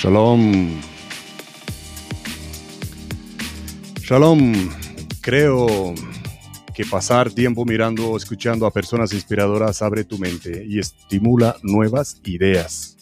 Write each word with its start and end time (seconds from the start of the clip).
Shalom. 0.00 0.80
Shalom. 4.00 4.70
Creo 5.20 5.92
que 6.72 6.84
pasar 6.84 7.32
tiempo 7.32 7.64
mirando 7.64 8.10
o 8.10 8.16
escuchando 8.16 8.64
a 8.64 8.70
personas 8.70 9.12
inspiradoras 9.12 9.82
abre 9.82 10.04
tu 10.04 10.16
mente 10.16 10.64
y 10.64 10.78
estimula 10.78 11.56
nuevas 11.64 12.20
ideas. 12.24 12.96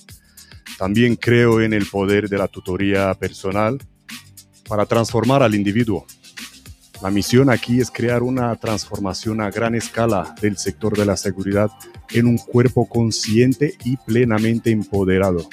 También 0.78 1.16
creo 1.16 1.60
en 1.60 1.74
el 1.74 1.84
poder 1.84 2.30
de 2.30 2.38
la 2.38 2.48
tutoría 2.48 3.12
personal 3.12 3.78
para 4.66 4.86
transformar 4.86 5.42
al 5.42 5.54
individuo. 5.54 6.06
La 7.02 7.10
misión 7.10 7.50
aquí 7.50 7.78
es 7.78 7.90
crear 7.90 8.22
una 8.22 8.56
transformación 8.56 9.42
a 9.42 9.50
gran 9.50 9.74
escala 9.74 10.34
del 10.40 10.56
sector 10.56 10.96
de 10.96 11.04
la 11.04 11.18
seguridad 11.18 11.70
en 12.08 12.26
un 12.26 12.38
cuerpo 12.38 12.88
consciente 12.88 13.74
y 13.84 13.98
plenamente 13.98 14.70
empoderado. 14.70 15.46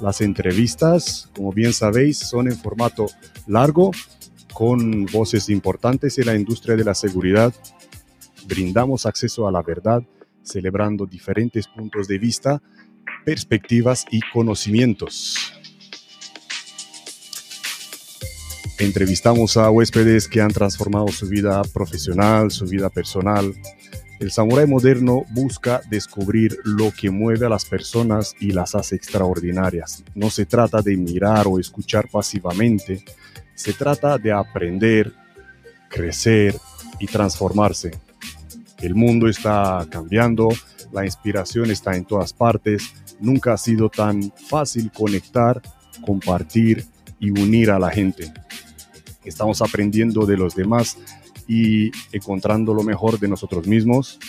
Las 0.00 0.20
entrevistas, 0.22 1.28
como 1.36 1.52
bien 1.52 1.72
sabéis, 1.72 2.18
son 2.18 2.48
en 2.48 2.56
formato 2.56 3.06
largo, 3.46 3.90
con 4.54 5.06
voces 5.06 5.48
importantes 5.48 6.18
en 6.18 6.26
la 6.26 6.34
industria 6.34 6.74
de 6.76 6.84
la 6.84 6.94
seguridad. 6.94 7.52
Brindamos 8.46 9.06
acceso 9.06 9.46
a 9.46 9.52
la 9.52 9.62
verdad, 9.62 10.02
celebrando 10.42 11.06
diferentes 11.06 11.68
puntos 11.68 12.08
de 12.08 12.18
vista 12.18 12.62
perspectivas 13.24 14.06
y 14.10 14.20
conocimientos. 14.32 15.36
Entrevistamos 18.78 19.58
a 19.58 19.70
huéspedes 19.70 20.26
que 20.26 20.40
han 20.40 20.52
transformado 20.52 21.08
su 21.08 21.28
vida 21.28 21.60
profesional, 21.74 22.50
su 22.50 22.64
vida 22.64 22.88
personal. 22.88 23.54
El 24.20 24.30
samurái 24.30 24.66
moderno 24.66 25.24
busca 25.30 25.80
descubrir 25.88 26.58
lo 26.62 26.92
que 26.92 27.10
mueve 27.10 27.46
a 27.46 27.48
las 27.48 27.64
personas 27.64 28.34
y 28.38 28.50
las 28.50 28.74
hace 28.74 28.94
extraordinarias. 28.94 30.04
No 30.14 30.28
se 30.28 30.44
trata 30.44 30.82
de 30.82 30.94
mirar 30.94 31.46
o 31.48 31.58
escuchar 31.58 32.06
pasivamente, 32.12 33.02
se 33.54 33.72
trata 33.72 34.18
de 34.18 34.30
aprender, 34.30 35.14
crecer 35.88 36.54
y 36.98 37.06
transformarse. 37.06 37.92
El 38.78 38.94
mundo 38.94 39.26
está 39.26 39.86
cambiando, 39.90 40.50
la 40.92 41.06
inspiración 41.06 41.70
está 41.70 41.96
en 41.96 42.04
todas 42.04 42.34
partes, 42.34 42.92
nunca 43.20 43.54
ha 43.54 43.56
sido 43.56 43.88
tan 43.88 44.30
fácil 44.50 44.92
conectar, 44.92 45.62
compartir 46.04 46.84
y 47.18 47.30
unir 47.30 47.70
a 47.70 47.78
la 47.78 47.88
gente. 47.88 48.30
Estamos 49.24 49.62
aprendiendo 49.62 50.26
de 50.26 50.36
los 50.36 50.54
demás 50.54 50.98
y 51.50 51.90
encontrando 52.12 52.72
lo 52.72 52.84
mejor 52.84 53.18
de 53.18 53.26
nosotros 53.26 53.66
mismos, 53.66 54.20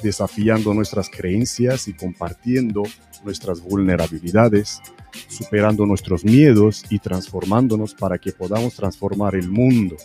desafiando 0.00 0.72
nuestras 0.72 1.10
creencias 1.10 1.88
y 1.88 1.94
compartiendo 1.94 2.84
nuestras 3.24 3.60
vulnerabilidades, 3.60 4.80
superando 5.28 5.84
nuestros 5.84 6.24
miedos 6.24 6.84
y 6.88 7.00
transformándonos 7.00 7.94
para 7.94 8.18
que 8.18 8.30
podamos 8.30 8.76
transformar 8.76 9.34
el 9.34 9.50
mundo. 9.50 9.96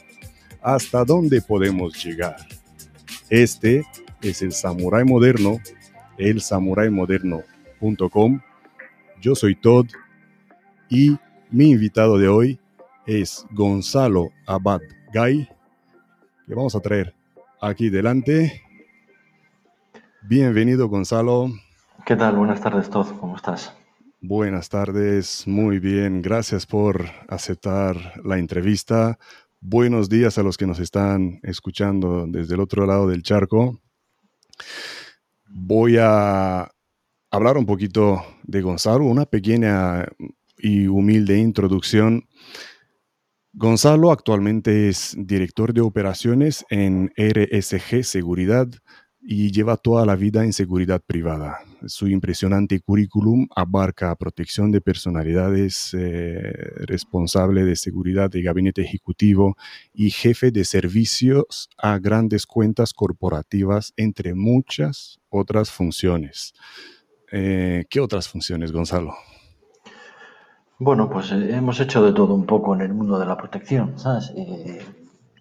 ¿Hasta 0.62 1.06
dónde 1.06 1.42
podemos 1.42 2.04
llegar? 2.04 2.38
Este 3.30 3.86
es 4.24 4.42
el 4.42 4.52
Samurai 4.52 5.06
Moderno, 5.06 5.60
el 6.18 6.42
Samurai 6.42 6.90
Moderno 6.90 7.44
yo 9.22 9.36
soy 9.36 9.56
Todd 9.56 9.88
y 10.90 11.18
mi 11.52 11.70
invitado 11.72 12.18
de 12.18 12.28
hoy 12.28 12.60
es 13.06 13.46
Gonzalo 13.52 14.32
Abad 14.48 14.82
Gay, 15.14 15.48
que 16.48 16.54
vamos 16.54 16.76
a 16.76 16.80
traer 16.80 17.16
aquí 17.62 17.90
delante. 17.90 18.62
Bienvenido, 20.22 20.88
Gonzalo. 20.88 21.52
¿Qué 22.06 22.16
tal? 22.16 22.36
Buenas 22.36 22.62
tardes, 22.62 22.90
Todd. 22.90 23.08
¿Cómo 23.20 23.36
estás? 23.36 23.74
Buenas 24.22 24.70
tardes, 24.70 25.48
muy 25.48 25.80
bien. 25.80 26.22
Gracias 26.22 26.66
por 26.66 27.06
aceptar 27.28 27.96
la 28.24 28.38
entrevista. 28.38 29.18
Buenos 29.60 30.10
días 30.10 30.38
a 30.38 30.44
los 30.44 30.58
que 30.58 30.68
nos 30.68 30.80
están 30.80 31.40
escuchando 31.44 32.26
desde 32.28 32.56
el 32.56 32.62
otro 32.62 32.86
lado 32.86 33.08
del 33.08 33.24
charco. 33.24 33.82
Voy 35.48 35.98
a 36.00 36.70
hablar 37.32 37.58
un 37.58 37.66
poquito 37.66 38.24
de 38.44 38.62
Gonzalo, 38.62 39.06
una 39.06 39.26
pequeña 39.26 40.06
y 40.58 40.88
humilde 40.88 41.38
introducción. 41.38 42.28
Gonzalo 43.58 44.12
actualmente 44.12 44.90
es 44.90 45.16
director 45.18 45.74
de 45.74 45.80
operaciones 45.80 46.66
en 46.70 47.14
RSG 47.16 48.04
Seguridad 48.04 48.68
y 49.22 49.50
lleva 49.54 49.78
toda 49.78 50.06
la 50.06 50.18
vida 50.18 50.44
en 50.44 50.52
seguridad 50.52 51.02
privada. 51.02 51.60
Su 51.86 52.10
impresionante 52.10 52.82
currículum 52.82 53.48
abarca 53.56 54.14
protección 54.18 54.74
de 54.74 54.82
personalidades, 54.82 55.96
eh, 55.98 56.52
responsable 56.80 57.64
de 57.64 57.78
seguridad 57.78 58.30
de 58.30 58.42
gabinete 58.42 58.82
ejecutivo 58.82 59.56
y 59.94 60.12
jefe 60.12 60.52
de 60.52 60.66
servicios 60.66 61.70
a 61.78 61.98
grandes 61.98 62.46
cuentas 62.46 62.92
corporativas, 62.92 63.94
entre 63.96 64.34
muchas 64.34 65.22
otras 65.30 65.72
funciones. 65.72 66.54
Eh, 67.32 67.86
¿Qué 67.90 68.02
otras 68.02 68.28
funciones, 68.28 68.74
Gonzalo? 68.74 69.16
Bueno, 70.78 71.10
pues 71.10 71.32
eh, 71.32 71.56
hemos 71.56 71.80
hecho 71.80 72.04
de 72.04 72.14
todo 72.14 72.34
un 72.34 72.46
poco 72.46 72.76
en 72.76 72.82
el 72.82 72.94
mundo 72.94 73.18
de 73.18 73.26
la 73.26 73.38
protección, 73.38 73.98
¿sabes? 73.98 74.34
Eh, 74.36 74.86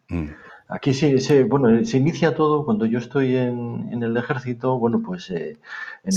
mm. 0.09 0.29
Aquí 0.69 0.95
sí, 0.95 1.19
se, 1.19 1.45
bueno, 1.45 1.85
se 1.85 1.99
inicia 1.99 2.35
todo 2.35 2.65
cuando 2.65 2.87
yo 2.87 2.99
estoy 2.99 3.37
en, 3.37 4.03
el 4.03 4.17
ejército, 4.17 4.79
bueno, 4.79 5.03
pues 5.05 5.31
en 5.31 5.59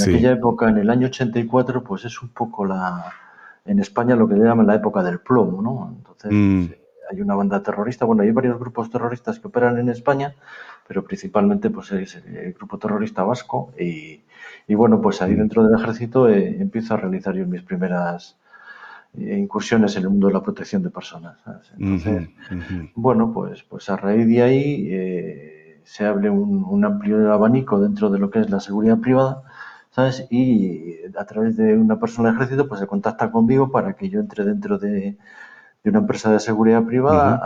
aquella 0.02 0.32
época, 0.32 0.70
en 0.70 0.78
el 0.78 0.90
año 0.90 1.08
84, 1.08 1.84
pues 1.84 2.06
es 2.06 2.22
un 2.22 2.30
poco 2.30 2.66
la, 2.66 3.12
en 3.66 3.80
España 3.80 4.16
lo 4.16 4.28
que 4.28 4.36
le 4.36 4.46
llaman 4.46 4.68
la 4.68 4.76
época 4.76 5.04
del 5.04 5.20
plomo, 5.20 5.62
¿no? 5.62 5.94
Entonces, 5.98 6.32
mm. 6.32 6.68
pues, 6.68 6.80
hay 7.12 7.22
una 7.22 7.36
banda 7.36 7.62
terrorista, 7.62 8.06
bueno, 8.06 8.24
hay 8.24 8.32
varios 8.32 8.60
grupos 8.60 8.90
terroristas 8.90 9.40
que 9.40 9.48
operan 9.48 9.78
en 9.80 9.90
España, 9.90 10.34
pero 10.88 11.04
principalmente 11.04 11.70
pues 11.70 11.92
es 11.92 12.16
el 12.16 12.54
grupo 12.54 12.78
terrorista 12.78 13.24
vasco 13.24 13.74
y, 13.80 14.22
y 14.68 14.76
bueno, 14.76 15.02
pues 15.02 15.22
ahí 15.22 15.36
dentro 15.36 15.64
del 15.64 15.80
ejército 15.80 16.30
eh, 16.30 16.58
empiezo 16.60 16.94
a 16.94 16.98
realizar 16.98 17.36
yo 17.36 17.46
mis 17.46 17.64
primeras 17.64 18.36
eh, 18.36 18.47
incursiones 19.18 19.96
en 19.96 20.04
el 20.04 20.10
mundo 20.10 20.28
de 20.28 20.34
la 20.34 20.44
protección 20.44 20.84
de 20.84 20.90
personas. 20.90 21.38
Entonces, 21.78 22.30
bueno, 22.96 23.34
pues, 23.34 23.64
pues 23.64 23.90
a 23.90 23.98
raíz 23.98 24.28
de 24.28 24.42
ahí 24.42 24.88
eh, 24.92 25.82
se 25.84 26.06
abre 26.06 26.30
un, 26.30 26.86
amplio 26.86 27.32
abanico 27.32 27.80
dentro 27.80 28.10
de 28.10 28.20
lo 28.20 28.30
que 28.30 28.40
es 28.40 28.50
la 28.50 28.60
seguridad 28.60 29.00
privada, 29.00 29.44
¿sabes? 29.92 30.28
Y 30.30 30.98
a 31.18 31.26
través 31.26 31.58
de 31.58 31.76
una 31.78 32.00
persona 32.00 32.30
del 32.30 32.38
ejército, 32.38 32.68
pues 32.68 32.80
se 32.80 32.88
contacta 32.88 33.32
conmigo 33.32 33.72
para 33.72 33.94
que 33.94 34.10
yo 34.10 34.20
entre 34.20 34.44
dentro 34.44 34.78
de, 34.78 35.18
una 35.84 36.00
empresa 36.00 36.32
de 36.32 36.40
seguridad 36.42 36.84
privada 36.84 37.42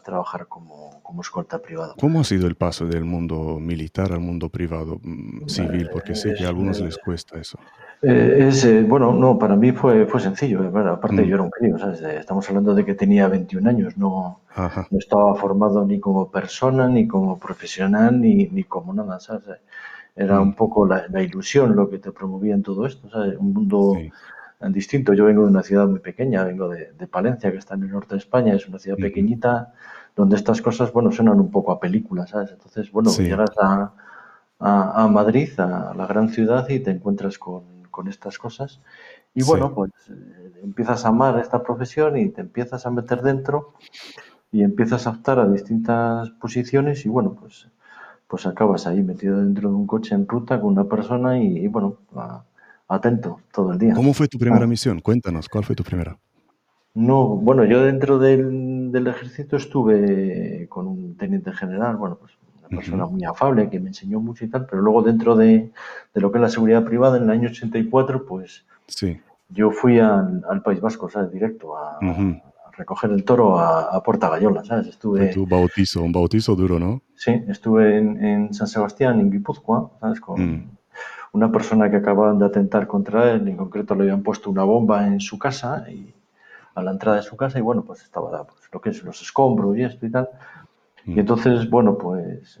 a 0.00 0.02
trabajar 0.02 0.48
como 0.48 0.90
como 1.10 1.22
escolta 1.22 1.58
privado. 1.58 1.96
¿Cómo 1.98 2.20
ha 2.20 2.24
sido 2.24 2.46
el 2.46 2.54
paso 2.54 2.86
del 2.86 3.04
mundo 3.04 3.58
militar 3.58 4.12
al 4.12 4.20
mundo 4.20 4.48
privado 4.48 5.00
mm, 5.02 5.48
civil? 5.48 5.88
Porque 5.92 6.14
sé 6.14 6.34
que 6.34 6.44
a 6.44 6.48
algunos 6.48 6.80
les 6.80 6.98
cuesta 6.98 7.36
eso. 7.36 7.58
Eh, 8.00 8.46
es, 8.48 8.64
eh, 8.64 8.82
bueno, 8.82 9.12
no, 9.12 9.36
para 9.36 9.56
mí 9.56 9.72
fue, 9.72 10.06
fue 10.06 10.20
sencillo. 10.20 10.62
Eh, 10.62 10.70
aparte, 10.88 11.22
mm. 11.22 11.24
yo 11.24 11.34
era 11.34 11.42
un 11.42 11.50
crío, 11.50 11.76
estamos 12.16 12.48
hablando 12.48 12.76
de 12.76 12.84
que 12.84 12.94
tenía 12.94 13.26
21 13.26 13.68
años, 13.68 13.96
no, 13.96 14.42
no 14.56 14.98
estaba 14.98 15.34
formado 15.34 15.84
ni 15.84 15.98
como 15.98 16.30
persona, 16.30 16.88
ni 16.88 17.08
como 17.08 17.40
profesional, 17.40 18.20
ni, 18.20 18.46
ni 18.46 18.62
como 18.62 18.94
nada. 18.94 19.18
¿sabes? 19.18 19.58
Era 20.14 20.38
mm. 20.38 20.42
un 20.42 20.54
poco 20.54 20.86
la, 20.86 21.22
ilusión 21.22 21.74
lo 21.74 21.90
que 21.90 21.98
te 21.98 22.12
promovía 22.12 22.54
en 22.54 22.62
todo 22.62 22.86
esto, 22.86 23.10
¿sabes? 23.10 23.36
un 23.36 23.52
mundo 23.52 23.94
distinto. 24.68 25.14
Yo 25.14 25.24
vengo 25.24 25.42
de 25.42 25.50
una 25.50 25.62
ciudad 25.62 25.86
muy 25.86 26.00
pequeña, 26.00 26.44
vengo 26.44 26.68
de, 26.68 26.92
de, 26.92 27.06
Palencia, 27.06 27.50
que 27.50 27.58
está 27.58 27.74
en 27.74 27.84
el 27.84 27.90
norte 27.90 28.14
de 28.14 28.18
España, 28.18 28.54
es 28.54 28.68
una 28.68 28.78
ciudad 28.78 28.98
pequeñita 28.98 29.72
donde 30.14 30.36
estas 30.36 30.60
cosas, 30.60 30.92
bueno, 30.92 31.10
suenan 31.10 31.40
un 31.40 31.50
poco 31.50 31.72
a 31.72 31.80
películas, 31.80 32.30
¿sabes? 32.30 32.50
Entonces, 32.52 32.92
bueno, 32.92 33.10
llegas 33.10 33.50
a, 33.60 33.92
a, 34.58 35.08
Madrid, 35.08 35.58
a 35.58 35.94
la 35.96 36.06
gran 36.06 36.28
ciudad, 36.28 36.68
y 36.68 36.80
te 36.80 36.90
encuentras 36.90 37.38
con, 37.38 37.62
con 37.90 38.08
estas 38.08 38.38
cosas. 38.38 38.80
Y 39.34 39.42
bueno, 39.44 39.72
pues 39.74 39.90
eh, 40.10 40.60
empiezas 40.62 41.04
a 41.04 41.08
amar 41.08 41.38
esta 41.38 41.62
profesión 41.62 42.16
y 42.16 42.30
te 42.30 42.40
empiezas 42.40 42.84
a 42.86 42.90
meter 42.90 43.22
dentro 43.22 43.74
y 44.52 44.62
empiezas 44.62 45.06
a 45.06 45.10
optar 45.10 45.38
a 45.38 45.46
distintas 45.46 46.30
posiciones 46.30 47.06
y 47.06 47.08
bueno, 47.08 47.36
pues, 47.38 47.68
pues 48.26 48.46
acabas 48.46 48.86
ahí 48.86 49.02
metido 49.02 49.38
dentro 49.38 49.68
de 49.68 49.74
un 49.74 49.86
coche 49.86 50.14
en 50.14 50.26
ruta 50.26 50.60
con 50.60 50.70
una 50.70 50.84
persona 50.84 51.38
y, 51.38 51.68
bueno, 51.68 51.98
atento 52.90 53.40
todo 53.52 53.72
el 53.72 53.78
día. 53.78 53.94
¿Cómo 53.94 54.12
fue 54.12 54.28
tu 54.28 54.38
primera 54.38 54.64
ah. 54.64 54.68
misión? 54.68 55.00
Cuéntanos, 55.00 55.48
¿cuál 55.48 55.64
fue 55.64 55.74
tu 55.74 55.84
primera? 55.84 56.18
No, 56.92 57.28
bueno, 57.28 57.64
yo 57.64 57.82
dentro 57.82 58.18
del, 58.18 58.90
del 58.90 59.06
ejército 59.06 59.56
estuve 59.56 60.66
con 60.68 60.88
un 60.88 61.16
teniente 61.16 61.52
general, 61.52 61.96
bueno, 61.96 62.16
pues 62.16 62.32
una 62.68 62.80
persona 62.80 63.06
muy 63.06 63.24
afable 63.24 63.70
que 63.70 63.80
me 63.80 63.88
enseñó 63.88 64.20
mucho 64.20 64.44
y 64.44 64.48
tal, 64.48 64.66
pero 64.66 64.82
luego 64.82 65.02
dentro 65.02 65.36
de, 65.36 65.70
lo 66.14 66.32
que 66.32 66.38
es 66.38 66.42
la 66.42 66.48
seguridad 66.48 66.84
privada 66.84 67.16
en 67.16 67.24
el 67.24 67.30
año 67.30 67.48
84, 67.48 68.26
pues 68.26 68.64
sí. 68.86 69.20
yo 69.48 69.70
fui 69.70 69.98
al, 69.98 70.62
País 70.64 70.80
Vasco, 70.80 71.08
¿sabes? 71.08 71.32
Directo 71.32 71.76
a, 71.76 71.98
recoger 72.76 73.10
el 73.10 73.24
toro 73.24 73.58
a, 73.58 74.02
Puerta 74.02 74.28
Gallola, 74.28 74.64
¿sabes? 74.64 74.88
Estuve... 74.88 75.28
tu 75.28 75.46
bautizo, 75.46 76.02
un 76.02 76.12
bautizo 76.12 76.56
duro, 76.56 76.78
¿no? 76.78 77.02
Sí, 77.14 77.42
estuve 77.48 77.98
en, 77.98 78.52
San 78.54 78.66
Sebastián, 78.66 79.20
en 79.20 79.30
Guipúzcoa, 79.30 79.92
¿sabes? 80.00 80.20
Con 80.20 80.40
mm. 80.40 80.70
Una 81.32 81.52
persona 81.52 81.90
que 81.90 81.96
acababan 81.96 82.38
de 82.38 82.46
atentar 82.46 82.86
contra 82.86 83.32
él, 83.32 83.48
en 83.48 83.56
concreto 83.56 83.94
le 83.94 84.02
habían 84.02 84.22
puesto 84.22 84.50
una 84.50 84.64
bomba 84.64 85.06
en 85.06 85.20
su 85.20 85.38
casa 85.38 85.84
y 85.90 86.12
a 86.74 86.82
la 86.82 86.92
entrada 86.92 87.18
de 87.18 87.22
su 87.22 87.36
casa 87.36 87.58
y 87.58 87.62
bueno, 87.62 87.82
pues 87.82 88.02
estaba 88.02 88.44
pues, 88.44 88.60
lo 88.72 88.80
que 88.80 88.90
es 88.90 89.02
los 89.02 89.20
escombros 89.22 89.76
y 89.76 89.82
esto 89.82 90.06
y 90.06 90.10
tal. 90.10 90.28
Y 91.06 91.18
entonces, 91.18 91.68
bueno, 91.68 91.96
pues 91.98 92.60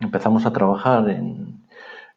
empezamos 0.00 0.46
a 0.46 0.52
trabajar 0.52 1.08
en, 1.10 1.62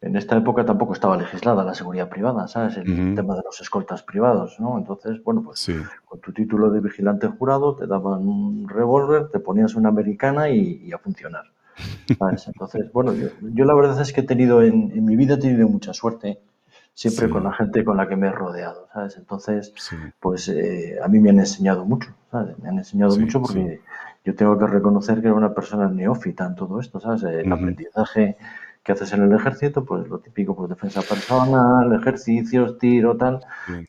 en 0.05 0.15
esta 0.15 0.37
época 0.37 0.65
tampoco 0.65 0.93
estaba 0.93 1.17
legislada 1.17 1.63
la 1.63 1.73
seguridad 1.73 2.09
privada, 2.09 2.47
¿sabes? 2.47 2.77
El 2.77 3.15
tema 3.15 3.35
de 3.35 3.41
los 3.43 3.59
escoltas 3.59 4.03
privados, 4.03 4.59
¿no? 4.59 4.77
Entonces, 4.77 5.23
bueno, 5.23 5.41
pues 5.43 5.67
con 6.05 6.19
tu 6.19 6.31
título 6.31 6.69
de 6.69 6.79
vigilante 6.79 7.27
jurado 7.27 7.75
te 7.75 7.87
daban 7.87 8.27
un 8.27 8.69
revólver, 8.69 9.29
te 9.29 9.39
ponías 9.39 9.73
una 9.73 9.89
americana 9.89 10.49
y, 10.49 10.91
a 10.91 10.99
funcionar. 10.99 11.45
¿Sabes? 12.17 12.47
Entonces, 12.47 12.91
bueno, 12.91 13.13
yo, 13.13 13.65
la 13.65 13.73
verdad 13.73 13.99
es 14.01 14.13
que 14.13 14.21
he 14.21 14.25
tenido 14.25 14.61
en, 14.61 15.03
mi 15.05 15.15
vida 15.15 15.35
he 15.35 15.37
tenido 15.37 15.67
mucha 15.67 15.93
suerte, 15.93 16.39
siempre 16.93 17.29
con 17.29 17.43
la 17.43 17.53
gente 17.53 17.83
con 17.83 17.97
la 17.97 18.07
que 18.07 18.15
me 18.15 18.27
he 18.27 18.31
rodeado, 18.31 18.87
¿sabes? 18.93 19.17
Entonces, 19.17 19.73
pues 20.19 20.47
eh, 20.47 20.97
a 21.03 21.07
mí 21.07 21.19
me 21.19 21.29
han 21.29 21.39
enseñado 21.39 21.85
mucho, 21.85 22.13
¿sabes? 22.31 22.57
Me 22.59 22.69
han 22.69 22.77
enseñado 22.77 23.17
mucho 23.17 23.41
porque 23.41 23.81
yo 24.23 24.35
tengo 24.35 24.57
que 24.57 24.67
reconocer 24.67 25.21
que 25.21 25.27
era 25.27 25.35
una 25.35 25.53
persona 25.53 25.89
neófita 25.89 26.45
en 26.45 26.55
todo 26.55 26.79
esto, 26.79 26.99
¿sabes? 26.99 27.23
El 27.23 27.51
aprendizaje 27.51 28.37
que 28.85 28.91
haces 28.91 29.13
en 29.13 29.23
el 29.23 29.33
ejército, 29.33 29.83
pues 29.83 30.07
lo 30.07 30.19
típico, 30.19 30.55
pues 30.55 30.69
defensa 30.69 31.01
personal, 31.01 31.91
ejercicios, 31.99 32.77
tiro, 32.77 33.17
tal, 33.17 33.39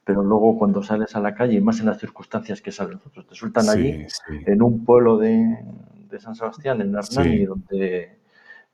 pero 0.05 0.23
luego 0.23 0.59
cuando 0.59 0.83
sales 0.83 1.15
a 1.15 1.21
la 1.21 1.35
calle, 1.35 1.53
y 1.53 1.61
más 1.61 1.81
en 1.81 1.87
las 1.87 1.99
circunstancias 1.99 2.63
que 2.63 2.73
salen 2.73 2.95
nosotros, 2.95 3.27
te 3.27 3.35
sueltan 3.35 3.69
allí, 3.69 4.07
en 4.47 4.63
un 4.63 4.87
pueblo 4.87 5.19
de, 5.19 5.59
San 6.21 6.35
Sebastián, 6.35 6.81
en 6.81 6.95
Hernani, 6.95 7.45
donde 7.45 8.19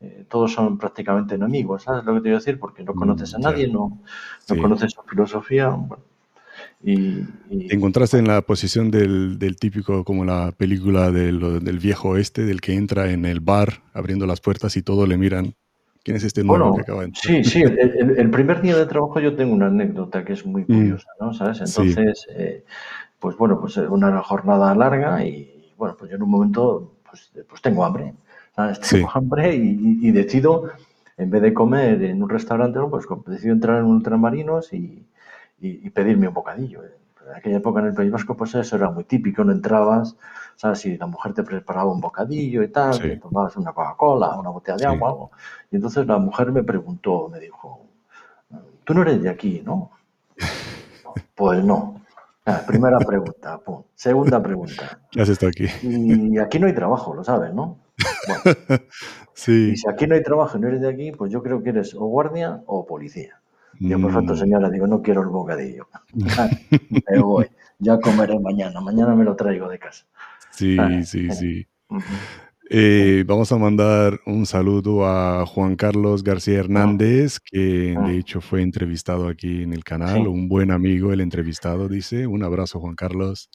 eh, 0.01 0.25
todos 0.29 0.53
son 0.53 0.79
prácticamente 0.79 1.35
enemigos, 1.35 1.85
¿sabes 1.85 2.05
lo 2.05 2.15
que 2.15 2.21
te 2.21 2.29
voy 2.29 2.37
a 2.37 2.39
decir? 2.39 2.59
Porque 2.59 2.83
no 2.83 2.95
conoces 2.95 3.35
a 3.35 3.39
mm, 3.39 3.43
nadie, 3.43 3.69
no, 3.69 4.01
no 4.49 4.63
conoces 4.63 4.93
su 4.93 5.03
filosofía, 5.03 5.69
bueno, 5.69 6.03
y, 6.85 7.23
¿Te 7.69 7.75
encontraste 7.75 8.19
en 8.19 8.27
la 8.27 8.43
posición 8.43 8.91
del, 8.91 9.39
del 9.39 9.57
típico, 9.57 10.05
como 10.05 10.25
la 10.25 10.53
película 10.53 11.11
del, 11.11 11.63
del, 11.63 11.79
viejo 11.79 12.11
oeste, 12.11 12.45
del 12.45 12.61
que 12.61 12.75
entra 12.75 13.11
en 13.11 13.25
el 13.25 13.41
bar 13.41 13.83
abriendo 13.95 14.27
las 14.27 14.41
puertas 14.41 14.77
y 14.77 14.83
todos 14.83 15.09
le 15.09 15.17
miran 15.17 15.55
¿Quién 16.05 16.17
es 16.17 16.25
este 16.25 16.43
nuevo 16.43 16.75
que 16.75 16.83
acaba 16.83 17.01
de 17.01 17.07
entrar? 17.07 17.25
Sí, 17.25 17.45
sí, 17.45 17.63
el, 18.17 18.31
primer 18.31 18.61
día 18.61 18.77
de 18.77 18.87
trabajo 18.87 19.21
yo 19.21 19.37
tengo 19.37 19.55
una 19.55 19.67
anécdota 19.67 20.25
que 20.25 20.33
es 20.33 20.45
muy 20.45 20.63
mm. 20.63 20.67
curiosa, 20.67 21.09
¿no? 21.21 21.33
¿Sabes? 21.33 21.61
Entonces, 21.61 22.27
eh, 22.31 22.65
pues 23.21 23.37
bueno, 23.37 23.61
pues 23.61 23.77
eh, 23.77 23.87
una 23.87 24.21
jornada 24.23 24.75
larga 24.75 25.25
y 25.25 25.73
bueno, 25.77 25.97
pues 25.97 26.11
yo 26.11 26.17
en 26.17 26.23
un 26.25 26.31
momento 26.31 26.97
pues, 27.13 27.31
pues 27.47 27.61
tengo 27.61 27.85
hambre, 27.85 28.15
¿sabes? 28.57 28.81
Tengo 28.81 29.11
hambre 29.13 29.55
y, 29.55 30.11
decido, 30.13 30.71
en 31.19 31.31
vez 31.31 31.43
de 31.43 31.53
comer 31.53 32.03
en 32.03 32.23
un 32.23 32.31
restaurante, 32.31 32.81
pues 32.89 33.07
decido 33.27 33.53
entrar 33.53 33.81
en 33.81 33.85
un 33.85 33.97
ultramarinos 33.97 34.73
y, 34.73 35.07
y 35.61 35.91
pedirme 35.91 36.29
un 36.29 36.35
bocadillo. 36.35 36.83
En 36.83 37.37
aquella 37.37 37.59
época 37.59 37.81
en 37.81 37.89
el 37.89 37.95
País 37.95 38.11
Vasco, 38.11 38.35
pues 38.35 38.55
eso 38.55 38.77
era 38.77 38.91
muy 38.91 39.05
típico, 39.05 39.45
no 39.45 39.53
entrabas, 39.53 40.17
¿sabes? 40.57 40.79
Si 40.79 40.97
la 40.97 41.07
mujer 41.07 41.35
te 41.35 41.43
preparaba 41.43 41.93
un 41.93 42.01
bocadillo 42.01 42.63
y 42.63 42.69
tal, 42.69 42.99
te 42.99 43.19
tomabas 43.19 43.57
una 43.59 43.75
Coca-Cola, 43.75 44.39
una 44.39 44.49
botella 44.49 44.79
de 44.79 44.87
agua, 44.87 45.11
algo. 45.11 45.31
Y 45.71 45.77
entonces 45.77 46.07
la 46.07 46.17
mujer 46.17 46.51
me 46.51 46.63
preguntó, 46.63 47.29
me 47.29 47.41
dijo, 47.41 47.87
tú 48.85 48.95
no 48.95 49.03
eres 49.03 49.23
de 49.23 49.29
aquí, 49.29 49.63
¿no? 49.65 49.91
Pues 51.35 51.63
no. 51.63 52.02
Ah, 52.45 52.63
primera 52.67 52.99
pregunta. 52.99 53.61
Segunda 53.95 54.43
pregunta. 54.43 55.01
¿Qué 55.11 55.23
haces 55.23 55.39
tú 55.39 55.47
aquí? 55.47 55.67
Y 55.83 56.39
aquí 56.39 56.59
no 56.59 56.67
hay 56.67 56.75
trabajo, 56.75 57.15
lo 57.15 57.23
sabes, 57.23 57.55
¿no? 57.55 57.79
sí. 59.35 59.71
Y 59.73 59.77
si 59.77 59.89
aquí 59.89 60.07
no 60.07 60.17
hay 60.17 60.23
trabajo 60.23 60.59
y 60.59 60.61
no 60.61 60.69
eres 60.69 60.81
de 60.81 60.89
aquí, 60.89 61.13
pues 61.13 61.31
yo 61.31 61.43
creo 61.43 61.63
que 61.63 61.71
eres 61.71 61.95
o 61.95 62.07
guardia 62.07 62.63
o 62.67 62.85
policía. 62.85 63.41
Digo, 63.79 64.01
perfecto, 64.03 64.35
mm. 64.35 64.37
señora, 64.37 64.71
digo, 64.71 64.87
no 64.87 65.03
quiero 65.03 65.23
el 65.23 65.29
bocadillo. 65.29 65.87
Me 67.11 67.21
voy, 67.21 67.49
ya 67.79 67.99
comeré 68.01 68.39
mañana, 68.39 68.81
mañana 68.81 69.15
me 69.15 69.25
lo 69.25 69.37
traigo 69.37 69.69
de 69.69 69.79
casa. 69.79 70.05
Sí, 70.51 70.77
sí, 71.05 71.31
sí. 71.31 71.67
Eh, 72.75 73.25
vamos 73.27 73.53
a 73.53 73.59
mandar 73.59 74.21
un 74.25 74.47
saludo 74.47 75.05
a 75.05 75.45
Juan 75.45 75.77
Carlos 75.77 76.25
García 76.25 76.59
Hernández, 76.59 77.39
que 77.39 77.95
de 78.03 78.17
hecho 78.17 78.41
fue 78.41 78.63
entrevistado 78.63 79.29
aquí 79.29 79.63
en 79.63 79.75
el 79.75 79.85
canal, 79.85 80.27
un 80.27 80.49
buen 80.49 80.71
amigo, 80.71 81.13
el 81.13 81.21
entrevistado, 81.21 81.87
dice. 81.87 82.27
Un 82.27 82.43
abrazo, 82.43 82.81
Juan 82.81 82.95
Carlos. 82.95 83.51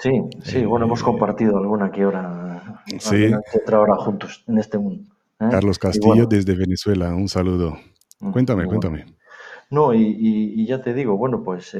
Sí, 0.00 0.22
sí, 0.42 0.64
bueno, 0.64 0.86
hemos 0.86 1.02
eh, 1.02 1.04
compartido 1.04 1.58
alguna 1.58 1.92
que 1.92 2.06
hora, 2.06 2.82
sí. 2.98 3.30
otra 3.62 3.78
hora 3.78 3.96
juntos 3.96 4.42
en 4.48 4.56
este 4.56 4.78
mundo. 4.78 5.04
¿eh? 5.38 5.48
Carlos 5.50 5.78
Castillo 5.78 6.24
desde 6.24 6.54
Venezuela, 6.54 7.14
un 7.14 7.28
saludo. 7.28 7.76
Cuéntame, 8.32 8.64
cuéntame. 8.64 9.04
No, 9.68 9.92
y, 9.92 10.64
ya 10.66 10.80
te 10.80 10.94
digo, 10.94 11.18
bueno, 11.18 11.42
pues 11.44 11.76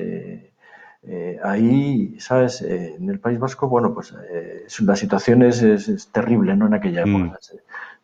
eh, 1.05 1.39
ahí, 1.43 2.15
¿sabes? 2.21 2.63
Eh, 2.63 2.95
en 2.97 3.11
el 3.11 3.19
País 3.19 3.39
Vasco, 3.39 3.69
bueno, 3.69 3.93
pues 3.93 4.15
eh, 4.31 4.67
la 4.81 4.95
situación 4.95 5.43
es, 5.43 6.09
terrible, 6.13 6.57
¿no? 6.57 6.67
En 6.67 6.75
aquella 6.75 7.05
mm. 7.05 7.17
época. 7.17 7.39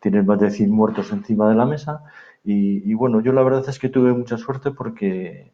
Tienen 0.01 0.25
más 0.25 0.39
de 0.39 0.51
100 0.51 0.69
muertos 0.69 1.11
encima 1.11 1.49
de 1.49 1.55
la 1.55 1.65
mesa. 1.65 2.03
Y, 2.43 2.93
bueno, 2.95 3.21
yo 3.21 3.31
la 3.31 3.43
verdad 3.43 3.63
es 3.67 3.77
que 3.77 3.89
tuve 3.89 4.11
mucha 4.11 4.37
suerte 4.37 4.71
porque, 4.71 5.51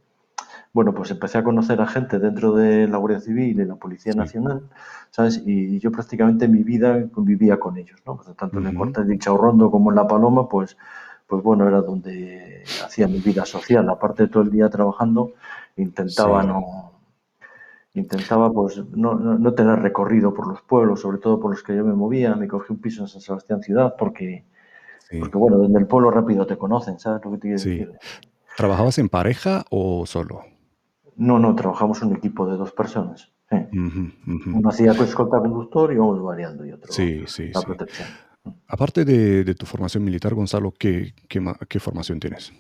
bueno, 0.71 0.93
pues 0.93 1.11
empecé 1.11 1.39
a 1.39 1.43
conocer 1.43 1.81
a 1.81 1.87
gente 1.87 2.19
dentro 2.19 2.55
de 2.55 2.87
la 2.87 2.97
Guardia 2.97 3.19
Civil 3.19 3.59
y 3.59 3.65
la 3.65 3.75
Policía 3.75 4.13
Nacional, 4.13 4.69
¿sabes? 5.11 5.41
Y, 5.45 5.79
yo 5.79 5.91
prácticamente 5.91 6.47
mi 6.47 6.63
vida 6.63 7.09
convivía 7.09 7.57
con 7.57 7.77
ellos, 7.77 7.99
¿no? 8.05 8.15
Pues 8.15 8.35
tanto 8.37 8.59
en 8.59 8.67
el 8.67 8.77
cuartel 8.77 9.07
de 9.07 9.19
Chaurrondo 9.19 9.69
como 9.69 9.91
en 9.91 9.97
La 9.97 10.07
Paloma, 10.07 10.47
pues, 10.47 10.77
pues 11.27 11.43
bueno, 11.43 11.67
era 11.67 11.81
donde 11.81 12.63
hacía 12.85 13.07
mi 13.07 13.19
vida 13.19 13.45
social. 13.45 13.89
Aparte 13.89 14.23
de 14.23 14.29
todo 14.29 14.43
el 14.43 14.51
día 14.51 14.69
trabajando, 14.69 15.33
intentaba 15.75 16.43
no 16.43 16.94
intentaba 17.95 18.51
pues 18.51 18.77
no, 18.91 19.15
no, 19.15 19.53
tener 19.53 19.79
recorrido 19.79 20.33
por 20.33 20.47
los 20.47 20.61
pueblos, 20.61 21.01
sobre 21.01 21.17
todo 21.17 21.39
por 21.39 21.51
los 21.51 21.63
que 21.63 21.75
yo 21.75 21.85
me 21.85 21.93
movía. 21.93 22.35
Me 22.35 22.47
cogí 22.47 22.73
un 22.73 22.79
piso 22.79 23.01
en 23.01 23.07
San 23.07 23.21
Sebastián 23.21 23.61
Ciudad 23.61 23.95
porque, 23.97 24.45
porque 25.19 25.37
bueno, 25.37 25.59
desde 25.59 25.79
el 25.79 25.87
pueblo 25.87 26.11
rápido 26.11 26.45
te 26.45 26.57
conocen, 26.57 26.99
¿sabes 26.99 27.23
lo 27.23 27.31
que 27.31 27.37
te 27.37 27.41
quiero 27.41 27.57
decir? 27.57 27.91
¿Trabajabas 28.57 28.97
en 28.99 29.09
pareja 29.09 29.65
o 29.69 30.05
solo? 30.05 30.41
No, 31.15 31.39
no, 31.39 31.55
trabajamos 31.55 32.01
un 32.01 32.15
equipo 32.15 32.45
de 32.45 32.57
dos 32.57 32.71
personas. 32.73 33.31
Uno 33.51 34.69
hacía 34.69 34.91
escolta 34.91 35.39
conductor 35.39 35.93
y 35.93 35.97
vamos 35.97 36.21
variando 36.21 36.65
y 36.65 36.71
otro 36.71 36.91
sí, 36.91 37.23
sí, 37.27 37.51
la 37.53 37.61
protección. 37.61 38.07
Aparte 38.67 39.05
de, 39.05 39.43
de, 39.43 39.55
tu 39.55 39.65
formación 39.65 40.03
militar, 40.03 40.33
Gonzalo, 40.33 40.73
¿qué, 40.77 41.13
qué, 41.27 41.41
qué 41.67 41.79
formación 41.79 42.19
tienes? 42.19 42.53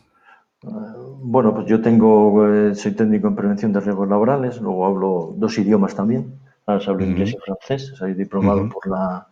Bueno, 1.21 1.53
pues 1.53 1.65
yo 1.65 1.81
tengo, 1.81 2.47
eh, 2.47 2.75
soy 2.75 2.91
técnico 2.93 3.27
en 3.27 3.35
prevención 3.35 3.73
de 3.73 3.79
riesgos 3.79 4.07
laborales, 4.07 4.61
luego 4.61 4.85
hablo 4.85 5.33
dos 5.37 5.57
idiomas 5.57 5.95
también, 5.95 6.35
hablo 6.65 7.03
inglés 7.03 7.33
y 7.33 7.37
francés, 7.37 7.93
soy 7.97 8.13
diplomado 8.13 8.69
por 8.69 8.87
la 8.87 9.27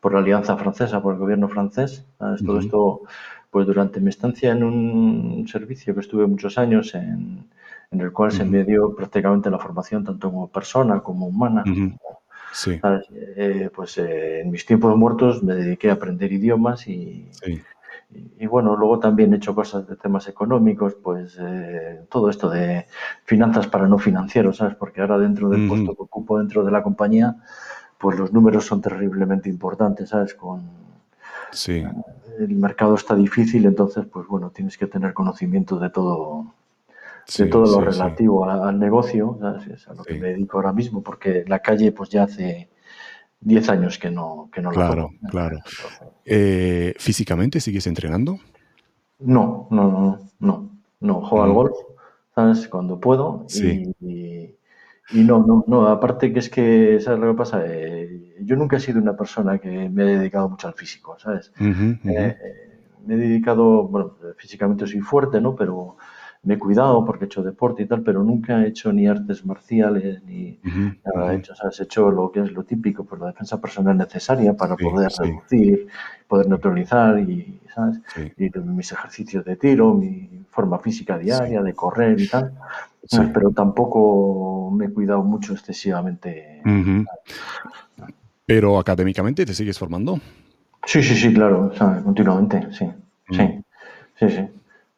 por 0.00 0.12
la 0.12 0.20
Alianza 0.20 0.56
Francesa, 0.56 1.02
por 1.02 1.14
el 1.14 1.20
gobierno 1.20 1.48
francés. 1.48 2.04
Todo 2.44 2.60
esto, 2.60 3.02
pues 3.50 3.66
durante 3.66 4.00
mi 4.00 4.10
estancia 4.10 4.52
en 4.52 4.62
un 4.62 5.46
servicio 5.48 5.94
que 5.94 6.00
estuve 6.00 6.26
muchos 6.26 6.58
años, 6.58 6.94
en, 6.94 7.46
el 7.90 8.12
cual 8.12 8.30
se 8.32 8.44
me 8.44 8.64
dio 8.64 8.94
prácticamente 8.94 9.50
la 9.50 9.58
formación 9.58 10.04
tanto 10.04 10.30
como 10.30 10.48
persona 10.48 11.00
como 11.00 11.26
humana. 11.26 11.64
Sí. 12.52 12.80
Eh, 13.36 13.70
pues 13.74 13.98
eh, 13.98 14.40
en 14.40 14.50
mis 14.50 14.64
tiempos 14.64 14.96
muertos 14.96 15.42
me 15.42 15.54
dediqué 15.54 15.90
a 15.90 15.94
aprender 15.94 16.32
idiomas 16.32 16.88
y, 16.88 17.28
y, 18.10 18.46
bueno, 18.46 18.74
luego 18.76 18.98
también 18.98 19.32
he 19.32 19.36
hecho 19.36 19.54
cosas 19.54 19.86
de 19.86 19.96
temas 19.96 20.28
económicos, 20.28 20.94
pues 20.94 21.36
eh, 21.40 22.06
todo 22.08 22.30
esto 22.30 22.48
de 22.48 22.86
finanzas 23.24 23.66
para 23.66 23.86
no 23.86 23.98
financieros, 23.98 24.56
¿sabes? 24.56 24.76
Porque 24.76 25.02
ahora 25.02 25.18
dentro 25.18 25.50
del 25.50 25.68
puesto 25.68 25.94
que 25.94 26.02
ocupo 26.02 26.38
dentro 26.38 26.64
de 26.64 26.70
la 26.70 26.82
compañía, 26.82 27.36
pues 27.98 28.18
los 28.18 28.32
números 28.32 28.64
son 28.64 28.80
terriblemente 28.80 29.50
importantes, 29.50 30.08
¿sabes? 30.08 30.34
Con, 30.34 30.62
sí. 31.52 31.84
el 32.38 32.54
mercado 32.56 32.94
está 32.94 33.14
difícil, 33.14 33.66
entonces, 33.66 34.06
pues 34.06 34.26
bueno, 34.26 34.50
tienes 34.50 34.78
que 34.78 34.86
tener 34.86 35.12
conocimiento 35.12 35.78
de 35.78 35.90
todo, 35.90 36.54
de 37.36 37.46
todo 37.46 37.66
lo 37.66 37.84
relativo 37.84 38.48
al, 38.48 38.78
negocio, 38.78 39.36
¿sabes? 39.38 39.66
Es 39.66 39.88
a 39.88 39.92
lo 39.92 40.02
que 40.02 40.14
me 40.14 40.28
dedico 40.28 40.56
ahora 40.56 40.72
mismo, 40.72 41.02
porque 41.02 41.44
la 41.46 41.58
calle, 41.58 41.92
pues 41.92 42.08
ya 42.08 42.22
hace 42.22 42.70
10 43.40 43.68
años 43.68 43.98
que 43.98 44.10
no, 44.10 44.48
que 44.52 44.60
no 44.60 44.70
claro, 44.70 45.10
Claro, 45.30 45.58
eh, 46.24 46.94
¿Físicamente 46.98 47.60
sigues 47.60 47.86
entrenando? 47.86 48.38
No, 49.20 49.68
no, 49.70 49.90
no, 49.90 50.18
no. 50.40 50.78
No, 51.00 51.20
juego 51.22 51.44
al 51.44 51.52
golf, 51.52 51.76
¿sabes? 52.34 52.66
Cuando 52.68 52.98
puedo. 52.98 53.44
Sí. 53.46 53.92
Y, 54.00 55.22
no, 55.24 55.44
no, 55.46 55.64
no. 55.66 55.86
Aparte 55.86 56.32
que 56.32 56.40
es 56.40 56.50
que, 56.50 57.00
¿sabes 57.00 57.20
lo 57.20 57.32
que 57.32 57.38
pasa? 57.38 57.62
Eh, 57.64 58.36
yo 58.42 58.56
nunca 58.56 58.76
he 58.76 58.80
sido 58.80 59.00
una 59.00 59.16
persona 59.16 59.58
que 59.58 59.88
me 59.88 60.02
he 60.02 60.18
dedicado 60.18 60.48
mucho 60.48 60.68
al 60.68 60.74
físico, 60.74 61.16
¿sabes? 61.18 61.52
Eh, 61.60 62.36
me 63.06 63.14
he 63.14 63.16
dedicado, 63.16 63.88
bueno, 63.88 64.16
físicamente 64.36 64.86
soy 64.86 65.00
fuerte, 65.00 65.40
¿no? 65.40 65.54
Pero 65.54 65.96
me 66.42 66.54
he 66.54 66.58
cuidado 66.58 67.04
porque 67.04 67.24
he 67.24 67.26
hecho 67.26 67.42
deporte 67.42 67.82
y 67.82 67.86
tal, 67.86 68.02
pero 68.02 68.22
nunca 68.22 68.62
he 68.62 68.68
hecho 68.68 68.92
ni 68.92 69.06
artes 69.06 69.44
marciales 69.44 70.22
ni 70.24 70.58
nada 71.04 71.34
hecho. 71.34 71.52
O 71.52 71.66
Has 71.66 71.80
hecho 71.80 72.10
lo 72.10 72.30
que 72.30 72.40
es 72.40 72.52
lo 72.52 72.64
típico, 72.64 73.04
pues 73.04 73.20
la 73.20 73.28
defensa 73.28 73.60
personal 73.60 73.96
necesaria 73.96 74.54
para 74.54 74.76
poder 74.76 75.10
reducir, 75.18 75.88
poder 76.26 76.48
neutralizar 76.48 77.18
y, 77.20 77.60
¿sabes? 77.74 78.00
Y 78.36 78.50
mis 78.60 78.92
ejercicios 78.92 79.44
de 79.44 79.56
tiro, 79.56 79.94
mi 79.94 80.44
forma 80.50 80.78
física 80.78 81.18
diaria 81.18 81.62
de 81.62 81.74
correr 81.74 82.20
y 82.20 82.28
tal. 82.28 82.52
Pero 83.32 83.50
tampoco 83.50 84.70
me 84.70 84.86
he 84.86 84.90
cuidado 84.90 85.22
mucho 85.22 85.52
excesivamente. 85.54 86.62
Pero 88.46 88.78
académicamente 88.78 89.44
te 89.44 89.54
sigues 89.54 89.78
formando. 89.78 90.18
Sí, 90.86 91.02
sí, 91.02 91.14
sí, 91.14 91.34
claro, 91.34 91.72
continuamente, 92.04 92.68
sí, 92.72 92.88
sí, 93.30 93.60
sí, 94.18 94.30
sí. 94.30 94.48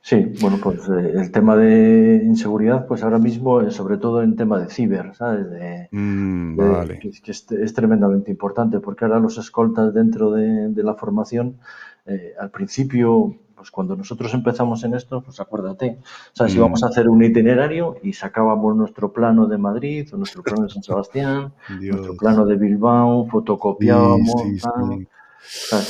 Sí, 0.03 0.33
bueno, 0.41 0.59
pues 0.63 0.89
eh, 0.89 1.13
el 1.15 1.31
tema 1.31 1.57
de 1.57 2.23
inseguridad, 2.25 2.87
pues 2.87 3.03
ahora 3.03 3.19
mismo, 3.19 3.61
es 3.61 3.75
sobre 3.75 3.99
todo 3.99 4.23
en 4.23 4.35
tema 4.35 4.59
de 4.59 4.71
ciber, 4.71 5.15
¿sabes? 5.15 5.51
De, 5.51 5.89
mm, 5.91 6.57
vale. 6.57 6.99
que, 6.99 7.31
es, 7.31 7.75
tremendamente 7.75 8.31
importante, 8.31 8.81
porque 8.81 9.05
ahora 9.05 9.21
los 9.21 9.37
escoltas 9.37 9.93
dentro 9.93 10.33
de, 10.33 10.73
la 10.83 10.95
formación, 10.95 11.59
eh, 12.07 12.33
al 12.41 12.51
principio, 12.51 13.37
pues 13.55 13.71
cuando 13.71 13.95
nosotros 13.95 14.33
empezamos 14.33 14.83
en 14.85 14.95
esto, 14.95 15.21
pues 15.21 15.39
acuérdate, 15.39 15.99
¿sabes? 16.33 16.55
Mm. 16.55 16.57
Íbamos 16.57 16.83
a 16.83 16.87
hacer 16.87 17.07
un 17.07 17.23
itinerario 17.23 17.97
y 18.03 18.15
sacábamos 18.15 18.75
nuestro 18.75 19.13
plano 19.13 19.49
de 19.49 19.59
Madrid 19.59 20.09
o 20.15 20.17
nuestro 20.17 20.43
plano 20.43 20.63
de 20.63 20.71
San 20.71 20.83
Sebastián, 20.83 21.53
nuestro 21.79 22.17
plano 22.17 22.47
de 22.47 22.57
Bilbao, 22.57 23.27
fotocopiábamos, 23.27 24.65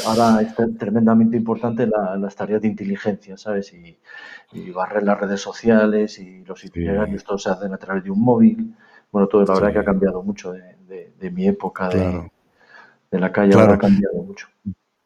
Ahora 0.07 0.41
es 0.43 0.55
tremendamente 0.79 1.37
importante 1.37 1.87
las 1.87 2.37
tareas 2.37 2.63
de 2.63 2.69
inteligencia, 2.69 3.37
¿sabes? 3.37 3.73
Y, 3.73 3.99
barrer 4.73 5.05
las 5.05 5.21
redes 5.21 5.41
sociales 5.41 6.19
y 6.19 6.45
los 6.45 6.65
itinerarios, 6.65 7.23
todo 7.23 7.39
se 7.39 7.51
hacen 7.51 7.73
a 7.73 7.77
través 7.77 8.03
de 8.05 8.11
un 8.11 8.21
móvil. 8.21 8.75
Bueno, 9.13 9.29
todo 9.29 9.45
la 9.45 9.55
verdad 9.55 9.73
que 9.73 9.79
ha 9.79 9.85
cambiado 9.85 10.23
mucho 10.23 10.53
de, 10.53 11.31
mi 11.31 11.47
época 11.47 11.89
de, 11.89 12.31
la 13.19 13.33
calle, 13.33 13.55
ahora 13.55 13.75
ha 13.75 13.79
cambiado 13.79 14.23
mucho. 14.23 14.49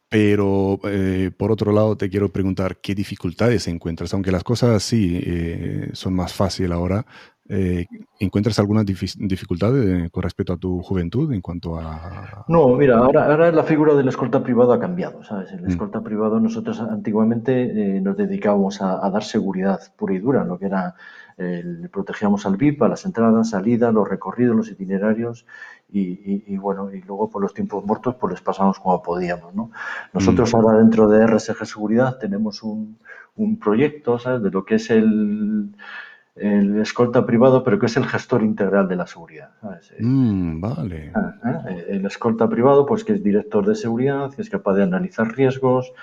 Pero 0.09 0.79
eh, 0.83 1.31
por 1.35 1.51
otro 1.51 1.71
lado, 1.71 1.97
te 1.97 2.09
quiero 2.09 2.29
preguntar 2.29 2.77
qué 2.77 2.95
dificultades 2.95 3.67
encuentras, 3.67 4.13
aunque 4.13 4.31
las 4.31 4.43
cosas 4.43 4.81
sí 4.83 5.19
eh, 5.21 5.89
son 5.93 6.13
más 6.13 6.33
fáciles 6.33 6.71
ahora. 6.71 7.05
Eh, 7.47 7.85
¿Encuentras 8.19 8.57
alguna 8.57 8.83
dificultad 8.83 9.71
con 10.11 10.23
respecto 10.23 10.53
a 10.53 10.57
tu 10.57 10.81
juventud 10.81 11.31
en 11.31 11.41
cuanto 11.41 11.77
a...? 11.77 12.43
No, 12.47 12.69
mira, 12.69 12.97
ahora, 12.97 13.25
ahora 13.25 13.51
la 13.51 13.63
figura 13.63 13.93
del 13.93 14.07
escolta 14.07 14.41
privado 14.41 14.73
ha 14.73 14.79
cambiado, 14.79 15.23
¿sabes? 15.23 15.51
El 15.51 15.61
mm. 15.61 15.69
escolta 15.69 16.01
privado 16.01 16.39
nosotros 16.39 16.79
antiguamente 16.79 18.01
nos 18.01 18.17
dedicábamos 18.17 18.81
a, 18.81 19.09
dar 19.09 19.23
seguridad 19.23 19.79
pura 19.95 20.15
y 20.15 20.19
dura, 20.19 20.43
lo 20.43 20.57
que 20.57 20.65
era, 20.65 20.95
protegíamos 21.91 22.47
al 22.47 22.57
VIP, 22.57 22.81
a 22.81 22.87
las 22.87 23.05
entradas, 23.05 23.51
salidas, 23.51 23.93
los 23.93 24.09
recorridos, 24.09 24.55
los 24.55 24.71
itinerarios 24.71 25.45
y, 25.91 26.57
bueno, 26.57 26.91
y 26.91 27.01
luego 27.01 27.29
por 27.29 27.41
los 27.41 27.53
tiempos 27.53 27.85
muertos 27.85 28.15
pues 28.15 28.31
les 28.31 28.41
pasamos 28.41 28.79
como 28.79 29.03
podíamos, 29.03 29.53
¿no? 29.53 29.71
Nosotros 30.13 30.51
mm. 30.51 30.55
ahora 30.55 30.79
dentro 30.79 31.07
de 31.07 31.27
RSG 31.27 31.65
Seguridad 31.65 32.17
tenemos 32.17 32.63
un, 32.63 32.97
un 33.35 33.59
proyecto, 33.59 34.17
¿sabes? 34.17 34.41
De 34.41 34.49
lo 34.49 34.65
que 34.65 34.75
es 34.75 34.89
el, 34.89 35.75
el 36.35 36.81
escolta 36.81 37.25
privado, 37.25 37.63
pero 37.63 37.79
que 37.79 37.85
es 37.85 37.95
el 37.95 38.05
gestor 38.05 38.43
integral 38.43 38.87
de 38.87 38.95
la 38.97 39.07
seguridad. 39.07 39.51
Mm, 39.99 40.59
vale. 40.59 41.11
Ah, 41.15 41.63
¿eh? 41.69 41.85
El 41.89 42.05
escolta 42.05 42.49
privado, 42.49 42.85
pues 42.85 43.03
que 43.03 43.13
es 43.13 43.23
director 43.23 43.65
de 43.65 43.75
seguridad, 43.75 44.33
que 44.33 44.41
es 44.41 44.49
capaz 44.49 44.75
de 44.75 44.83
analizar 44.83 45.33
riesgos, 45.33 45.93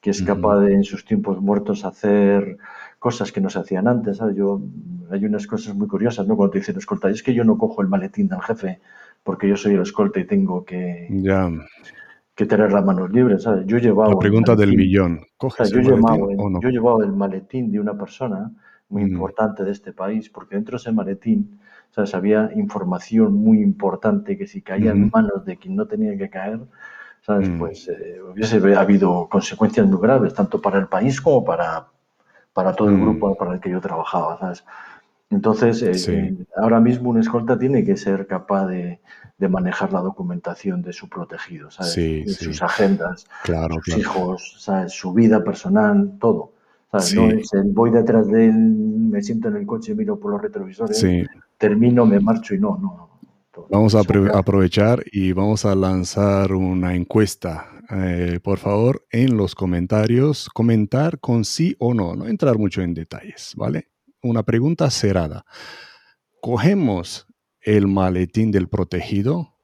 que 0.00 0.10
es 0.10 0.22
capaz 0.22 0.60
de 0.60 0.74
en 0.74 0.84
sus 0.84 1.04
tiempos 1.04 1.40
muertos 1.40 1.84
hacer 1.84 2.56
cosas 2.98 3.32
que 3.32 3.40
no 3.40 3.50
se 3.50 3.58
hacían 3.58 3.88
antes. 3.88 4.20
Yo, 4.34 4.62
hay 5.10 5.24
unas 5.24 5.46
cosas 5.46 5.74
muy 5.74 5.88
curiosas, 5.88 6.26
¿no? 6.26 6.36
Cuando 6.36 6.52
te 6.52 6.58
dicen 6.60 6.78
escolta, 6.78 7.10
es 7.10 7.22
que 7.22 7.34
yo 7.34 7.44
no 7.44 7.58
cojo 7.58 7.82
el 7.82 7.88
maletín 7.88 8.28
del 8.28 8.40
jefe 8.40 8.80
porque 9.22 9.48
yo 9.48 9.56
soy 9.56 9.74
el 9.74 9.82
escolta 9.82 10.20
y 10.20 10.24
tengo 10.24 10.64
que, 10.64 11.08
que 12.34 12.46
tener 12.46 12.72
las 12.72 12.84
manos 12.84 13.10
libres. 13.10 13.42
¿sabes? 13.42 13.66
Yo 13.66 13.78
llevaba 13.78 14.10
La 14.10 14.18
pregunta 14.18 14.54
del 14.54 14.74
millón. 14.76 15.20
¿Coges 15.36 15.70
yo, 15.70 15.80
llevaba, 15.80 16.14
o 16.14 16.48
no? 16.48 16.60
yo 16.60 16.68
llevaba 16.70 17.04
el 17.04 17.12
maletín 17.12 17.70
de 17.70 17.80
una 17.80 17.96
persona 17.96 18.50
muy 18.90 19.02
importante 19.02 19.64
de 19.64 19.70
este 19.70 19.92
país, 19.92 20.28
porque 20.28 20.56
dentro 20.56 20.72
de 20.72 20.82
ese 20.82 20.92
maletín 20.92 21.60
¿sabes? 21.90 22.14
había 22.14 22.50
información 22.54 23.34
muy 23.34 23.62
importante 23.62 24.36
que 24.36 24.46
si 24.46 24.60
caía 24.60 24.90
en 24.90 25.10
manos 25.12 25.44
de 25.44 25.56
quien 25.56 25.76
no 25.76 25.86
tenía 25.86 26.16
que 26.18 26.28
caer, 26.28 26.60
¿sabes? 27.22 27.48
Mm. 27.48 27.58
pues 27.58 27.88
eh, 27.88 28.20
hubiese 28.32 28.56
habido 28.76 29.28
consecuencias 29.28 29.86
muy 29.86 30.00
graves, 30.00 30.34
tanto 30.34 30.60
para 30.60 30.78
el 30.78 30.88
país 30.88 31.20
como 31.20 31.44
para, 31.44 31.86
para 32.52 32.74
todo 32.74 32.88
el 32.88 32.96
mm. 32.96 33.02
grupo 33.02 33.36
para 33.36 33.54
el 33.54 33.60
que 33.60 33.70
yo 33.70 33.80
trabajaba. 33.80 34.38
¿sabes? 34.38 34.64
Entonces, 35.30 35.82
eh, 35.82 36.12
eh, 36.12 36.36
ahora 36.56 36.80
mismo 36.80 37.10
un 37.10 37.20
escolta 37.20 37.56
tiene 37.56 37.84
que 37.84 37.96
ser 37.96 38.26
capaz 38.26 38.66
de, 38.66 39.00
manejar 39.48 39.90
la 39.90 40.00
documentación 40.00 40.82
de 40.82 40.92
su 40.92 41.08
protegido, 41.08 41.70
¿sabes? 41.70 41.94
de 41.94 42.28
sus 42.28 42.60
agendas, 42.60 43.26
sus 43.84 43.96
hijos, 43.96 44.56
¿sabes? 44.58 44.92
su 44.92 45.14
vida 45.14 45.42
personal, 45.42 46.12
todo. 46.20 46.52
No 46.92 47.30
es 47.30 47.52
el 47.52 47.72
voy 47.72 47.90
detrás 47.90 48.26
de 48.28 48.46
él, 48.46 48.54
me 48.54 49.22
siento 49.22 49.48
en 49.48 49.56
el 49.56 49.66
coche, 49.66 49.94
miro 49.94 50.18
por 50.18 50.32
los 50.32 50.42
retrovisores, 50.42 51.06
termino, 51.56 52.04
me 52.04 52.18
marcho 52.18 52.54
y 52.54 52.58
no, 52.58 52.78
no. 52.78 53.10
Vamos 53.68 53.94
a 53.94 54.00
aprovechar 54.00 55.04
y 55.12 55.32
vamos 55.32 55.64
a 55.64 55.74
lanzar 55.74 56.52
una 56.52 56.94
encuesta. 56.94 57.66
Eh, 57.90 58.40
por 58.42 58.58
favor, 58.58 59.04
en 59.10 59.36
los 59.36 59.54
comentarios, 59.54 60.48
comentar 60.48 61.18
con 61.18 61.44
sí 61.44 61.76
o 61.78 61.92
no, 61.92 62.14
no 62.14 62.26
entrar 62.26 62.56
mucho 62.56 62.80
en 62.82 62.94
detalles, 62.94 63.52
¿vale? 63.56 63.88
una 64.22 64.42
pregunta 64.42 64.90
cerrada. 64.90 65.44
¿Cogemos 66.40 67.26
el 67.60 67.86
maletín 67.86 68.50
del 68.50 68.68
protegido? 68.68 69.56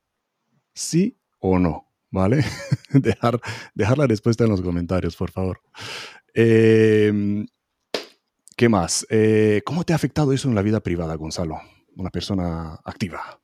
¿Sí 0.75 1.18
o 1.38 1.59
no? 1.59 1.92
¿Vale? 2.11 2.45
dejar, 2.90 3.40
dejar 3.75 3.99
la 3.99 4.06
respuesta 4.06 4.45
en 4.45 4.50
los 4.50 4.62
comentarios, 4.62 5.16
por 5.16 5.30
favor. 5.30 5.61
Em, 6.38 7.46
¿Qué 8.58 8.68
más? 8.68 9.06
Eh, 9.08 9.62
¿Cómo 9.64 9.84
te 9.84 9.94
ha 9.94 9.96
afectado 9.96 10.34
eso 10.34 10.48
en 10.48 10.54
la 10.54 10.60
vida 10.60 10.80
privada, 10.80 11.14
Gonzalo? 11.14 11.56
Una 11.96 12.10
persona 12.10 12.78
activa. 12.84 13.40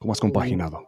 ¿Cómo 0.00 0.12
has 0.12 0.18
compaginado? 0.18 0.84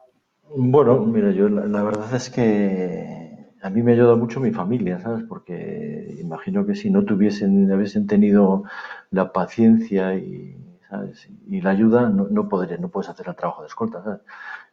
Bueno, 0.56 0.99
mira, 1.04 1.30
yo 1.30 1.49
la 1.49 1.82
verdad 1.84 2.12
es 2.12 2.28
que 2.28 3.54
a 3.62 3.70
mí 3.70 3.84
me 3.84 3.92
ha 3.92 3.94
ayudado 3.94 4.16
mucho 4.16 4.40
mi 4.40 4.50
familia, 4.50 4.99
¿sabes? 4.99 5.25
Porque 5.28 6.16
imagino 6.20 6.66
que 6.66 6.75
si 6.75 6.90
no 6.90 7.04
tuviesen, 7.04 7.73
hubiesen 7.73 8.08
tenido 8.08 8.64
la 9.11 9.32
paciencia 9.32 10.16
y, 10.16 10.56
¿sabes? 10.90 11.28
y 11.49 11.61
la 11.61 11.70
ayuda, 11.70 12.08
no, 12.08 12.26
no, 12.30 12.49
podría, 12.49 12.78
no 12.78 12.88
puedes 12.88 13.11
hacer 13.11 13.28
el 13.28 13.37
trabajo 13.37 13.62
de 13.62 13.68
escolta, 13.68 14.02
¿sabes? 14.02 14.23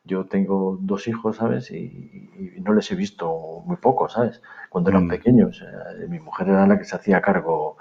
Yo 0.03 0.25
tengo 0.25 0.77
dos 0.81 1.07
hijos, 1.07 1.37
¿sabes? 1.37 1.71
Y, 1.71 2.59
no 2.61 2.73
les 2.73 2.91
he 2.91 2.95
visto 2.95 3.63
muy 3.65 3.77
poco, 3.77 4.09
¿sabes? 4.09 4.41
Cuando 4.69 4.89
eran 4.89 5.05
mm. 5.05 5.09
pequeños. 5.09 5.61
Eh, 5.61 6.07
mi 6.07 6.19
mujer 6.19 6.49
era 6.49 6.67
la 6.67 6.77
que 6.77 6.85
se 6.85 6.95
hacía 6.95 7.21
cargo, 7.21 7.77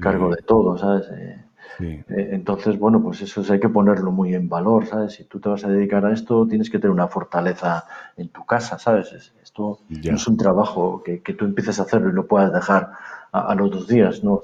cargo 0.00 0.34
de 0.34 0.42
todo, 0.42 0.76
¿sabes? 0.78 1.08
Eh, 1.10 1.44
eh, 1.80 2.04
entonces, 2.32 2.78
bueno, 2.78 3.02
pues 3.02 3.20
eso 3.22 3.42
hay 3.52 3.60
que 3.60 3.68
ponerlo 3.68 4.12
muy 4.12 4.34
en 4.34 4.48
valor, 4.48 4.86
¿sabes? 4.86 5.14
Si 5.14 5.24
tú 5.24 5.40
te 5.40 5.48
vas 5.48 5.64
a 5.64 5.68
dedicar 5.68 6.04
a 6.06 6.12
esto, 6.12 6.46
tienes 6.46 6.70
que 6.70 6.78
tener 6.78 6.92
una 6.92 7.08
fortaleza 7.08 7.84
en 8.16 8.28
tu 8.28 8.44
casa, 8.44 8.78
¿sabes? 8.78 9.32
Esto 9.42 9.80
no 9.88 10.14
es 10.14 10.28
un 10.28 10.36
trabajo 10.36 11.02
que, 11.02 11.18
tú 11.34 11.44
empieces 11.44 11.80
a 11.80 11.82
hacerlo 11.82 12.10
y 12.10 12.12
lo 12.12 12.26
puedas 12.26 12.52
dejar 12.52 12.92
a, 13.32 13.54
los 13.56 13.70
dos 13.70 13.88
días, 13.88 14.22
¿no? 14.22 14.42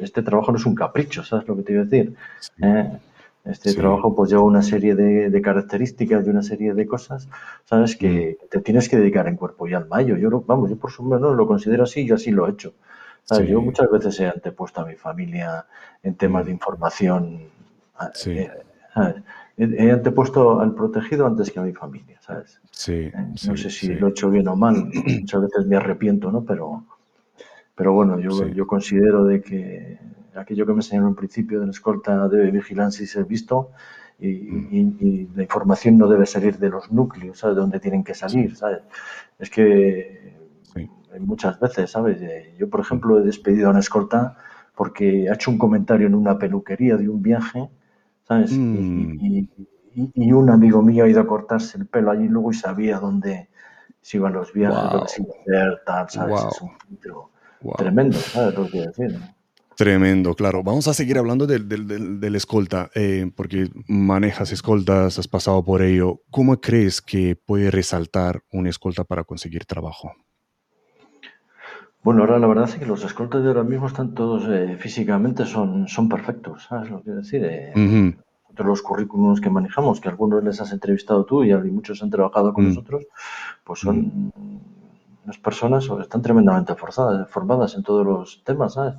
este 0.00 0.22
trabajo 0.22 0.52
no 0.52 0.58
es 0.58 0.64
un 0.64 0.74
capricho, 0.74 1.22
¿sabes 1.22 1.46
lo 1.46 1.54
que 1.56 1.62
te 1.62 1.72
iba 1.72 1.82
a 1.82 1.84
decir? 1.84 2.16
¿Eh? 2.62 2.98
Este 3.44 3.74
trabajo 3.74 4.14
pues 4.14 4.30
lleva 4.30 4.42
una 4.42 4.62
serie 4.62 4.94
de, 4.94 5.42
características 5.42 6.24
y 6.26 6.30
una 6.30 6.42
serie 6.42 6.74
de 6.74 6.86
cosas, 6.86 7.28
¿sabes? 7.64 7.96
Que 7.96 8.38
mm. 8.40 8.48
te 8.48 8.60
tienes 8.60 8.88
que 8.88 8.96
dedicar 8.96 9.26
en 9.26 9.36
cuerpo 9.36 9.66
y 9.66 9.74
alma. 9.74 10.00
Yo, 10.02 10.16
yo 10.16 10.44
vamos, 10.46 10.70
yo 10.70 10.76
por 10.76 10.92
su 10.92 11.02
menos 11.02 11.36
lo 11.36 11.46
considero 11.46 11.84
así 11.84 12.02
y 12.02 12.06
yo 12.06 12.14
así 12.14 12.30
lo 12.30 12.46
he 12.46 12.50
hecho. 12.52 12.74
Yo 13.48 13.62
muchas 13.62 13.90
veces 13.90 14.20
he 14.20 14.26
antepuesto 14.26 14.80
a 14.80 14.86
mi 14.86 14.94
familia 14.94 15.64
en 16.02 16.14
temas 16.16 16.46
de 16.46 16.52
información. 16.52 17.40
Eh, 18.26 18.50
he, 19.56 19.90
antepuesto 19.90 20.60
al 20.60 20.74
protegido 20.74 21.26
antes 21.26 21.50
que 21.50 21.60
a 21.60 21.62
mi 21.62 21.72
familia, 21.72 22.18
¿sabes? 22.20 22.60
Eh, 22.88 23.12
no 23.46 23.56
sé 23.56 23.70
si 23.70 23.94
lo 23.94 24.08
he 24.08 24.10
hecho 24.10 24.28
bien 24.28 24.48
o 24.48 24.56
mal. 24.56 24.90
muchas 25.20 25.42
veces 25.42 25.66
me 25.66 25.76
arrepiento, 25.76 26.30
¿no? 26.30 26.44
Pero, 26.44 26.84
pero 27.74 27.92
bueno, 27.92 28.18
yo, 28.18 28.48
yo 28.48 28.66
considero 28.66 29.24
de 29.24 29.40
que 29.40 29.98
aquello 30.34 30.66
que 30.66 30.72
me 30.72 30.78
enseñaron 30.78 31.10
en 31.10 31.14
principio 31.14 31.60
de 31.60 31.66
la 31.66 31.72
escolta 31.72 32.28
debe 32.28 32.50
vigilancia 32.50 33.02
y 33.02 33.06
ser 33.06 33.24
visto. 33.24 33.70
Y, 34.18 34.28
y, 34.28 35.28
la 35.34 35.42
información 35.42 35.98
no 35.98 36.06
debe 36.06 36.26
salir 36.26 36.56
de 36.58 36.68
los 36.68 36.92
núcleos, 36.92 37.38
¿sabes? 37.38 37.56
De 37.56 37.60
donde 37.60 37.80
tienen 37.80 38.04
que 38.04 38.14
salir, 38.14 38.54
¿sabes? 38.54 38.82
Es 39.38 39.50
que 39.50 40.36
muchas 41.18 41.58
veces, 41.58 41.90
¿sabes? 41.90 42.20
Eh, 42.22 42.54
yo, 42.58 42.70
por 42.70 42.80
ejemplo, 42.80 43.18
he 43.18 43.22
despedido 43.22 43.66
a 43.66 43.70
una 43.70 43.80
escolta 43.80 44.36
porque 44.74 45.28
ha 45.28 45.34
hecho 45.34 45.50
un 45.50 45.58
comentario 45.58 46.06
en 46.06 46.14
una 46.14 46.38
peluquería 46.38 46.96
de 46.96 47.08
un 47.08 47.20
viaje, 47.20 47.68
¿sabes? 48.22 48.52
Y, 48.52 49.48
mm. 49.94 50.34
un 50.34 50.50
amigo 50.50 50.82
mío 50.82 51.04
ha 51.04 51.08
ido 51.08 51.20
a 51.20 51.26
cortarse 51.26 51.76
el 51.76 51.86
pelo 51.86 52.10
allí 52.10 52.28
luego 52.28 52.52
y 52.52 52.54
sabía 52.54 52.98
dónde 52.98 53.48
se 54.00 54.18
iban 54.18 54.32
los 54.32 54.52
viajes, 54.52 54.92
lo 54.92 55.02
que 55.02 55.08
se 55.08 55.22
iba 55.22 55.34
a 55.34 55.40
hacer, 55.40 55.82
tal, 55.84 56.10
¿sabes? 56.10 56.44
Es 56.50 56.62
un 56.62 56.70
filtro 56.78 57.31
tremendo, 57.76 58.18
¿sabes? 58.18 58.54
Lo 58.54 58.68
que 58.68 58.86
decir, 58.86 59.18
Tremendo, 59.76 60.34
claro. 60.34 60.62
Vamos 60.62 60.86
a 60.88 60.94
seguir 60.94 61.18
hablando 61.18 61.46
del, 61.46 61.68
del, 61.68 62.20
del, 62.20 62.36
escolta, 62.36 62.90
eh, 62.94 63.30
porque 63.34 63.68
manejas 63.88 64.52
escoltas, 64.52 65.18
has 65.18 65.28
pasado 65.28 65.64
por 65.64 65.82
ello. 65.82 66.20
¿Cómo 66.30 66.60
crees 66.60 67.00
que 67.00 67.36
puede 67.36 67.70
resaltar 67.70 68.42
un 68.52 68.66
escolta 68.66 69.04
para 69.04 69.24
conseguir 69.24 69.64
trabajo? 69.64 70.12
Bueno, 72.02 72.22
ahora 72.22 72.38
la 72.38 72.48
verdad 72.48 72.68
es 72.68 72.74
que 72.74 72.86
los 72.86 73.04
escoltas 73.04 73.42
de 73.42 73.48
ahora 73.48 73.62
mismo 73.62 73.86
están 73.86 74.14
todos 74.14 74.44
eh, 74.48 74.76
físicamente 74.78 75.46
son, 75.46 75.86
son 75.86 76.08
perfectos, 76.08 76.64
¿sabes 76.68 76.90
lo 76.90 76.98
que 76.98 77.04
quiero 77.04 77.18
decir? 77.20 77.44
Eh, 77.44 77.72
de 77.74 78.64
los 78.64 78.82
currículums 78.82 79.40
que 79.40 79.50
manejamos, 79.50 80.00
que 80.00 80.08
algunos 80.08 80.44
les 80.44 80.60
has 80.60 80.72
entrevistado 80.72 81.24
tú 81.24 81.44
y 81.44 81.54
muchos 81.70 82.02
han 82.02 82.10
trabajado 82.10 82.52
con 82.52 82.64
mm. 82.64 82.68
nosotros, 82.68 83.06
pues 83.64 83.80
son 83.80 84.32
unas 85.24 85.38
personas 85.38 85.88
están 86.00 86.22
tremendamente 86.22 86.74
forzadas, 86.74 87.28
formadas 87.30 87.74
en 87.76 87.82
todos 87.82 88.04
los 88.04 88.42
temas, 88.44 88.74
¿sabes? 88.74 88.94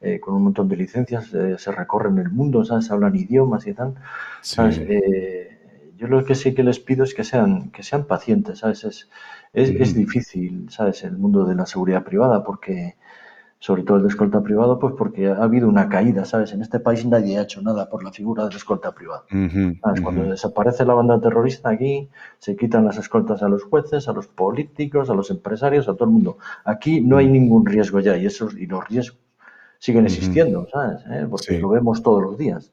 Eh, 0.00 0.20
con 0.20 0.34
un 0.34 0.44
montón 0.44 0.68
de 0.68 0.76
licencias, 0.76 1.32
eh, 1.34 1.56
se 1.58 1.72
recorren 1.72 2.18
el 2.18 2.30
mundo, 2.30 2.64
¿sabes? 2.64 2.90
Hablan 2.90 3.16
idiomas 3.16 3.66
y 3.66 3.74
tal, 3.74 3.94
¿sabes? 4.40 4.78
Eh, 4.78 5.92
yo 5.96 6.06
lo 6.08 6.24
que 6.24 6.34
sí 6.34 6.54
que 6.54 6.62
les 6.62 6.78
pido 6.80 7.04
es 7.04 7.14
que 7.14 7.24
sean, 7.24 7.70
que 7.70 7.82
sean 7.82 8.04
pacientes, 8.04 8.58
¿sabes? 8.60 8.84
Es, 8.84 9.08
es, 9.52 9.70
es 9.70 9.94
difícil, 9.94 10.68
¿sabes? 10.70 11.02
El 11.04 11.16
mundo 11.16 11.44
de 11.44 11.54
la 11.54 11.66
seguridad 11.66 12.04
privada 12.04 12.44
porque 12.44 12.96
sobre 13.64 13.82
todo 13.82 13.96
el 13.96 14.02
de 14.02 14.10
escolta 14.10 14.42
privado, 14.42 14.78
pues 14.78 14.92
porque 14.92 15.26
ha 15.26 15.42
habido 15.42 15.70
una 15.70 15.88
caída, 15.88 16.26
¿sabes? 16.26 16.52
En 16.52 16.60
este 16.60 16.80
país 16.80 17.06
nadie 17.06 17.38
ha 17.38 17.44
hecho 17.44 17.62
nada 17.62 17.88
por 17.88 18.04
la 18.04 18.12
figura 18.12 18.44
del 18.44 18.54
escolta 18.54 18.92
privado. 18.92 19.24
Cuando 20.02 20.24
desaparece 20.24 20.84
la 20.84 20.92
banda 20.92 21.18
terrorista 21.18 21.70
aquí, 21.70 22.10
se 22.38 22.56
quitan 22.56 22.84
las 22.84 22.98
escoltas 22.98 23.42
a 23.42 23.48
los 23.48 23.62
jueces, 23.64 24.06
a 24.06 24.12
los 24.12 24.26
políticos, 24.26 25.08
a 25.08 25.14
los 25.14 25.30
empresarios, 25.30 25.88
a 25.88 25.94
todo 25.94 26.04
el 26.04 26.10
mundo. 26.10 26.36
Aquí 26.66 27.00
no 27.00 27.16
hay 27.16 27.26
ningún 27.26 27.64
riesgo 27.64 28.00
ya 28.00 28.18
y, 28.18 28.26
esos, 28.26 28.54
y 28.54 28.66
los 28.66 28.86
riesgos 28.86 29.18
siguen 29.78 30.04
existiendo, 30.04 30.68
¿sabes? 30.70 31.00
¿Eh? 31.10 31.26
Porque 31.30 31.58
lo 31.58 31.70
vemos 31.70 32.02
todos 32.02 32.22
los 32.22 32.36
días. 32.36 32.70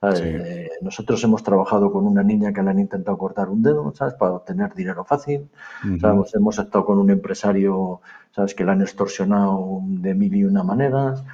Eh, 0.00 0.70
nosotros 0.80 1.22
hemos 1.24 1.42
trabajado 1.42 1.90
con 1.90 2.06
una 2.06 2.22
niña 2.22 2.52
que 2.52 2.62
le 2.62 2.70
han 2.70 2.78
intentado 2.78 3.18
cortar 3.18 3.48
un 3.48 3.62
dedo, 3.62 3.92
¿sabes? 3.96 4.14
Para 4.14 4.32
obtener 4.32 4.72
dinero 4.74 5.04
fácil. 5.04 5.48
Hemos 5.84 6.58
estado 6.58 6.84
con 6.84 6.98
un 6.98 7.10
empresario, 7.10 8.00
¿sabes? 8.30 8.54
Que 8.54 8.64
le 8.64 8.72
han 8.72 8.82
extorsionado 8.82 9.80
de 9.84 10.14
mil 10.14 10.34
y 10.36 10.44
una 10.44 10.62
maneras, 10.62 11.24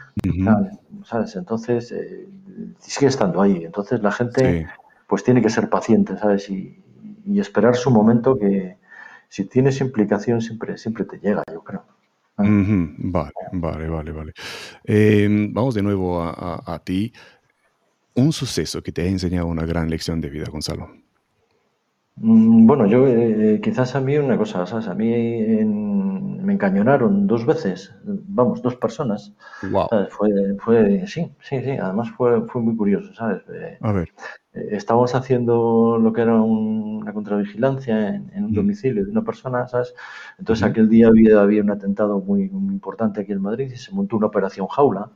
¿sabes? 1.05 1.37
Entonces, 1.37 1.93
eh, 1.93 2.27
sigue 2.79 3.09
estando 3.09 3.43
ahí. 3.43 3.65
Entonces, 3.65 4.03
la 4.03 4.13
gente, 4.13 4.67
pues 5.07 5.23
tiene 5.25 5.43
que 5.43 5.51
ser 5.51 5.69
paciente, 5.69 6.17
¿sabes? 6.17 6.49
Y, 6.49 6.81
esperar 7.39 7.75
su 7.75 7.91
momento 7.91 8.39
que 8.39 8.77
si 9.29 9.47
tienes 9.47 9.81
implicación 9.81 10.43
siempre, 10.43 10.77
siempre 10.77 11.05
te 11.05 11.19
llega, 11.19 11.43
yo 11.51 11.65
creo. 11.65 11.83
Vale, 12.37 13.33
vale, 13.53 13.89
vale, 13.89 14.13
vale. 14.13 14.33
Em, 14.85 15.53
vamos 15.53 15.75
de 15.75 15.83
nuevo 15.83 16.23
a 16.23 16.83
ti 16.85 17.13
un 18.15 18.33
suceso 18.33 18.83
que 18.83 18.93
te 18.93 19.03
ha 19.03 19.07
enseñado 19.07 19.47
una 19.47 19.67
gran 19.67 19.91
lección 19.91 20.21
de 20.21 20.31
vida, 20.31 20.47
Gonzalo. 20.51 20.89
Mm, 22.17 22.67
bueno, 22.67 22.87
yo 22.87 23.07
eh, 23.09 23.61
quizás 23.63 23.95
a 23.97 24.01
mí 24.01 24.17
una 24.17 24.39
cosa, 24.39 24.67
¿sabes? 24.67 24.87
A 24.87 24.95
mí 24.95 25.11
me 26.45 26.53
encañonaron 26.53 27.27
dos 27.27 27.45
veces, 27.45 27.93
vamos, 28.05 28.63
dos 28.63 28.77
personas. 28.77 29.33
Wow. 29.71 29.89
Fue, 30.11 30.31
fue, 30.59 31.07
sí, 31.07 31.33
sí, 31.41 31.61
sí, 31.63 31.71
además 31.71 32.11
fue, 32.11 32.47
fue 32.47 32.63
muy 32.63 32.77
curioso, 32.77 33.13
¿sabes? 33.15 33.43
Eh, 33.53 33.79
a 33.81 33.93
ver. 33.93 34.13
Eh, 34.53 34.69
estábamos 34.73 35.15
haciendo 35.15 35.99
lo 36.01 36.13
que 36.13 36.21
era 36.21 36.41
una 36.41 37.13
contravigilancia 37.13 38.15
en, 38.15 38.45
un 38.45 38.53
mm. 38.53 38.55
domicilio 38.55 39.05
de 39.05 39.11
una 39.11 39.23
persona, 39.25 39.67
¿sabes? 39.67 39.95
Entonces 40.39 40.65
aquel 40.65 40.89
día 40.89 41.09
había, 41.09 41.41
había 41.41 41.63
un 41.63 41.71
atentado 41.71 42.21
muy, 42.21 42.49
muy, 42.51 42.75
importante 42.75 43.23
aquí 43.23 43.33
en 43.33 43.43
Madrid 43.43 43.71
y 43.73 43.77
se 43.77 43.93
montó 43.93 44.17
una 44.17 44.27
operación 44.27 44.67
jaula. 44.69 45.11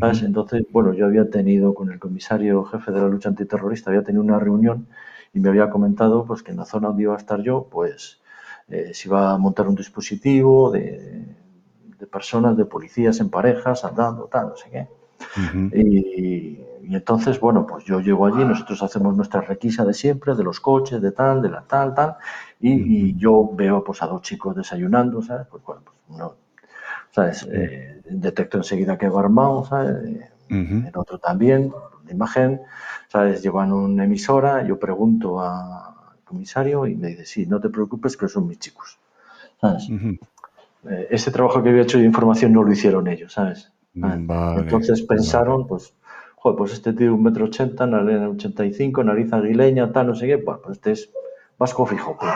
Entonces, 0.00 0.64
bueno, 0.70 0.92
yo 0.92 1.06
había 1.06 1.30
tenido 1.30 1.74
con 1.74 1.90
el 1.90 1.98
comisario 1.98 2.64
jefe 2.64 2.92
de 2.92 3.00
la 3.00 3.08
lucha 3.08 3.30
antiterrorista, 3.30 3.90
había 3.90 4.04
tenido 4.04 4.22
una 4.22 4.38
reunión 4.38 4.86
y 5.32 5.40
me 5.40 5.48
había 5.48 5.70
comentado 5.70 6.24
pues 6.24 6.42
que 6.42 6.50
en 6.50 6.58
la 6.58 6.64
zona 6.64 6.88
donde 6.88 7.04
iba 7.04 7.14
a 7.14 7.18
estar 7.18 7.40
yo, 7.40 7.66
pues 7.70 8.20
eh, 8.68 8.92
se 8.92 9.08
iba 9.08 9.32
a 9.32 9.38
montar 9.38 9.68
un 9.68 9.74
dispositivo 9.74 10.70
de, 10.70 11.24
personas, 12.10 12.56
de 12.56 12.64
policías 12.64 13.20
en 13.20 13.30
parejas, 13.30 13.84
andando, 13.84 14.24
tal, 14.24 14.48
no 14.48 14.56
sé 14.56 14.70
qué. 14.70 14.88
y, 15.74 16.60
entonces, 16.94 17.40
bueno, 17.40 17.66
pues 17.66 17.84
yo 17.84 18.00
llego 18.00 18.26
allí, 18.26 18.44
nosotros 18.44 18.80
hacemos 18.82 19.16
nuestra 19.16 19.40
requisa 19.40 19.84
de 19.84 19.92
siempre, 19.92 20.36
de 20.36 20.44
los 20.44 20.60
coches, 20.60 21.00
de 21.02 21.10
tal, 21.10 21.42
de 21.42 21.48
la 21.48 21.62
tal, 21.62 21.94
tal, 21.94 22.16
y, 22.60 23.16
yo 23.16 23.50
veo 23.52 23.82
pues 23.82 24.02
a 24.02 24.06
dos 24.06 24.22
chicos 24.22 24.54
desayunando, 24.54 25.20
¿sabes? 25.20 25.46
Pues 25.48 25.64
bueno, 25.64 25.82
pues 25.84 26.18
no, 26.18 26.34
¿sabes? 27.16 27.48
Eh, 27.50 28.02
detecto 28.04 28.58
enseguida 28.58 28.98
que 28.98 29.08
va 29.08 29.20
armado, 29.20 29.64
¿sabes? 29.64 29.96
El 30.50 30.92
otro 30.94 31.18
también, 31.18 31.72
la 32.04 32.12
imagen, 32.12 32.60
¿sabes? 33.08 33.42
Llevan 33.42 33.72
una 33.72 34.04
emisora, 34.04 34.62
yo 34.62 34.78
pregunto 34.78 35.40
al 35.40 35.94
comisario 36.24 36.86
y 36.86 36.94
me 36.94 37.08
dice, 37.08 37.24
sí, 37.24 37.46
no 37.46 37.58
te 37.58 37.70
preocupes 37.70 38.18
que 38.18 38.28
son 38.28 38.46
mis 38.46 38.58
chicos, 38.58 38.98
¿sabes? 39.60 39.88
Eh, 40.90 41.08
ese 41.10 41.30
trabajo 41.30 41.62
que 41.62 41.70
había 41.70 41.82
hecho 41.82 41.96
de 41.96 42.04
información 42.04 42.52
no 42.52 42.62
lo 42.62 42.70
hicieron 42.70 43.08
ellos, 43.08 43.32
¿sabes? 43.32 43.72
Mm, 43.94 44.30
Entonces 44.58 45.00
pensaron, 45.00 45.66
pues, 45.66 45.94
joder, 46.36 46.58
pues 46.58 46.74
este 46.74 46.92
tío 46.92 47.14
un 47.14 47.22
metro 47.22 47.46
ochenta, 47.46 47.86
nariz 47.86 48.20
ochenta 48.20 48.62
y 48.66 48.74
cinco, 48.74 49.02
nariz 49.02 49.32
aguileña, 49.32 49.90
tal, 49.90 50.08
no 50.08 50.14
sé 50.14 50.26
qué, 50.26 50.36
pues, 50.36 50.58
pues 50.62 50.76
este 50.76 50.92
es 50.92 51.10
vasco 51.58 51.86
fijo. 51.86 52.18
Pues. 52.18 52.30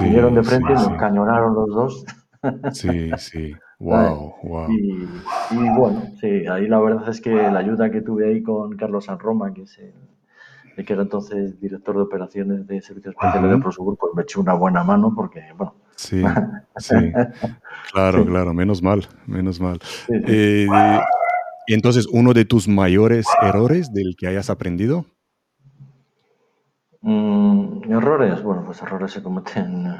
Vinieron 0.00 0.36
de 0.36 0.44
frente 0.44 0.70
y 0.70 0.74
nos 0.76 0.88
cañonaron 0.96 1.52
los 1.52 1.68
dos. 1.68 2.06
Sí, 2.72 3.10
sí. 3.18 3.54
Wow, 3.78 4.34
wow. 4.42 4.70
Y, 4.70 5.06
bueno, 5.76 6.02
sí, 6.20 6.46
ahí 6.46 6.66
la 6.68 6.80
verdad 6.80 7.08
es 7.08 7.20
que 7.20 7.30
la 7.34 7.58
ayuda 7.58 7.90
que 7.90 8.00
tuve 8.00 8.28
ahí 8.28 8.42
con 8.42 8.76
Carlos 8.76 9.06
San 9.06 9.18
Roma, 9.18 9.52
que 9.52 9.62
es 9.62 9.78
el, 9.78 10.84
que 10.84 10.92
era 10.92 11.02
entonces 11.02 11.60
director 11.60 11.96
de 11.96 12.02
operaciones 12.02 12.66
de 12.66 12.80
Servicios 12.80 13.14
Especiales 13.14 13.50
de 13.50 13.58
Prosegur, 13.58 13.96
pues 13.98 14.12
me 14.14 14.22
echó 14.22 14.40
una 14.40 14.54
buena 14.54 14.84
mano 14.84 15.12
porque, 15.14 15.42
bueno. 15.56 15.74
Sí, 15.96 16.22
sí. 16.76 17.12
Claro, 17.92 18.24
claro, 18.24 18.54
menos 18.54 18.82
mal, 18.82 19.06
menos 19.26 19.60
mal. 19.60 19.78
Eh, 20.08 20.66
y 21.66 21.74
entonces, 21.74 22.06
uno 22.10 22.32
de 22.32 22.44
tus 22.44 22.68
mayores 22.68 23.26
errores 23.42 23.92
del 23.92 24.16
que 24.16 24.26
hayas 24.26 24.50
aprendido. 24.50 25.06
Mm, 27.06 27.92
errores, 27.92 28.42
bueno, 28.42 28.62
pues 28.64 28.80
errores 28.80 29.12
se 29.12 29.22
cometen 29.22 29.94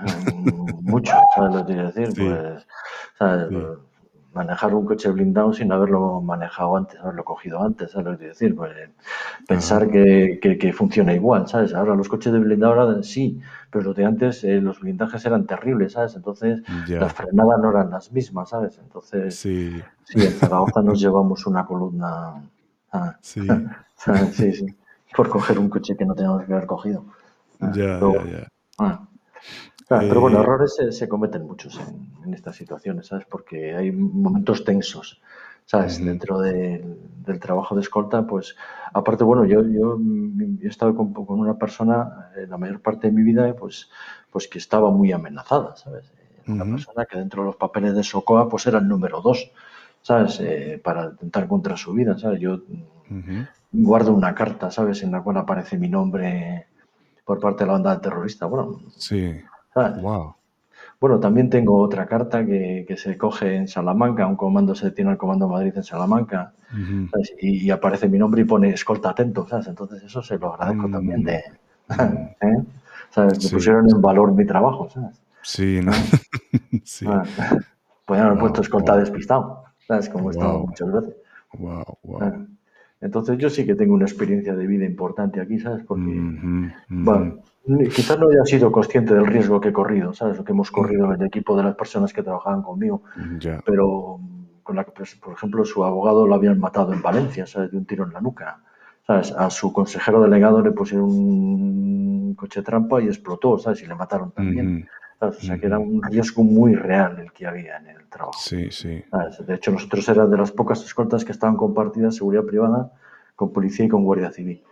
mucho, 0.81 1.13
¿sabes 1.35 1.55
lo 1.55 1.67
que 1.67 1.75
quiero 1.75 1.93
decir? 1.93 2.09
Pues, 2.17 2.67
¿sabes? 3.19 3.49
Manejar 4.33 4.75
un 4.75 4.87
coche 4.87 5.11
blindado 5.11 5.53
sin 5.53 5.71
haberlo 5.71 6.23
manejado 6.23 6.79
antes, 6.79 6.99
haberlo 6.99 7.23
cogido 7.25 7.63
antes, 7.63 7.91
¿sabes 7.91 8.07
lo 8.07 8.13
que 8.13 8.19
quiero 8.19 8.33
decir? 8.33 8.57
Pues 8.57 8.73
pensar 9.47 9.91
que, 9.91 10.41
que, 10.41 10.73
funciona 10.73 11.13
igual, 11.13 11.47
¿sabes? 11.47 11.75
Ahora 11.75 11.95
los 11.95 12.09
coches 12.09 12.33
de 12.33 12.39
blindado 12.39 12.81
ahora 12.81 13.03
sí, 13.03 13.39
pero 13.71 13.85
los 13.85 13.97
de 13.97 14.07
antes 14.07 14.43
eh, 14.43 14.63
los 14.63 14.81
blindajes 14.81 15.27
eran 15.27 15.47
terribles, 15.47 15.93
¿sabes? 15.93 16.17
Entonces 16.17 16.63
las 16.89 17.13
frenadas 17.13 17.61
no 17.61 17.71
eran 17.71 17.91
las 17.91 18.13
mismas, 18.13 18.49
¿sabes? 18.49 18.79
Entonces, 18.83 19.37
sí, 19.37 19.83
en 20.15 20.33
Zaragoza 20.33 20.81
nos 20.81 20.99
llevamos 20.99 21.47
una 21.47 21.67
columna. 21.67 22.43
Sí. 23.23 23.45
sí, 24.31 24.53
sí 24.53 24.77
por 25.17 25.29
coger 25.29 25.59
un 25.59 25.69
coche 25.69 25.97
que 25.97 26.05
no 26.05 26.15
teníamos 26.15 26.45
que 26.45 26.53
haber 26.53 26.67
cogido. 26.67 27.05
Ah, 27.61 27.73
ya, 27.75 28.01
ya, 28.01 28.25
ya. 28.25 28.49
Ah. 28.79 29.07
pero 29.89 30.21
bueno, 30.21 30.39
eh, 30.39 30.43
errores 30.43 30.77
se, 30.91 31.09
cometen 31.09 31.47
muchos 31.47 31.81
en, 32.25 32.35
estas 32.35 32.57
situaciones, 32.57 33.07
¿sabes? 33.07 33.27
Porque 33.27 33.75
hay 33.75 33.93
momentos 33.93 34.65
tensos, 34.65 35.21
¿sabes? 35.67 36.05
Dentro 36.05 36.41
del 36.41 37.41
trabajo 37.41 37.75
de 37.75 37.83
escolta, 37.83 38.27
pues, 38.27 38.57
aparte, 38.93 39.25
bueno, 39.25 39.45
yo, 39.45 39.63
yo 39.63 39.99
he 40.63 40.67
estado 40.67 40.95
con, 40.95 41.15
una 41.29 41.57
persona 41.59 42.31
eh, 42.37 42.47
la 42.49 42.57
mayor 42.57 42.81
parte 42.81 43.09
de 43.09 43.13
mi 43.13 43.23
vida, 43.23 43.55
pues, 43.55 43.91
pues 44.31 44.49
que 44.49 44.59
estaba 44.59 44.91
muy 44.91 45.13
amenazada, 45.13 45.77
¿sabes? 45.77 46.11
Una 46.47 46.65
persona 46.65 47.07
que 47.07 47.19
dentro 47.19 47.43
de 47.43 47.47
los 47.47 47.57
papeles 47.57 47.95
de 47.95 48.03
SOCOA, 48.03 48.51
pues 48.51 48.67
era 48.67 48.79
el 48.79 48.87
número 48.87 49.23
dos, 49.23 49.51
¿sabes? 50.03 50.41
Eh, 50.41 50.79
para 50.83 51.07
intentar 51.07 51.49
contra 51.49 51.77
su 51.77 51.93
vida, 51.95 52.19
¿sabes? 52.19 52.41
Yo 52.41 52.61
guardo 53.75 54.15
una 54.15 54.35
carta, 54.35 54.71
¿sabes? 54.71 55.03
En 55.03 55.13
la 55.13 55.23
cual 55.23 55.39
aparece 55.39 55.77
mi 55.77 55.89
nombre 55.89 56.67
por 57.25 57.41
parte 57.41 57.65
de 57.65 57.67
la 57.69 57.73
banda 57.75 58.01
terrorista. 58.01 58.47
Bueno, 58.47 58.81
sí. 58.97 59.41
Wow. 59.75 60.37
Bueno, 61.01 61.19
también 61.21 61.51
tengo 61.51 61.81
otra 61.81 62.07
carta 62.07 62.47
que, 62.47 62.87
se 62.97 63.19
coge 63.19 63.57
en 63.57 63.69
Salamanca, 63.69 64.27
un 64.27 64.37
comando 64.37 64.75
se 64.75 64.87
detiene 64.87 65.11
al 65.11 65.19
Comando 65.19 65.49
Madrid 65.49 65.73
en 65.77 65.83
Salamanca, 65.83 66.53
y, 67.41 67.69
aparece 67.71 68.09
mi 68.09 68.19
nombre 68.19 68.43
y 68.43 68.45
pone 68.45 68.71
escolta 68.71 69.11
atento, 69.11 69.47
¿sabes? 69.47 69.67
Entonces 69.67 70.03
eso 70.03 70.23
se 70.23 70.39
lo 70.39 70.55
agradezco 70.55 70.89
también 70.89 71.21
mm. 71.23 71.25
de... 71.25 71.37
¿eh? 71.37 72.65
¿Sabes? 73.11 73.45
Me 73.45 73.51
pusieron 73.51 73.89
en 73.91 74.01
valor 74.01 74.33
mi 74.33 74.47
trabajo, 74.47 74.89
¿sabes? 74.89 75.21
Sí, 75.43 75.81
¿no? 75.83 75.93
sí. 76.85 77.07
Ah, 77.09 77.25
podrían 78.07 78.29
haber 78.29 78.41
puesto 78.41 78.63
escolta 78.63 78.97
despistado, 78.97 79.65
¿sabes? 79.87 80.09
Como 80.09 80.31
he 80.31 80.33
estado 80.33 80.61
muchas 80.61 80.91
veces. 80.91 81.15
Wow, 81.53 81.99
wow. 82.03 82.47
Entonces 83.05 83.37
yo 83.37 83.51
sí 83.51 83.67
que 83.67 83.75
tengo 83.75 83.93
una 83.93 84.07
experiencia 84.07 84.57
de 84.57 84.67
vida 84.67 84.87
importante 84.87 85.39
aquí, 85.39 85.59
¿sabes? 85.59 85.85
Porque, 85.85 86.11
bueno, 86.89 87.37
quizás 87.95 88.19
no 88.19 88.29
haya 88.31 88.45
sido 88.47 88.73
consciente 88.73 89.15
del 89.15 89.27
riesgo 89.27 89.61
que 89.61 89.69
he 89.69 89.73
corrido, 89.75 90.15
¿sabes? 90.15 90.39
Lo 90.39 90.45
que 90.45 90.53
hemos 90.53 90.71
corrido 90.71 91.13
en 91.13 91.21
el 91.21 91.27
equipo 91.27 91.55
de 91.55 91.65
las 91.65 91.75
personas 91.75 92.15
que 92.15 92.23
trabajaban 92.23 92.63
conmigo. 92.63 93.03
Pero, 93.67 94.21
con 94.63 94.77
la, 94.77 94.85
pues, 94.85 95.17
por 95.17 95.35
ejemplo, 95.35 95.67
su 95.67 95.85
abogado 95.85 96.27
lo 96.27 96.35
habían 96.35 96.59
matado 96.59 96.95
en 96.95 97.03
Valencia, 97.03 97.47
¿sabes? 97.47 97.73
De 97.73 97.77
un 97.77 97.85
tiro 97.85 98.05
en 98.05 98.15
la 98.15 98.23
nuca. 98.23 98.63
¿Sabes? 99.07 99.33
A 99.33 99.51
su 99.51 99.71
consejero 99.71 100.23
delegado 100.23 100.63
le 100.63 100.73
pusieron 100.73 101.11
un 101.11 102.35
coche 102.35 102.63
trampa 102.63 103.03
y 103.03 103.09
explotó, 103.09 103.59
¿sabes? 103.59 103.83
Y 103.83 103.87
le 103.87 103.95
mataron 103.95 104.33
también. 104.33 104.89
O 105.27 105.33
sea, 105.33 105.59
que 105.59 105.67
era 105.67 105.79
un 105.79 106.03
riesgo 106.03 106.43
muy 106.43 106.75
real 106.75 107.19
el 107.19 107.33
que 107.33 107.47
había 107.47 107.79
en 107.79 107.89
el 107.89 108.07
trabajo. 108.09 108.39
Sí, 108.39 108.71
sí. 108.71 109.03
De 109.47 109.55
hecho, 109.55 109.71
nosotros 109.71 110.09
éramos 110.09 110.31
de 110.31 110.39
las 110.39 110.53
pocas 110.53 110.85
escoltas 110.85 111.25
que 111.25 111.33
estaban 111.33 111.57
compartidas 111.57 112.17
seguridad 112.17 112.45
privada 112.45 112.93
con 113.37 113.53
policía 113.53 113.87
y 113.87 113.89
con 113.89 114.05
guardia 114.05 114.31
civil. 114.31 114.63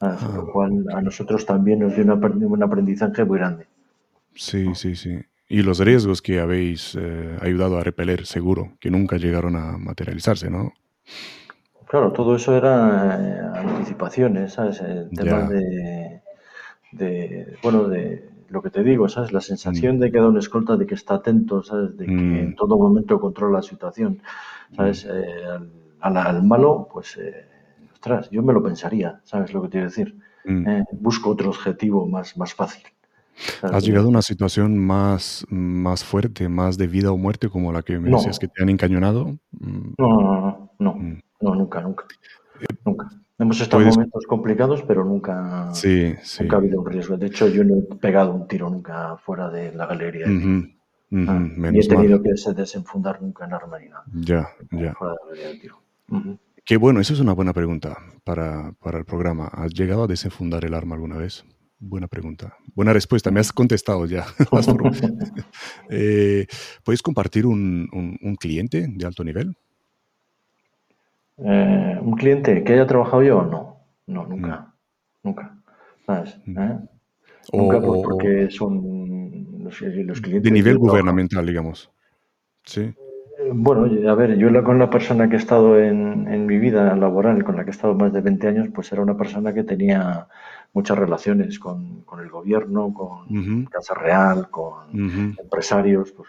Lo 0.00 0.08
ah. 0.08 0.46
cual 0.52 0.84
a 0.94 1.00
nosotros 1.02 1.44
también 1.44 1.80
nos 1.80 1.94
dio 1.94 2.04
un 2.04 2.62
aprendizaje 2.62 3.24
muy 3.24 3.38
grande. 3.38 3.66
Sí, 4.34 4.74
sí, 4.74 4.94
sí. 4.94 5.18
Y 5.48 5.62
los 5.62 5.78
riesgos 5.80 6.20
que 6.20 6.40
habéis 6.40 6.94
eh, 6.94 7.36
ayudado 7.40 7.78
a 7.78 7.82
repeler, 7.82 8.26
seguro, 8.26 8.72
que 8.80 8.90
nunca 8.90 9.16
llegaron 9.16 9.56
a 9.56 9.78
materializarse, 9.78 10.50
¿no? 10.50 10.72
Claro, 11.86 12.12
todo 12.12 12.36
eso 12.36 12.54
era 12.54 13.18
eh, 13.18 13.40
anticipaciones, 13.54 14.52
¿sabes? 14.52 14.80
El 14.82 15.08
tema 15.10 15.48
de, 16.92 17.56
bueno, 17.62 17.88
de 17.88 18.27
lo 18.48 18.62
que 18.62 18.70
te 18.70 18.82
digo, 18.82 19.08
¿sabes? 19.08 19.32
La 19.32 19.40
sensación 19.40 19.96
mm. 19.96 20.00
de 20.00 20.12
que 20.12 20.18
da 20.18 20.28
un 20.28 20.38
escolta, 20.38 20.76
de 20.76 20.86
que 20.86 20.94
está 20.94 21.14
atento, 21.14 21.62
¿sabes? 21.62 21.96
De 21.96 22.06
que 22.06 22.12
en 22.12 22.50
mm. 22.50 22.54
todo 22.54 22.78
momento 22.78 23.20
controla 23.20 23.58
la 23.58 23.62
situación, 23.62 24.22
¿sabes? 24.74 25.04
Mm. 25.04 25.10
Eh, 25.12 25.70
al, 26.00 26.42
malo, 26.42 26.88
pues, 26.92 27.16
eh, 27.16 27.46
ostras, 27.92 28.30
yo 28.30 28.42
me 28.42 28.52
lo 28.52 28.62
pensaría, 28.62 29.20
¿sabes 29.24 29.52
lo 29.52 29.62
que 29.62 29.68
te 29.68 29.72
quiero 29.72 29.86
decir? 29.88 30.16
busco 30.92 31.28
otro 31.28 31.50
objetivo 31.50 32.08
más, 32.08 32.38
más 32.38 32.54
fácil. 32.54 32.82
¿Has 33.60 33.84
llegado 33.84 34.06
a 34.06 34.08
una 34.08 34.22
situación 34.22 34.78
más, 34.78 35.44
más 35.50 36.04
fuerte, 36.04 36.48
más 36.48 36.78
de 36.78 36.86
vida 36.86 37.12
o 37.12 37.18
muerte 37.18 37.50
como 37.50 37.70
la 37.70 37.82
que 37.82 37.98
me 37.98 38.10
decías 38.10 38.38
que 38.38 38.48
te 38.48 38.62
han 38.62 38.70
encañonado? 38.70 39.38
No, 39.60 39.94
no, 39.98 40.40
no, 40.40 40.72
no. 40.78 41.20
No, 41.40 41.54
nunca, 41.54 41.82
nunca. 41.82 42.04
Nunca. 42.84 43.10
Hemos 43.38 43.60
estado 43.60 43.82
en 43.82 43.88
momentos 43.90 44.26
complicados, 44.26 44.82
pero 44.82 45.04
nunca, 45.04 45.70
nunca 46.40 46.56
ha 46.56 46.58
habido 46.58 46.80
un 46.80 46.86
riesgo. 46.86 47.16
De 47.16 47.28
hecho, 47.28 47.48
yo 47.48 47.62
no 47.62 47.76
he 47.76 47.96
pegado 47.96 48.34
un 48.34 48.48
tiro 48.48 48.68
nunca 48.68 49.16
fuera 49.18 49.48
de 49.48 49.72
la 49.72 49.86
galería. 49.86 50.26
Ah, 50.26 51.48
y 51.72 51.78
he 51.78 51.88
tenido 51.88 52.20
que 52.20 52.30
desenfundar 52.54 53.22
nunca 53.22 53.44
en 53.44 53.54
arma 53.54 53.78
ni 53.78 53.88
nada. 53.88 54.04
Ya, 54.12 54.48
ya. 54.72 54.94
Qué 56.64 56.76
bueno, 56.76 57.00
eso 57.00 57.14
es 57.14 57.20
una 57.20 57.32
buena 57.32 57.52
pregunta 57.52 57.96
para, 58.24 58.72
para, 58.80 58.98
el 58.98 59.04
programa. 59.04 59.46
¿Has 59.46 59.72
llegado 59.72 60.02
a 60.02 60.06
desenfundar 60.08 60.64
el 60.64 60.74
arma 60.74 60.96
alguna 60.96 61.16
vez? 61.16 61.44
Buena 61.78 62.08
pregunta. 62.08 62.56
Buena 62.74 62.92
respuesta. 62.92 63.30
Me 63.30 63.38
has 63.38 63.52
contestado 63.52 64.04
ya. 64.06 64.26
Eh, 65.90 66.46
¿Puedes 66.84 67.02
compartir 67.02 67.46
un, 67.46 67.88
un 67.92 68.34
cliente 68.34 68.86
de 68.88 69.06
alto 69.06 69.22
nivel? 69.22 69.56
Eh, 71.44 71.98
¿Un 72.00 72.16
cliente 72.16 72.64
que 72.64 72.72
haya 72.72 72.86
trabajado 72.86 73.22
yo? 73.22 73.42
No, 73.42 73.80
no, 74.06 74.26
nunca, 74.26 74.56
mm. 74.56 75.28
nunca. 75.28 75.56
¿Sabes? 76.06 76.38
Mm. 76.46 76.58
¿Eh? 76.58 76.78
nunca 77.52 77.80
porque 77.80 78.50
son 78.50 79.62
los, 79.62 79.78
clientes. 80.20 80.42
De 80.42 80.50
nivel 80.50 80.78
gubernamental, 80.78 81.46
digamos. 81.46 81.90
Sí. 82.64 82.82
Eh, 82.82 83.50
bueno, 83.52 84.10
a 84.10 84.14
ver, 84.14 84.36
yo 84.36 84.48
con 84.64 84.78
la 84.78 84.90
persona 84.90 85.28
que 85.28 85.36
he 85.36 85.38
estado 85.38 85.78
en, 85.78 86.26
en 86.28 86.46
mi 86.46 86.58
vida 86.58 86.94
laboral, 86.96 87.44
con 87.44 87.56
la 87.56 87.64
que 87.64 87.70
he 87.70 87.72
estado 87.72 87.94
más 87.94 88.12
de 88.12 88.20
20 88.20 88.48
años, 88.48 88.68
pues 88.74 88.92
era 88.92 89.02
una 89.02 89.16
persona 89.16 89.54
que 89.54 89.64
tenía 89.64 90.26
muchas 90.72 90.98
relaciones 90.98 91.58
con, 91.58 92.04
el 92.20 92.30
gobierno, 92.30 92.92
con 92.92 93.64
Casa 93.66 93.94
Real, 93.94 94.50
con 94.50 95.34
empresarios, 95.38 96.12
pues 96.12 96.28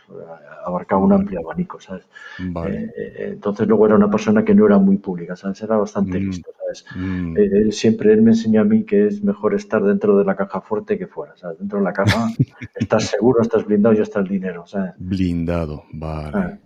abarcaba 0.66 1.02
un 1.02 1.14
amplio 1.14 1.40
abanico, 1.40 1.80
¿sabes? 1.80 2.06
Eh, 2.40 2.92
eh, 2.98 3.30
entonces 3.34 3.68
luego 3.68 3.86
era 3.86 3.96
una 3.96 4.10
persona 4.10 4.44
que 4.44 4.56
no 4.56 4.66
era 4.66 4.78
muy 4.78 4.98
pública, 4.98 5.36
¿sabes? 5.36 5.62
Era 5.62 5.78
bastante 5.78 6.20
mm. 6.20 6.24
listo, 6.24 6.52
¿sabes? 6.58 6.86
Mm. 6.96 7.38
Eh, 7.38 7.50
él 7.54 7.74
siempre, 7.74 8.14
él 8.14 8.22
me 8.22 8.32
enseñó 8.32 8.62
a 8.62 8.64
mí 8.64 8.84
que 8.84 9.08
es 9.08 9.24
mejor 9.24 9.54
estar 9.54 9.84
dentro 9.84 10.18
de 10.18 10.26
la 10.26 10.36
caja 10.36 10.62
fuerte 10.62 10.98
que 10.98 11.08
fuera, 11.08 11.36
¿sabes? 11.38 11.60
Dentro 11.60 11.80
de 11.80 11.86
la 11.86 11.94
caja 11.94 12.28
estás 12.76 13.06
seguro, 13.06 13.42
estás 13.42 13.66
blindado 13.66 13.96
y 13.96 14.00
está 14.00 14.20
el 14.20 14.28
dinero, 14.28 14.66
¿sabes? 14.66 14.94
Blindado, 14.98 15.84
vale. 15.94 16.32
Ah, 16.34 16.58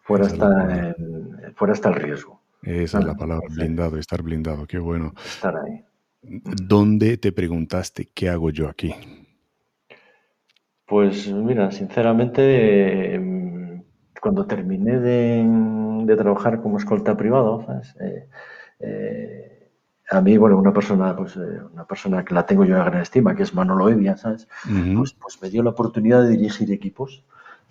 fuera, 0.00 0.26
está 0.26 0.78
el, 0.88 1.52
fuera 1.54 1.74
está 1.74 1.90
el 1.90 1.94
riesgo. 1.96 2.40
Esa 2.62 2.98
es 2.98 3.04
la 3.04 3.14
palabra, 3.14 3.46
blindado, 3.50 3.98
estar 3.98 4.22
blindado, 4.22 4.66
qué 4.66 4.78
bueno. 4.78 5.14
Estar 5.24 5.56
ahí. 5.56 5.84
¿Dónde 6.22 7.16
te 7.16 7.32
preguntaste 7.32 8.08
qué 8.12 8.28
hago 8.28 8.50
yo 8.50 8.68
aquí? 8.68 8.94
Pues 10.86 11.28
mira, 11.28 11.70
sinceramente, 11.70 13.14
em, 13.14 13.82
cuando 14.20 14.46
terminé 14.46 14.98
de, 14.98 16.16
trabajar 16.16 16.62
como 16.62 16.78
escolta 16.78 17.16
privado, 17.16 17.66
eh, 18.00 18.28
eh, 18.80 19.70
a 20.10 20.20
mí, 20.22 20.38
bueno, 20.38 20.56
una 20.56 20.72
persona, 20.72 21.14
pues, 21.14 21.36
eh, 21.36 21.60
una 21.72 21.84
persona 21.84 22.24
que 22.24 22.34
la 22.34 22.46
tengo 22.46 22.64
yo 22.64 22.76
en 22.76 22.84
gran 22.84 23.02
estima, 23.02 23.36
que 23.36 23.42
es 23.42 23.54
Manolo 23.54 23.90
Evia, 23.90 24.16
¿sabes? 24.16 24.48
Pues, 24.96 25.12
pues, 25.12 25.42
me 25.42 25.50
dio 25.50 25.62
la 25.62 25.70
oportunidad 25.70 26.22
de 26.22 26.30
dirigir 26.30 26.72
equipos, 26.72 27.22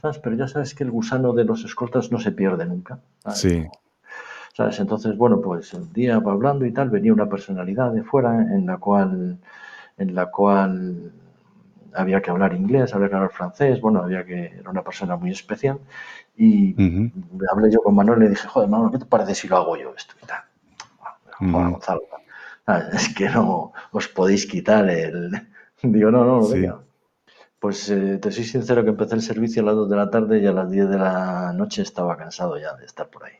¿sabes? 0.02 0.20
Pero 0.20 0.36
ya 0.36 0.48
sabes 0.48 0.76
que 0.76 0.84
el 0.84 0.92
gusano 0.92 1.34
de 1.34 1.46
los 1.46 1.66
escoltas 1.66 2.12
no 2.12 2.20
se 2.20 2.32
pierde 2.32 2.66
nunca. 2.68 3.00
Sí. 3.34 3.66
Entonces, 4.60 5.16
bueno, 5.18 5.40
pues 5.40 5.74
un 5.74 5.92
día 5.94 6.16
hablando 6.16 6.66
y 6.66 6.74
tal, 6.74 6.90
venía 6.90 7.14
una 7.14 7.30
personalidad 7.30 7.92
de 7.92 8.04
fuera 8.04 8.42
en 8.42 8.66
la 8.66 8.78
cual, 8.78 9.38
en 9.98 10.16
la 10.16 10.32
cual 10.32 11.12
había 11.94 12.22
que 12.22 12.32
hablar 12.32 12.54
inglés, 12.54 12.94
había 12.94 13.10
que 13.10 13.16
hablar 13.16 13.32
francés, 13.32 13.80
bueno, 13.82 14.02
había 14.02 14.26
que, 14.26 14.46
era 14.60 14.70
una 14.70 14.84
persona 14.84 15.16
muy 15.16 15.32
especial. 15.32 15.80
Y 16.36 16.76
hablé 17.52 17.72
yo 17.72 17.82
con 17.82 17.96
Manuel 17.96 18.20
y 18.20 18.24
le 18.24 18.30
dije, 18.30 18.48
joder, 18.48 18.70
Manuel, 18.70 18.92
¿qué 18.92 19.00
te 19.00 19.06
parece 19.06 19.36
si 19.36 19.48
lo 19.48 19.58
hago 19.58 19.78
yo 19.78 19.94
esto 19.96 20.14
y 20.22 20.26
tal? 20.26 20.42
Joder, 21.40 21.72
Gonzalo, 21.72 22.02
es 22.94 23.14
que 23.14 23.30
no 23.30 23.74
os 23.92 24.08
podéis 24.08 24.46
quitar 24.48 24.90
el... 24.90 25.32
Digo, 25.84 26.10
no, 26.10 26.26
no, 26.26 26.48
venga. 26.48 26.80
Pues 27.60 27.90
eh, 27.90 28.20
te 28.20 28.32
soy 28.32 28.44
sincero 28.44 28.84
que 28.84 28.90
empecé 28.90 29.16
el 29.16 29.22
servicio 29.22 29.62
a 29.62 29.66
las 29.66 29.76
2 29.76 29.90
de 29.90 29.96
la 29.96 30.10
tarde 30.10 30.40
y 30.40 30.46
a 30.46 30.52
las 30.52 30.70
10 30.70 30.90
de 30.90 30.98
la 30.98 31.54
noche 31.54 31.82
estaba 31.82 32.16
cansado 32.16 32.58
ya 32.60 32.76
de 32.76 32.86
estar 32.86 33.10
por 33.10 33.26
ahí. 33.26 33.34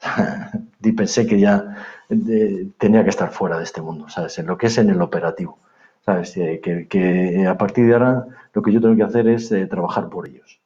y 0.82 0.92
pensé 0.92 1.26
que 1.26 1.38
ya 1.40 1.76
eh, 2.10 2.68
tenía 2.78 3.02
que 3.02 3.10
estar 3.10 3.30
fuera 3.30 3.58
de 3.58 3.64
este 3.64 3.80
mundo, 3.80 4.08
¿sabes? 4.08 4.38
En 4.38 4.46
lo 4.46 4.58
que 4.58 4.66
es 4.66 4.78
en 4.78 4.90
el 4.90 5.00
operativo, 5.00 5.58
¿sabes? 6.04 6.36
Eh, 6.36 6.60
que, 6.62 7.46
a 7.46 7.56
partir 7.56 7.86
de 7.86 7.94
ahora 7.94 8.26
lo 8.52 8.62
que 8.62 8.72
yo 8.72 8.80
tengo 8.80 8.96
que 8.96 9.02
hacer 9.02 9.28
es 9.28 9.50
eh, 9.52 9.66
trabajar 9.66 10.08
por 10.08 10.28
ellos, 10.28 10.60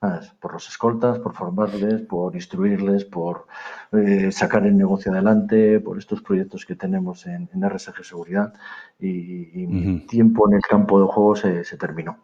¿sabes? 0.00 0.30
Por 0.40 0.52
los 0.54 0.68
escoltas, 0.68 1.18
por 1.18 1.34
formarles, 1.34 2.02
por 2.02 2.34
instruirles, 2.34 3.04
por 3.04 3.46
sacar 4.30 4.66
el 4.66 4.76
negocio 4.76 5.12
adelante, 5.12 5.78
por 5.80 5.98
estos 5.98 6.22
proyectos 6.22 6.64
que 6.64 6.74
tenemos 6.74 7.26
en, 7.26 7.48
RSG 7.54 8.04
Seguridad 8.04 8.54
y, 8.98 9.66
mi 9.68 10.06
tiempo 10.06 10.48
en 10.48 10.56
el 10.56 10.62
campo 10.62 11.00
de 11.00 11.06
juego 11.06 11.36
se, 11.36 11.64
se 11.64 11.76
terminó. 11.76 12.18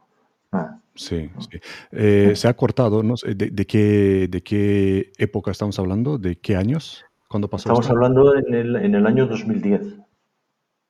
Sí, 0.98 1.30
sí. 1.38 1.60
Eh, 1.92 2.32
se 2.34 2.48
ha 2.48 2.54
cortado, 2.54 3.02
¿no? 3.04 3.14
¿De, 3.24 3.66
qué, 3.66 4.26
¿De 4.28 4.42
qué 4.42 5.12
época 5.16 5.52
estamos 5.52 5.78
hablando? 5.78 6.18
¿De 6.18 6.36
qué 6.36 6.56
años? 6.56 7.04
¿Cuándo 7.28 7.48
pasó 7.48 7.68
Estamos 7.68 7.88
hablando 7.88 8.34
en 8.36 8.52
el, 8.52 8.76
en 8.76 8.94
el 8.96 9.06
año 9.06 9.26
2010. 9.26 9.96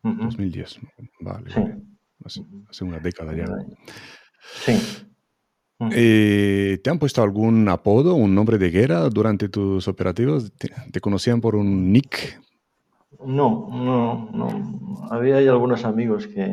2010, 0.03 0.79
vale. 1.21 1.51
Sí. 1.51 2.41
Hace, 2.71 2.85
una 2.85 2.99
década 2.99 3.37
ya. 3.37 3.45
Sí. 4.65 5.07
Eh, 5.93 6.81
¿Te 6.83 6.91
han 6.91 6.99
puesto 6.99 7.23
algún 7.23 7.69
apodo, 7.69 8.15
un 8.15 8.35
nombre 8.35 8.57
de 8.57 8.71
guerra 8.71 9.09
durante 9.11 9.49
tus 9.49 9.87
operativos? 9.89 10.53
¿Te, 10.57 11.01
conocían 11.01 11.41
por 11.41 11.55
un 11.55 11.93
nick? 11.93 12.41
No, 13.25 13.69
no, 13.71 14.31
no. 14.33 15.09
Había 15.11 15.37
hay 15.37 15.49
algunos 15.49 15.85
amigos 15.85 16.27
que, 16.27 16.47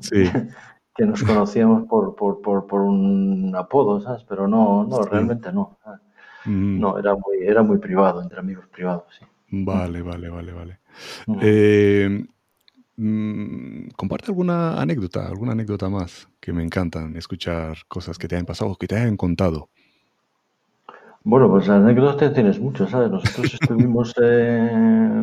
sí. 0.00 0.24
que 0.94 1.04
nos 1.04 1.22
conocíamos 1.22 1.86
por, 1.88 2.14
por, 2.14 2.40
por, 2.40 2.66
por, 2.66 2.80
un 2.82 3.54
apodo, 3.56 4.00
¿sabes? 4.00 4.24
Pero 4.28 4.46
no, 4.46 4.84
no, 4.84 5.02
realmente 5.02 5.52
no. 5.52 5.78
Mm. 6.44 6.78
No, 6.78 6.98
era 6.98 7.14
muy, 7.14 7.38
era 7.42 7.62
muy 7.62 7.78
privado, 7.78 8.22
entre 8.22 8.38
amigos 8.38 8.66
privados, 8.68 9.04
sí. 9.18 9.24
Vale, 9.50 10.02
vale, 10.02 10.28
vale, 10.28 10.52
vale. 10.52 10.78
Eh, 11.40 12.24
mm, 12.96 13.88
comparte 13.96 14.26
alguna 14.28 14.80
anécdota, 14.80 15.26
alguna 15.26 15.52
anécdota 15.52 15.88
más, 15.88 16.28
que 16.40 16.52
me 16.52 16.62
encantan 16.62 17.16
escuchar 17.16 17.78
cosas 17.88 18.18
que 18.18 18.28
te 18.28 18.36
hayan 18.36 18.46
pasado, 18.46 18.76
que 18.76 18.86
te 18.86 18.96
hayan 18.96 19.16
contado. 19.16 19.68
Bueno, 21.22 21.48
pues 21.48 21.68
anécdotas 21.68 22.34
tienes 22.34 22.60
muchas, 22.60 22.90
¿sabes? 22.90 23.10
Nosotros 23.10 23.54
estuvimos 23.60 24.14
eh, 24.22 24.70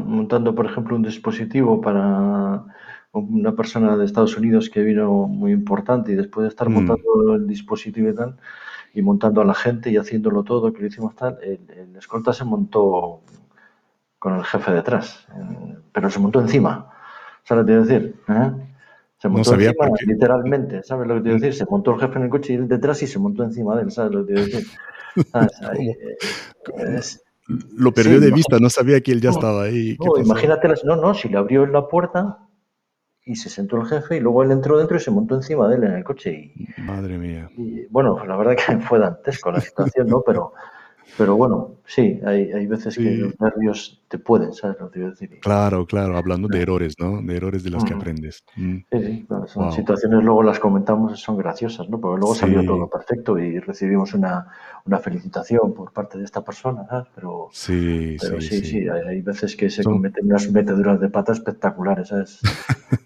montando, 0.06 0.56
por 0.56 0.66
ejemplo, 0.66 0.96
un 0.96 1.04
dispositivo 1.04 1.80
para 1.80 2.64
una 3.14 3.56
persona 3.56 3.98
de 3.98 4.06
Estados 4.06 4.38
Unidos 4.38 4.70
que 4.70 4.82
vino 4.82 5.28
muy 5.28 5.52
importante 5.52 6.12
y 6.12 6.16
después 6.16 6.44
de 6.44 6.50
estar 6.50 6.70
mm. 6.70 6.74
montando 6.74 7.36
el 7.36 7.48
dispositivo 7.48 8.10
y 8.10 8.16
tal, 8.16 8.38
y 8.94 9.02
montando 9.02 9.42
a 9.42 9.46
la 9.46 9.54
gente 9.54 9.90
y 9.90 9.98
haciéndolo 9.98 10.44
todo, 10.44 10.72
que 10.74 10.82
lo 10.82 10.88
hicimos 10.88 11.16
tal, 11.16 11.38
el, 11.42 11.96
escolta 11.98 12.34
se 12.34 12.46
montó 12.46 13.22
con 14.20 14.36
el 14.36 14.44
jefe 14.44 14.72
detrás, 14.72 15.28
pero 15.92 16.10
se 16.10 16.20
montó 16.20 16.42
encima. 16.42 16.90
¿Sabes 17.44 17.64
lo 17.64 17.68
que 17.68 17.74
te 17.74 17.80
decir? 17.88 18.16
¿Eh? 18.30 18.52
Se 19.18 19.28
montó 19.28 19.56
encima, 19.56 19.90
literalmente, 20.06 20.84
¿sabes 20.84 21.08
lo 21.08 21.16
que 21.16 21.22
quiero 21.22 21.40
decir? 21.40 21.54
Se 21.54 21.66
montó 21.66 21.94
el 21.94 22.00
jefe 22.00 22.18
en 22.18 22.24
el 22.24 22.30
coche 22.30 22.54
y 22.54 22.56
él 22.58 22.68
detrás 22.68 23.02
y 23.04 23.08
se 23.08 23.20
montó 23.20 23.44
encima 23.44 23.76
de 23.76 23.84
él, 23.84 23.92
¿sabes 23.92 24.14
lo 24.14 24.26
que 24.26 24.34
quiero 24.34 24.46
decir? 24.46 24.68
lo 27.76 27.94
perdió 27.94 28.20
de 28.20 28.32
vista, 28.32 28.60
no 28.60 28.70
sabía 28.70 29.02
que 29.02 29.12
él 29.12 29.22
ya 29.22 29.32
estaba 29.32 29.64
ahí. 29.64 29.98
No, 30.00 30.22
imagínate, 30.22 30.70
no, 30.86 30.96
no, 30.96 31.14
si 31.14 31.30
le 31.30 31.38
abrió 31.38 31.66
la 31.66 31.88
puerta, 31.88 32.40
y 33.26 33.36
se 33.36 33.50
sentó 33.50 33.78
el 33.78 33.88
jefe 33.88 34.18
y 34.18 34.20
luego 34.20 34.44
él 34.44 34.52
entró 34.52 34.78
dentro 34.78 34.98
y 34.98 35.00
se 35.00 35.12
montó 35.12 35.36
encima 35.36 35.68
de 35.68 35.76
él 35.76 35.84
en 35.84 35.94
el 35.94 36.04
coche. 36.04 36.32
Y, 36.56 36.82
Madre 36.82 37.18
mía. 37.18 37.50
Y, 37.56 37.86
bueno, 37.88 38.24
la 38.26 38.36
verdad 38.36 38.56
que 38.56 38.78
fue 38.80 39.00
dantesco 39.00 39.52
la 39.52 39.62
situación, 39.62 40.08
¿no? 40.08 40.22
Pero, 40.22 40.54
Pero 41.18 41.36
bueno, 41.36 41.76
sí, 41.86 42.20
hay, 42.26 42.52
hay 42.52 42.68
veces 42.68 42.96
que 42.96 43.12
los 43.18 43.40
nervios 43.40 44.02
te 44.08 44.18
pueden, 44.18 44.54
¿sabes 44.54 44.78
lo 44.80 44.88
que 44.88 44.94
quiero 44.94 45.10
decir? 45.12 45.40
Claro, 45.42 45.86
claro, 45.86 46.18
hablando 46.18 46.48
de 46.48 46.62
errores, 46.62 46.96
¿no? 47.00 47.22
De 47.22 47.36
errores 47.36 47.64
de 47.64 47.70
los 47.70 47.84
que 47.84 47.94
aprendes. 47.94 48.44
Mm. 48.56 48.78
Sí, 48.92 49.04
sí, 49.04 49.28
son 49.48 49.72
situaciones, 49.74 50.24
luego 50.24 50.44
las 50.44 50.60
comentamos, 50.60 51.20
son 51.20 51.38
graciosas, 51.38 51.90
¿no? 51.90 52.00
Porque 52.00 52.20
luego 52.20 52.36
salió 52.36 52.66
todo 52.66 52.90
perfecto 52.90 53.38
y 53.38 53.60
recibimos 53.60 54.14
una, 54.14 54.48
una, 54.86 55.00
felicitación 55.00 55.74
por 55.74 55.92
parte 55.92 56.18
de 56.18 56.24
esta 56.24 56.44
persona, 56.44 56.86
¿sabes? 56.88 57.08
Pero 57.14 57.50
sí, 57.52 58.18
sí, 58.20 58.42
sí, 58.42 58.66
sí, 58.66 58.88
hay, 58.90 59.22
veces 59.22 59.56
que 59.56 59.70
se 59.70 59.84
cometen 59.84 60.26
unas 60.26 60.50
meteduras 60.52 61.00
de 61.00 61.10
pata 61.10 61.34
espectaculares, 61.34 62.10
¿sabes? 62.10 62.40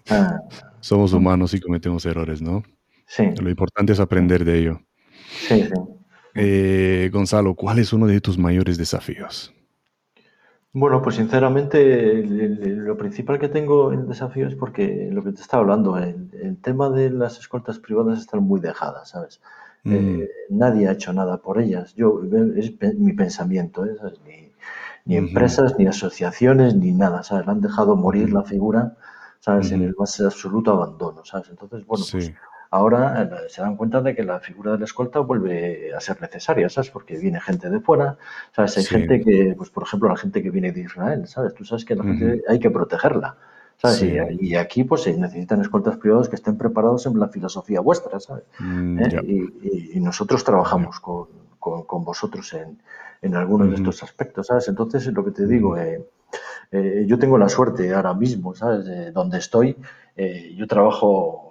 Ah. 0.08 0.38
Somos 0.78 1.12
humanos 1.12 1.52
y 1.54 1.60
cometemos 1.60 2.06
errores, 2.06 2.40
¿no? 2.40 2.62
Sí. 3.06 3.24
Lo 3.40 3.50
importante 3.50 3.92
es 3.92 3.98
aprender 3.98 4.44
de 4.44 4.58
ello. 4.58 4.80
Sí, 5.28 5.64
sí. 5.64 5.95
Eh, 6.36 7.08
Gonzalo, 7.12 7.54
¿cuál 7.54 7.78
es 7.78 7.92
uno 7.92 8.06
de 8.06 8.20
tus 8.20 8.36
mayores 8.36 8.76
desafíos? 8.76 9.54
Bueno, 10.72 11.00
pues 11.00 11.16
sinceramente 11.16 12.22
lo 12.22 12.98
principal 12.98 13.38
que 13.38 13.48
tengo 13.48 13.94
en 13.94 14.06
desafío 14.06 14.46
es 14.46 14.54
porque 14.54 15.08
lo 15.10 15.24
que 15.24 15.32
te 15.32 15.40
estaba 15.40 15.62
hablando, 15.62 15.96
el, 15.96 16.58
tema 16.60 16.90
de 16.90 17.08
las 17.08 17.38
escoltas 17.38 17.78
privadas 17.78 18.18
están 18.18 18.42
muy 18.42 18.60
dejadas, 18.60 19.08
¿sabes? 19.08 19.40
Mm. 19.84 19.94
Eh, 19.94 20.28
nadie 20.50 20.88
ha 20.88 20.92
hecho 20.92 21.14
nada 21.14 21.38
por 21.38 21.58
ellas. 21.58 21.94
Yo 21.94 22.20
es 22.56 22.74
mi 22.98 23.14
pensamiento, 23.14 23.86
¿eh? 23.86 23.96
Ni, 25.06 25.16
empresas, 25.16 25.78
ni 25.78 25.86
asociaciones, 25.86 26.74
ni 26.74 26.92
nada, 26.92 27.22
¿sabes? 27.22 27.48
Han 27.48 27.62
dejado 27.62 27.96
morir 27.96 28.30
la 28.30 28.42
figura, 28.42 28.96
¿sabes? 29.40 29.72
En 29.72 29.80
el 29.80 29.94
más 29.98 30.20
absoluto 30.20 30.72
abandono, 30.72 31.24
¿sabes? 31.24 31.48
Entonces, 31.48 31.86
bueno, 31.86 32.04
pues 32.12 32.34
ahora 32.76 33.22
eh, 33.22 33.48
se 33.48 33.62
dan 33.62 33.76
cuenta 33.76 34.00
de 34.00 34.14
que 34.14 34.22
la 34.22 34.38
figura 34.40 34.72
del 34.72 34.82
escolta 34.82 35.20
vuelve 35.20 35.94
a 35.94 36.00
ser 36.00 36.20
necesaria, 36.20 36.68
¿sabes? 36.68 36.90
Porque 36.90 37.18
viene 37.18 37.40
gente 37.40 37.68
de 37.70 37.80
fuera, 37.80 38.16
¿sabes? 38.54 38.76
Hay 38.76 38.84
gente 38.84 39.20
que, 39.22 39.54
pues 39.56 39.70
por 39.70 39.84
ejemplo, 39.84 40.08
la 40.08 40.16
gente 40.16 40.42
que 40.42 40.50
viene 40.50 40.72
de 40.72 40.82
Israel, 40.82 41.26
¿sabes? 41.26 41.54
Tú 41.54 41.64
sabes 41.64 41.84
que 41.84 41.94
la 41.94 42.04
gente 42.04 42.42
hay 42.48 42.58
que 42.58 42.70
protegerla. 42.70 43.36
¿sabes? 43.78 44.02
Y, 44.40 44.56
aquí 44.56 44.84
pues 44.84 45.02
se 45.02 45.14
necesitan 45.16 45.60
escoltas 45.60 45.98
privados 45.98 46.30
que 46.30 46.36
estén 46.36 46.56
preparados 46.56 47.04
en 47.04 47.18
la 47.18 47.28
filosofía 47.28 47.80
vuestra, 47.80 48.18
¿sabes? 48.20 48.44
Mm, 48.58 48.98
¿Eh? 49.00 49.50
y, 49.94 50.00
nosotros 50.00 50.44
trabajamos 50.44 50.98
con, 51.00 51.26
con, 51.58 52.04
vosotros 52.04 52.54
en, 52.54 52.80
en 53.20 53.34
algunos 53.34 53.68
de 53.68 53.76
estos 53.76 54.02
aspectos, 54.02 54.46
¿sabes? 54.46 54.68
Entonces, 54.68 55.06
lo 55.08 55.24
que 55.24 55.30
te 55.30 55.46
digo, 55.46 55.76
eh, 55.76 56.00
yo 57.06 57.18
tengo 57.18 57.36
la 57.36 57.48
suerte 57.48 57.92
ahora 57.92 58.14
mismo, 58.14 58.54
¿sabes? 58.54 59.12
donde 59.12 59.38
estoy, 59.38 59.76
yo 60.56 60.66
trabajo 60.66 61.45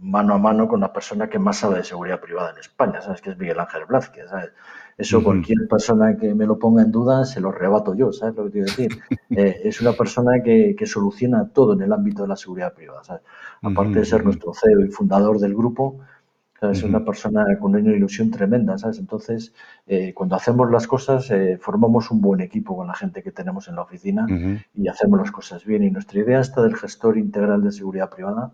mano 0.00 0.34
a 0.34 0.38
mano 0.38 0.68
con 0.68 0.80
la 0.80 0.92
persona 0.92 1.28
que 1.28 1.38
más 1.38 1.58
sabe 1.58 1.76
de 1.76 1.84
seguridad 1.84 2.20
privada 2.20 2.52
en 2.52 2.58
España, 2.58 3.00
¿sabes? 3.00 3.20
Que 3.20 3.30
es 3.30 3.38
Miguel 3.38 3.58
Ángel 3.58 3.84
Blázquez, 3.86 4.28
¿sabes? 4.28 4.50
Eso 4.96 5.22
cualquier 5.22 5.68
persona 5.68 6.16
que 6.16 6.34
me 6.34 6.44
lo 6.44 6.58
ponga 6.58 6.82
en 6.82 6.90
duda 6.90 7.24
se 7.24 7.40
lo 7.40 7.52
rebato 7.52 7.94
yo, 7.94 8.12
¿sabes 8.12 8.34
lo 8.34 8.44
que 8.46 8.50
quiero 8.50 8.66
decir? 8.66 8.98
Eh, 9.30 9.60
es 9.64 9.82
una 9.82 9.92
persona 9.92 10.42
que, 10.42 10.74
que, 10.74 10.86
soluciona 10.86 11.50
todo 11.50 11.74
en 11.74 11.82
el 11.82 11.92
ámbito 11.92 12.22
de 12.22 12.28
la 12.28 12.36
seguridad 12.36 12.72
privada, 12.72 13.04
¿sabes? 13.04 13.22
Aparte 13.60 13.98
de 13.98 14.04
ser 14.06 14.24
nuestro 14.24 14.54
CEO 14.54 14.80
y 14.80 14.88
fundador 14.88 15.38
del 15.38 15.54
grupo. 15.54 16.00
Es 16.62 16.82
una 16.82 17.04
persona 17.04 17.44
con 17.60 17.76
una 17.76 17.92
ilusión 17.92 18.30
tremenda, 18.32 18.78
¿sabes? 18.78 18.98
Entonces, 18.98 19.52
eh, 19.86 20.12
cuando 20.12 20.34
hacemos 20.34 20.68
las 20.72 20.88
cosas, 20.88 21.30
eh, 21.30 21.56
formamos 21.60 22.10
un 22.10 22.20
buen 22.20 22.40
equipo 22.40 22.76
con 22.76 22.88
la 22.88 22.94
gente 22.94 23.22
que 23.22 23.30
tenemos 23.30 23.68
en 23.68 23.76
la 23.76 23.82
oficina 23.82 24.26
y 24.74 24.88
hacemos 24.88 25.20
las 25.20 25.30
cosas 25.30 25.64
bien. 25.64 25.84
Y 25.84 25.90
nuestra 25.90 26.18
idea 26.18 26.40
está 26.40 26.62
del 26.62 26.74
gestor 26.74 27.16
integral 27.16 27.62
de 27.62 27.70
seguridad 27.70 28.10
privada, 28.10 28.50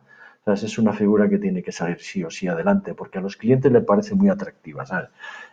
es 0.46 0.78
una 0.78 0.92
figura 0.92 1.28
que 1.28 1.38
tiene 1.38 1.62
que 1.62 1.72
salir 1.72 1.98
sí 2.00 2.22
o 2.22 2.30
sí 2.30 2.46
adelante, 2.46 2.94
porque 2.94 3.18
a 3.18 3.22
los 3.22 3.36
clientes 3.36 3.72
le 3.72 3.80
parece 3.80 4.14
muy 4.14 4.28
atractiva. 4.28 4.84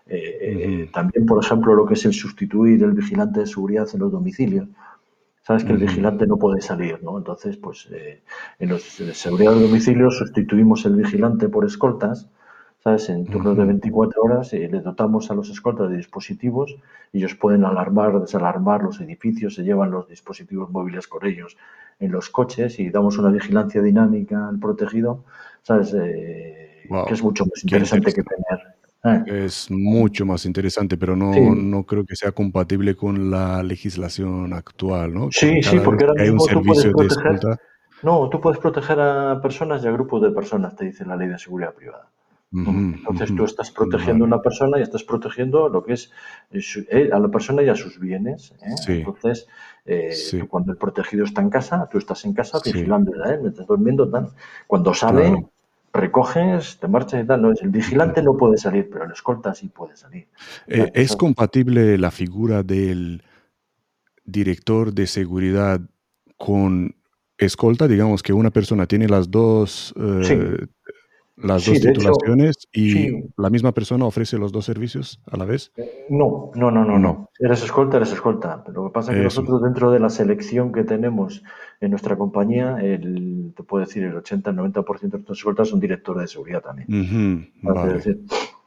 Eh, 0.06 0.38
eh, 0.42 0.90
también, 0.94 1.26
por 1.26 1.44
ejemplo, 1.44 1.74
lo 1.74 1.86
que 1.86 1.94
es 1.94 2.06
el 2.06 2.14
sustituir 2.14 2.84
el 2.84 2.92
vigilante 2.92 3.40
de 3.42 3.48
seguridad 3.48 3.88
en 3.94 4.00
los 4.02 4.12
domicilios. 4.12 4.68
Sabes 5.44 5.64
que 5.64 5.72
el 5.72 5.80
vigilante 5.80 6.28
no 6.28 6.38
puede 6.38 6.62
salir, 6.62 7.02
¿no? 7.04 7.18
Entonces, 7.18 7.58
pues 7.58 7.88
eh, 7.92 8.22
en 8.60 8.70
los 8.70 8.84
seguridad 8.84 9.54
de 9.54 9.62
domicilios 9.62 10.18
sustituimos 10.18 10.86
el 10.86 10.98
vigilante 10.98 11.50
por 11.50 11.66
escoltas, 11.66 12.30
¿sabes? 12.84 13.10
En 13.10 13.26
turnos 13.26 13.58
de 13.58 13.66
24 13.66 14.22
horas 14.22 14.54
le 14.54 14.82
dotamos 14.82 15.32
a 15.32 15.34
los 15.34 15.50
escoltas 15.50 15.90
de 15.90 15.98
dispositivos, 15.98 16.76
ellos 17.14 17.34
pueden 17.36 17.64
alarmar, 17.64 18.20
desalarmar 18.20 18.84
los 18.84 19.00
edificios, 19.02 19.56
se 19.56 19.64
llevan 19.64 19.90
los 19.90 20.08
dispositivos 20.10 20.70
móviles 20.70 21.08
con 21.08 21.26
ellos, 21.26 21.58
en 22.02 22.12
los 22.12 22.30
coches 22.30 22.80
y 22.80 22.90
damos 22.90 23.18
una 23.18 23.30
vigilancia 23.30 23.82
dinámica 23.82 24.50
al 24.50 24.60
protegido, 24.60 25.24
¿sabes? 25.62 25.94
Eh, 25.94 26.84
que 27.08 27.14
es 27.14 27.24
mucho 27.24 27.46
más 27.46 27.64
interesante 27.64 28.12
que 28.12 28.24
tener. 28.24 29.26
¿eh? 29.30 29.46
Es 29.46 29.70
mucho 29.70 30.26
más 30.26 30.46
interesante, 30.46 30.98
pero 30.98 31.16
no, 31.16 31.32
no 31.56 31.84
creo 31.86 32.06
que 32.06 32.16
sea 32.16 32.32
compatible 32.32 32.96
con 32.96 33.32
la 33.32 33.64
legislación 33.64 34.54
actual, 34.54 35.14
¿no? 35.14 35.30
Sí, 35.32 35.62
sí, 35.62 35.80
porque 35.80 36.06
ahora 36.06 36.22
mismo 36.22 36.46
hay 36.48 36.56
un 36.56 36.64
servicio 36.64 36.92
de 36.94 37.08
escolta. 37.08 37.58
No, 38.04 38.30
tú 38.30 38.42
puedes 38.42 38.60
proteger 38.60 39.00
a 39.00 39.40
personas 39.42 39.84
y 39.84 39.88
a 39.88 39.92
grupos 39.92 40.24
de 40.24 40.32
personas, 40.32 40.76
te 40.76 40.86
dice 40.86 41.06
la 41.06 41.16
ley 41.16 41.28
de 41.28 41.38
seguridad 41.38 41.74
privada. 41.74 42.10
Entonces 42.54 43.34
tú 43.34 43.46
estás 43.46 43.72
protegiendo 43.72 44.26
a 44.26 44.28
una 44.28 44.42
persona 44.42 44.78
y 44.78 44.82
estás 44.82 45.04
protegiendo 45.04 45.70
lo 45.70 45.86
que 45.86 45.94
es 45.94 46.12
eh, 46.52 47.10
a 47.12 47.20
la 47.20 47.30
persona 47.30 47.64
y 47.64 47.70
a 47.70 47.76
sus 47.76 47.98
bienes. 47.98 48.54
Entonces, 48.88 49.48
eh, 49.86 50.14
cuando 50.50 50.74
el 50.74 50.78
protegido 50.78 51.24
está 51.24 51.42
en 51.42 51.50
casa, 51.50 51.88
tú 51.90 51.98
estás 51.98 52.26
en 52.26 52.34
casa 52.34 52.60
vigilando 52.64 53.14
estás 53.48 53.68
durmiendo, 53.68 54.10
tal. 54.10 54.32
Cuando 54.68 54.94
sale, 54.94 55.48
recoges, 55.94 56.78
te 56.78 56.90
marchas 56.90 57.24
y 57.24 57.28
tal. 57.28 57.42
No, 57.42 57.52
el 57.52 57.70
vigilante 57.70 58.22
no 58.22 58.36
puede 58.36 58.58
salir, 58.58 58.90
pero 58.92 59.06
el 59.06 59.12
escolta 59.12 59.54
sí 59.54 59.70
puede 59.70 59.96
salir. 59.96 60.28
Eh, 60.68 60.92
¿Es 60.94 61.16
compatible 61.16 61.98
la 61.98 62.12
figura 62.12 62.64
del 62.64 63.24
director 64.26 64.94
de 64.94 65.08
seguridad 65.08 65.80
con 66.36 66.96
escolta? 67.38 67.88
Digamos 67.88 68.24
que 68.24 68.34
una 68.34 68.52
persona 68.52 68.88
tiene 68.88 69.08
las 69.08 69.32
dos 69.32 69.94
eh, 71.38 71.48
las 71.48 71.66
dos 71.66 71.80
titulaciones 71.80 72.68
y 72.72 73.24
la 73.38 73.50
misma 73.50 73.72
persona 73.72 74.06
ofrece 74.06 74.38
los 74.38 74.52
dos 74.52 74.66
servicios 74.66 75.22
a 75.30 75.38
la 75.38 75.46
vez? 75.46 75.72
No, 76.10 76.52
no, 76.56 76.72
no, 76.72 76.86
no, 76.86 77.00
no. 77.00 77.30
Eres 77.40 77.64
escolta, 77.64 77.98
eres 77.98 78.12
escolta. 78.12 78.64
Lo 78.74 78.86
que 78.86 78.90
pasa 78.92 79.12
es 79.12 79.18
que 79.18 79.24
nosotros 79.24 79.62
dentro 79.62 79.92
de 79.92 80.00
la 80.00 80.10
selección 80.10 80.72
que 80.72 80.84
tenemos 80.84 81.44
en 81.80 81.90
nuestra 81.90 82.16
compañía, 82.18 82.78
el, 82.82 83.54
te 83.56 83.64
puedo 83.64 83.86
decir, 83.86 84.04
el 84.04 84.16
80, 84.16 84.52
90% 84.52 85.00
de 85.00 85.08
nuestros 85.10 85.38
escoltas 85.40 85.70
son 85.70 85.80
directores 85.80 86.22
de 86.22 86.28
seguridad 86.28 86.62
también. 86.62 87.52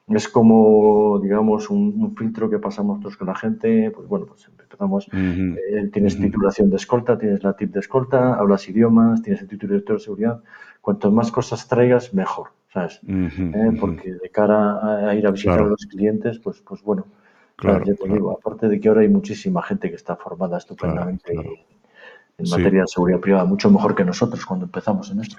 Es, 0.06 0.28
como, 0.28 1.18
digamos, 1.22 1.70
un, 1.70 2.14
filtro 2.14 2.50
que 2.50 2.58
pasamos 2.58 2.98
nosotros 2.98 3.16
con 3.16 3.28
la 3.28 3.34
gente. 3.34 3.90
Pues 3.90 4.06
bueno, 4.06 4.26
pues 4.26 4.46
empezamos, 4.48 5.08
eh, 5.12 5.88
tienes 5.92 6.18
titulación 6.18 6.68
de 6.68 6.76
escolta, 6.76 7.16
tienes 7.16 7.42
la 7.42 7.56
tip 7.56 7.72
de 7.72 7.80
escolta, 7.80 8.34
hablas 8.34 8.68
idiomas, 8.68 9.22
tienes 9.22 9.40
el 9.42 9.48
título 9.48 9.70
de 9.70 9.74
director 9.76 9.96
de 9.96 10.04
seguridad. 10.04 10.42
Cuanto 10.84 11.10
más 11.10 11.32
cosas 11.32 11.66
traigas, 11.66 12.12
mejor. 12.12 12.48
¿sabes? 12.74 13.00
Eh, 13.06 13.76
porque 13.80 14.14
de 14.14 14.30
cara 14.30 15.08
a, 15.08 15.14
ir 15.14 15.26
a 15.26 15.30
visitar 15.30 15.60
a 15.60 15.66
los 15.66 15.86
clientes, 15.86 16.40
pues, 16.40 16.60
pues 16.60 16.82
bueno, 16.82 17.06
claro, 17.54 17.84
ya 17.84 17.94
te 17.94 18.08
digo, 18.08 18.32
aparte 18.32 18.68
de 18.68 18.80
que 18.80 18.88
ahora 18.88 19.02
hay 19.02 19.08
muchísima 19.08 19.62
gente 19.62 19.88
que 19.88 19.96
está 19.96 20.16
formada 20.16 20.58
estupendamente 20.58 21.32
en 21.32 22.50
materia 22.50 22.80
de 22.80 22.88
seguridad 22.88 23.20
privada, 23.20 23.44
mucho 23.44 23.70
mejor 23.70 23.94
que 23.94 24.04
nosotros 24.04 24.44
cuando 24.44 24.66
empezamos 24.66 25.08
en 25.12 25.20
esto. 25.20 25.36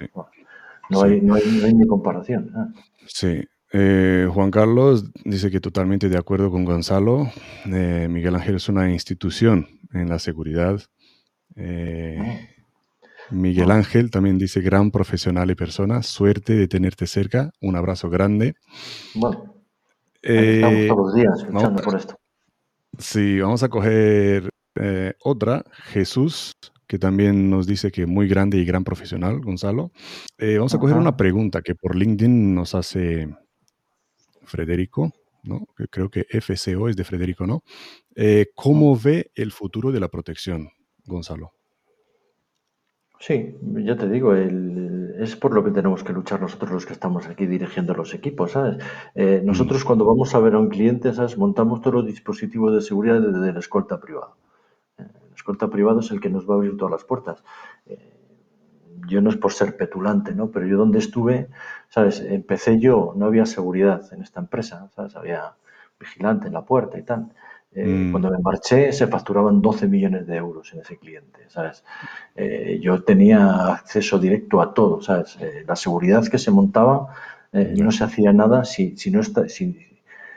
No, 0.88 1.02
hay, 1.02 1.20
no, 1.20 1.34
hay, 1.34 1.74
ni 1.74 1.86
comparación. 1.86 2.52
¿eh? 2.56 2.80
Sí. 3.06 3.44
Eh, 3.72 4.28
Juan 4.32 4.50
Carlos 4.50 5.12
dice 5.24 5.50
que 5.50 5.60
totalmente 5.60 6.08
de 6.08 6.16
acuerdo 6.16 6.50
con 6.50 6.64
Gonzalo. 6.64 7.30
Miguel 7.66 8.36
Ángel 8.36 8.54
es 8.54 8.68
una 8.68 8.90
institución 8.90 9.66
en 9.92 10.08
la 10.08 10.18
seguridad. 10.20 10.80
Ah. 11.58 12.38
Miguel 13.30 13.70
Ángel 13.70 14.10
también 14.10 14.38
dice 14.38 14.60
gran 14.60 14.90
profesional 14.90 15.50
y 15.50 15.54
persona, 15.54 16.02
suerte 16.02 16.54
de 16.54 16.68
tenerte 16.68 17.06
cerca, 17.06 17.50
un 17.60 17.76
abrazo 17.76 18.08
grande. 18.08 18.54
Bueno, 19.14 19.64
estamos 20.22 20.78
eh, 20.78 20.88
todos 20.88 21.06
los 21.06 21.14
días 21.14 21.46
luchando 21.50 21.82
por 21.82 21.96
esto. 21.96 22.16
Sí, 22.98 23.40
vamos 23.40 23.62
a 23.62 23.68
coger 23.68 24.48
eh, 24.76 25.14
otra, 25.22 25.64
Jesús, 25.72 26.52
que 26.86 26.98
también 26.98 27.50
nos 27.50 27.66
dice 27.66 27.90
que 27.90 28.06
muy 28.06 28.28
grande 28.28 28.58
y 28.58 28.64
gran 28.64 28.84
profesional, 28.84 29.40
Gonzalo. 29.40 29.90
Eh, 30.38 30.56
vamos 30.56 30.74
a 30.74 30.78
coger 30.78 30.96
una 30.96 31.16
pregunta 31.16 31.62
que 31.62 31.74
por 31.74 31.96
LinkedIn 31.96 32.54
nos 32.54 32.74
hace 32.74 33.28
Federico, 34.44 35.12
¿no? 35.42 35.66
Creo 35.90 36.10
que 36.10 36.26
FCO 36.30 36.88
es 36.88 36.96
de 36.96 37.04
Federico, 37.04 37.46
¿no? 37.46 37.62
¿Cómo 38.54 38.96
ve 38.96 39.32
el 39.34 39.50
futuro 39.50 39.90
de 39.90 40.00
la 40.00 40.08
protección, 40.08 40.70
Gonzalo? 41.04 41.55
Sí, 43.18 43.56
ya 43.62 43.96
te 43.96 44.08
digo, 44.08 44.34
es 44.34 45.36
por 45.36 45.54
lo 45.54 45.64
que 45.64 45.70
tenemos 45.70 46.04
que 46.04 46.12
luchar 46.12 46.40
nosotros 46.40 46.70
los 46.70 46.86
que 46.86 46.92
estamos 46.92 47.26
aquí 47.26 47.46
dirigiendo 47.46 47.94
los 47.94 48.12
equipos, 48.14 48.52
¿sabes? 48.52 48.76
Eh, 49.14 49.40
mm. 49.42 49.46
nosotros 49.46 49.84
cuando 49.84 50.04
vamos 50.04 50.34
a 50.34 50.38
ver 50.38 50.54
a 50.54 50.58
un 50.58 50.68
cliente, 50.68 51.12
¿sabes? 51.14 51.38
Montamos 51.38 51.80
todos 51.80 51.94
los 51.94 52.06
dispositivos 52.06 52.74
de 52.74 52.82
seguridad 52.82 53.20
desde 53.20 53.52
la 53.52 53.58
escolta 53.58 53.98
privada. 54.00 54.34
Eh, 54.98 55.02
el 55.02 55.34
escolta 55.34 55.68
privado 55.70 56.00
es 56.00 56.10
el 56.10 56.20
que 56.20 56.28
nos 56.28 56.48
va 56.48 56.54
a 56.54 56.56
abrir 56.58 56.76
todas 56.76 56.92
las 56.92 57.04
puertas. 57.04 57.42
Eh, 57.86 58.12
yo 59.06 59.20
no 59.22 59.30
es 59.30 59.36
por 59.36 59.52
ser 59.52 59.76
petulante, 59.76 60.34
¿no? 60.34 60.50
Pero 60.50 60.66
yo 60.66 60.76
donde 60.76 60.98
estuve, 60.98 61.48
¿sabes? 61.88 62.20
Empecé 62.20 62.78
yo, 62.80 63.14
no 63.16 63.26
había 63.26 63.46
seguridad 63.46 64.02
en 64.12 64.22
esta 64.22 64.40
empresa, 64.40 64.90
¿sabes? 64.94 65.16
Había 65.16 65.54
vigilante 65.98 66.48
en 66.48 66.52
la 66.52 66.64
puerta 66.66 66.98
y 66.98 67.02
tal. 67.02 67.32
Eh, 67.76 67.84
Mm. 67.86 68.10
Cuando 68.12 68.30
me 68.30 68.38
marché 68.38 68.92
se 68.92 69.06
facturaban 69.06 69.60
12 69.62 69.86
millones 69.86 70.26
de 70.26 70.36
euros 70.36 70.72
en 70.74 70.80
ese 70.80 70.96
cliente, 70.98 71.40
¿sabes? 71.48 71.84
Eh, 72.34 72.78
yo 72.82 73.02
tenía 73.04 73.40
acceso 73.74 74.18
directo 74.18 74.60
a 74.62 74.72
todo, 74.74 75.02
¿sabes? 75.02 75.36
Eh, 75.40 75.64
la 75.66 75.76
seguridad 75.76 76.26
que 76.26 76.38
se 76.38 76.50
montaba 76.50 77.08
no 77.52 77.90
se 77.90 78.04
hacía 78.04 78.32
nada 78.34 78.64
si, 78.64 78.96
si 78.98 79.10
no 79.10 79.20
está, 79.20 79.48
si, 79.48 79.78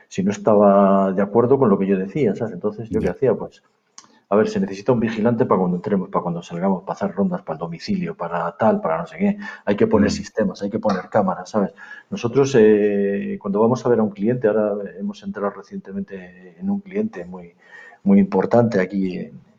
si 0.07 0.23
no 0.23 0.31
estaba 0.31 1.11
de 1.11 1.21
acuerdo 1.21 1.57
con 1.59 1.69
lo 1.69 1.77
que 1.77 1.85
yo 1.87 1.97
decía, 1.97 2.33
¿sabes? 2.35 2.53
Entonces, 2.53 2.89
¿yo 2.89 3.01
qué 3.01 3.07
Ya. 3.07 3.11
hacía? 3.11 3.33
Pues, 3.35 3.61
a 4.31 4.35
ver, 4.35 4.47
se 4.47 4.59
necesita 4.59 4.91
un 4.91 4.99
vigilante 4.99 5.45
para 5.45 5.59
cuando 5.59 5.77
entremos, 5.77 6.09
para 6.09 6.21
cuando 6.21 6.43
salgamos, 6.43 6.83
para 6.83 6.93
hacer 6.93 7.11
rondas, 7.11 7.41
para 7.41 7.55
el 7.55 7.59
domicilio, 7.59 8.15
para 8.15 8.55
tal, 8.57 8.79
para 8.79 8.99
no 8.99 9.07
sé 9.07 9.17
qué. 9.17 9.37
Hay 9.65 9.75
que 9.75 9.87
poner 9.87 10.09
Mm. 10.09 10.13
sistemas, 10.13 10.61
hay 10.61 10.69
que 10.69 10.77
poner 10.79 11.09
cámaras, 11.09 11.49
¿sabes? 11.49 11.73
Nosotros, 12.11 12.55
eh, 12.57 13.37
cuando 13.41 13.59
vamos 13.59 13.83
a 13.83 13.89
ver 13.89 13.99
a 13.99 14.03
un 14.03 14.11
cliente, 14.11 14.47
ahora 14.47 14.73
hemos 14.99 15.23
entrado 15.23 15.49
recientemente 15.49 16.55
en 16.59 16.69
un 16.69 16.79
cliente 16.79 17.25
muy, 17.25 17.55
muy 18.03 18.19
importante 18.19 18.79
aquí 18.79 19.17
en. 19.17 19.49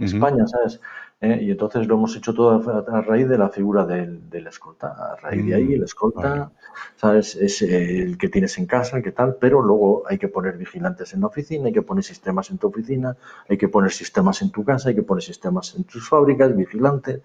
España, 0.00 0.44
¿sabes? 0.48 0.80
Eh, 1.24 1.38
y 1.44 1.50
entonces 1.52 1.86
lo 1.86 1.94
hemos 1.94 2.16
hecho 2.16 2.34
todo 2.34 2.50
a, 2.52 2.98
a 2.98 3.00
raíz 3.02 3.28
de 3.28 3.38
la 3.38 3.48
figura 3.48 3.86
del, 3.86 4.28
del 4.30 4.46
escolta. 4.48 4.88
A 5.12 5.16
raíz 5.16 5.44
de 5.46 5.54
ahí, 5.54 5.72
el 5.74 5.82
Mm, 5.82 5.84
escolta, 5.84 6.20
vale. 6.20 6.50
¿sabes? 6.96 7.36
Es 7.36 7.62
el 7.62 8.18
que 8.18 8.28
tienes 8.28 8.58
en 8.58 8.66
casa, 8.66 8.96
el 8.98 9.02
que 9.02 9.12
tal, 9.12 9.36
pero 9.40 9.62
luego 9.62 10.02
hay 10.08 10.18
que 10.18 10.28
poner 10.28 10.56
vigilantes 10.58 11.14
en 11.14 11.20
la 11.20 11.28
oficina, 11.28 11.66
hay 11.66 11.72
que 11.72 11.82
poner 11.82 12.04
sistemas 12.04 12.50
en 12.50 12.58
tu 12.58 12.66
oficina, 12.68 13.16
hay 13.48 13.56
que 13.58 13.68
poner 13.68 13.90
sistemas 13.92 14.42
en 14.42 14.50
tu 14.50 14.64
casa, 14.64 14.88
hay 14.90 14.94
que 14.96 15.02
poner 15.02 15.22
sistemas 15.22 15.74
en 15.76 15.84
tus 15.84 16.08
fábricas, 16.08 16.54
vigilantes. 16.56 17.20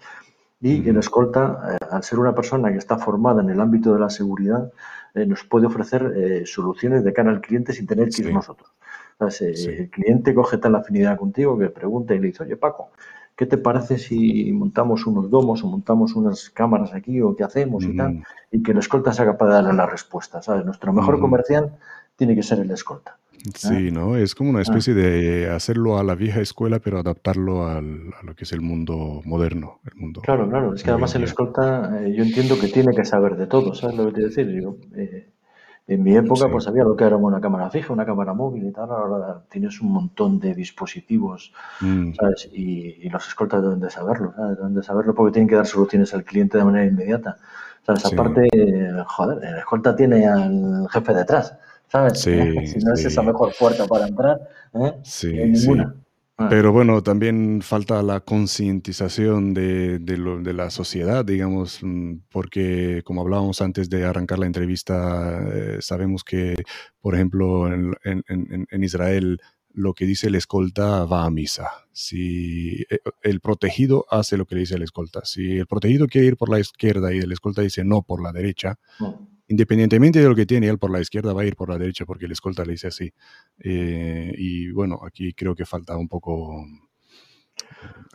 Y 0.62 0.88
el 0.90 0.98
Ujú. 0.98 1.00
escolta, 1.00 1.78
eh, 1.82 1.86
al 1.92 2.04
ser 2.04 2.20
una 2.20 2.36
persona 2.36 2.72
que 2.72 2.78
está 2.78 2.98
formada 2.98 3.42
en 3.42 3.50
el 3.50 3.60
ámbito 3.62 3.94
de 3.94 4.00
la 4.00 4.10
seguridad, 4.10 4.72
eh, 5.16 5.26
nos 5.26 5.44
puede 5.46 5.68
ofrecer 5.68 6.14
eh, 6.16 6.46
soluciones 6.46 7.04
de 7.04 7.14
cara 7.14 7.32
al 7.32 7.42
cliente 7.42 7.74
sin 7.74 7.88
tener 7.88 8.12
que 8.12 8.22
ir 8.24 8.32
nosotros. 8.34 8.70
El 9.42 9.90
cliente 9.90 10.34
coge 10.34 10.58
tal 10.58 10.76
afinidad 10.76 11.18
contigo 11.18 11.58
que 11.58 11.70
pregunta 11.70 12.16
y 12.16 12.20
le 12.20 12.28
dice, 12.28 12.44
oye 12.44 12.56
Paco, 12.56 12.92
¿qué 13.40 13.46
te 13.46 13.58
parece 13.58 13.98
si 13.98 14.52
montamos 14.52 15.08
unos 15.08 15.30
domos 15.30 15.64
o 15.64 15.68
montamos 15.68 16.14
unas 16.14 16.50
cámaras 16.50 16.94
aquí 16.94 17.22
o 17.22 17.38
qué 17.38 17.46
hacemos 17.46 17.86
y 17.86 17.96
tal? 17.96 18.22
Y 18.52 18.62
que 18.62 18.74
el 18.74 18.80
escolta 18.80 19.14
sea 19.14 19.24
capaz 19.24 19.46
de 19.48 19.54
darle 19.54 19.74
la 19.74 19.86
respuesta. 19.86 20.42
¿sabes? 20.42 20.66
Nuestro 20.66 20.92
mejor 20.92 21.14
Ujú. 21.16 21.22
comercial 21.22 21.78
tiene 22.18 22.36
que 22.36 22.44
ser 22.44 22.60
el 22.60 22.70
escolta. 22.72 23.16
¿eh? 23.38 23.52
Sí, 23.56 23.92
¿no? 23.92 24.18
Es 24.18 24.36
como 24.36 24.50
una 24.50 24.60
Ah. 24.60 24.64
especie 24.64 24.94
de 24.94 25.50
hacerlo 25.50 25.98
a 25.98 26.04
la 26.04 26.16
vieja 26.16 26.42
escuela, 26.42 26.80
pero 26.80 27.00
adaptarlo 27.00 27.66
al- 27.66 28.14
a 28.20 28.26
lo 28.26 28.36
que 28.36 28.44
es 28.44 28.52
el 28.52 28.60
mundo 28.60 29.22
moderno, 29.24 29.80
el 29.90 29.96
mundo 29.96 30.20
Claro, 30.22 30.50
claro. 30.50 30.74
Es 30.74 30.84
que 30.84 30.92
además 30.92 31.16
el 31.16 31.24
escolta, 31.24 32.02
eh, 32.04 32.14
yo 32.14 32.24
entiendo 32.24 32.60
que 32.60 32.68
tiene 32.68 32.94
que 32.94 33.06
saber 33.06 33.38
de 33.38 33.48
todo, 33.48 33.74
¿sabes 33.74 33.96
lo 33.96 34.04
que 34.08 34.10
te 34.12 34.16
quiero 34.16 34.30
decir? 34.36 34.62
Yo, 34.62 34.76
eh, 34.98 35.30
en 35.90 36.04
mi 36.04 36.16
época, 36.16 36.46
Sí. 36.46 36.52
pues 36.52 36.64
sabía 36.66 36.84
lo 36.84 36.96
que 36.96 37.04
era 37.04 37.18
una 37.18 37.42
cámara 37.42 37.70
fija, 37.70 37.92
una 37.92 38.06
cámara 38.06 38.34
móvil 38.34 38.68
y 38.68 38.72
tal. 38.72 38.90
Ahora 38.92 39.42
tienes 39.50 39.82
un 39.82 39.92
montón 39.92 40.40
de 40.40 40.54
dispositivos, 40.54 41.52
Mm, 41.82 42.14
¿sabes? 42.14 42.48
Y, 42.54 43.06
y 43.06 43.10
los 43.10 43.28
escoltas 43.28 43.62
deben 43.62 43.80
de 43.80 43.90
saberlo, 43.90 44.32
¿sabes? 44.36 44.58
Deben 44.58 44.76
de 44.76 44.84
saberlo 44.84 45.14
porque 45.16 45.34
tienen 45.34 45.48
que 45.50 45.56
dar 45.56 45.66
soluciones 45.66 46.14
al 46.14 46.24
cliente 46.24 46.58
de 46.58 46.64
manera 46.64 46.86
inmediata. 46.86 47.38
¿Sabes? 47.86 48.04
Sí. 48.04 48.14
Aparte, 48.14 48.48
joder, 49.08 49.44
el 49.44 49.58
escolta 49.58 49.96
tiene 49.96 50.28
al 50.28 50.88
jefe 50.92 51.14
detrás, 51.14 51.58
¿sabes? 51.88 52.20
Sí, 52.20 52.32
si 52.68 52.80
no 52.86 52.94
es 52.94 53.06
esa 53.06 53.22
mejor 53.24 53.52
puerta 53.60 53.88
para 53.88 54.08
entrar, 54.08 54.40
¿eh? 54.76 54.94
Sí. 55.04 55.34
ninguna. 55.34 55.96
Ah. 56.42 56.48
Pero 56.50 56.72
bueno, 56.72 57.04
también 57.04 57.62
falta 57.62 58.02
la 58.02 58.22
concientización 58.22 59.54
de, 59.54 60.00
de, 60.00 60.18
lo- 60.18 60.40
de 60.42 60.54
la 60.54 60.70
sociedad, 60.70 61.26
digamos, 61.26 61.80
mm, 61.84 62.14
porque 62.32 63.02
como 63.04 63.22
hablábamos 63.22 63.62
antes 63.62 63.90
de 63.90 64.06
arrancar 64.06 64.40
la 64.40 64.46
entrevista, 64.46 65.42
eh, 65.54 65.78
sabemos 65.82 66.24
que, 66.24 66.56
por 67.02 67.14
ejemplo, 67.16 67.68
en, 67.74 67.94
en- 68.06 68.24
en- 68.72 68.84
Israel 68.84 69.40
lo 69.74 69.94
que 69.94 70.06
dice 70.06 70.28
el 70.28 70.36
escolta 70.36 71.04
va 71.06 71.26
a 71.26 71.30
misa. 71.30 71.68
Si 71.92 72.84
eh, 72.90 73.00
el 73.22 73.42
protegido 73.42 74.06
hace 74.10 74.38
lo 74.38 74.46
que 74.46 74.56
le 74.56 74.62
dice 74.62 74.76
el 74.76 74.84
escolta, 74.84 75.26
si 75.26 75.58
el 75.58 75.68
protegido 75.68 76.08
quiere 76.08 76.28
ir 76.28 76.38
por 76.38 76.50
la 76.50 76.60
izquierda 76.60 77.14
y 77.14 77.20
el 77.20 77.32
escolta 77.34 77.62
dice 77.62 77.84
no 77.84 78.02
por 78.02 78.24
la 78.24 78.32
derecha, 78.32 78.78
Mm. 79.00 79.39
Independientemente 79.50 80.20
de 80.20 80.30
lo 80.30 80.36
que 80.36 80.46
tiene 80.46 80.68
él 80.70 80.78
por 80.80 80.90
la 80.92 81.02
izquierda, 81.02 81.34
va 81.34 81.42
a 81.42 81.46
ir 81.46 81.56
por 81.56 81.70
la 81.70 81.78
derecha 81.78 82.06
porque 82.06 82.26
el 82.26 82.32
escolta 82.32 82.64
le 82.64 82.72
dice 82.72 82.88
así. 82.88 83.12
Eh, 83.60 84.32
y 84.38 84.72
bueno, 84.72 85.00
aquí 85.06 85.34
creo 85.34 85.54
que 85.56 85.66
falta 85.66 85.98
un 85.98 86.08
poco 86.08 86.66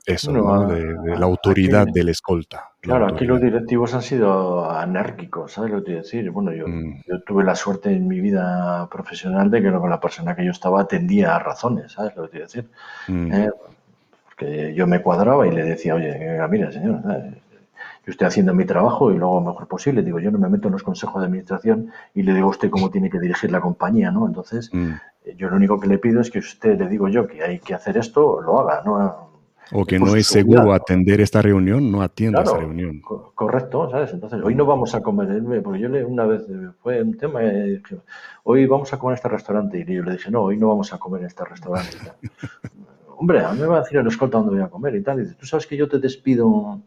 eso, 0.07 0.31
Bueno, 0.33 0.67
¿no? 0.67 0.69
De, 0.69 0.85
de 0.85 1.19
la 1.19 1.27
autoridad 1.27 1.83
aquí- 1.83 1.93
del 1.93 2.09
escolta. 2.11 2.57
la 2.57 2.71
Claro, 2.81 3.07
aquí 3.09 3.25
los 3.25 3.41
directivos 3.41 3.95
han 3.95 4.03
sido 4.03 4.71
anárquicos, 4.71 5.53
¿sabes 5.53 5.71
lo 5.71 5.79
que 5.79 5.85
quiero 5.85 6.03
decir? 6.03 6.31
Bueno, 6.31 6.53
yo, 6.53 6.69
Mm. 6.69 7.03
yo 7.09 7.21
tuve 7.23 7.43
la 7.45 7.55
suerte 7.55 7.91
en 7.91 8.07
mi 8.07 8.21
vida 8.21 8.89
profesional 8.91 9.51
de 9.51 9.63
que 9.63 9.73
con 9.73 9.89
la 9.91 10.01
persona 10.01 10.35
que 10.37 10.45
yo 10.45 10.51
estaba 10.51 10.83
atendía 10.83 11.35
a 11.37 11.39
razones, 11.39 11.93
¿sabes 11.93 12.15
lo 12.17 12.25
que 12.25 12.31
quiero 12.31 12.47
decir? 12.47 12.69
Mm, 13.09 13.33
Eh, 13.33 13.51
porque 14.27 14.75
yo 14.75 14.87
me 14.87 15.01
cuadraba 15.01 15.47
y 15.47 15.53
le 15.53 15.63
decía, 15.65 15.95
oye, 15.95 16.13
mira, 16.51 16.71
señor, 16.73 17.01
¿sabes? 17.03 17.35
Yo 18.07 18.11
estoy 18.11 18.27
haciendo 18.27 18.53
mi 18.55 18.65
trabajo 18.65 19.11
y 19.13 19.19
lo 19.19 19.27
hago 19.27 19.41
lo 19.41 19.47
mejor 19.53 19.67
posible. 19.67 20.03
Digo, 20.03 20.19
yo 20.19 20.31
no 20.31 20.39
me 20.39 20.49
meto 20.49 20.69
en 20.69 20.73
los 20.73 20.83
consejos 20.83 21.21
de 21.21 21.27
administración 21.27 21.91
y 22.15 22.23
le 22.23 22.35
digo 22.35 22.47
a 22.49 22.51
usted 22.51 22.71
cómo 22.71 22.91
tiene 22.91 23.09
que 23.09 23.19
dirigir 23.19 23.51
la 23.51 23.61
compañía, 23.61 24.11
¿no? 24.11 24.27
Entonces, 24.27 24.71
mm. 24.73 24.93
eh, 25.25 25.35
yo 25.39 25.49
lo 25.49 25.57
único 25.57 25.81
que 25.81 25.89
le 25.89 25.99
pido 25.99 26.21
es 26.21 26.31
que 26.31 26.39
usted 26.39 26.79
le 26.79 26.89
digo 26.89 27.09
yo 27.09 27.27
que 27.27 27.43
hay 27.43 27.61
que 27.61 27.75
hacer 27.75 27.97
esto, 27.97 28.41
lo 28.43 28.61
haga, 28.61 28.83
¿no? 28.85 29.33
O 29.73 29.87
que 29.87 29.99
no 29.99 30.15
es 30.15 30.27
seguro 30.27 30.65
¿no? 30.65 30.73
atender 30.75 31.21
esta 31.23 31.41
reunión, 31.41 31.91
no 31.91 32.03
atienda 32.03 32.43
Claro, 32.43 32.59
reunión. 32.61 33.01
co- 33.01 33.33
correcto, 33.35 33.91
¿sabes? 33.91 34.13
Entonces, 34.13 34.43
hoy 34.43 34.55
no 34.55 34.67
vamos 34.67 34.95
a 34.95 35.03
comer, 35.03 35.43
porque 35.63 35.81
yo 35.81 35.89
le, 35.89 36.05
una 36.05 36.27
vez 36.27 36.43
eh, 36.49 36.69
fue 36.83 37.03
un 37.03 37.17
tema, 37.17 37.43
eh, 37.43 37.81
dije, 37.83 37.97
hoy 38.43 38.67
vamos 38.67 38.93
a 38.93 38.99
comer 38.99 39.13
en 39.13 39.17
este 39.17 39.29
restaurante, 39.29 39.79
y 39.79 39.95
yo 39.95 40.03
le 40.03 40.13
dije, 40.13 40.31
no, 40.31 40.43
hoy 40.43 40.59
no 40.59 40.69
vamos 40.69 40.93
a 40.93 40.99
comer 40.99 41.23
en 41.23 41.29
este 41.29 41.45
restaurante. 41.45 41.97
Hombre, 43.17 43.41
a 43.41 43.53
mí 43.53 43.61
me 43.61 43.67
va 43.67 43.79
a 43.79 43.81
decir 43.81 43.97
el 43.97 44.07
escolta 44.07 44.39
dónde 44.39 44.53
voy 44.55 44.63
a 44.63 44.69
comer 44.69 44.95
y 44.97 45.03
tal, 45.03 45.19
y 45.21 45.23
dice, 45.23 45.35
¿tú 45.35 45.47
sabes 45.47 45.67
que 45.67 45.77
yo 45.77 45.89
te 45.89 45.99
despido 45.99 46.81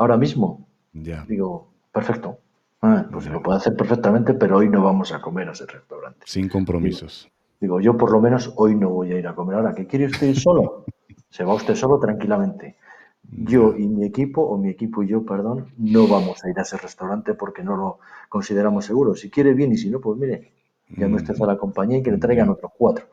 ahora 0.00 0.16
mismo? 0.16 0.66
Ya. 0.94 1.24
Digo, 1.28 1.68
perfecto. 1.92 2.38
Ah, 2.82 3.06
pues 3.12 3.26
Ya. 3.26 3.32
lo 3.32 3.42
puedo 3.42 3.56
hacer 3.58 3.76
perfectamente, 3.76 4.32
pero 4.34 4.56
hoy 4.56 4.68
no 4.68 4.82
vamos 4.82 5.12
a 5.12 5.20
comer 5.20 5.48
a 5.48 5.52
ese 5.52 5.66
restaurante. 5.66 6.20
Sin 6.24 6.48
compromisos. 6.48 7.30
Digo, 7.60 7.78
yo 7.80 7.96
por 7.96 8.10
lo 8.10 8.20
menos 8.20 8.52
hoy 8.56 8.74
no 8.74 8.88
voy 8.88 9.12
a 9.12 9.18
ir 9.18 9.28
a 9.28 9.34
comer. 9.34 9.56
Ahora, 9.56 9.74
¿que 9.74 9.86
quiere 9.86 10.06
usted 10.06 10.28
ir 10.28 10.40
solo? 10.40 10.84
Se 11.28 11.44
va 11.44 11.54
usted 11.54 11.74
solo 11.74 12.00
tranquilamente. 12.00 12.76
Yo 13.30 13.76
y 13.76 13.86
mi 13.86 14.06
equipo, 14.06 14.40
o 14.42 14.56
mi 14.56 14.70
equipo 14.70 15.02
y 15.02 15.08
yo, 15.08 15.24
perdón, 15.24 15.66
no 15.76 16.08
vamos 16.08 16.42
a 16.42 16.50
ir 16.50 16.58
a 16.58 16.62
ese 16.62 16.78
restaurante 16.78 17.34
porque 17.34 17.62
no 17.62 17.76
lo 17.76 17.98
consideramos 18.28 18.86
seguro. 18.86 19.14
Si 19.14 19.30
quiere 19.30 19.52
bien 19.54 19.70
y 19.72 19.76
si 19.76 19.90
no, 19.90 20.00
pues 20.00 20.18
mire, 20.18 20.50
llame 20.88 21.16
usted 21.16 21.40
a 21.40 21.46
la 21.46 21.56
compañía 21.58 21.98
y 21.98 22.02
que 22.02 22.10
le 22.10 22.18
traigan 22.18 22.48
otros 22.48 22.72
cuatro. 22.76 23.04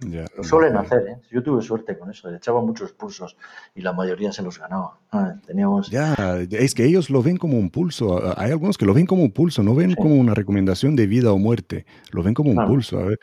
Ya, 0.00 0.26
Lo 0.36 0.44
suelen 0.44 0.76
hacer, 0.76 1.08
¿eh? 1.08 1.16
Yo 1.30 1.42
tuve 1.42 1.62
suerte 1.62 1.96
con 1.98 2.10
eso, 2.10 2.32
echaba 2.34 2.60
muchos 2.60 2.92
pulsos 2.92 3.36
y 3.74 3.80
la 3.80 3.94
mayoría 3.94 4.30
se 4.30 4.42
los 4.42 4.58
ganaba. 4.58 4.98
Ah, 5.10 5.34
teníamos... 5.46 5.90
Ya, 5.90 6.14
es 6.50 6.74
que 6.74 6.84
ellos 6.84 7.08
lo 7.08 7.22
ven 7.22 7.38
como 7.38 7.58
un 7.58 7.70
pulso. 7.70 8.20
Hay 8.38 8.50
algunos 8.50 8.76
que 8.76 8.84
lo 8.84 8.92
ven 8.92 9.06
como 9.06 9.22
un 9.22 9.32
pulso, 9.32 9.62
no 9.62 9.74
ven 9.74 9.90
Sí. 9.90 9.96
como 9.96 10.16
una 10.16 10.34
recomendación 10.34 10.96
de 10.96 11.06
vida 11.06 11.32
o 11.32 11.38
muerte, 11.38 11.86
lo 12.10 12.22
ven 12.22 12.34
como 12.34 12.50
un 12.50 12.56
Claro. 12.56 12.68
pulso. 12.68 12.98
A 12.98 13.04
ver, 13.06 13.18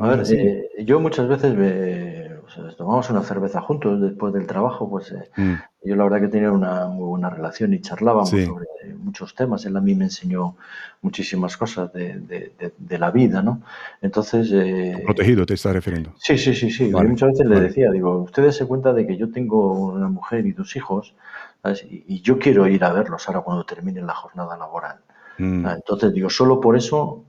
A 0.00 0.22
eh, 0.30 0.68
yo 0.84 1.00
muchas 1.00 1.28
veces 1.28 1.54
me, 1.56 2.33
sea, 2.54 2.76
tomamos 2.76 3.10
una 3.10 3.22
cerveza 3.22 3.60
juntos 3.60 4.00
después 4.00 4.32
del 4.34 4.46
trabajo, 4.46 4.88
pues 4.88 5.12
eh, 5.12 5.30
Mm, 5.36 5.54
yo 5.84 5.96
la 5.96 6.04
verdad 6.04 6.20
que 6.22 6.28
tenía 6.28 6.50
una 6.52 6.86
muy 6.88 7.06
buena 7.06 7.30
relación 7.30 7.74
y 7.74 7.80
charlábamos 7.80 8.28
Sí. 8.30 8.46
sobre 8.46 8.66
muchos 8.98 9.34
temas. 9.34 9.64
Él 9.66 9.76
a 9.76 9.80
mí 9.80 9.94
me 9.94 10.04
enseñó 10.04 10.56
muchísimas 11.02 11.56
cosas 11.56 11.92
de, 11.92 12.18
de- 12.20 12.52
de- 12.58 12.74
de 12.78 12.98
la 12.98 13.10
vida, 13.10 13.42
¿no? 13.42 13.62
Entonces, 14.00 14.50
eh, 14.52 15.02
protegido 15.04 15.44
te 15.46 15.54
estás 15.54 15.72
refiriendo. 15.74 16.12
sí, 16.16 16.38
sí, 16.38 16.54
sí, 16.54 16.70
sí. 16.70 16.90
Vale, 16.90 17.08
muchas 17.10 17.30
veces 17.30 17.46
le 17.46 17.54
vale. 17.56 17.68
decía, 17.68 17.90
digo, 17.90 18.18
ustedes 18.22 18.56
se 18.56 18.66
cuenta 18.66 18.92
de 18.92 19.06
que 19.06 19.16
yo 19.16 19.30
tengo 19.30 19.72
una 19.92 20.08
mujer 20.08 20.46
y 20.46 20.52
dos 20.52 20.74
hijos, 20.76 21.14
¿sabes? 21.62 21.82
Y, 21.84 22.04
y 22.08 22.20
yo 22.22 22.38
quiero 22.38 22.66
ir 22.68 22.84
a 22.84 22.92
verlos 22.92 23.28
ahora 23.28 23.40
cuando 23.42 23.64
termine 23.64 24.00
la 24.02 24.14
jornada 24.14 24.56
laboral. 24.56 24.98
Mm, 25.38 25.66
Ah, 25.66 25.74
Entonces 25.74 26.12
digo, 26.12 26.30
solo 26.30 26.60
por 26.60 26.76
eso 26.76 27.24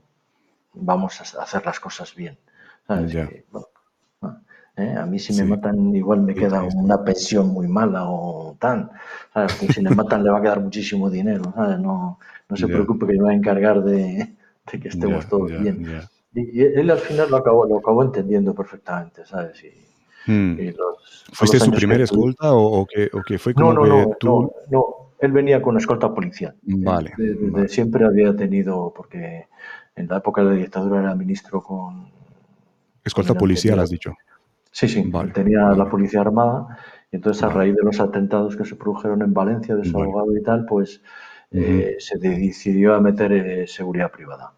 vamos 0.74 1.20
a 1.36 1.42
hacer 1.42 1.64
las 1.66 1.80
cosas 1.80 2.14
bien. 2.14 2.38
¿Sabes? 2.86 3.12
Ya. 3.12 3.26
Que, 3.28 3.44
bueno, 3.50 3.66
¿eh? 4.76 4.94
A 4.98 5.06
mí 5.06 5.18
si 5.18 5.32
Sí. 5.32 5.42
me 5.42 5.48
matan 5.48 5.94
igual 5.94 6.20
me 6.22 6.34
Sí, 6.34 6.40
queda 6.40 6.62
sí, 6.62 6.70
sí. 6.70 6.76
una 6.78 7.02
pensión 7.04 7.48
muy 7.48 7.68
mala 7.68 8.08
o 8.08 8.56
tal. 8.58 8.90
¿sabes? 9.32 9.54
Porque 9.54 9.72
si 9.74 9.82
me 9.82 9.90
matan 9.90 10.22
le 10.24 10.30
va 10.30 10.38
a 10.38 10.42
quedar 10.42 10.60
muchísimo 10.60 11.10
dinero. 11.10 11.52
¿sabes? 11.54 11.78
No, 11.78 12.18
no 12.48 12.56
se 12.56 12.66
Ya. 12.66 12.72
preocupe 12.74 13.06
que 13.06 13.14
yo 13.14 13.18
me 13.20 13.24
voy 13.26 13.34
a 13.34 13.38
encargar 13.38 13.82
de, 13.82 14.34
de 14.72 14.80
que 14.80 14.88
estemos 14.88 15.24
ya, 15.24 15.28
todos 15.30 15.50
ya, 15.50 15.58
bien. 15.58 15.86
Y, 16.34 16.60
y 16.60 16.62
él 16.64 16.90
al 16.90 16.98
final 16.98 17.30
lo 17.30 17.38
acabó, 17.38 17.66
lo 17.66 17.78
acabó 17.78 18.02
entendiendo 18.02 18.54
perfectamente, 18.54 19.24
¿sabes? 19.26 19.62
Y, 19.64 19.70
Mm. 20.28 20.58
y 20.58 20.72
los, 20.72 21.24
¿Fuiste 21.32 21.58
su 21.60 21.66
años 21.66 21.76
primer 21.76 21.98
que- 21.98 22.02
escolta 22.02 22.52
o, 22.52 22.80
o 22.80 22.86
que, 22.86 23.08
o 23.12 23.22
que 23.22 23.38
fue 23.38 23.54
No, 23.54 23.72
como 23.72 23.74
no, 23.74 23.82
que 23.82 23.88
no, 23.88 24.16
tú? 24.18 24.26
no, 24.28 24.50
no. 24.70 24.86
Él 25.20 25.30
venía 25.32 25.62
con 25.62 25.76
escolta 25.78 26.12
policial. 26.12 26.54
Vale, 26.62 27.12
De- 27.16 27.34
de- 27.34 27.34
de 27.46 27.50
vale. 27.50 27.68
siempre 27.68 28.04
había 28.04 28.34
tenido, 28.36 28.92
porque 28.94 29.46
en 29.94 30.08
la 30.08 30.16
época 30.18 30.42
de 30.42 30.50
la 30.50 30.56
dictadura 30.56 30.98
era 31.00 31.14
ministro 31.14 31.62
con... 31.62 32.08
Escolta 33.04 33.34
policial, 33.34 33.78
has 33.78 33.88
dicho. 33.90 34.14
Sí, 34.76 34.88
sí, 34.88 35.02
Vale, 35.06 35.32
tenía 35.32 35.70
la 35.70 35.88
policía 35.88 36.20
armada 36.20 36.66
y 37.10 37.16
entonces 37.16 37.42
a 37.42 37.48
raíz 37.48 37.74
de 37.74 37.82
los 37.82 37.98
atentados 37.98 38.58
que 38.58 38.66
se 38.66 38.76
produjeron 38.76 39.22
en 39.22 39.32
Valencia 39.32 39.74
de 39.74 39.86
su 39.86 39.92
Vale. 39.92 40.04
abogado 40.04 40.36
y 40.36 40.42
tal, 40.42 40.66
pues 40.66 41.00
eh, 41.50 41.96
se 41.98 42.18
decidió 42.18 42.94
a 42.94 43.00
meter 43.00 43.32
eh, 43.32 43.66
seguridad 43.66 44.10
privada. 44.10 44.52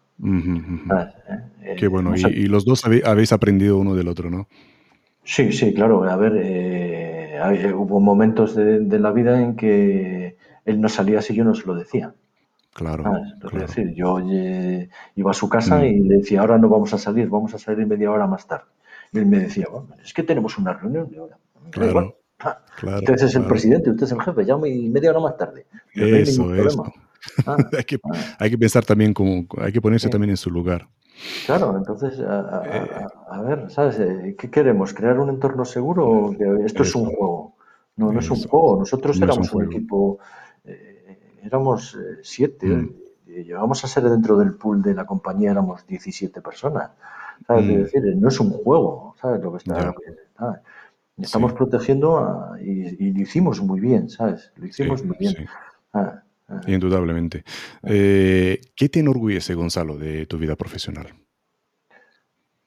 Qué 1.77 1.87
bueno. 1.87 2.17
Y, 2.17 2.47
los 2.47 2.65
dos 2.65 2.83
habéis 2.83 3.31
aprendido 3.31 3.77
uno 3.77 3.95
del 3.95 4.09
otro, 4.09 4.29
¿no? 4.29 4.49
Sí, 5.23 5.53
sí, 5.53 5.73
claro. 5.73 6.03
A 6.03 6.17
ver, 6.17 6.33
eh, 6.35 7.73
hubo 7.73 8.01
momentos 8.01 8.57
de, 8.57 8.99
la 8.99 9.13
vida 9.13 9.41
en 9.41 9.55
que 9.55 10.35
él 10.65 10.81
no 10.81 10.89
salía 10.89 11.21
si 11.21 11.33
yo 11.33 11.45
no 11.45 11.55
se 11.55 11.65
lo 11.65 11.75
decía. 11.75 12.13
Claro. 12.73 13.05
Es 13.53 13.61
decir, 13.61 13.93
yo 13.95 14.19
eh, 14.19 14.89
iba 15.15 15.31
a 15.31 15.33
su 15.33 15.47
casa 15.47 15.77
mm. 15.77 15.85
y 15.85 15.99
le 16.01 16.17
decía, 16.17 16.41
ahora 16.41 16.57
no 16.57 16.67
vamos 16.67 16.93
a 16.93 16.97
salir, 16.97 17.29
vamos 17.29 17.53
a 17.53 17.57
salir 17.57 17.87
media 17.87 18.11
hora 18.11 18.27
más 18.27 18.45
tarde. 18.45 18.67
Y 19.11 19.19
él 19.19 19.25
me 19.25 19.39
decía, 19.39 19.65
bueno, 19.71 19.89
es 20.03 20.13
que 20.13 20.23
tenemos 20.23 20.57
una 20.57 20.73
reunión. 20.73 21.09
claro, 21.71 22.15
usted 22.81 23.13
es 23.13 23.35
el 23.35 23.45
presidente, 23.45 23.89
usted 23.89 24.03
es 24.05 24.11
el 24.11 24.21
jefe, 24.21 24.45
llame 24.45 24.69
media 24.89 25.11
hora 25.11 25.19
más 25.19 25.37
tarde. 25.37 25.65
eso, 25.93 26.53
eso. 26.55 26.83
Ah, 27.45 27.57
hay, 27.77 27.83
que, 27.83 27.99
ah. 28.03 28.35
hay, 28.39 28.49
que, 28.49 28.57
pensar 28.57 28.85
también 28.85 29.13
como, 29.13 29.45
hay 29.57 29.71
que 29.71 29.81
ponerse 29.81 30.09
también 30.09 30.31
en 30.31 30.37
su 30.37 30.49
lugar. 30.49 30.87
Claro, 31.45 31.75
entonces, 31.77 32.19
a, 32.21 32.63
eh. 32.65 33.43
ver, 33.45 33.69
¿sabes? 33.69 33.99
Eh, 33.99 34.35
¿Qué 34.37 34.49
queremos? 34.49 34.93
¿Crear 34.93 35.19
un 35.19 35.29
entorno 35.29 35.65
seguro 35.65 36.07
o 36.07 36.37
que 36.37 36.65
esto 36.65 36.83
es 36.83 36.95
un 36.95 37.05
juego? 37.07 37.55
No, 37.97 38.13
no 38.13 38.19
es 38.19 38.29
un 38.29 38.41
juego. 38.41 38.79
Nosotros 38.79 39.19
éramos 39.21 39.51
un, 39.53 39.65
equipo, 39.65 40.19
eh, 40.63 41.39
éramos 41.43 41.97
siete, 42.23 42.67
mm. 42.67 42.95
y 43.27 43.43
llegamos 43.43 43.83
a 43.83 43.87
ser 43.87 44.03
dentro 44.03 44.37
del 44.37 44.53
pool 44.53 44.81
de 44.81 44.93
la 44.93 45.05
compañía, 45.05 45.51
éramos 45.51 45.85
17 45.85 46.41
personas. 46.41 46.91
¿Sabes? 47.47 47.65
Mm. 47.65 47.77
decir, 47.83 48.01
no 48.17 48.27
es 48.27 48.39
un 48.39 48.51
juego, 48.51 49.15
¿sabes? 49.21 49.41
Lo 49.41 49.51
que 49.51 49.57
está. 49.57 49.93
Estamos 51.17 51.53
protegiendo 51.53 52.55
y, 52.61 53.11
lo 53.11 53.21
hicimos 53.21 53.61
muy 53.61 53.79
bien, 53.79 54.09
¿sabes? 54.09 54.51
Lo 54.55 54.65
hicimos 54.65 55.03
muy 55.03 55.17
bien. 55.17 55.47
Ah, 55.93 56.23
Indudablemente. 56.67 57.43
Eh, 57.83 58.59
¿Qué 58.75 58.89
te 58.89 59.01
enorgullece, 59.01 59.53
Gonzalo, 59.53 59.97
de 59.97 60.25
tu 60.25 60.37
vida 60.37 60.55
profesional? 60.55 61.07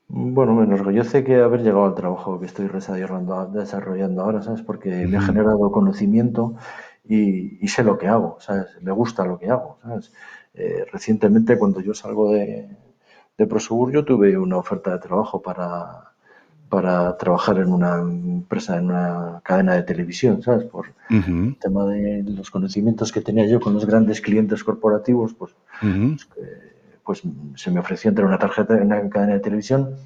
Bueno, 0.09 0.55
me 0.55 0.64
enorgullece 0.64 1.25
que 1.25 1.37
haber 1.37 1.62
llegado 1.62 1.87
al 1.87 1.95
trabajo 1.95 2.39
que 2.39 2.47
estoy 2.47 2.68
desarrollando 2.68 4.23
ahora, 4.23 4.43
¿sabes? 4.43 4.61
Porque 4.61 4.91
me 5.07 5.16
ha 5.16 5.23
generado 5.23 5.73
conocimiento 5.73 6.55
y, 7.05 7.66
sé 7.68 7.83
lo 7.83 7.99
que 7.99 8.09
hago, 8.09 8.37
¿sabes? 8.39 8.66
Me 8.83 8.93
gusta 8.93 9.25
lo 9.25 9.39
que 9.39 9.49
hago, 9.49 9.79
¿sabes? 9.83 10.12
Eh, 10.55 10.85
recientemente, 10.93 11.59
cuando 11.59 11.81
yo 11.81 11.95
salgo 11.95 12.33
de, 12.33 12.68
de 13.43 13.49
Prosegur, 13.49 13.93
yo 13.93 14.05
tuve 14.05 14.36
una 14.38 14.57
oferta 14.57 14.93
de 14.93 14.99
trabajo 14.99 15.43
para, 15.43 16.12
para 16.68 17.16
trabajar 17.16 17.59
en 17.59 17.72
una 17.72 17.99
empresa, 17.99 18.78
en 18.78 18.86
una 18.86 19.40
cadena 19.43 19.74
de 19.74 19.82
televisión, 19.82 20.43
¿sabes? 20.43 20.64
Por 20.64 20.86
el 21.11 21.57
tema 21.61 21.84
de 21.86 22.22
los 22.24 22.51
conocimientos 22.51 23.12
que 23.12 23.20
tenía 23.20 23.47
yo 23.47 23.61
con 23.61 23.74
los 23.74 23.84
grandes 23.84 24.20
clientes 24.20 24.64
corporativos, 24.64 25.34
pues, 25.34 25.55
pues, 25.80 26.28
pues, 27.05 27.22
se 27.57 27.70
me 27.70 27.80
ofreció 27.80 28.09
entrar 28.09 28.26
una 28.26 28.38
tarjeta 28.38 28.76
en 28.76 28.84
una 28.84 29.09
cadena 29.11 29.34
de 29.34 29.40
televisión 29.40 29.97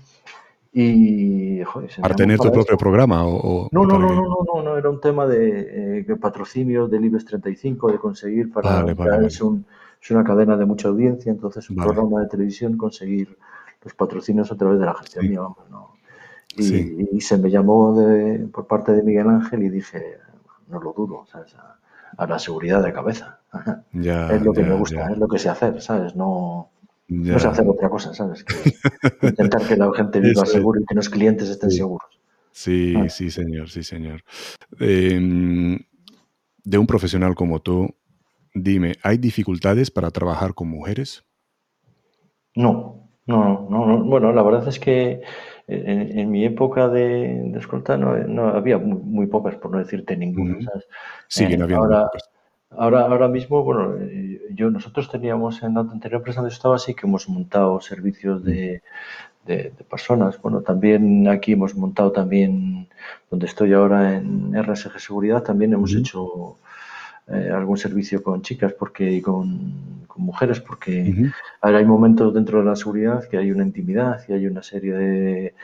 y... 0.73 1.63
¿Para 2.01 2.15
tener 2.15 2.39
tu 2.39 2.51
propio 2.51 2.77
programa? 2.77 3.25
O, 3.25 3.69
no, 3.71 3.85
no, 3.85 3.99
no, 3.99 4.09
no, 4.15 4.23
no, 4.23 4.63
no, 4.63 4.77
era 4.77 4.91
un 4.91 5.01
tema 5.01 5.27
de 5.27 6.01
eh, 6.01 6.17
patrocinio 6.21 6.89
del 6.89 7.05
IBEX 7.05 7.27
35, 7.27 7.93
de 7.93 7.99
conseguir 7.99 8.53
para... 8.53 8.85
Es, 10.01 10.11
una 10.11 10.23
cadena 10.23 10.57
de 10.57 10.67
mucha 10.67 10.89
audiencia, 10.89 11.33
entonces 11.33 11.69
un 11.69 11.77
programa 11.77 12.21
de 12.21 12.29
televisión, 12.29 12.77
conseguir 12.77 13.37
los 13.83 13.95
patrocinios 13.95 14.53
a 14.53 14.57
través 14.57 14.79
de 14.79 14.87
la 14.87 14.95
gestión 14.95 15.29
mía, 15.29 15.41
vamos, 15.41 15.69
no 15.71 15.97
y, 16.57 17.21
se 17.21 17.39
me 17.39 17.51
llamó 17.51 17.97
por 18.53 18.67
parte 18.67 18.93
de 18.93 19.03
Miguel 19.03 19.29
Ángel 19.29 19.63
y 19.63 19.69
dije, 19.69 20.19
no 20.69 20.81
lo 20.81 20.93
dudo, 20.93 21.27
¿sabes? 21.31 21.55
A, 21.55 22.27
la 22.27 22.39
seguridad 22.39 22.83
de 22.83 22.93
cabeza. 22.93 23.41
es 23.93 24.43
lo 24.43 24.53
que 24.53 24.63
me 24.63 24.75
gusta, 24.75 25.11
es 25.11 25.19
lo 25.19 25.29
que 25.29 25.39
sé 25.39 25.49
hacer, 25.49 25.81
¿sabes? 25.83 26.17
No, 26.17 26.71
no 27.09 27.39
sé 27.39 27.47
hacer 27.47 27.67
otra 27.69 27.91
cosa, 27.91 28.15
¿sabes? 28.15 28.45
intentar 29.23 29.67
que 29.67 29.77
la 29.77 29.93
gente 29.95 30.21
viva 30.21 30.47
seguro 30.47 30.81
y 30.81 30.85
que 30.87 30.95
los 30.95 31.09
clientes 31.09 31.49
estén 31.49 31.71
seguros. 31.71 32.09
Sí, 32.53 32.95
ah. 32.97 33.09
sí, 33.11 33.31
señor, 33.31 33.69
sí, 33.69 33.83
señor. 33.83 34.23
Em, 34.81 35.79
de 36.65 36.79
un 36.79 36.87
profesional 36.87 37.35
como 37.35 37.61
tú, 37.61 37.95
dime, 38.57 38.97
¿hay 39.03 39.19
dificultades 39.19 39.91
para 39.91 40.11
trabajar 40.11 40.55
con 40.55 40.69
mujeres? 40.69 41.25
No, 42.55 43.11
no, 43.27 43.69
no, 43.71 43.87
no. 43.87 44.05
Bueno, 44.05 44.33
la 44.33 44.43
verdad 44.43 44.67
es 44.69 44.81
que 44.81 45.21
en, 45.69 46.31
mi 46.31 46.45
época 46.45 46.89
de, 46.89 47.43
de 47.45 47.59
escolta 47.59 47.97
no, 47.97 48.17
no 48.17 48.49
había 48.49 48.79
muy, 48.79 49.27
pocas, 49.27 49.57
por 49.57 49.73
no 49.73 49.79
decirte 49.79 50.17
ninguna. 50.17 50.59
Sí, 51.29 51.45
eh, 51.45 51.57
no 51.57 51.65
ahora, 51.77 52.09
ahora, 52.71 53.01
ahora 53.03 53.29
mismo, 53.29 53.63
bueno, 53.63 53.97
eh, 54.01 54.41
yo 54.55 54.71
nosotros 54.71 55.11
teníamos 55.11 55.63
en 55.63 55.75
la 55.75 55.81
anterior 55.81 56.21
empresa 56.21 56.41
donde 56.41 56.55
estaba, 56.55 56.79
sí 56.79 56.95
que 56.95 57.07
hemos 57.07 57.29
montado 57.29 57.81
servicios 57.81 58.43
de, 58.43 58.83
de, 59.45 59.73
personas. 59.91 60.41
Bueno, 60.41 60.63
también 60.63 61.29
aquí 61.29 61.53
hemos 61.53 61.75
montado 61.75 62.13
también, 62.13 62.89
donde 63.31 63.47
estoy 63.47 63.75
ahora 63.75 64.17
en 64.17 64.55
RSG 64.55 64.99
Seguridad, 64.99 65.43
también 65.43 65.75
hemos 65.75 65.95
hecho 65.95 66.59
eh, 67.29 67.51
algún 67.53 67.77
servicio 67.77 68.23
con 68.23 68.41
chicas 68.43 68.73
porque 68.73 69.21
con, 69.21 70.07
mujeres 70.17 70.61
porque 70.61 71.33
hay 71.61 71.85
momentos 71.85 72.33
dentro 72.33 72.61
de 72.61 72.65
la 72.65 72.77
seguridad 72.77 73.29
que 73.29 73.37
hay 73.37 73.51
una 73.51 73.65
intimidad 73.65 74.19
y 74.29 74.33
hay 74.33 74.47
una 74.47 74.63
serie 74.63 74.95
de 74.95 75.55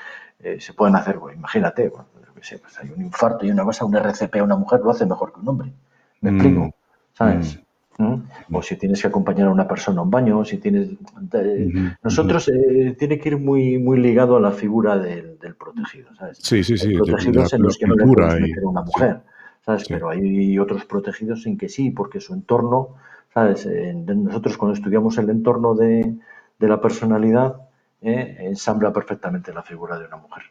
eh, 0.41 0.61
se 0.61 0.75
pueden 0.75 0.97
hacer 0.97 1.21
pues, 1.21 1.37
imagínate 1.37 1.91
pues 2.35 2.53
hay 2.81 2.91
un 2.95 3.03
infarto 3.03 3.47
y 3.47 3.51
una 3.51 3.63
cosa 3.63 3.85
un 3.85 3.95
RCP 3.95 4.37
a 4.37 4.43
una 4.43 4.57
mujer 4.57 4.81
lo 4.81 4.91
hace 4.91 5.07
mejor 5.07 5.33
que 5.33 5.41
un 5.41 5.49
hombre. 5.49 5.73
Me 6.21 6.33
mm. 6.33 6.35
explico 6.35 6.75
sabes 7.15 7.61
¿Mm? 7.97 8.15
o 8.53 8.63
si 8.63 8.77
tienes 8.77 9.01
que 9.01 9.07
acompañar 9.07 9.47
a 9.47 9.53
una 9.53 9.69
persona 9.69 10.01
a 10.01 10.03
un 10.03 10.11
baño 10.11 10.45
si 10.45 10.59
tienes 10.59 10.89
eh, 11.33 11.95
nosotros 12.03 12.51
tiene 12.99 13.21
que 13.21 13.29
ir 13.29 13.39
muy 13.39 13.79
muy 13.79 14.01
ligado 14.01 14.37
a 14.37 14.41
la 14.41 14.51
figura 14.51 14.99
del, 14.99 15.39
protegido 15.57 16.13
sabes 16.17 16.39
sí 16.43 16.65
sí 16.65 16.77
sí 16.77 16.93
protegidos 16.95 17.53
en 17.53 17.63
los 17.63 17.79
que 17.79 17.87
no 17.87 17.95
le 17.95 18.05
puedes 18.05 18.41
meter 18.41 18.65
una 18.65 18.83
mujer 18.83 19.21
¿sabes? 19.65 19.85
Pero 19.89 20.11
hay 20.11 20.59
otros 20.59 20.85
protegidos 20.85 21.47
en 21.47 21.57
que 21.57 21.69
sí, 21.69 21.91
porque 21.91 22.21
su 22.21 22.35
entorno, 22.35 22.97
¿sabes? 23.33 23.67
nosotros 23.67 24.57
cuando 24.57 24.75
estudiamos 24.75 25.19
el 25.19 25.31
entorno 25.31 25.75
de, 25.75 26.17
la 26.59 26.81
personalidad, 26.81 27.57
¿eh? 28.03 28.37
ensambla 28.41 28.93
perfectamente 28.93 29.53
la 29.53 29.63
figura 29.63 29.99
de 29.99 30.07
una 30.07 30.17
mujer. 30.17 30.43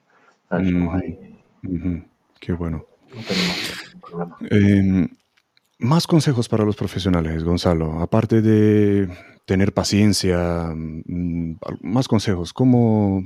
Qué 2.40 2.54
bueno. 2.54 2.86
No 3.16 3.22
tenemos 3.22 3.96
problema. 4.02 4.38
Em, 4.50 5.08
más 5.80 6.06
consejos 6.08 6.50
para 6.50 6.66
los 6.66 6.76
profesionales, 6.76 7.44
Gonzalo. 7.44 8.02
Aparte 8.02 8.42
de 8.42 9.10
tener 9.46 9.74
paciencia, 9.74 10.74
mm, 10.76 11.56
más 11.82 12.08
consejos. 12.08 12.54
¿Cómo 12.54 13.24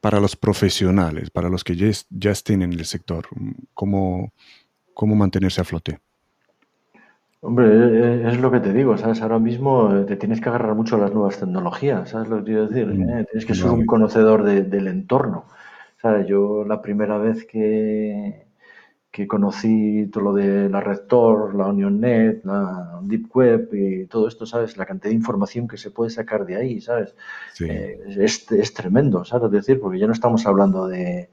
para 0.00 0.20
los 0.20 0.36
profesionales, 0.36 1.30
para 1.30 1.48
los 1.48 1.64
que 1.64 1.76
ya, 1.76 1.90
ya 2.10 2.30
estén 2.30 2.62
en 2.62 2.72
el 2.72 2.84
sector, 2.84 3.26
cómo, 3.74 4.32
cómo 4.98 5.14
mantenerse 5.14 5.60
a 5.60 5.64
flote? 5.64 6.00
Hombre, 7.40 7.66
e, 7.68 8.24
e, 8.24 8.28
es 8.30 8.40
lo 8.40 8.50
que 8.50 8.58
te 8.58 8.72
digo, 8.72 8.98
¿sabes? 8.98 9.22
Ahora 9.22 9.38
mismo 9.38 9.94
eh, 9.94 10.04
te 10.04 10.16
tienes 10.16 10.40
que 10.40 10.48
agarrar 10.48 10.74
mucho 10.74 10.96
a 10.96 10.98
las 10.98 11.14
nuevas 11.14 11.38
tecnologías, 11.38 12.08
¿sabes 12.08 12.28
lo 12.28 12.38
que 12.38 12.46
quiero 12.46 12.66
decir? 12.66 12.88
Mm, 12.88 13.02
¿Eh? 13.10 13.26
Tienes 13.30 13.46
que 13.46 13.54
ser 13.54 13.70
un 13.70 13.86
conocedor 13.86 14.42
del 14.42 14.88
entorno, 14.88 15.44
¿sabes? 16.02 16.26
Yo 16.26 16.64
la 16.64 16.82
primera 16.82 17.16
vez 17.16 17.46
que, 17.46 18.48
que 19.12 19.28
conocí 19.28 20.08
todo 20.12 20.24
lo 20.24 20.32
de 20.32 20.68
la 20.68 20.80
Rector, 20.80 21.54
la 21.54 21.68
OnionNet, 21.68 22.44
la 22.44 22.98
Deep 23.04 23.36
Web 23.36 23.68
y 23.74 24.06
todo 24.06 24.26
esto, 24.26 24.46
¿sabes? 24.46 24.76
La 24.76 24.84
cantidad 24.84 25.10
de 25.10 25.16
información 25.16 25.68
que 25.68 25.76
se 25.76 25.92
puede 25.92 26.10
sacar 26.10 26.44
de 26.44 26.56
ahí, 26.56 26.80
¿sabes? 26.80 27.14
Eh, 27.60 28.00
es, 28.18 28.50
es, 28.50 28.74
tremendo, 28.74 29.24
¿sabes? 29.24 29.46
Es 29.46 29.52
decir, 29.52 29.80
porque 29.80 30.00
ya 30.00 30.08
no 30.08 30.12
estamos 30.12 30.44
hablando 30.44 30.88
de, 30.88 31.30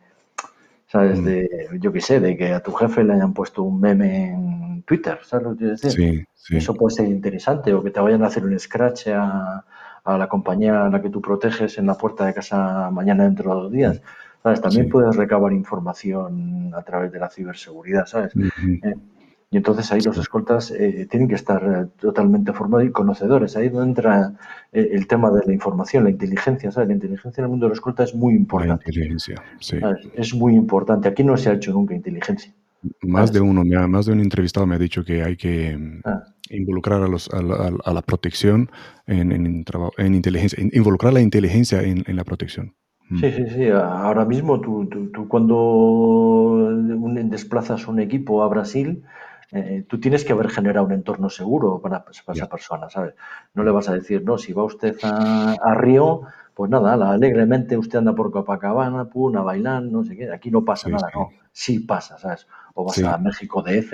¿sabes? 0.96 1.20
Mm. 1.20 1.26
De, 1.26 1.70
yo 1.82 1.92
qué 1.92 2.00
sé, 2.00 2.22
de 2.22 2.38
que 2.38 2.54
a 2.54 2.62
tu 2.62 2.72
jefe 2.72 3.04
le 3.04 3.14
hayan 3.14 3.34
puesto 3.34 3.64
un 3.64 3.82
meme 3.82 4.32
en 4.32 4.84
Twitter, 4.84 5.20
¿sabes 5.24 5.46
lo 5.46 5.52
que 5.52 5.58
quiero 5.58 5.76
decir? 5.76 6.26
Eso 6.52 6.74
puede 6.74 6.96
ser 6.96 7.08
interesante, 7.08 7.74
o 7.74 7.84
que 7.84 7.92
te 7.92 8.00
vayan 8.00 8.24
a 8.24 8.28
hacer 8.28 8.46
un 8.46 8.58
scratch 8.58 9.08
a, 9.08 9.66
la 10.06 10.28
compañía 10.30 10.86
a 10.86 10.90
la 10.90 11.02
que 11.02 11.10
tú 11.10 11.20
proteges 11.20 11.78
en 11.80 11.88
la 11.88 11.96
puerta 11.96 12.26
de 12.26 12.34
casa 12.34 12.90
mañana 12.92 13.26
dentro 13.26 13.54
de 13.54 13.62
dos 13.62 13.72
días. 13.72 14.02
¿Sabes? 14.42 14.62
También 14.62 14.88
puedes 14.88 15.16
recabar 15.16 15.52
información 15.52 16.72
a 16.76 16.84
través 16.84 17.12
de 17.12 17.20
la 17.20 17.30
ciberseguridad, 17.30 18.06
¿sabes? 18.06 18.32
Y 19.52 19.58
entonces 19.58 19.92
ahí 19.92 20.02
los 20.02 20.18
escoltas 20.18 20.72
eh, 20.72 21.08
tienen 21.10 21.30
que 21.30 21.36
estar 21.36 21.64
eh, 21.64 21.88
totalmente 22.00 22.52
formados 22.52 22.88
y 22.88 22.92
conocedores. 22.92 23.56
Ahí 23.56 23.68
es 23.68 23.74
donde 23.74 23.90
entra 23.90 24.34
eh, 24.74 24.90
el 24.92 25.08
tema 25.08 25.32
de 25.32 25.46
la 25.46 25.54
información, 25.54 26.04
la 26.04 26.10
inteligencia. 26.10 26.72
¿sabes? 26.72 26.90
La 26.90 26.96
inteligencia 26.96 27.42
en 27.42 27.46
el 27.46 27.50
mundo 27.52 27.68
de 27.68 27.70
los 27.70 27.78
escoltas 27.78 28.10
es 28.10 28.16
muy 28.16 28.34
importante. 28.34 28.84
La 28.88 28.92
inteligencia, 28.92 29.42
sí. 29.60 29.78
Es 30.16 30.34
muy 30.34 30.56
importante. 30.56 31.08
Aquí 31.08 31.24
no 31.24 31.38
se 31.38 31.50
ha 31.50 31.54
hecho 31.54 31.72
nunca 31.72 31.94
inteligencia. 31.94 32.54
Más 33.02 33.32
de 33.32 33.40
uno, 33.40 33.64
más 33.88 34.06
de 34.06 34.12
un 34.12 34.20
entrevistado 34.20 34.68
me 34.68 34.76
ha 34.76 34.80
dicho 34.80 35.04
que 35.04 35.24
hay 35.24 35.38
que 35.38 35.78
ah. 36.04 36.24
involucrar 36.50 37.02
a, 37.02 37.08
los, 37.08 37.30
a, 37.34 37.42
la, 37.42 38.02
protección 38.02 38.70
en, 39.08 39.32
en, 39.32 40.16
inteligencia, 40.16 40.64
involucrar 40.72 41.14
la 41.14 41.22
inteligencia 41.22 41.82
en, 41.82 42.04
la 42.08 42.24
protección. 42.24 42.76
Mm. 43.10 43.20
Sí, 43.20 43.32
sí, 43.32 43.44
sí. 43.56 43.70
Ahora 43.70 44.26
mismo 44.26 44.62
tú, 44.62 44.88
tú, 44.88 45.12
tú 45.12 45.28
cuando 45.28 46.70
desplazas 47.24 47.88
un 47.88 48.00
equipo 48.00 48.44
a 48.44 48.50
Brasil, 48.50 49.04
eh, 49.56 49.86
tú 49.88 50.02
tienes 50.02 50.26
que 50.26 50.34
haber 50.34 50.50
generado 50.50 50.86
un 50.86 50.92
entorno 50.92 51.30
seguro 51.30 51.80
para, 51.80 52.04
esa 52.34 52.50
persona, 52.50 52.90
¿sabes? 52.90 53.14
No 53.54 53.64
le 53.64 53.72
vas 53.72 53.88
a 53.88 53.94
decir, 53.94 54.22
no, 54.22 54.38
si 54.38 54.52
va 54.52 54.66
usted 54.66 54.98
a, 55.02 55.74
Río, 55.76 56.24
pues 56.54 56.70
nada, 56.70 56.94
alegremente 57.14 57.78
usted 57.78 58.00
anda 58.00 58.14
por 58.14 58.32
Copacabana, 58.32 59.06
pum, 59.06 59.38
a 59.38 59.44
bailar, 59.44 59.84
no 59.84 60.04
sé 60.04 60.18
qué, 60.18 60.30
aquí 60.30 60.52
no 60.52 60.66
pasa 60.66 60.90
nada, 60.90 61.10
no, 61.16 61.30
sí 61.54 61.80
pasa, 61.80 62.18
¿sabes? 62.18 62.48
O 62.74 62.84
vas 62.84 63.02
a 63.02 63.18
México 63.18 63.64
DF, 63.64 63.94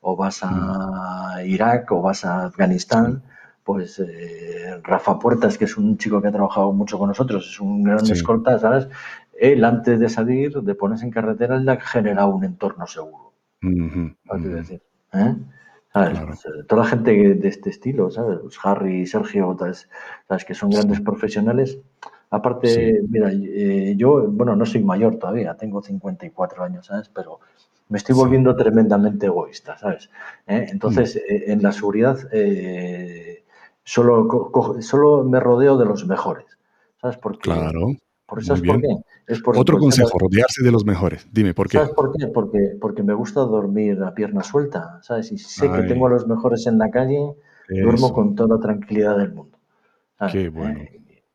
o 0.00 0.16
vas 0.16 0.40
a 0.42 1.36
mm. 1.38 1.46
Irak, 1.46 1.92
o 1.92 2.02
vas 2.02 2.24
a 2.24 2.46
Afganistán, 2.46 3.22
pues 3.62 4.00
eh, 4.00 4.80
Rafa 4.82 5.20
Puertas, 5.20 5.56
que 5.56 5.66
es 5.66 5.76
un 5.76 5.98
chico 5.98 6.20
que 6.20 6.28
ha 6.28 6.32
trabajado 6.32 6.72
mucho 6.72 6.98
con 6.98 7.08
nosotros, 7.08 7.48
es 7.48 7.60
un 7.60 7.84
gran 7.84 8.04
escolta, 8.10 8.58
¿sabes? 8.58 8.88
Él 9.38 9.64
antes 9.64 10.00
de 10.00 10.08
salir, 10.08 10.52
de 10.62 10.74
ponerse 10.74 11.04
en 11.04 11.12
carretera, 11.12 11.58
él 11.58 11.68
ha 11.68 11.80
generado 11.80 12.30
un 12.34 12.42
entorno 12.42 12.88
seguro. 12.88 13.34
decir. 14.48 14.82
¿Eh? 15.12 15.34
¿Sabes? 15.92 16.46
Toda 16.68 16.82
la 16.82 16.88
gente 16.88 17.34
de 17.34 17.48
este 17.48 17.70
estilo, 17.70 18.10
¿sabes? 18.10 18.38
Pues 18.42 18.58
Harry, 18.62 19.06
Sergio, 19.06 19.56
¿sabes? 19.58 20.44
Que 20.44 20.54
son 20.54 20.70
grandes 20.70 21.00
profesionales. 21.00 21.78
Aparte, 22.30 23.00
mira, 23.08 23.30
eh, 23.32 23.94
yo, 23.96 24.28
bueno, 24.28 24.54
no 24.56 24.66
soy 24.66 24.84
mayor 24.84 25.16
todavía, 25.16 25.56
tengo 25.56 25.80
54 25.80 26.64
años, 26.64 26.86
¿sabes? 26.86 27.08
Pero 27.08 27.40
me 27.88 27.98
estoy 27.98 28.14
volviendo 28.14 28.54
tremendamente 28.56 29.26
egoísta, 29.26 29.78
¿sabes? 29.78 30.10
¿Eh? 30.46 30.66
Entonces, 30.70 31.16
mm. 31.16 31.50
en 31.50 31.62
la 31.62 31.72
seguridad 31.72 32.18
solo, 33.84 34.80
solo 34.80 35.24
me 35.24 35.40
rodeo 35.40 35.78
de 35.78 35.86
los 35.86 36.06
mejores, 36.06 36.46
¿sabes? 37.00 37.16
Porque, 37.16 37.50
claro. 37.50 37.96
Por 38.26 38.40
eso 38.40 38.54
es 38.54 38.62
por 38.62 38.80
qué. 38.80 38.88
Otro 39.54 39.78
consejo, 39.78 40.18
rodearse 40.18 40.62
de 40.62 40.72
los 40.72 40.84
mejores. 40.84 41.26
Dime, 41.32 41.54
¿por 41.54 41.68
qué? 41.68 41.78
¿Sabes 41.78 41.94
por 41.94 42.12
qué? 42.16 42.26
Porque, 42.26 42.76
porque 42.80 43.02
me 43.02 43.14
gusta 43.14 43.40
dormir 43.40 44.02
a 44.02 44.14
pierna 44.14 44.42
suelta, 44.42 45.00
¿sabes? 45.02 45.30
Y 45.32 45.38
sé 45.38 45.70
que 45.70 45.82
tengo 45.82 46.06
a 46.06 46.10
los 46.10 46.26
mejores 46.26 46.66
en 46.66 46.78
la 46.78 46.90
calle, 46.90 47.34
duermo 47.68 48.12
con 48.12 48.34
toda 48.34 48.56
la 48.56 48.62
tranquilidad 48.62 49.16
del 49.18 49.32
mundo. 49.32 49.58
Qué 50.32 50.48
bueno. 50.48 50.80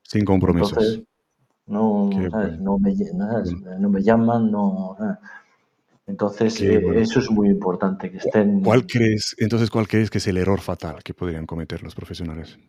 Sin 0.03 0.25
compromisos. 0.25 1.01
no, 1.67 2.09
no, 2.09 2.77
me, 2.77 2.97
no, 3.79 3.89
me, 3.89 4.03
llaman, 4.03 4.51
no... 4.51 4.97
Entonces, 6.07 6.59
eh, 6.61 6.83
eso 6.95 7.19
es 7.19 7.31
muy 7.31 7.47
importante, 7.47 8.11
que 8.11 8.17
estén... 8.17 8.61
¿Cuál 8.61 8.85
crees, 8.85 9.33
entonces, 9.37 9.69
cuál 9.69 9.87
crees 9.87 10.09
que 10.09 10.17
es 10.17 10.27
el 10.27 10.37
error 10.37 10.59
fatal 10.59 11.01
que 11.03 11.13
podrían 11.13 11.45
cometer 11.45 11.83
los 11.83 11.95
profesionales? 11.95 12.59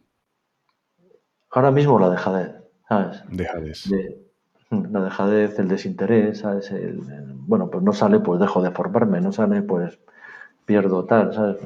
Ahora 1.50 1.72
mismo 1.72 1.98
la 1.98 2.10
dejadez, 2.10 2.61
¿sabes? 2.92 3.22
Dejadez. 3.30 3.90
la 4.70 5.04
dejadez, 5.04 5.58
el 5.58 5.68
desinterés, 5.68 6.38
¿sabes? 6.40 6.70
El, 6.70 7.00
bueno, 7.46 7.70
pues 7.70 7.82
no 7.82 7.92
sale, 7.92 8.20
pues 8.20 8.40
dejo 8.40 8.62
de 8.62 8.70
formarme, 8.70 9.20
no 9.20 9.32
sale, 9.32 9.62
pues 9.62 9.98
pierdo 10.64 11.04
tal, 11.04 11.34
¿sabes? 11.34 11.56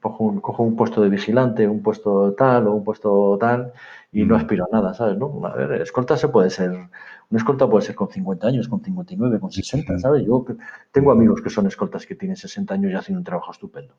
Cojo 0.00 0.24
un, 0.24 0.40
cojo 0.40 0.62
un 0.62 0.76
puesto 0.76 1.02
de 1.02 1.08
vigilante, 1.08 1.68
un 1.68 1.82
puesto 1.82 2.32
tal 2.34 2.68
o 2.68 2.72
un 2.72 2.84
puesto 2.84 3.36
tal 3.38 3.72
y 4.12 4.24
no 4.24 4.34
aspiro 4.36 4.64
a 4.64 4.68
nada, 4.72 4.94
¿sabes? 4.94 5.18
¿no? 5.18 5.44
A 5.44 5.54
ver, 5.54 5.82
escolta 5.82 6.16
se 6.16 6.28
puede 6.28 6.48
ser, 6.50 6.70
una 6.70 7.38
escolta 7.38 7.68
puede 7.68 7.84
ser 7.84 7.94
con 7.94 8.08
50 8.08 8.46
años, 8.46 8.68
con 8.68 8.82
59, 8.82 9.40
con 9.40 9.50
60, 9.50 9.98
¿sabes? 9.98 10.24
Yo 10.24 10.44
tengo 10.90 11.12
amigos 11.12 11.42
que 11.42 11.50
son 11.50 11.66
escoltas 11.66 12.06
que 12.06 12.14
tienen 12.14 12.36
60 12.36 12.74
años 12.74 12.92
y 12.92 12.94
hacen 12.94 13.16
un 13.16 13.24
trabajo 13.24 13.52
estupendo, 13.52 13.94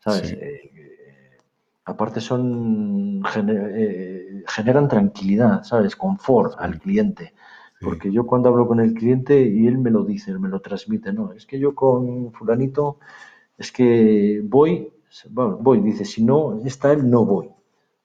¿sabes? 0.00 0.32
Eh, 0.32 0.93
aparte 1.84 2.20
son, 2.20 3.22
eh, 3.36 4.42
generan 4.46 4.88
tranquilidad, 4.88 5.62
¿sabes? 5.64 5.96
Confort 5.96 6.54
al 6.58 6.78
cliente. 6.78 7.34
Porque 7.80 8.10
yo 8.10 8.24
cuando 8.24 8.48
hablo 8.48 8.66
con 8.66 8.80
el 8.80 8.94
cliente 8.94 9.42
y 9.42 9.66
él 9.66 9.76
me 9.76 9.90
lo 9.90 10.04
dice, 10.04 10.30
él 10.30 10.40
me 10.40 10.48
lo 10.48 10.60
transmite, 10.60 11.12
no, 11.12 11.32
es 11.32 11.44
que 11.44 11.58
yo 11.58 11.74
con 11.74 12.32
fulanito, 12.32 12.98
es 13.58 13.70
que 13.70 14.40
voy, 14.42 14.90
voy, 15.28 15.80
dice, 15.80 16.06
si 16.06 16.24
no 16.24 16.62
está 16.64 16.92
él, 16.92 17.10
no 17.10 17.26
voy. 17.26 17.50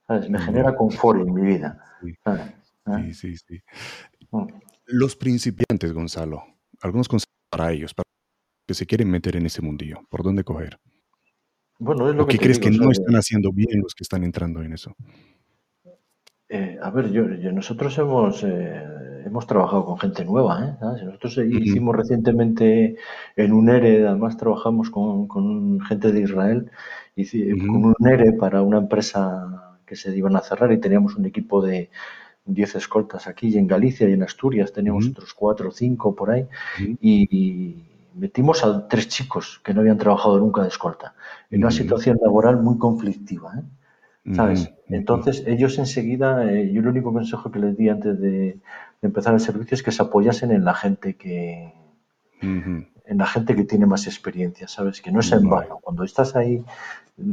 ¿Sabes? 0.06 0.30
Me 0.30 0.40
genera 0.40 0.76
confort 0.76 1.22
en 1.22 1.34
mi 1.34 1.44
vida. 1.44 1.82
Sí, 2.02 3.14
sí, 3.14 3.38
sí. 3.38 3.62
Mm. 4.32 4.48
Los 4.88 5.16
principiantes, 5.16 5.94
Gonzalo, 5.94 6.44
algunos 6.82 7.08
consejos 7.08 7.36
para 7.50 7.72
ellos, 7.72 7.94
para 7.94 8.04
que 8.68 8.74
se 8.74 8.86
quieren 8.86 9.10
meter 9.10 9.38
en 9.38 9.46
ese 9.46 9.62
mundillo, 9.62 10.02
¿por 10.10 10.24
dónde 10.24 10.44
coger? 10.44 10.78
Bueno, 11.80 12.10
es 12.10 12.16
lo 12.16 12.28
que 12.28 12.38
¿Qué 12.38 12.44
crees 12.44 12.60
que 12.60 12.72
no 12.72 12.92
están 12.92 13.16
haciendo 13.16 13.52
bien 13.52 13.82
los 13.82 13.96
que 13.96 14.04
están 14.04 14.24
entrando 14.24 14.62
en 14.62 14.74
eso? 14.74 14.96
Eh, 16.50 16.78
a 16.82 16.90
ver, 16.92 17.12
yo, 17.12 17.24
nosotros 17.52 17.98
hemos 17.98 18.44
eh, 18.44 18.84
hemos 19.26 19.48
trabajado 19.48 19.86
con 19.86 19.98
gente 19.98 20.26
nueva. 20.26 20.66
¿eh? 20.66 21.06
Nosotros 21.06 21.38
hicimos 21.38 21.96
recientemente 21.96 22.98
en 23.36 23.54
un 23.54 23.70
ERE, 23.70 24.08
además 24.08 24.38
trabajamos 24.38 24.90
con, 24.90 25.80
gente 25.82 26.12
de 26.12 26.22
Israel, 26.22 26.72
y 27.16 27.52
con 27.52 27.86
un 27.86 27.96
ERE 28.08 28.34
para 28.34 28.62
una 28.62 28.80
empresa 28.80 29.76
que 29.86 29.96
se 29.96 30.16
iban 30.16 30.36
a 30.36 30.42
cerrar 30.42 30.72
y 30.72 30.80
teníamos 30.80 31.16
un 31.16 31.26
equipo 31.26 31.62
de 31.62 31.90
10 32.46 32.76
escoltas 32.76 33.28
aquí 33.28 33.50
y 33.50 33.58
en 33.58 33.68
Galicia 33.68 34.08
y 34.08 34.14
en 34.14 34.24
Asturias 34.24 34.74
teníamos 34.74 35.08
otros 35.08 35.34
4 35.34 35.70
o 35.70 35.72
5 35.72 36.16
por 36.16 36.32
ahí 36.32 36.48
y, 37.02 37.84
metimos 38.14 38.64
a 38.64 38.88
tres 38.88 39.08
chicos 39.08 39.62
que 39.64 39.74
no 39.74 39.82
habían 39.82 39.98
trabajado 39.98 40.40
nunca 40.40 40.62
de 40.62 40.70
escolta 40.70 41.14
en 41.50 41.62
una 41.64 41.72
situación 41.72 42.20
laboral 42.22 42.62
muy 42.62 42.78
conflictiva. 42.78 43.54
¿eh? 43.58 44.34
¿Sabes? 44.36 44.72
Entonces 44.90 45.44
ellos 45.48 45.80
enseguida, 45.80 46.52
eh, 46.52 46.72
yo 46.72 46.82
el 46.82 46.88
único 46.88 47.12
consejo 47.12 47.52
que 47.52 47.60
les 47.60 47.78
di 47.78 47.90
antes 47.90 48.20
de, 48.20 48.60
empezar 49.02 49.34
el 49.34 49.40
servicio 49.40 49.76
es 49.76 49.84
que 49.84 49.92
se 49.92 50.04
apoyasen 50.04 50.52
en 50.52 50.66
la 50.66 50.74
gente 50.74 51.16
que 51.16 51.74
en 52.42 53.18
la 53.18 53.26
gente 53.26 53.56
que 53.56 53.64
tiene 53.66 53.86
más 53.86 54.06
experiencia, 54.06 54.68
¿sabes? 54.68 55.02
Que 55.02 55.12
no 55.12 55.20
es 55.20 55.32
en 55.32 55.50
vano. 55.50 55.80
Cuando 55.82 56.04
estás 56.04 56.36
ahí 56.36 56.64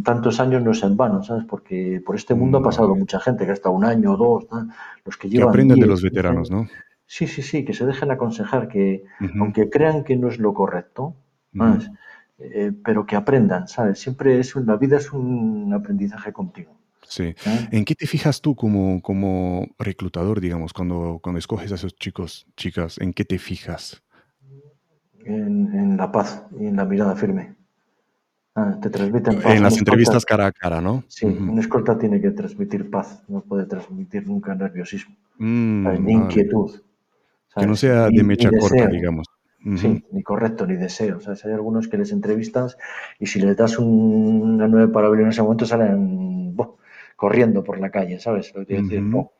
tantos 0.02 0.40
años 0.40 0.62
no 0.62 0.70
es 0.70 0.82
en 0.82 0.96
vano, 0.96 1.22
¿sabes? 1.22 1.44
Porque 1.44 2.02
por 2.04 2.16
este 2.16 2.34
mundo 2.34 2.58
ha 2.58 2.62
pasado 2.62 2.94
mucha 2.94 3.20
gente 3.20 3.44
que 3.44 3.50
ha 3.50 3.54
estado 3.54 3.74
un 3.74 3.84
año 3.84 4.14
o 4.14 4.16
dos, 4.16 4.46
los 5.04 5.16
que 5.16 5.28
llevan... 5.28 5.48
Que 5.48 5.50
aprenden 5.50 5.80
de 5.80 5.86
los 5.86 6.02
veteranos, 6.02 6.50
¿no? 6.50 6.66
Sí, 7.06 7.26
sí, 7.28 7.42
sí, 7.42 7.64
que 7.64 7.72
se 7.72 7.86
dejen 7.86 8.10
aconsejar 8.10 8.68
que, 8.68 9.04
aunque 9.38 9.70
crean 9.70 10.02
que 10.02 10.16
no 10.16 10.28
es 10.28 10.38
lo 10.38 10.52
correcto, 10.52 11.14
eh, 12.38 12.72
pero 12.84 13.06
que 13.06 13.16
aprendan, 13.16 13.68
¿sabes? 13.68 14.00
Siempre 14.00 14.40
es 14.40 14.54
la 14.56 14.76
vida 14.76 14.98
es 14.98 15.12
un 15.12 15.72
aprendizaje 15.72 16.32
continuo. 16.32 16.76
Sí. 17.08 17.34
¿En 17.70 17.84
qué 17.84 17.94
te 17.94 18.06
fijas 18.06 18.40
tú 18.40 18.56
como, 18.56 19.00
como 19.00 19.68
reclutador, 19.78 20.40
digamos, 20.40 20.72
cuando, 20.72 21.20
cuando 21.22 21.38
escoges 21.38 21.70
a 21.70 21.76
esos 21.76 21.94
chicos, 21.94 22.46
chicas? 22.56 22.98
¿En 23.00 23.12
qué 23.12 23.24
te 23.24 23.38
fijas? 23.38 24.02
En, 25.24 25.96
la 25.96 26.10
paz 26.10 26.44
y 26.58 26.66
en 26.66 26.76
la 26.76 26.84
mirada 26.84 27.14
firme. 27.16 27.54
Ah, 28.54 28.76
te 28.80 28.90
transmiten 28.90 29.40
paz. 29.40 29.54
En 29.54 29.62
las 29.62 29.78
entrevistas 29.78 30.24
cara 30.24 30.46
a 30.46 30.52
cara, 30.52 30.80
¿no? 30.80 31.04
Sí, 31.08 31.26
un 31.26 31.58
escolta 31.58 31.96
tiene 31.96 32.20
que 32.20 32.30
transmitir 32.30 32.90
paz, 32.90 33.22
no 33.28 33.40
puede 33.40 33.66
transmitir 33.66 34.26
nunca 34.26 34.54
nerviosismo, 34.54 35.14
mm, 35.38 36.04
ni 36.04 36.12
inquietud. 36.12 36.80
Que 37.56 37.66
no 37.66 37.76
sea 37.76 38.08
de 38.08 38.22
mecha 38.22 38.50
corta, 38.50 38.86
digamos. 38.86 39.26
Sí, 39.76 40.04
ni 40.12 40.22
correcto, 40.22 40.66
ni 40.66 40.76
deseo. 40.76 41.18
O 41.18 41.30
hay 41.30 41.52
algunos 41.52 41.88
que 41.88 41.98
les 41.98 42.12
entrevistas 42.12 42.78
y 43.18 43.26
si 43.26 43.40
les 43.40 43.56
das 43.56 43.78
una 43.78 44.68
nueve 44.68 44.92
para 44.92 45.08
abrir 45.08 45.24
en 45.24 45.30
ese 45.30 45.42
momento 45.42 45.66
salen 45.66 46.54
corriendo 47.16 47.64
por 47.64 47.80
la 47.80 47.90
calle, 47.90 48.20
¿sabes? 48.20 48.54
Lo 48.54 48.64
que 48.64 48.82
decir, 48.82 49.02
no. 49.02 49.32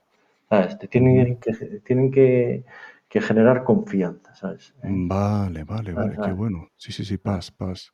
¿Sabes? 0.49 0.79
Te 0.79 0.89
tienen 0.89 1.37
que, 1.37 1.53
tienen 1.85 2.11
que, 2.11 2.65
generar 3.09 3.65
confianza, 3.65 4.35
¿sabes? 4.35 4.75
Vale, 4.83 5.65
vale, 5.65 5.93
vale, 5.93 6.17
qué 6.23 6.33
bueno. 6.33 6.69
Sí, 6.77 6.93
sí, 6.93 7.05
sí, 7.05 7.19
paz, 7.19 7.51
paz. 7.51 7.93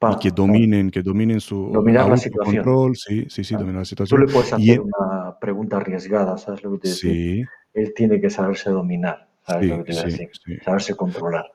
y 0.00 0.18
que 0.18 0.30
dominen, 0.30 0.90
que 0.90 1.02
dominen 1.02 1.40
su 1.40 1.70
dominar 1.70 2.08
la 2.08 2.16
situación. 2.16 2.64
control, 2.64 2.96
sí, 2.96 3.26
sí, 3.28 3.44
sí, 3.44 3.54
dominar 3.54 3.80
la 3.80 3.84
situación. 3.84 4.20
Tú 4.20 4.26
le 4.26 4.32
puedes 4.32 4.52
hacer 4.52 4.80
una 4.80 5.38
pregunta 5.40 5.76
arriesgada, 5.76 6.38
¿sabes 6.38 6.62
lo 6.62 6.72
que 6.72 6.78
te 6.78 6.88
Sí. 6.88 7.44
Él 7.74 7.92
tiene 7.94 8.20
que 8.20 8.30
saberse 8.30 8.70
dominar, 8.70 9.27
¿sabes 9.48 9.68
lo 9.68 9.84
que 9.84 9.92
te 9.92 10.04
decir? 10.04 10.30
Saberse 10.64 10.94
controlar. 10.94 11.46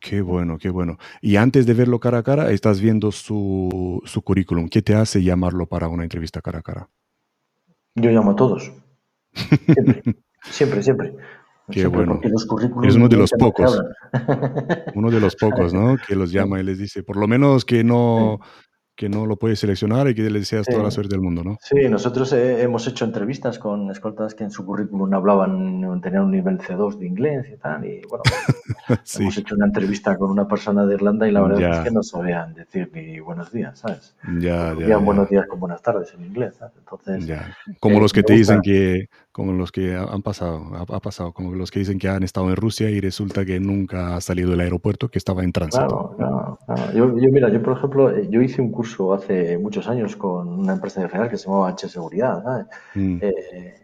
Qué 0.00 0.20
bueno, 0.20 0.58
qué 0.58 0.70
bueno. 0.70 0.98
Y 1.20 1.36
antes 1.36 1.66
de 1.66 1.74
verlo 1.74 1.98
cara 2.00 2.18
a 2.18 2.22
cara, 2.22 2.50
estás 2.50 2.80
viendo 2.80 3.12
su, 3.12 4.02
su 4.04 4.22
currículum. 4.22 4.68
¿Qué 4.68 4.82
te 4.82 4.94
hace 4.94 5.22
llamarlo 5.22 5.66
para 5.66 5.88
una 5.88 6.02
entrevista 6.02 6.40
cara 6.40 6.58
a 6.58 6.62
cara? 6.62 6.88
Yo 7.94 8.10
llamo 8.10 8.32
a 8.32 8.36
todos. 8.36 8.70
Siempre, 10.42 10.82
siempre. 10.82 11.14
Qué 11.70 11.86
bueno. 11.86 12.20
es 12.84 12.94
uno 12.94 13.08
de 13.08 13.16
los 13.16 13.32
pocos. 13.32 13.82
uno 14.94 15.10
de 15.10 15.20
los 15.20 15.34
pocos, 15.34 15.74
¿no? 15.74 15.96
Que 16.06 16.14
los 16.14 16.30
llama 16.32 16.60
y 16.60 16.62
les 16.62 16.78
dice, 16.78 17.02
por 17.02 17.16
lo 17.16 17.26
menos 17.26 17.64
que 17.64 17.82
no, 17.82 18.40
que 18.96 19.10
no 19.10 19.26
lo 19.26 19.36
puedes 19.36 19.60
seleccionar 19.60 20.08
y 20.08 20.14
que 20.14 20.22
le 20.22 20.38
deseas 20.38 20.66
toda 20.66 20.82
la 20.82 20.90
suerte 20.90 21.14
del 21.14 21.20
mundo, 21.20 21.44
¿no? 21.44 21.58
Sí, 21.60 21.76
nosotros 21.88 22.32
eh, 22.32 22.62
hemos 22.62 22.86
hecho 22.88 23.04
entrevistas 23.04 23.58
con 23.58 23.90
escoltas 23.90 24.34
que 24.34 24.44
en 24.44 24.50
su 24.50 24.64
currículum 24.64 25.12
hablaban, 25.12 26.00
tenían 26.00 26.24
un 26.24 26.30
nivel 26.30 26.58
C2 26.58 26.98
de 26.98 27.06
inglés 27.06 27.46
y 27.52 27.56
tal, 27.58 27.84
y 27.84 28.00
bueno, 28.08 28.22
hemos 29.20 29.36
hecho 29.36 29.54
una 29.54 29.66
entrevista 29.66 30.16
con 30.16 30.30
una 30.30 30.48
persona 30.48 30.86
de 30.86 30.94
Irlanda 30.94 31.28
y 31.28 31.32
la 31.32 31.42
verdad 31.42 31.78
es 31.78 31.84
que 31.84 31.90
no 31.90 32.02
sabían 32.02 32.54
decir 32.54 32.90
ni 32.94 33.20
buenos 33.20 33.52
días, 33.52 33.78
¿sabes? 33.78 34.16
Ya, 34.38 34.74
ya, 34.74 34.96
buenos 34.96 35.28
días 35.28 35.46
con 35.46 35.60
buenas 35.60 35.82
tardes 35.82 36.14
en 36.14 36.24
inglés, 36.24 36.54
¿sabes? 36.58 36.74
Entonces, 36.78 37.38
Como 37.78 38.00
los 38.00 38.14
que 38.14 38.22
te 38.22 38.32
dicen 38.32 38.60
que 38.62 39.08
como 39.36 39.52
los 39.52 39.70
que 39.70 39.94
han 39.94 40.22
pasado, 40.22 40.64
ha, 40.74 40.98
pasado, 40.98 41.32
como 41.34 41.54
los 41.54 41.70
que 41.70 41.80
dicen 41.80 41.98
que 41.98 42.08
han 42.08 42.22
estado 42.22 42.48
en 42.48 42.56
Rusia 42.56 42.88
y 42.88 43.02
resulta 43.02 43.44
que 43.44 43.60
nunca 43.60 44.16
ha 44.16 44.20
salido 44.22 44.50
del 44.52 44.60
aeropuerto, 44.60 45.10
que 45.10 45.18
estaba 45.18 45.44
en 45.44 45.52
tránsito. 45.52 46.14
Claro, 46.16 46.58
claro, 46.64 46.92
Yo, 46.94 47.30
mira, 47.30 47.50
yo 47.50 47.62
por 47.62 47.76
ejemplo, 47.76 48.16
eh, 48.16 48.28
yo 48.30 48.40
hice 48.40 48.62
un 48.62 48.72
curso 48.72 49.12
hace 49.12 49.58
muchos 49.58 49.88
años 49.88 50.16
con 50.16 50.48
una 50.48 50.72
empresa 50.72 51.00
de 51.00 51.08
Israel 51.08 51.28
que 51.28 51.36
se 51.36 51.48
llamaba 51.48 51.68
H 51.68 51.86
Seguridad. 51.86 52.66
Mm. 52.94 53.18
Eh, 53.20 53.74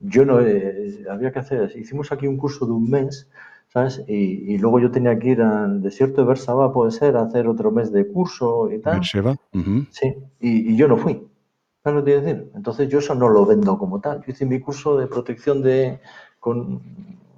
yo 0.00 0.24
no, 0.24 0.40
eh, 0.40 1.04
había 1.10 1.30
que 1.30 1.40
hacer, 1.40 1.70
hicimos 1.76 2.10
aquí 2.10 2.26
un 2.26 2.38
curso 2.38 2.64
de 2.64 2.72
un 2.72 2.88
mes, 2.88 3.28
¿sabes? 3.68 4.02
Y, 4.08 4.56
luego 4.56 4.80
yo 4.80 4.90
tenía 4.90 5.18
que 5.18 5.28
ir 5.28 5.42
al 5.42 5.82
desierto 5.82 6.22
de 6.22 6.28
Bersaba, 6.28 6.72
puede 6.72 6.90
ser, 6.90 7.18
a 7.18 7.24
hacer 7.24 7.48
otro 7.48 7.70
mes 7.70 7.92
de 7.92 8.08
curso 8.08 8.72
y 8.72 8.78
tal. 8.78 8.94
Beersheba. 8.94 9.36
Sí, 9.90 10.14
y 10.40 10.74
yo 10.74 10.88
no 10.88 10.96
fui. 10.96 11.20
¿Sabes 11.82 11.96
lo 11.96 12.04
que 12.04 12.12
quiero 12.12 12.26
decir? 12.26 12.52
Entonces 12.54 12.88
yo 12.88 13.00
eso 13.00 13.14
no 13.14 13.28
lo 13.28 13.44
vendo 13.44 13.76
como 13.76 14.00
tal. 14.00 14.18
Yo 14.18 14.32
hice 14.32 14.46
mi 14.46 14.60
curso 14.60 14.96
de 14.96 15.06
protección 15.06 15.62
de 15.62 16.00
con 16.38 16.80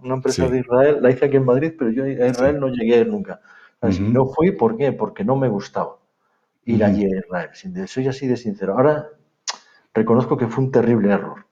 una 0.02 0.14
empresa 0.14 0.48
de 0.48 0.60
Israel, 0.60 0.98
la 1.00 1.10
hice 1.10 1.24
aquí 1.24 1.36
en 1.36 1.44
Madrid, 1.44 1.72
pero 1.78 1.90
yo 1.90 2.04
a 2.04 2.28
Israel 2.28 2.60
no 2.60 2.68
llegué 2.68 2.94
a 2.94 3.00
ir 3.00 3.08
nunca. 3.08 3.40
No 3.80 4.26
fui, 4.26 4.52
¿por 4.52 4.76
qué? 4.76 4.92
Porque 4.92 5.24
no 5.24 5.36
me 5.36 5.48
gustaba 5.48 5.96
ir 6.64 6.82
allí 6.84 7.04
a 7.04 7.18
Israel. 7.18 7.50
Soy 7.86 8.08
así 8.08 8.26
de 8.26 8.36
sincero. 8.36 8.74
Ahora 8.74 9.08
reconozco 9.92 10.36
que 10.36 10.46
fue 10.46 10.64
un 10.64 10.70
terrible 10.70 11.10
error. 11.10 11.46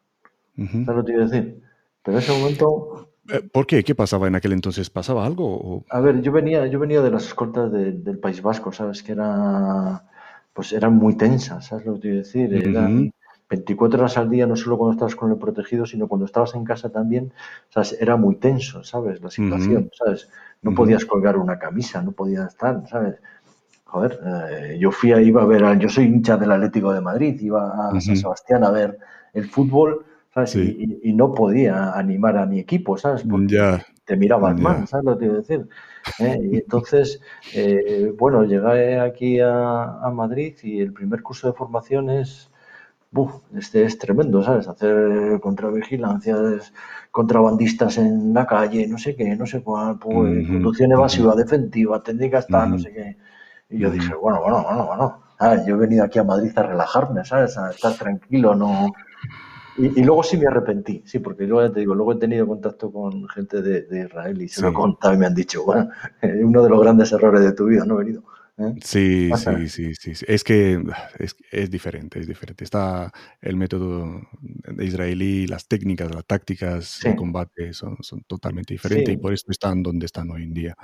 ¿Sabes 0.56 0.86
lo 0.86 1.04
que 1.04 1.12
quiero 1.12 1.28
decir? 1.28 1.62
Pero 2.02 2.18
en 2.18 2.22
ese 2.22 2.38
momento... 2.38 3.08
Eh, 3.30 3.40
¿Por 3.52 3.66
qué? 3.66 3.84
¿Qué 3.84 3.94
pasaba 3.94 4.28
en 4.28 4.34
aquel 4.34 4.52
entonces? 4.52 4.90
¿Pasaba 4.90 5.24
algo? 5.24 5.84
A 5.90 6.00
ver, 6.00 6.20
yo 6.22 6.32
venía, 6.32 6.66
yo 6.66 6.78
venía 6.78 7.00
de 7.00 7.10
las 7.10 7.26
escoltas 7.26 7.70
del 7.70 8.18
País 8.18 8.42
Vasco, 8.42 8.72
¿sabes? 8.72 9.02
Que 9.02 9.12
era 9.12 10.04
pues 10.52 10.72
eran 10.72 10.94
muy 10.94 11.16
tensas, 11.16 11.66
¿sabes 11.66 11.86
lo 11.86 11.94
que 11.94 12.00
quiero 12.00 12.16
decir? 12.18 12.54
Eran 12.54 13.12
24 13.48 14.00
horas 14.00 14.16
al 14.16 14.30
día, 14.30 14.46
no 14.46 14.56
solo 14.56 14.78
cuando 14.78 14.92
estabas 14.92 15.14
con 15.14 15.30
el 15.30 15.36
protegido, 15.36 15.84
sino 15.84 16.08
cuando 16.08 16.24
estabas 16.24 16.54
en 16.54 16.64
casa 16.64 16.90
también, 16.90 17.32
¿sabes? 17.68 17.96
Era 18.00 18.16
muy 18.16 18.36
tenso, 18.36 18.82
¿sabes? 18.82 19.20
La 19.20 19.30
situación, 19.30 19.90
¿sabes? 19.92 20.28
No 20.62 20.74
podías 20.74 21.04
colgar 21.04 21.36
una 21.36 21.58
camisa, 21.58 22.02
no 22.02 22.12
podías 22.12 22.48
estar, 22.48 22.82
¿sabes? 22.88 23.16
Joder, 23.84 24.18
eh, 24.24 24.78
yo 24.80 24.90
fui 24.90 25.12
a, 25.12 25.20
iba 25.20 25.42
a 25.42 25.46
ver, 25.46 25.78
yo 25.78 25.90
soy 25.90 26.06
hincha 26.06 26.38
del 26.38 26.52
Atlético 26.52 26.94
de 26.94 27.02
Madrid, 27.02 27.38
iba 27.42 27.90
a 27.90 28.00
San 28.00 28.16
Sebastián 28.16 28.64
a 28.64 28.70
ver 28.70 28.98
el 29.34 29.44
fútbol, 29.44 30.06
¿sabes? 30.32 30.56
Y, 30.56 31.12
no 31.12 31.34
podía 31.34 31.92
animar 31.92 32.38
a 32.38 32.46
mi 32.46 32.58
equipo, 32.58 32.96
¿sabes? 32.96 33.22
Porque 33.22 33.58
te 34.04 34.16
miraban 34.16 34.60
mal, 34.60 34.86
¿sabes 34.88 35.04
lo 35.04 35.12
que 35.12 35.20
quiero 35.20 35.34
decir? 35.36 35.68
¿eh? 36.18 36.38
Y 36.42 36.56
entonces, 36.56 37.20
eh, 37.54 38.12
bueno, 38.18 38.44
llegué 38.44 38.98
aquí 38.98 39.38
a, 39.40 40.10
Madrid 40.12 40.56
y 40.62 40.80
el 40.80 40.92
primer 40.92 41.22
curso 41.22 41.46
de 41.46 41.54
formación 41.54 42.10
es, 42.10 42.50
este 43.56 43.84
es 43.84 43.98
tremendo, 43.98 44.42
¿sabes? 44.42 44.68
Hacer 44.68 45.40
contravigilancias, 45.40 46.72
contrabandistas 47.10 47.98
en 47.98 48.34
la 48.34 48.46
calle, 48.46 48.86
no 48.88 48.98
sé 48.98 49.14
qué, 49.14 49.36
no 49.36 49.46
sé 49.46 49.62
cuál, 49.62 49.98
pues, 49.98 50.48
conducción 50.48 50.92
evasiva, 50.92 51.34
defensiva, 51.34 52.02
técnicas 52.02 52.46
tal, 52.46 52.70
no 52.70 52.78
sé 52.78 52.92
qué. 52.92 53.16
Y 53.70 53.78
yo 53.78 53.90
dije, 53.90 54.14
bueno, 54.14 54.40
bueno, 54.40 54.64
bueno, 54.64 54.86
bueno. 54.86 55.18
Yo 55.66 55.74
he 55.74 55.78
venido 55.78 56.04
aquí 56.04 56.20
a 56.20 56.24
Madrid 56.24 56.56
a 56.56 56.62
relajarme, 56.62 57.24
¿sabes? 57.24 57.58
A 57.58 57.70
estar 57.70 57.94
tranquilo, 57.94 58.54
no, 58.54 58.92
y, 59.76 60.02
luego 60.02 60.22
sí 60.22 60.36
me 60.36 60.46
arrepentí, 60.46 61.02
sí, 61.06 61.18
porque 61.18 61.46
luego 61.46 61.66
ya 61.66 61.72
te 61.72 61.80
digo, 61.80 61.94
luego 61.94 62.12
he 62.12 62.16
tenido 62.16 62.46
contacto 62.46 62.92
con 62.92 63.28
gente 63.28 63.62
de, 63.62 64.04
Israel 64.04 64.42
y 64.42 64.48
se 64.48 64.60
lo 64.62 64.68
he 64.68 64.72
contado 64.72 65.14
y 65.14 65.16
me 65.16 65.26
han 65.26 65.34
dicho, 65.34 65.64
bueno, 65.64 65.88
uno 66.22 66.62
de 66.62 66.68
los 66.68 66.80
grandes 66.80 67.12
errores 67.12 67.42
de 67.42 67.52
tu 67.52 67.66
vida 67.66 67.84
no 67.84 67.94
he 67.94 68.04
venido. 68.04 68.22
¿Eh? 68.58 68.74
Sí, 68.82 69.30
sí, 69.36 69.94
sí, 69.94 69.94
sí, 70.14 70.24
Es 70.26 70.44
que 70.44 70.82
es, 71.50 71.70
diferente, 71.70 72.20
es 72.20 72.26
diferente. 72.26 72.64
Está 72.64 73.12
el 73.40 73.56
método 73.56 74.20
israelí, 74.78 75.46
las 75.46 75.66
técnicas, 75.66 76.14
las 76.14 76.24
tácticas 76.24 77.00
de 77.02 77.16
combate 77.16 77.72
son, 77.72 77.96
son 78.00 78.22
totalmente 78.22 78.74
diferentes 78.74 79.14
y 79.14 79.16
por 79.16 79.32
eso 79.32 79.46
están 79.50 79.82
donde 79.82 80.06
están 80.06 80.30
hoy 80.30 80.44
en 80.44 80.54
día. 80.54 80.76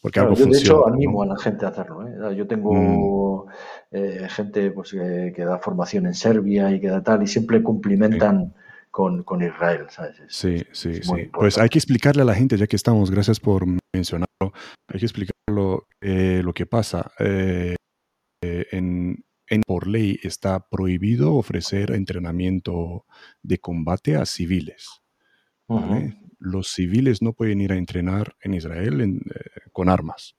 Porque 0.00 0.20
algo 0.20 0.34
yo, 0.34 0.46
de 0.46 0.58
hecho, 0.58 0.86
animo 0.86 1.22
a 1.22 1.26
la 1.26 1.38
gente 1.38 1.64
a 1.64 1.68
hacerlo. 1.68 2.06
¿eh? 2.06 2.36
Yo 2.36 2.46
tengo 2.46 3.46
mm. 3.46 3.96
eh, 3.96 4.26
gente 4.28 4.70
pues, 4.70 4.92
que, 4.92 5.44
da 5.44 5.58
formación 5.58 6.06
en 6.06 6.14
Serbia 6.14 6.70
y 6.70 6.80
que 6.80 6.88
da 6.88 7.02
tal, 7.02 7.22
y 7.22 7.26
siempre 7.26 7.62
cumplimentan. 7.62 8.54
Con, 8.92 9.24
con, 9.24 9.42
Israel. 9.42 9.86
¿sabes? 9.88 10.16
sí, 10.28 10.62
sí, 10.70 11.02
sí. 11.02 11.30
Pues 11.32 11.58
hay 11.58 11.68
que 11.68 11.78
explicarle 11.78 12.22
a 12.22 12.26
la 12.26 12.34
gente, 12.34 12.56
ya 12.56 12.68
que 12.68 12.76
estamos, 12.76 13.10
gracias 13.10 13.40
por 13.40 13.66
mencionarlo, 13.92 14.52
hay 14.86 15.00
que 15.00 15.06
explicarlo 15.06 15.88
eh, 16.00 16.42
lo 16.44 16.52
que 16.52 16.66
pasa. 16.66 17.10
en, 17.18 19.24
en, 19.48 19.62
por 19.66 19.86
ley 19.86 20.18
está 20.22 20.68
prohibido 20.68 21.34
ofrecer 21.34 21.92
entrenamiento 21.92 23.06
de 23.42 23.58
combate 23.58 24.16
a 24.16 24.26
civiles. 24.26 25.02
¿vale? 25.66 26.14
los 26.42 26.68
civiles 26.68 27.22
no 27.22 27.32
pueden 27.32 27.60
ir 27.60 27.72
a 27.72 27.76
entrenar 27.76 28.36
en 28.40 28.54
Israel 28.54 29.00
eh, 29.00 29.20
con 29.72 29.88
armas. 29.88 30.36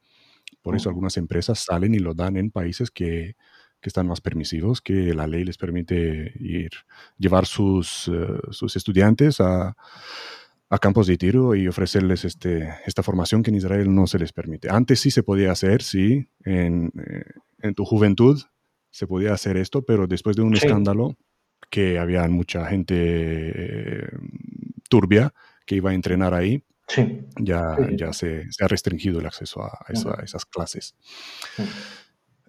Por 0.62 0.76
eso 0.76 0.90
algunas 0.90 1.18
empresas 1.18 1.60
salen 1.60 1.94
y 1.94 2.00
lo 2.00 2.14
dan 2.14 2.38
en 2.38 2.52
países 2.52 2.92
que, 2.92 3.36
están 3.90 4.08
más 4.08 4.22
permisivos, 4.22 4.82
que 4.82 5.14
la 5.14 5.28
ley 5.28 5.44
les 5.44 5.58
permite 5.58 6.34
ir, 6.40 6.72
llevar 7.18 7.46
sus, 7.46 8.08
eh, 8.08 8.40
sus 8.52 8.76
estudiantes 8.76 9.40
a, 9.40 9.76
campos 10.82 11.06
de 11.06 11.18
tiro 11.18 11.54
y 11.54 11.68
ofrecerles 11.68 12.26
este, 12.26 12.68
esta 12.88 13.04
formación 13.04 13.44
que 13.44 13.52
en 13.52 13.58
Israel 13.58 13.94
no 13.94 14.08
se 14.08 14.18
les 14.18 14.34
permite. 14.34 14.72
Antes 14.72 15.02
sí 15.02 15.12
se 15.12 15.22
podía 15.22 15.52
hacer, 15.52 15.84
sí, 15.84 16.28
en, 16.44 16.92
eh, 17.62 17.74
tu 17.76 17.86
juventud 17.86 18.42
se 18.90 19.06
podía 19.06 19.34
hacer 19.34 19.56
esto, 19.58 19.84
pero 19.84 20.08
después 20.08 20.36
de 20.36 20.42
un 20.42 20.56
escándalo 20.56 21.16
que 21.70 22.00
había 22.00 22.28
mucha 22.28 22.66
gente 22.66 24.10
turbia, 24.90 25.32
que 25.66 25.76
iba 25.76 25.92
a 25.92 25.94
entrenar 25.94 26.34
ahí, 26.34 26.64
ya, 27.38 27.78
ya 27.96 28.14
se, 28.14 28.46
ha 28.60 28.68
restringido 28.68 29.20
el 29.20 29.26
acceso 29.26 29.64
a, 29.64 29.86
esas 30.24 30.46
clases. 30.46 30.96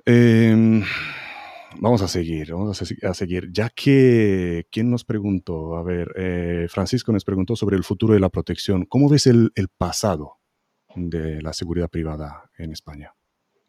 Em, 0.06 0.82
vamos 1.80 2.02
a 2.02 2.08
seguir, 2.08 2.52
vamos 2.52 2.82
a, 2.82 3.14
seguir. 3.14 3.50
Ya 3.52 3.70
que, 3.70 4.66
¿quién 4.70 4.90
nos 4.90 5.04
preguntó? 5.04 5.76
A 5.76 5.82
ver, 5.82 6.12
eh, 6.16 6.66
Francisco 6.68 7.12
nos 7.12 7.24
preguntó 7.24 7.56
sobre 7.56 7.76
el 7.76 7.84
futuro 7.84 8.12
de 8.12 8.20
la 8.20 8.28
protección. 8.28 8.84
¿Cómo 8.84 9.08
ves 9.08 9.26
el, 9.26 9.50
pasado 9.78 10.38
de 10.94 11.40
la 11.40 11.52
seguridad 11.52 11.88
privada 11.88 12.50
en 12.58 12.72
España? 12.72 13.14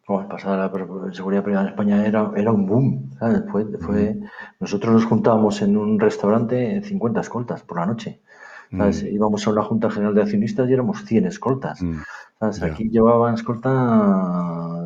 el 0.07 0.27
pasado 0.27 0.53
de 0.53 1.07
la 1.07 1.13
seguridad 1.13 1.43
privada 1.43 1.63
en 1.63 1.69
España 1.71 2.05
era, 2.05 2.31
era 2.35 2.51
un 2.51 2.67
boom. 2.67 3.11
Fue, 3.51 4.15
Nosotros 4.59 4.93
nos 4.93 5.05
juntábamos 5.05 5.61
en 5.63 5.77
un 5.77 5.99
restaurante 5.99 6.75
en 6.75 6.83
50 6.83 7.21
escoltas 7.21 7.63
por 7.63 7.79
la 7.79 7.87
noche. 7.87 8.21
Mm. 8.69 8.91
Íbamos 9.11 9.47
a 9.47 9.51
una 9.51 9.63
junta 9.63 9.89
general 9.89 10.13
de 10.13 10.21
accionistas 10.21 10.69
y 10.69 10.73
éramos 10.73 11.03
100 11.05 11.25
escoltas. 11.27 11.81
Mm. 11.81 12.01
Aquí 12.39 12.89
llevaban 12.89 13.35
escolta 13.35 14.84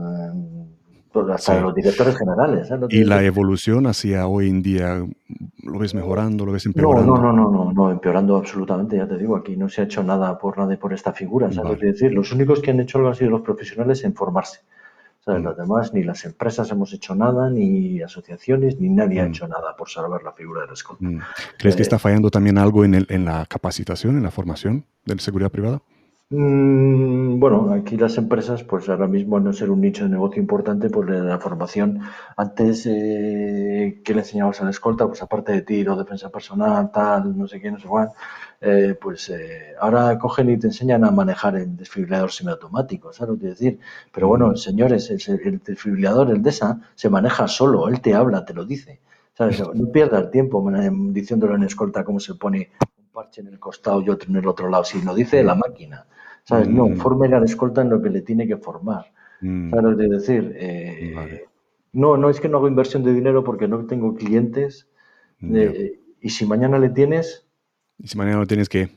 pues, 1.25 1.35
hasta 1.35 1.59
los 1.59 1.73
directores 1.73 2.17
generales. 2.17 2.69
¿Y 2.89 3.03
la 3.03 3.23
evolución 3.23 3.87
hacia 3.87 4.27
hoy 4.27 4.49
en 4.49 4.61
día 4.61 5.05
lo 5.63 5.79
ves 5.79 5.93
mejorando, 5.93 6.45
lo 6.45 6.51
ves 6.51 6.65
empeorando? 6.65 7.15
No, 7.15 7.21
no, 7.21 7.33
no, 7.33 7.51
no, 7.51 7.73
no, 7.73 7.91
empeorando 7.91 8.37
absolutamente, 8.37 8.97
ya 8.97 9.07
te 9.07 9.17
digo, 9.17 9.35
aquí 9.35 9.55
no 9.55 9.69
se 9.69 9.81
ha 9.81 9.83
hecho 9.85 10.03
nada 10.03 10.37
por 10.37 10.57
nada 10.57 10.75
por 10.77 10.93
esta 10.93 11.13
figura, 11.13 11.51
¿sabes? 11.51 11.79
decir, 11.79 12.13
los 12.13 12.31
únicos 12.31 12.61
que 12.61 12.71
han 12.71 12.79
hecho 12.79 12.97
algo 12.97 13.09
han 13.09 13.15
sido 13.15 13.31
los 13.31 13.41
profesionales 13.41 14.03
en 14.03 14.13
formarse. 14.13 14.59
¿sabes? 15.25 15.43
Los 15.43 15.57
demás, 15.57 15.93
ni 15.93 16.03
las 16.03 16.23
empresas 16.25 16.71
hemos 16.71 16.93
hecho 16.93 17.13
nada, 17.15 17.49
ni 17.49 18.01
asociaciones, 18.01 18.79
ni 18.79 18.89
nadie 18.89 19.21
ha 19.21 19.25
mm. 19.25 19.29
hecho 19.29 19.47
nada 19.47 19.75
por 19.77 19.89
salvar 19.89 20.23
la 20.23 20.31
figura 20.31 20.61
del 20.61 20.73
escolta. 20.73 21.05
Mm. 21.05 21.19
¿Crees 21.57 21.75
que 21.75 21.81
eh, 21.81 21.83
está 21.83 21.99
fallando 21.99 22.29
también 22.29 22.57
algo 22.57 22.85
en, 22.85 22.95
el, 22.95 23.05
en 23.09 23.25
la 23.25 23.45
capacitación, 23.45 24.17
en 24.17 24.23
la 24.23 24.31
formación 24.31 24.85
de 25.05 25.19
seguridad 25.19 25.51
privada? 25.51 25.81
Mm, 26.31 27.39
bueno, 27.39 27.73
aquí 27.73 27.97
las 27.97 28.15
empresas, 28.17 28.63
pues 28.63 28.87
ahora 28.87 29.07
mismo 29.07 29.37
al 29.37 29.43
no 29.43 29.51
ser 29.51 29.71
un 29.71 29.81
nicho 29.81 30.03
de 30.03 30.11
negocio 30.11 30.39
importante, 30.39 30.89
pues 30.91 31.09
la 31.09 31.39
formación, 31.39 32.01
antes, 32.37 32.85
eh, 32.85 33.99
¿qué 34.05 34.13
le 34.13 34.19
enseñabas 34.19 34.61
a 34.61 34.65
la 34.65 34.69
escolta? 34.69 35.07
Pues 35.07 35.23
aparte 35.23 35.53
de 35.53 35.63
tiro, 35.63 35.95
defensa 35.95 36.29
personal, 36.29 36.91
tal, 36.91 37.35
no 37.35 37.47
sé 37.47 37.59
qué, 37.59 37.71
no 37.71 37.79
sé 37.79 37.87
cuál, 37.87 38.09
eh, 38.61 38.95
pues 39.01 39.29
eh, 39.29 39.73
ahora 39.79 40.19
cogen 40.19 40.51
y 40.51 40.59
te 40.59 40.67
enseñan 40.67 41.03
a 41.03 41.09
manejar 41.09 41.55
el 41.55 41.75
desfibrilador 41.75 42.31
semiautomático, 42.31 43.11
¿sabes 43.11 43.33
lo 43.33 43.39
que 43.39 43.47
decir? 43.47 43.79
Pero 44.11 44.27
bueno, 44.27 44.55
señores, 44.55 45.09
el, 45.09 45.39
el 45.43 45.59
desfibrilador, 45.63 46.29
el 46.29 46.43
DESA, 46.43 46.79
se 46.93 47.09
maneja 47.09 47.47
solo, 47.47 47.87
él 47.89 48.01
te 48.01 48.13
habla, 48.13 48.45
te 48.45 48.53
lo 48.53 48.65
dice. 48.65 48.99
¿sabes? 49.35 49.63
No 49.73 49.91
pierdas 49.91 50.29
tiempo 50.29 50.63
diciéndolo 51.11 51.55
en 51.55 51.63
escolta 51.63 52.03
cómo 52.03 52.19
se 52.19 52.35
pone 52.35 52.69
parche 53.19 53.41
en 53.41 53.47
el 53.47 53.59
costado 53.59 54.01
y 54.01 54.09
otro 54.09 54.29
en 54.29 54.37
el 54.37 54.47
otro 54.47 54.69
lado, 54.69 54.83
si 54.83 55.01
lo 55.01 55.13
dice 55.13 55.43
la 55.43 55.55
máquina. 55.55 56.05
¿Sabes? 56.45 56.69
No, 56.69 56.87
mm. 56.87 56.97
forme 56.97 57.27
la 57.27 57.43
escolta 57.43 57.81
en 57.81 57.89
lo 57.89 58.01
que 58.01 58.09
le 58.09 58.21
tiene 58.21 58.47
que 58.47 58.57
formar. 58.57 59.11
Mm. 59.41 59.69
¿Sabes 59.69 59.85
lo 59.85 59.97
que 59.97 60.07
decir? 60.07 60.53
Eh, 60.55 61.45
no, 61.93 62.17
no 62.17 62.29
es 62.29 62.39
que 62.39 62.49
no 62.49 62.57
hago 62.57 62.67
inversión 62.67 63.03
de 63.03 63.13
dinero 63.13 63.43
porque 63.43 63.67
no 63.67 63.85
tengo 63.85 64.15
clientes. 64.15 64.87
y 65.41 66.29
si 66.29 66.45
mañana 66.45 66.79
le 66.79 66.89
tienes, 66.89 67.45
y 68.01 68.07
si 68.07 68.17
mañana 68.17 68.37
no 68.37 68.47
tienes 68.47 68.69
que... 68.69 68.89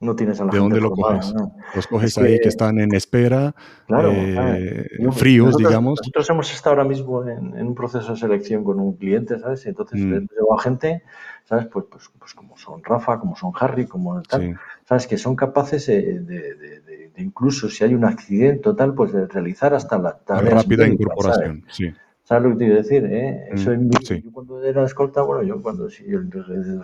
no 0.00 0.16
tienes 0.16 0.40
a 0.40 0.46
la 0.46 0.52
¿De 0.52 0.58
dónde 0.58 0.80
lo 0.80 0.90
coges? 0.90 1.34
Los 1.74 1.86
coges 1.86 2.16
ahí 2.18 2.40
que, 2.40 2.48
están 2.48 2.80
en 2.80 2.94
espera, 2.94 3.54
eh, 3.88 4.86
fríos, 5.12 5.56
digamos. 5.56 6.00
Nosotros 6.00 6.30
hemos 6.30 6.52
estado 6.52 6.76
ahora 6.76 6.88
mismo 6.88 7.26
en, 7.28 7.54
un 7.54 7.74
proceso 7.74 8.12
de 8.12 8.18
selección 8.18 8.64
con 8.64 8.80
un 8.80 8.94
cliente, 8.94 9.38
¿sabes? 9.38 9.64
Y 9.66 9.68
entonces 9.68 10.00
mm. 10.00 10.26
llevo 10.34 10.58
a 10.58 10.62
gente, 10.62 11.02
¿sabes? 11.44 11.66
Pues, 11.66 11.84
pues, 11.90 12.10
pues, 12.18 12.34
como 12.34 12.56
son 12.56 12.82
Rafa, 12.82 13.20
como 13.20 13.36
son 13.36 13.52
Harry, 13.60 13.86
como 13.86 14.22
tal, 14.22 14.58
¿sabes? 14.88 15.06
Que 15.06 15.18
son 15.18 15.36
capaces 15.36 15.86
de, 15.86 17.12
incluso 17.16 17.68
si 17.68 17.84
hay 17.84 17.94
un 17.94 18.04
accidente 18.06 18.70
o 18.70 18.74
tal, 18.74 18.94
pues 18.94 19.12
de 19.12 19.26
realizar 19.26 19.74
hasta 19.74 19.98
la 19.98 20.18
Rápida 20.26 20.88
incorporación, 20.88 21.64
sí. 21.68 21.92
¿Sabes 22.30 22.44
lo 22.44 22.50
que 22.50 22.58
te 22.58 22.64
quiero 22.66 22.82
decir? 22.82 23.04
Eh? 23.06 23.48
Eso 23.50 23.72
mm, 23.72 23.90
Yo 23.90 24.30
cuando 24.32 24.62
era 24.62 24.84
escolta, 24.84 25.20
bueno, 25.22 25.42
yo 25.42 25.60
cuando 25.60 25.90
si 25.90 26.04
el, 26.04 26.30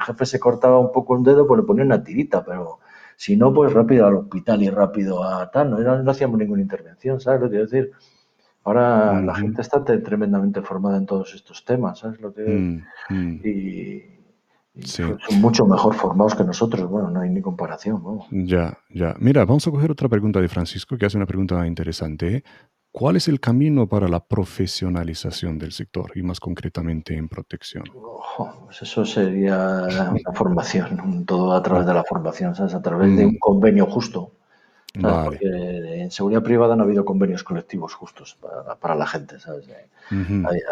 jefe 0.05 0.27
se 0.27 0.41
cortaba 0.41 0.81
un 0.81 0.91
poco 0.91 1.15
un 1.15 1.23
dedo, 1.23 1.47
pues 1.47 1.61
le 1.61 1.65
ponía 1.65 1.85
una 1.85 2.03
tirita, 2.03 2.45
pero 2.45 2.81
si 3.17 3.37
no, 3.37 3.53
pues 3.53 3.73
rápido 3.73 4.07
al 4.07 4.17
hospital 4.17 4.63
y 4.63 4.71
rápido 4.71 5.25
a 5.25 5.51
tal, 5.51 5.71
no, 5.71 5.79
no, 5.79 6.11
hacíamos 6.11 6.39
ninguna 6.39 6.63
intervención, 6.63 7.21
¿sabes 7.21 7.41
lo 7.41 7.47
que 7.47 7.51
quiero 7.51 7.67
decir? 7.67 7.93
Ahora 8.65 9.23
la 9.23 9.35
gente 9.35 9.63
está 9.63 9.85
tremendamente 9.85 10.61
formada 10.61 10.97
en 10.97 11.07
todos 11.07 11.35
estos 11.35 11.65
temas, 11.65 12.01
¿sabes 12.01 12.21
lo 12.21 12.35
que 12.35 12.43
mm, 12.43 12.83
mm. 13.11 13.41
Y, 13.45 14.17
son 14.85 15.19
mucho 15.41 15.67
mejor 15.67 15.95
formados 15.95 16.35
que 16.35 16.45
nosotros, 16.45 16.89
bueno, 16.91 17.11
no 17.11 17.21
hay 17.21 17.31
ni 17.31 17.41
comparación. 17.41 18.03
¿no? 18.03 18.27
Ya, 18.31 18.77
ya. 18.91 19.15
Mira, 19.19 19.45
vamos 19.45 19.67
a 19.67 19.71
coger 19.71 19.91
otra 19.91 20.09
pregunta 20.09 20.41
de 20.41 20.49
Francisco, 20.49 20.99
que 20.99 21.07
hace 21.07 21.17
una 21.17 21.27
pregunta 21.27 21.67
interesante. 21.67 22.45
¿Cuál 22.99 23.17
es 23.17 23.29
el 23.29 23.41
camino 23.41 23.87
para 23.87 24.09
la 24.09 24.21
profesionalización 24.21 25.59
del 25.59 25.73
sector 25.73 26.13
y 26.15 26.23
más 26.23 26.41
concretamente 26.41 27.15
en 27.15 27.29
protección? 27.29 27.85
pues 28.65 28.81
eso 28.81 29.05
sería 29.05 29.83
la 29.83 30.15
formación, 30.33 31.27
todo 31.27 31.53
a 31.53 31.63
través 31.63 31.87
de 31.87 31.93
la 31.93 32.05
formación, 32.05 32.55
¿sabes? 32.55 32.73
a 32.73 32.81
través 32.81 33.15
de 33.15 33.27
un 33.27 33.35
mm. 33.35 33.39
convenio 33.39 33.85
justo. 33.85 34.33
Porque 34.99 35.45
en 35.45 36.11
seguridad 36.11 36.43
privada 36.43 36.75
no 36.75 36.85
ha 36.85 36.87
habido 36.87 37.05
convenios 37.05 37.45
colectivos 37.45 37.93
justos 37.93 38.39
para, 38.81 38.95
la 38.95 39.07
gente. 39.07 39.41
¿sabes? 39.41 39.69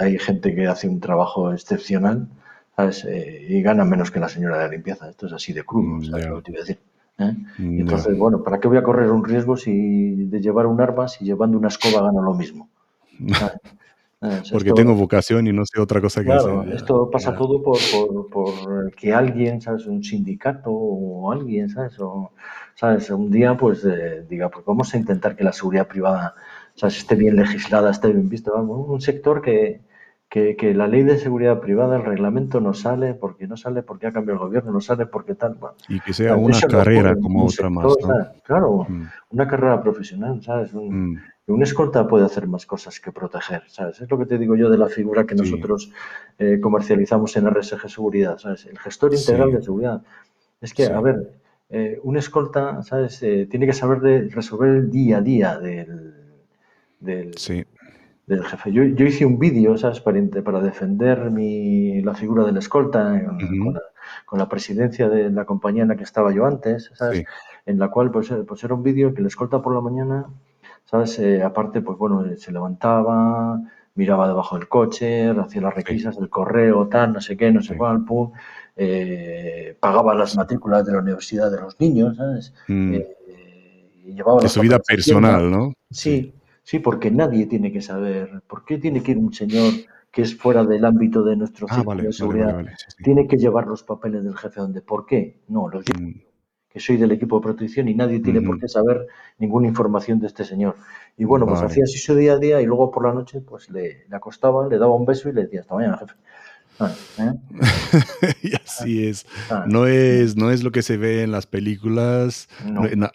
hay, 0.00 0.18
gente 0.18 0.54
que 0.54 0.66
hace 0.66 0.88
un 0.88 1.00
trabajo 1.00 1.52
excepcional 1.52 2.26
¿sabes? 2.74 3.04
Eh, 3.04 3.48
y 3.50 3.60
gana 3.60 3.84
menos 3.84 4.10
que 4.10 4.18
la 4.18 4.30
señora 4.30 4.56
de 4.60 4.70
limpieza. 4.70 5.10
Esto 5.10 5.26
es 5.26 5.34
así 5.34 5.52
de 5.52 5.62
crudo, 5.62 5.96
mm, 5.96 6.04
¿sabes 6.06 6.26
lo 6.26 6.36
que 6.36 6.42
te 6.42 6.52
iba 6.52 6.60
a 6.60 6.64
decir? 6.64 6.78
¿Eh? 7.18 7.34
Entonces, 7.58 8.16
bueno, 8.18 8.42
¿para 8.42 8.60
qué 8.60 8.68
voy 8.68 8.78
a 8.78 8.82
correr 8.82 9.10
un 9.10 9.24
riesgo 9.24 9.56
si 9.56 10.26
de 10.26 10.40
llevar 10.40 10.66
un 10.66 10.80
arma 10.80 11.08
si 11.08 11.24
llevando 11.24 11.58
una 11.58 11.68
escoba 11.68 12.02
gano 12.02 12.22
lo 12.22 12.34
mismo? 12.34 12.68
Porque 14.50 14.72
tengo 14.72 14.94
vocación 14.94 15.46
y 15.46 15.52
no 15.52 15.64
sé 15.66 15.80
otra 15.80 16.00
cosa 16.00 16.24
que 16.24 16.32
hacer. 16.32 16.72
Esto 16.72 17.10
pasa 17.10 17.36
todo 17.36 17.62
por, 17.62 17.78
por, 18.30 18.94
que 18.94 19.12
alguien, 19.12 19.60
¿sabes? 19.60 19.86
Un 19.86 20.02
sindicato 20.02 20.70
o 20.70 21.30
alguien, 21.30 21.68
¿sabes? 21.68 21.98
O, 22.00 22.32
¿sabes? 22.74 23.10
Un 23.10 23.30
día, 23.30 23.56
pues, 23.56 23.84
eh, 23.84 24.24
diga, 24.28 24.48
pues 24.48 24.64
vamos 24.64 24.94
a 24.94 24.98
intentar 24.98 25.36
que 25.36 25.44
la 25.44 25.52
seguridad 25.52 25.88
privada, 25.88 26.34
¿sabes? 26.74 26.96
Esté 26.98 27.16
bien 27.16 27.36
legislada, 27.36 27.90
esté 27.90 28.12
bien 28.12 28.28
vista. 28.28 28.52
Un 28.54 29.00
sector 29.00 29.42
que, 29.42 29.82
que, 30.34 30.74
la 30.74 30.88
ley 30.88 31.04
de 31.04 31.16
seguridad 31.16 31.60
privada, 31.60 31.96
el 31.96 32.04
reglamento 32.04 32.60
no 32.60 32.74
sale 32.74 33.14
porque 33.14 33.46
no 33.46 33.56
sale 33.56 33.84
porque 33.84 34.08
ha 34.08 34.12
cambiado 34.12 34.40
el 34.40 34.48
gobierno, 34.48 34.72
no 34.72 34.80
sale 34.80 35.06
porque 35.06 35.36
tal. 35.36 35.56
y 35.88 36.00
que 36.00 36.12
sea 36.12 36.34
una 36.34 36.60
carrera 36.60 37.14
como 37.14 37.44
otra 37.44 37.70
más. 37.70 37.94
Claro, 38.42 38.84
mm. 38.88 39.04
una 39.30 39.46
carrera 39.46 39.80
profesional, 39.80 40.42
¿sabes? 40.42 40.74
Un, 40.74 41.20
mm. 41.46 41.62
escolta 41.62 42.08
puede 42.08 42.24
hacer 42.24 42.48
más 42.48 42.66
cosas 42.66 42.98
que 42.98 43.12
proteger, 43.12 43.62
¿sabes? 43.68 44.00
Es 44.00 44.10
lo 44.10 44.18
que 44.18 44.26
te 44.26 44.36
digo 44.36 44.56
yo 44.56 44.68
de 44.70 44.78
la 44.78 44.88
figura 44.88 45.24
que 45.24 45.36
nosotros 45.36 45.92
eh, 46.40 46.58
comercializamos 46.60 47.36
en 47.36 47.48
RSG 47.48 47.88
Seguridad, 47.88 48.36
¿sabes? 48.38 48.66
El 48.66 48.78
gestor 48.80 49.14
integral 49.14 49.52
de 49.52 49.62
seguridad. 49.62 50.02
Es 50.60 50.74
que, 50.74 50.86
a 50.86 51.00
ver, 51.00 51.30
eh, 51.70 52.00
un 52.02 52.16
escolta, 52.16 52.82
¿sabes? 52.82 53.22
Eh, 53.22 53.46
tiene 53.48 53.66
que 53.66 53.72
saber 53.72 54.00
de 54.00 54.28
resolver 54.30 54.70
el 54.70 54.90
día 54.90 55.18
a 55.18 55.20
día 55.20 55.58
del, 55.60 56.12
del, 56.98 57.38
sí 57.38 57.64
del 58.26 58.44
jefe. 58.44 58.72
Yo, 58.72 58.84
yo 58.84 59.06
hice 59.06 59.26
un 59.26 59.38
vídeo, 59.38 59.76
¿sabes?, 59.76 60.00
para, 60.00 60.20
para 60.44 60.60
defender 60.60 61.30
mi, 61.30 62.00
la 62.02 62.14
figura 62.14 62.44
del 62.44 62.56
escolta 62.56 63.22
con, 64.26 64.38
la, 64.38 64.48
presidencia 64.48 65.08
de 65.08 65.30
la 65.30 65.44
compañía 65.44 65.82
en 65.82 65.88
la 65.88 65.96
que 65.96 66.04
estaba 66.04 66.32
yo 66.32 66.46
antes, 66.46 66.90
¿sabes? 66.94 67.24
En 67.66 67.78
la 67.78 67.88
cual, 67.88 68.10
pues, 68.10 68.30
eh, 68.30 68.44
pues 68.46 68.62
era 68.64 68.74
un 68.74 68.82
vídeo 68.82 69.14
que 69.14 69.20
el 69.20 69.26
escolta 69.26 69.60
por 69.60 69.74
la 69.74 69.80
mañana, 69.80 70.26
¿sabes? 70.84 71.18
Eh, 71.18 71.42
aparte, 71.42 71.82
pues 71.82 71.98
bueno, 71.98 72.24
se 72.36 72.52
levantaba, 72.52 73.60
miraba 73.94 74.26
debajo 74.26 74.58
del 74.58 74.68
coche, 74.68 75.28
hacía 75.28 75.60
las 75.60 75.74
requisas 75.74 76.18
del 76.18 76.30
correo, 76.30 76.88
tal, 76.88 77.12
no 77.12 77.20
sé 77.20 77.36
qué, 77.36 77.52
no 77.52 77.62
sé 77.62 77.76
cuál, 77.76 78.04
pum, 78.04 78.32
eh, 78.76 79.76
pagaba 79.80 80.14
las 80.14 80.36
matrículas 80.36 80.84
de 80.84 80.92
la 80.92 80.98
universidad 80.98 81.50
de 81.50 81.60
los 81.60 81.78
niños, 81.78 82.16
¿sabes? 82.16 82.54
Mm. 82.68 82.96
llevaba 84.06 84.40
de 84.40 84.48
su 84.48 84.60
vida 84.60 84.78
personal, 84.78 85.50
¿no? 85.50 85.74
Sí, 85.90 86.34
Sí, 86.64 86.78
porque 86.78 87.10
nadie 87.10 87.46
tiene 87.46 87.70
que 87.70 87.82
saber. 87.82 88.42
¿Por 88.48 88.64
qué 88.64 88.78
tiene 88.78 89.02
que 89.02 89.12
ir 89.12 89.18
un 89.18 89.32
señor 89.32 89.72
que 90.10 90.22
es 90.22 90.36
fuera 90.36 90.64
del 90.64 90.84
ámbito 90.84 91.22
de 91.22 91.36
nuestro 91.36 91.66
ah, 91.70 91.84
de 91.94 92.12
seguridad? 92.12 92.64
Tiene 93.02 93.28
que 93.28 93.36
llevar 93.36 93.66
los 93.66 93.82
papeles 93.82 94.24
del 94.24 94.36
jefe 94.36 94.60
donde. 94.60 94.80
¿Por 94.80 95.04
qué? 95.04 95.42
No, 95.48 95.68
los 95.68 95.84
digo. 95.84 96.00
Mm. 96.00 96.22
Que 96.70 96.80
soy 96.80 96.96
del 96.96 97.12
equipo 97.12 97.36
de 97.36 97.42
protección 97.44 97.86
y 97.86 97.94
nadie 97.94 98.18
tiene 98.18 98.40
por 98.40 98.58
qué 98.58 98.66
saber 98.66 99.06
ninguna 99.38 99.68
información 99.68 100.18
de 100.18 100.26
este 100.26 100.42
señor. 100.42 100.74
Y 101.16 101.24
bueno, 101.24 101.46
pues 101.46 101.62
hacía 101.62 101.84
así 101.84 101.98
su 101.98 102.16
día 102.16 102.32
a 102.32 102.38
día 102.38 102.60
y 102.60 102.66
luego 102.66 102.90
por 102.90 103.06
la 103.06 103.12
noche 103.12 103.40
pues 103.42 103.70
le, 103.70 104.06
le 104.08 104.16
acostaba, 104.16 104.66
le 104.66 104.78
daba 104.78 104.96
un 104.96 105.06
beso 105.06 105.28
y 105.28 105.34
le 105.34 105.42
decía 105.42 105.60
hasta 105.60 105.76
mañana, 105.76 105.98
jefe. 105.98 106.14
Ah, 106.80 106.92
y 108.42 108.54
así 108.56 109.06
es. 109.06 109.26
Ah. 109.48 109.64
No 109.68 109.86
es. 109.86 110.36
No 110.36 110.50
es 110.50 110.64
lo 110.64 110.72
que 110.72 110.82
se 110.82 110.96
ve 110.96 111.22
en 111.22 111.30
las 111.30 111.46
películas. 111.46 112.48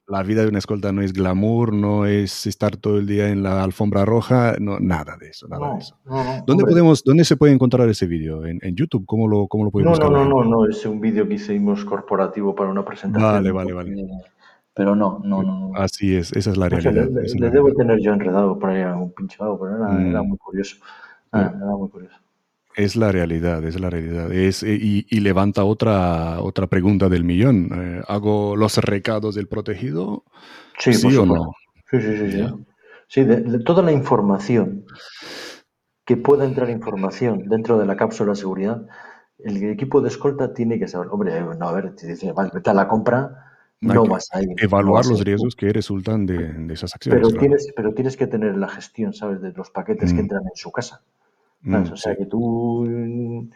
la 0.08 0.24
vida 0.24 0.44
de 0.44 0.48
una 0.48 0.60
escolta 0.60 0.92
no 0.92 1.02
es 1.02 1.12
glamour, 1.12 1.74
no 1.74 2.06
es 2.06 2.48
estar 2.48 2.78
todo 2.78 2.98
el 2.98 3.06
día 3.06 3.30
en 3.30 3.44
la 3.44 3.64
alfombra 3.64 4.06
roja, 4.06 4.56
no, 4.60 4.80
nada 4.80 5.18
de 5.20 5.30
eso, 5.30 5.48
nada 5.48 5.74
de 5.74 5.80
eso. 5.80 5.98
¿Dónde, 6.48 6.64
podemos, 6.64 7.04
¿Dónde 7.04 7.26
se 7.26 7.36
puede 7.36 7.54
encontrar 7.54 7.90
ese 7.90 8.08
vídeo? 8.08 8.46
¿En, 8.46 8.60
YouTube? 8.76 9.06
¿Cómo 9.06 9.28
lo, 9.28 9.48
cómo 9.48 9.66
lo 9.66 9.72
podemos 9.72 10.00
No, 10.00 10.10
no, 10.10 10.26
no, 10.26 10.44
no, 10.44 10.66
es 10.66 10.86
un 10.86 11.02
vídeo 11.02 11.28
que 11.28 11.34
hicimos 11.34 11.84
corporativo 11.84 12.56
para 12.56 12.70
una 12.70 12.86
presentación. 12.86 13.32
Vale, 13.32 13.52
vale, 13.52 13.74
vale. 13.74 14.08
Pero 14.74 14.96
no, 14.96 15.20
no, 15.26 15.44
no. 15.44 15.72
Así 15.76 16.16
es, 16.16 16.32
esa 16.32 16.52
es 16.52 16.58
la 16.58 16.70
realidad. 16.70 17.10
le, 17.10 17.50
debo 17.50 17.74
tener 17.74 18.00
yo 18.00 18.14
enredado 18.14 18.58
por 18.58 18.70
ahí 18.70 18.82
un 18.84 19.12
pinchado, 19.12 19.60
pero 19.60 19.76
era, 19.76 20.02
era 20.02 20.24
mm. 20.24 20.28
muy 20.28 20.38
curioso. 20.38 20.78
Ah, 21.34 21.52
era 21.54 21.76
muy 21.76 21.90
curioso. 21.90 22.16
Es 22.80 22.96
la 22.96 23.12
realidad, 23.12 23.62
es 23.66 23.78
la 23.78 23.90
realidad. 23.90 24.32
Es, 24.32 24.64
eh, 24.64 24.78
y, 24.80 25.20
levanta 25.20 25.66
otra, 25.66 26.40
otra 26.40 26.68
pregunta 26.68 27.10
del 27.10 27.26
millón. 27.26 27.70
Eh, 27.74 28.02
¿Hago 28.08 28.56
los 28.56 28.78
recados 28.78 29.36
del 29.36 29.50
protegido? 29.50 30.24
Sí, 30.78 30.94
¿Sí 30.94 31.14
o 31.18 31.26
no? 31.26 31.52
Sí, 31.92 32.00
sí, 32.00 32.18
sí. 32.18 32.32
Sí, 32.32 32.48
sí 33.10 33.24
de, 33.26 33.60
toda 33.66 33.84
la 33.84 33.92
información 33.92 34.86
que 36.06 36.16
pueda 36.16 36.46
entrar 36.46 36.70
información 36.70 37.50
dentro 37.50 37.78
de 37.78 37.86
la 37.86 37.98
cápsula 37.98 38.32
de 38.32 38.38
seguridad, 38.38 38.88
el 39.40 39.62
equipo 39.62 40.00
de 40.00 40.08
escolta 40.08 40.54
tiene 40.54 40.80
que 40.80 40.88
saber, 40.88 41.10
hombre, 41.12 41.38
no, 41.60 41.68
a 41.68 41.74
ver, 41.74 41.94
te 41.96 42.08
dice, 42.08 42.32
vale, 42.32 42.50
vete 42.54 42.70
a 42.70 42.74
la 42.74 42.88
compra, 42.88 43.58
no 43.82 44.06
vas 44.06 44.30
a 44.32 44.42
ir. 44.42 44.56
Evaluar 44.58 45.06
los 45.06 45.26
riesgos 45.26 45.54
que 45.54 45.74
resultan 45.74 46.26
de, 46.26 46.66
esas 46.72 46.96
acciones. 46.96 47.22
Pero, 47.22 47.38
tienes, 47.38 47.74
pero 47.76 47.94
tienes 47.94 48.16
que 48.16 48.26
tener 48.26 48.56
la 48.56 48.70
gestión, 48.70 49.14
¿sabes?, 49.14 49.42
de 49.42 49.52
los 49.52 49.70
paquetes 49.70 50.14
que 50.14 50.20
mm. 50.20 50.22
entran 50.22 50.44
en 50.44 50.56
su 50.56 50.72
casa. 50.72 51.02
Mm, 51.62 51.92
o 51.92 51.96
sea, 51.98 52.16
que 52.16 52.26
tú 52.26 53.50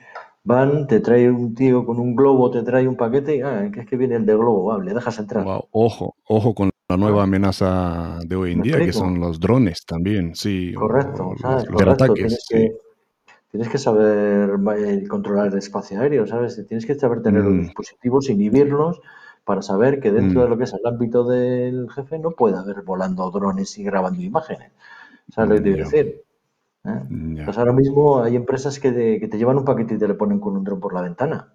van, 0.43 0.87
te 0.87 0.99
trae 0.99 1.29
un 1.29 1.55
tío 1.55 1.85
con 1.85 1.99
un 1.99 2.15
globo, 2.15 2.51
te 2.51 2.63
trae 2.63 2.87
un 2.87 2.97
paquete 2.97 3.37
y 3.37 3.41
ah, 3.41 3.69
que 3.73 3.81
es 3.81 3.87
que 3.87 3.97
viene 3.97 4.15
el 4.15 4.25
de 4.25 4.35
globo, 4.35 4.65
vale, 4.65 4.85
le 4.85 4.93
dejas 4.93 5.19
entrar. 5.19 5.45
Ojo, 5.71 6.15
ojo 6.25 6.53
con 6.53 6.69
la 6.89 6.97
nueva 6.97 7.23
amenaza 7.23 8.19
de 8.25 8.35
hoy 8.35 8.51
en 8.53 8.61
día, 8.61 8.77
que 8.77 8.93
son 8.93 9.19
los 9.19 9.39
drones 9.39 9.85
también, 9.85 10.35
sí. 10.35 10.73
Correcto, 10.73 11.33
¿sabes? 11.41 11.65
Correcto. 11.65 12.13
tienes, 12.13 12.45
que, 12.49 12.75
tienes 13.51 13.69
que 13.69 13.77
saber 13.77 14.49
eh, 14.77 15.07
controlar 15.07 15.47
el 15.47 15.57
espacio 15.57 16.01
aéreo, 16.01 16.27
¿sabes? 16.27 16.61
Tienes 16.67 16.85
que 16.85 16.95
saber 16.95 17.21
tener 17.21 17.43
los 17.43 17.53
mm. 17.53 17.61
dispositivos, 17.61 18.29
inhibirlos 18.29 18.99
para 19.45 19.61
saber 19.61 19.99
que 19.99 20.11
dentro 20.11 20.41
de 20.41 20.47
mm. 20.47 20.49
lo 20.49 20.57
que 20.57 20.63
es 20.65 20.73
el 20.73 20.85
ámbito 20.85 21.23
del 21.23 21.89
jefe 21.91 22.19
no 22.19 22.31
puede 22.31 22.57
haber 22.57 22.81
volando 22.81 23.29
drones 23.31 23.77
y 23.77 23.83
grabando 23.83 24.21
imágenes. 24.21 24.71
¿Sabes 25.29 25.59
lo 25.59 25.63
que 25.63 25.71
decir? 25.71 26.22
¿Eh? 26.85 27.43
Pues 27.45 27.57
ahora 27.57 27.73
mismo 27.73 28.21
hay 28.21 28.35
empresas 28.35 28.79
que, 28.79 28.91
te 28.91 29.37
llevan 29.37 29.57
un 29.57 29.65
paquete 29.65 29.95
y 29.95 29.97
te 29.97 30.07
le 30.07 30.13
ponen 30.13 30.39
con 30.39 30.57
un 30.57 30.63
dron 30.63 30.79
por 30.79 30.93
la 30.93 31.01
ventana. 31.01 31.53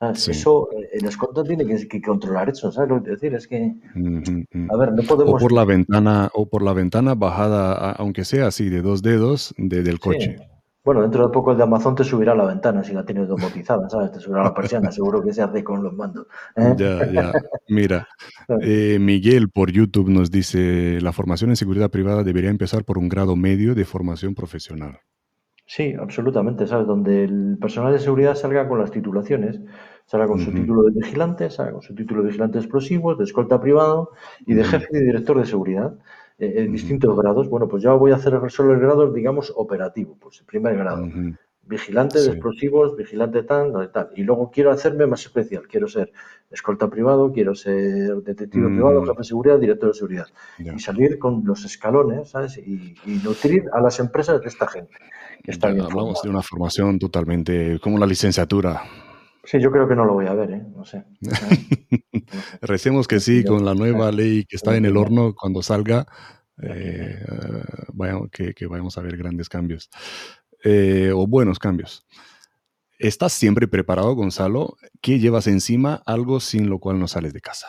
Eso, 0.00 0.70
eh, 0.72 0.88
el 0.94 1.04
escolta 1.04 1.44
tiene 1.44 1.66
que, 1.66 2.00
controlar 2.00 2.48
eso, 2.48 2.72
¿sabes 2.72 2.88
lo 2.88 3.02
que 3.02 3.10
decir? 3.10 3.34
Es 3.34 3.46
que, 3.46 3.74
a 4.70 4.76
ver, 4.76 4.92
no 4.92 5.02
podemos... 5.02 5.34
O 5.34 5.38
por 5.38 5.52
la 5.52 5.66
ventana, 5.66 6.30
o 6.32 6.46
por 6.46 6.62
la 6.62 6.72
ventana 6.72 7.14
bajada, 7.14 7.92
aunque 7.92 8.24
sea 8.24 8.46
así, 8.46 8.70
de 8.70 8.80
dos 8.80 9.02
dedos, 9.02 9.54
del 9.58 10.00
coche. 10.00 10.38
Bueno, 10.82 11.02
dentro 11.02 11.26
de 11.26 11.32
poco 11.32 11.52
el 11.52 11.58
de 11.58 11.64
Amazon 11.64 11.94
te 11.94 12.04
subirá 12.04 12.32
a 12.32 12.34
la 12.36 12.46
ventana 12.46 12.82
si 12.82 12.94
la 12.94 13.04
tienes 13.04 13.28
domotizada, 13.28 13.88
¿sabes? 13.90 14.12
Te 14.12 14.20
subirá 14.20 14.40
a 14.40 14.44
la 14.44 14.54
persiana, 14.54 14.90
seguro 14.92 15.22
que 15.22 15.32
se 15.32 15.42
hace 15.42 15.62
con 15.62 15.82
los 15.82 15.92
mandos. 15.92 16.26
¿eh? 16.56 16.74
Ya, 16.76 17.06
ya. 17.12 17.32
Mira, 17.68 18.08
eh, 18.62 18.98
Miguel 18.98 19.50
por 19.50 19.70
YouTube 19.70 20.08
nos 20.08 20.30
dice, 20.30 21.00
la 21.00 21.12
formación 21.12 21.50
en 21.50 21.56
seguridad 21.56 21.90
privada 21.90 22.24
debería 22.24 22.50
empezar 22.50 22.84
por 22.84 22.98
un 22.98 23.08
grado 23.08 23.36
medio 23.36 23.74
de 23.74 23.84
formación 23.84 24.34
profesional. 24.34 25.00
Sí, 25.66 25.94
absolutamente, 26.00 26.66
¿sabes? 26.66 26.86
Donde 26.86 27.24
el 27.24 27.56
personal 27.60 27.92
de 27.92 28.00
seguridad 28.00 28.34
salga 28.34 28.66
con 28.66 28.80
las 28.80 28.90
titulaciones, 28.90 29.60
Sale 30.10 30.26
con 30.26 30.40
su 30.40 30.50
título 30.50 30.82
de 30.82 30.90
vigilante, 30.90 31.50
sale 31.50 31.70
con 31.70 31.82
su 31.82 31.94
título 31.94 32.22
de 32.22 32.30
vigilante 32.30 32.58
de 32.58 32.64
explosivos, 32.64 33.16
de 33.16 33.22
escolta 33.22 33.60
privado 33.60 34.10
y 34.44 34.54
de 34.54 34.64
jefe 34.64 34.88
y 34.90 35.04
director 35.04 35.38
de 35.38 35.46
seguridad 35.46 35.94
en 36.40 36.72
distintos 36.72 37.16
grados. 37.16 37.48
Bueno, 37.48 37.68
pues 37.68 37.82
ya 37.82 37.92
voy 37.92 38.12
a 38.12 38.16
hacer 38.16 38.38
solo 38.48 38.72
el 38.72 38.80
grado, 38.80 39.12
digamos, 39.12 39.52
operativo, 39.54 40.16
pues 40.18 40.40
el 40.40 40.46
primer 40.46 40.76
grado. 40.76 41.06
Vigilante 41.62 42.20
de 42.20 42.30
explosivos, 42.30 42.96
vigilante 42.96 43.44
tal, 43.44 43.90
tal. 43.92 44.10
Y 44.16 44.24
luego 44.24 44.50
quiero 44.50 44.72
hacerme 44.72 45.06
más 45.06 45.24
especial. 45.24 45.68
Quiero 45.68 45.86
ser 45.86 46.10
escolta 46.50 46.88
privado, 46.88 47.30
quiero 47.32 47.54
ser 47.54 48.16
detective 48.22 48.66
privado, 48.66 49.04
jefe 49.04 49.18
de 49.18 49.24
seguridad, 49.24 49.58
director 49.58 49.90
de 49.90 49.94
seguridad. 49.94 50.26
Y 50.58 50.80
salir 50.80 51.18
con 51.18 51.44
los 51.44 51.64
escalones, 51.64 52.30
¿sabes? 52.30 52.58
Y, 52.58 52.96
nutrir 53.22 53.64
a 53.72 53.80
las 53.80 54.00
empresas 54.00 54.40
de 54.40 54.48
esta 54.48 54.66
gente. 54.66 54.96
Que 55.44 55.52
está 55.52 55.68
hablamos 55.68 56.22
de 56.22 56.30
una 56.30 56.42
formación 56.42 56.98
totalmente 56.98 57.78
como 57.80 57.98
la 57.98 58.06
licenciatura. 58.06 58.82
Sí, 59.50 59.58
yo 59.60 59.72
creo 59.72 59.88
que 59.88 59.96
no 59.96 60.04
lo 60.04 60.14
voy 60.14 60.26
a 60.26 60.34
ver, 60.34 60.52
¿eh? 60.52 60.62
No 60.76 60.84
sé. 60.84 61.02
Recemos 62.62 63.08
que 63.08 63.18
sí, 63.18 63.42
con 63.42 63.64
la 63.64 63.74
nueva 63.74 64.12
ley 64.12 64.44
que 64.44 64.54
está 64.54 64.76
en 64.76 64.84
el 64.84 64.96
horno, 64.96 65.34
cuando 65.34 65.60
salga, 65.60 66.06
eh, 66.62 67.18
que, 68.30 68.54
que, 68.54 68.66
vayamos 68.68 68.96
a 68.96 69.00
ver 69.00 69.16
grandes 69.16 69.48
cambios 69.48 69.90
eh, 70.62 71.10
o 71.12 71.26
buenos 71.26 71.58
cambios. 71.58 72.06
¿Estás 73.00 73.32
siempre 73.32 73.66
preparado, 73.66 74.14
Gonzalo? 74.14 74.76
¿Qué 75.00 75.18
llevas 75.18 75.48
encima? 75.48 76.00
Algo 76.06 76.38
sin 76.38 76.70
lo 76.70 76.78
cual 76.78 77.00
no 77.00 77.08
sales 77.08 77.32
de 77.32 77.40
casa. 77.40 77.66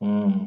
Mm, 0.00 0.46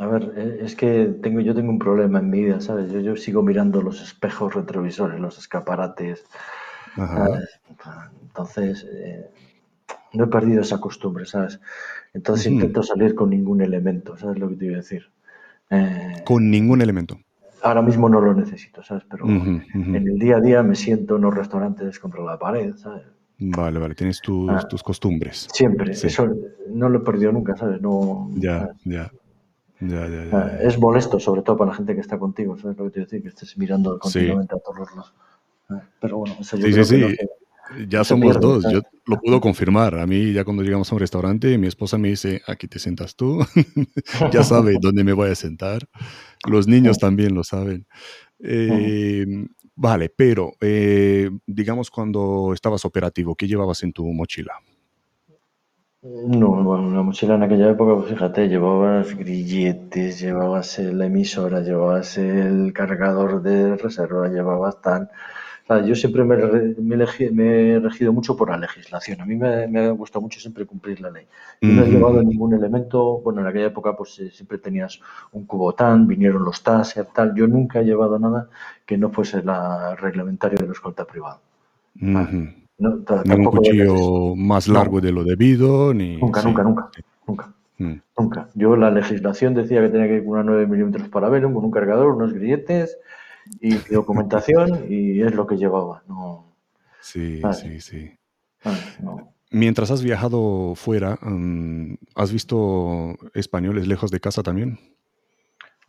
a 0.00 0.06
ver, 0.08 0.32
eh, 0.36 0.58
es 0.62 0.74
que 0.74 1.14
tengo, 1.22 1.38
yo 1.38 1.54
tengo 1.54 1.70
un 1.70 1.78
problema 1.78 2.18
en 2.18 2.28
mi 2.28 2.42
vida, 2.42 2.60
¿sabes? 2.60 2.90
Yo, 2.90 2.98
yo 2.98 3.14
sigo 3.14 3.44
mirando 3.44 3.82
los 3.82 4.02
espejos 4.02 4.52
retrovisores, 4.52 5.20
los 5.20 5.38
escaparates, 5.38 6.24
entonces, 6.96 8.86
eh, 8.90 9.30
no 10.12 10.24
he 10.24 10.26
perdido 10.28 10.62
esa 10.62 10.80
costumbre, 10.80 11.26
¿sabes? 11.26 11.60
Entonces 12.12 12.46
intento 12.46 12.82
salir 12.82 13.14
con 13.14 13.30
ningún 13.30 13.62
elemento, 13.62 14.16
¿sabes 14.16 14.38
lo 14.38 14.48
que 14.48 14.56
te 14.56 14.66
iba 14.66 14.74
a 14.74 14.78
decir? 14.78 15.10
Eh, 15.70 16.22
con 16.24 16.50
ningún 16.50 16.82
elemento. 16.82 17.18
Ahora 17.62 17.80
mismo 17.80 18.08
no 18.08 18.20
lo 18.20 18.34
necesito, 18.34 18.82
¿sabes? 18.82 19.04
Pero 19.08 19.26
en 19.26 19.94
el 19.94 20.18
día 20.18 20.36
a 20.36 20.40
día 20.40 20.62
me 20.62 20.74
siento 20.74 21.16
en 21.16 21.22
los 21.22 21.34
restaurantes 21.34 21.98
contra 21.98 22.22
la 22.22 22.38
pared, 22.38 22.74
¿sabes? 22.76 23.04
Vale, 23.38 23.78
vale, 23.78 23.94
tienes 23.94 24.20
tus, 24.20 24.50
ah. 24.50 24.66
costumbres. 24.84 25.48
Siempre, 25.52 25.92
eso 25.92 26.28
no 26.68 26.88
lo 26.88 26.98
he 26.98 27.02
perdido 27.02 27.32
nunca, 27.32 27.56
¿sabes? 27.56 27.80
No, 27.80 28.30
ya, 28.34 28.70
ya. 28.84 29.10
Ya, 29.80 30.06
ya, 30.06 30.24
ya, 30.24 30.38
ah, 30.38 30.58
Es 30.60 30.78
molesto, 30.78 31.18
sobre 31.18 31.42
todo 31.42 31.56
para 31.56 31.70
la 31.70 31.76
gente 31.76 31.94
que 31.96 32.00
está 32.00 32.16
contigo, 32.16 32.56
¿sabes 32.56 32.78
lo 32.78 32.84
que 32.84 32.90
te 32.90 32.98
iba 33.00 33.02
a 33.02 33.06
decir? 33.06 33.22
Que 33.22 33.28
estés 33.28 33.58
mirando 33.58 33.98
continuamente 33.98 34.54
a 34.54 34.58
todos 34.58 34.94
los 34.94 35.12
pero 36.00 36.18
bueno, 36.18 36.36
eso 36.40 36.56
yo 36.56 36.66
sí, 36.66 36.84
sí, 36.84 37.02
sí. 37.08 37.16
ya 37.88 38.04
somos 38.04 38.40
dos, 38.40 38.64
yo 38.70 38.82
lo 39.06 39.20
puedo 39.20 39.40
confirmar. 39.40 39.98
A 39.98 40.06
mí 40.06 40.32
ya 40.32 40.44
cuando 40.44 40.62
llegamos 40.62 40.90
a 40.90 40.94
un 40.94 41.00
restaurante, 41.00 41.56
mi 41.58 41.66
esposa 41.66 41.98
me 41.98 42.08
dice, 42.08 42.42
aquí 42.46 42.68
te 42.68 42.78
sientas 42.78 43.16
tú, 43.16 43.44
ya 44.32 44.42
sabe 44.42 44.76
dónde 44.80 45.04
me 45.04 45.12
voy 45.12 45.30
a 45.30 45.34
sentar. 45.34 45.88
Los 46.48 46.66
niños 46.66 46.98
también 46.98 47.34
lo 47.34 47.44
saben. 47.44 47.86
Eh, 48.40 49.26
vale, 49.76 50.12
pero 50.14 50.52
eh, 50.60 51.30
digamos 51.46 51.90
cuando 51.90 52.52
estabas 52.52 52.84
operativo, 52.84 53.34
¿qué 53.34 53.46
llevabas 53.46 53.82
en 53.82 53.92
tu 53.92 54.04
mochila? 54.12 54.54
No, 56.02 56.64
bueno, 56.64 56.90
la 56.92 57.02
mochila 57.02 57.36
en 57.36 57.44
aquella 57.44 57.70
época, 57.70 57.94
pues 57.94 58.10
fíjate, 58.10 58.48
llevabas 58.48 59.16
grilletes, 59.16 60.18
llevabas 60.18 60.80
la 60.80 61.06
emisora, 61.06 61.60
llevabas 61.60 62.18
el 62.18 62.72
cargador 62.72 63.40
de 63.40 63.76
reserva, 63.76 64.28
llevabas 64.28 64.82
tal 64.82 65.08
yo 65.80 65.94
siempre 65.94 66.24
me, 66.24 66.34
he 66.36 67.80
regido 67.80 68.12
mucho 68.12 68.36
por 68.36 68.50
la 68.50 68.56
legislación. 68.56 69.20
A 69.20 69.24
mí 69.24 69.36
me, 69.36 69.66
me, 69.68 69.80
ha 69.80 69.90
gustado 69.90 70.20
mucho 70.20 70.40
siempre 70.40 70.66
cumplir 70.66 71.00
la 71.00 71.10
ley. 71.10 71.26
no 71.60 71.82
he 71.82 71.90
llevado 71.90 72.22
ningún 72.22 72.54
elemento. 72.54 73.20
Bueno, 73.20 73.40
en 73.40 73.46
aquella 73.46 73.66
época 73.66 73.96
pues 73.96 74.18
eh, 74.18 74.30
siempre 74.30 74.58
tenías 74.58 75.00
un 75.32 75.46
cubotán, 75.46 76.06
vinieron 76.06 76.44
los 76.44 76.62
taser, 76.62 77.06
tal. 77.06 77.34
Yo 77.34 77.46
nunca 77.46 77.80
he 77.80 77.84
llevado 77.84 78.18
nada 78.18 78.48
que 78.86 78.98
no 78.98 79.10
fuese 79.10 79.42
la 79.42 79.96
reglamentario 79.96 80.58
de 80.58 80.66
la 80.66 80.72
escolta 80.72 81.04
privada. 81.04 81.40
no, 81.94 82.28
un 82.78 83.44
cuchillo 83.44 84.36
más 84.36 84.68
largo 84.68 85.00
de 85.00 85.12
lo 85.12 85.24
debido, 85.24 85.94
ni... 85.94 86.16
Nunca, 86.16 86.42
nunca, 86.42 86.62
nunca, 86.62 86.90
nunca. 87.26 87.52
Mm. 87.78 87.94
Nunca. 88.18 88.48
Yo 88.54 88.76
la 88.76 88.90
legislación 88.90 89.54
decía 89.54 89.80
que 89.80 89.88
tenía 89.88 90.06
que 90.06 90.16
ir 90.16 90.24
con 90.24 90.34
una 90.34 90.42
9 90.42 90.66
milímetros 90.66 91.08
para 91.08 91.28
ver, 91.28 91.42
con 91.42 91.56
un 91.56 91.70
cargador, 91.70 92.14
unos 92.14 92.32
grilletes, 92.32 92.98
y 93.60 93.76
documentación 93.92 94.86
y 94.88 95.22
es 95.22 95.34
lo 95.34 95.46
que 95.46 95.56
llevaba. 95.56 96.02
No, 96.08 96.54
sí, 97.00 97.40
sí, 97.52 97.80
sí. 97.80 98.18
Mientras 99.50 99.90
has 99.90 100.02
viajado 100.02 100.74
fuera, 100.74 101.18
mm, 101.20 101.94
¿has 102.14 102.32
visto 102.32 103.14
españoles 103.34 103.86
lejos 103.86 104.10
de 104.10 104.20
casa 104.20 104.42
también? 104.42 104.78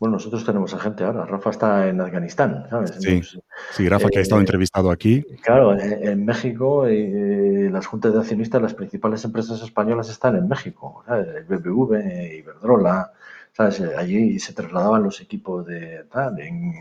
Bueno, 0.00 0.16
nosotros 0.16 0.44
tenemos 0.44 0.74
a 0.74 0.78
gente 0.78 1.04
ahora. 1.04 1.24
Rafa 1.24 1.50
está 1.50 1.88
en 1.88 2.00
Afganistán, 2.00 2.66
¿sabes? 2.68 2.96
Sí, 2.98 3.22
sí 3.70 3.88
Rafa, 3.88 4.08
que 4.08 4.18
ha 4.18 4.22
estado 4.22 4.40
eh, 4.40 4.42
entrevistado 4.42 4.90
aquí. 4.90 5.24
Claro, 5.42 5.78
en, 5.80 6.24
México 6.24 6.86
eh, 6.86 7.70
las 7.70 7.86
juntas 7.86 8.12
de 8.12 8.18
accionistas, 8.18 8.60
las 8.60 8.74
principales 8.74 9.24
empresas 9.24 9.62
españolas 9.62 10.10
están 10.10 10.36
en 10.36 10.48
México. 10.48 11.04
¿sabes? 11.06 11.28
El 11.28 11.44
BBV, 11.44 12.38
Iberdrola, 12.38 13.12
eh, 13.58 13.90
allí 13.96 14.38
se 14.40 14.52
trasladaban 14.52 15.02
los 15.02 15.20
equipos 15.20 15.64
de 15.66 16.04
tal. 16.10 16.40
En, 16.40 16.72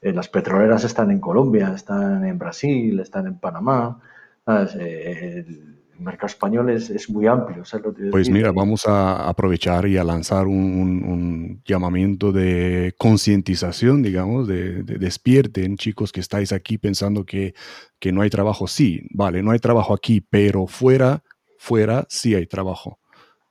eh, 0.00 0.12
las 0.12 0.28
petroleras 0.28 0.84
están 0.84 1.10
en 1.10 1.20
Colombia, 1.20 1.72
están 1.74 2.24
en 2.24 2.38
Brasil, 2.38 2.98
están 3.00 3.26
en 3.26 3.38
Panamá. 3.38 4.00
Eh, 4.48 5.44
el 5.46 5.78
mercado 5.98 6.26
español 6.26 6.68
es, 6.70 7.08
muy 7.08 7.26
amplio. 7.26 7.62
pues 8.10 8.28
mira, 8.28 8.52
vamos 8.52 8.86
a 8.86 9.28
aprovechar 9.28 9.86
y 9.86 9.96
a 9.96 10.04
lanzar 10.04 10.46
un, 10.46 11.62
llamamiento 11.64 12.32
de 12.32 12.94
concientización, 12.98 14.02
digamos, 14.02 14.46
de, 14.46 14.82
despierten, 14.82 15.76
chicos 15.76 16.12
que 16.12 16.20
estáis 16.20 16.52
aquí 16.52 16.76
pensando 16.76 17.24
que, 17.24 17.54
que 17.98 18.12
no 18.12 18.20
hay 18.20 18.30
trabajo. 18.30 18.66
Sí, 18.66 19.06
vale, 19.10 19.42
no 19.42 19.52
hay 19.52 19.58
trabajo 19.58 19.94
aquí, 19.94 20.20
pero 20.20 20.66
fuera, 20.66 21.22
fuera 21.56 22.04
sí 22.08 22.34
hay 22.34 22.46
trabajo. 22.46 22.98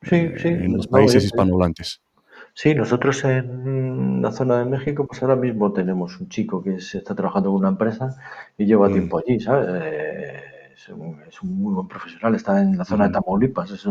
Sí, 0.03 0.29
sí. 0.37 0.49
En 0.49 0.77
los 0.77 0.87
países 0.87 1.23
hispanohablantes. 1.23 2.04
Sí, 2.57 2.73
nosotros 2.73 3.21
en 3.25 4.21
la 4.21 4.31
zona 4.31 4.59
de 4.59 4.65
México, 4.65 5.05
pues 5.05 5.21
ahora 5.21 5.35
mismo 5.35 5.73
tenemos 5.73 6.21
un 6.21 6.29
chico 6.29 6.63
que 6.63 6.79
se 6.79 6.99
está 6.99 7.13
trabajando 7.13 7.49
en 7.49 7.55
una 7.55 7.67
empresa 7.67 8.15
y 8.57 8.65
lleva 8.65 8.87
mm. 8.87 8.93
tiempo 8.93 9.19
allí, 9.19 9.41
¿sabes? 9.41 9.67
Eh, 9.73 10.41
es, 10.73 10.87
un, 11.41 11.59
muy 11.61 11.73
buen 11.73 11.89
profesional, 11.89 12.33
está 12.33 12.61
en 12.61 12.77
la 12.77 12.85
zona 12.85 13.03
de 13.03 13.09
mm. 13.09 13.13
Tamaulipas, 13.13 13.71
es, 13.71 13.85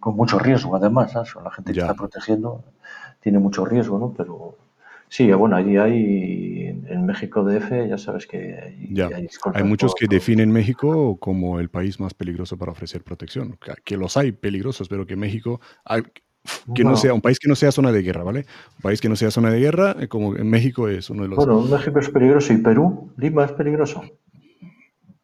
con 0.00 0.16
mucho 0.16 0.38
riesgo 0.38 0.74
además, 0.74 1.12
¿sabes? 1.12 1.34
La 1.44 1.50
gente 1.50 1.74
que 1.74 1.80
está 1.80 1.92
protegiendo 1.92 2.64
tiene 3.20 3.38
mucho 3.38 3.66
riesgo, 3.66 3.98
¿no? 3.98 4.14
Pero 4.16 4.56
sí, 5.08 5.30
bueno, 5.30 5.56
allí 5.56 5.76
hay, 5.76 6.82
en 6.86 7.04
México 7.04 7.44
DF, 7.44 7.90
ya 7.90 7.98
sabes 7.98 8.26
que 8.26 8.54
hay, 8.54 9.00
hay, 9.02 9.28
hay 9.52 9.64
muchos 9.64 9.94
que 9.94 10.06
definen 10.08 10.50
México 10.50 11.18
como 11.18 11.60
el 11.60 11.68
país 11.68 12.00
más 12.00 12.14
peligroso 12.14 12.56
para 12.56 12.72
ofrecer 12.72 13.04
protección, 13.04 13.58
que 13.84 13.98
los 13.98 14.16
hay 14.16 14.32
peligrosos, 14.32 14.88
pero 14.88 15.06
que 15.06 15.16
México, 15.16 15.60
que 16.74 16.84
no. 16.84 16.96
sea 16.96 17.14
un 17.14 17.20
país 17.20 17.38
que 17.38 17.48
no 17.48 17.54
sea 17.54 17.72
zona 17.72 17.92
de 17.92 18.02
guerra, 18.02 18.22
¿vale? 18.22 18.46
Un 18.76 18.82
país 18.82 19.00
que 19.00 19.08
no 19.08 19.16
sea 19.16 19.30
zona 19.30 19.50
de 19.50 19.60
guerra, 19.60 19.96
eh, 19.98 20.08
como 20.08 20.36
en 20.36 20.48
México 20.48 20.88
es 20.88 21.10
uno 21.10 21.22
de 21.22 21.28
los. 21.28 21.36
Bueno, 21.36 21.62
México 21.62 21.98
es 21.98 22.08
peligroso 22.10 22.52
y 22.52 22.58
Perú, 22.58 23.12
Lima 23.16 23.44
es 23.44 23.52
peligroso. 23.52 24.02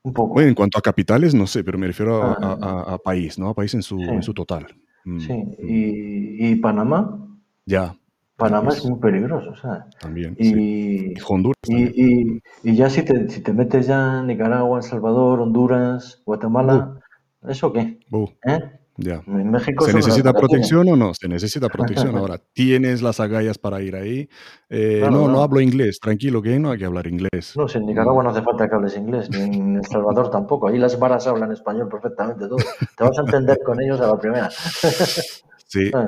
Un 0.03 0.13
poco. 0.13 0.35
Bueno, 0.35 0.51
en 0.51 0.55
cuanto 0.55 0.79
a 0.79 0.83
capitales, 0.83 1.35
no 1.35 1.47
sé, 1.47 1.65
pero 1.65 1.79
me 1.79 1.87
refiero 1.87 2.23
a, 2.23 2.37
ah. 2.41 2.99
país, 3.03 3.39
¿no? 3.39 3.49
A 3.49 3.55
país 3.55 3.73
en 3.75 3.83
su, 3.83 3.99
en 4.01 4.23
su 4.23 4.35
total. 4.35 4.67
Mm, 5.05 5.21
sí, 5.21 5.33
mm. 5.33 5.55
¿Y, 5.61 6.55
Panamá. 6.57 7.19
Ya. 7.67 7.97
Panamá 8.37 8.71
es 8.73 8.85
muy 8.85 8.99
peligroso, 8.99 9.55
¿sabes? 9.57 9.85
También. 10.01 10.37
Y, 10.39 11.15
Honduras. 11.27 11.57
Y, 11.69 12.41
ya 12.65 12.91
si 12.91 13.03
te, 13.03 13.31
si 13.31 13.41
te 13.41 13.53
metes 13.53 13.87
ya 13.87 14.21
en 14.21 14.27
Nicaragua, 14.27 14.79
El 14.79 14.83
Salvador, 14.83 15.41
Honduras, 15.41 16.21
Guatemala, 16.27 17.01
¿eso 17.49 17.73
qué? 17.73 17.99
¿Eh? 18.47 18.61
Ya. 18.97 19.23
¿Se 19.23 19.93
necesita 19.93 20.33
protección 20.33 20.89
o 20.89 20.97
no? 20.97 21.15
Se 21.15 21.29
necesita 21.29 21.69
protección. 21.69 22.15
Ahora, 22.17 22.39
tienes 22.53 23.03
las 23.03 23.19
agallas 23.19 23.59
para 23.59 23.83
ir 23.83 23.97
ahí. 23.97 24.29
Eh, 24.71 25.01
no, 25.11 25.29
no, 25.29 25.43
hablo 25.43 25.61
inglés. 25.61 25.99
Tranquilo, 26.01 26.41
que 26.41 26.59
no 26.59 26.71
hay 26.71 26.79
que 26.79 26.85
hablar 26.85 27.07
inglés. 27.09 27.55
No, 27.57 27.67
si 27.67 27.79
en 27.79 27.87
Nicaragua 27.87 28.23
no 28.23 28.31
hace 28.31 28.43
falta 28.43 28.69
que 28.69 28.75
hables 28.75 28.97
inglés, 28.97 29.29
ni 29.31 29.57
en 29.57 29.77
El 29.77 29.85
Salvador 29.85 30.31
tampoco. 30.31 30.69
Ahí 30.69 30.79
las 30.79 30.99
varas 30.99 31.27
hablan 31.27 31.51
español 31.51 31.89
perfectamente 31.89 32.47
todo. 32.47 32.59
Te 32.97 33.05
vas 33.05 33.19
a 33.19 33.23
entender 33.23 33.59
con 33.65 33.81
ellos 33.81 34.01
a 34.01 34.07
la 34.07 34.19
primera. 34.19 34.51
sí, 35.67 35.91
ah. 35.93 36.07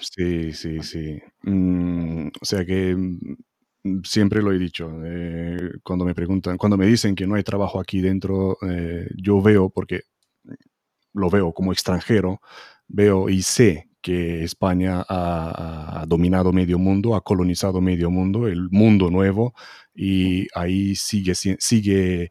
sí, 0.00 0.52
sí, 0.52 0.80
sí. 0.82 1.20
Mm, 1.42 2.28
o 2.40 2.44
sea 2.44 2.64
que 2.64 2.94
mm, 2.94 4.02
siempre 4.04 4.40
lo 4.40 4.52
he 4.52 4.58
dicho. 4.58 4.88
Eh, 5.04 5.72
cuando 5.82 6.04
me 6.04 6.14
preguntan, 6.14 6.56
cuando 6.56 6.76
me 6.76 6.86
dicen 6.86 7.16
que 7.16 7.26
no 7.26 7.34
hay 7.34 7.42
trabajo 7.42 7.80
aquí 7.80 8.00
dentro, 8.00 8.56
eh, 8.68 9.08
yo 9.16 9.42
veo, 9.42 9.70
porque 9.70 10.02
lo 11.12 11.30
veo 11.30 11.52
como 11.52 11.72
extranjero, 11.72 12.40
veo 12.88 13.28
y 13.28 13.42
sé 13.42 13.88
que 14.02 14.44
España 14.44 15.04
ha, 15.08 16.04
dominado 16.08 16.52
medio 16.52 16.78
mundo, 16.78 17.14
ha 17.14 17.22
colonizado 17.22 17.80
medio 17.80 18.10
mundo, 18.10 18.48
el 18.48 18.70
mundo 18.70 19.10
nuevo, 19.10 19.54
y 19.94 20.46
ahí 20.54 20.96
sigue, 20.96 21.34
sigue, 21.34 22.30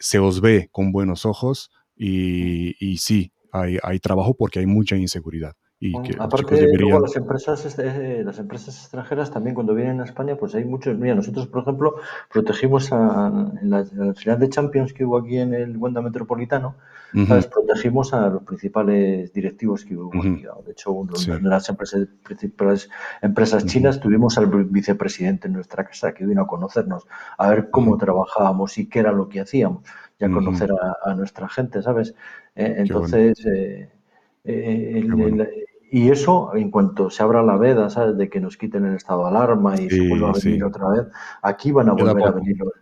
se 0.00 0.18
os 0.18 0.40
ve 0.40 0.68
con 0.70 0.92
buenos 0.92 1.24
ojos, 1.26 1.70
Y, 1.98 2.76
y 2.78 2.98
sí, 2.98 3.32
hay, 3.52 3.78
hay 3.82 3.98
trabajo 4.00 4.34
porque 4.36 4.58
hay 4.58 4.66
mucha 4.66 4.96
inseguridad. 4.96 5.56
Y 5.78 5.92
Mm, 5.98 6.02
que 6.02 6.12
Aparte, 6.14 6.36
chicos 6.36 6.50
luego 6.60 6.70
deberían... 6.72 7.02
las 7.02 7.16
empresas, 7.16 7.78
eh, 7.78 8.22
las 8.24 8.38
empresas 8.38 8.76
extranjeras 8.78 9.30
también 9.30 9.54
cuando 9.54 9.74
vienen 9.74 10.00
a 10.00 10.04
España, 10.04 10.36
pues 10.36 10.54
hay 10.54 10.64
muchos. 10.64 10.96
Mira, 10.98 11.14
nosotros, 11.14 11.46
por 11.48 11.62
ejemplo, 11.62 11.96
protegimos 12.32 12.92
a, 12.92 13.28
en 13.60 13.70
la, 13.70 13.80
en 13.80 14.08
la 14.08 14.14
final 14.14 14.38
de 14.38 14.48
Champions 14.48 14.92
que 14.94 15.04
hubo 15.04 15.18
aquí 15.18 15.36
en 15.38 15.52
el 15.54 15.76
Wanda 15.76 16.00
Metropolitano, 16.00 16.76
¿sabes? 17.26 17.46
Protegimos 17.46 18.14
a 18.14 18.28
los 18.30 18.42
principales 18.42 19.32
directivos 19.34 19.84
que 19.84 19.96
hubo 19.96 20.18
aquí. 20.18 20.44
De 20.64 20.72
hecho, 20.72 20.92
una 20.92 21.12
Sí. 21.14 21.30
de 21.32 21.40
las 21.40 21.68
empresas, 21.68 22.06
principales 22.22 22.88
empresas 23.20 23.66
chinas 23.66 24.00
tuvimos 24.00 24.38
al 24.38 24.46
vicepresidente 24.64 25.46
en 25.48 25.54
nuestra 25.54 25.84
casa 25.84 26.12
que 26.14 26.24
vino 26.24 26.42
a 26.42 26.46
conocernos, 26.46 27.06
a 27.36 27.50
ver 27.50 27.70
cómo 27.70 27.96
trabajábamos 27.98 28.78
y 28.78 28.88
qué 28.88 29.00
era 29.00 29.12
lo 29.12 29.28
que 29.28 29.40
hacíamos, 29.40 29.82
y 30.18 30.24
a 30.24 30.30
conocer 30.30 30.70
a, 30.72 31.10
a 31.10 31.14
nuestra 31.14 31.48
gente, 31.48 31.82
¿sabes? 31.82 32.14
Eh, 32.54 32.64
bueno, 32.68 32.80
entonces, 32.82 33.44
eh, 33.46 33.90
qué 34.44 34.98
el- 34.98 35.12
bueno. 35.14 35.42
el- 35.42 35.65
y 35.90 36.10
eso, 36.10 36.50
en 36.54 36.70
cuanto 36.70 37.10
se 37.10 37.22
abra 37.22 37.42
la 37.42 37.56
veda, 37.56 37.88
¿sabes? 37.90 38.16
De 38.16 38.28
que 38.28 38.40
nos 38.40 38.56
quiten 38.56 38.84
el 38.86 38.94
estado 38.96 39.22
de 39.22 39.28
alarma 39.28 39.74
y 39.80 39.88
se 39.88 40.08
vuelva 40.08 40.30
a 40.30 40.32
venir 40.32 40.56
sí. 40.58 40.62
otra 40.62 40.88
vez, 40.88 41.06
aquí 41.42 41.72
van 41.72 41.88
a 41.88 41.92
volver 41.92 42.24
a 42.26 42.30
venir 42.32 42.56
los, 42.58 42.72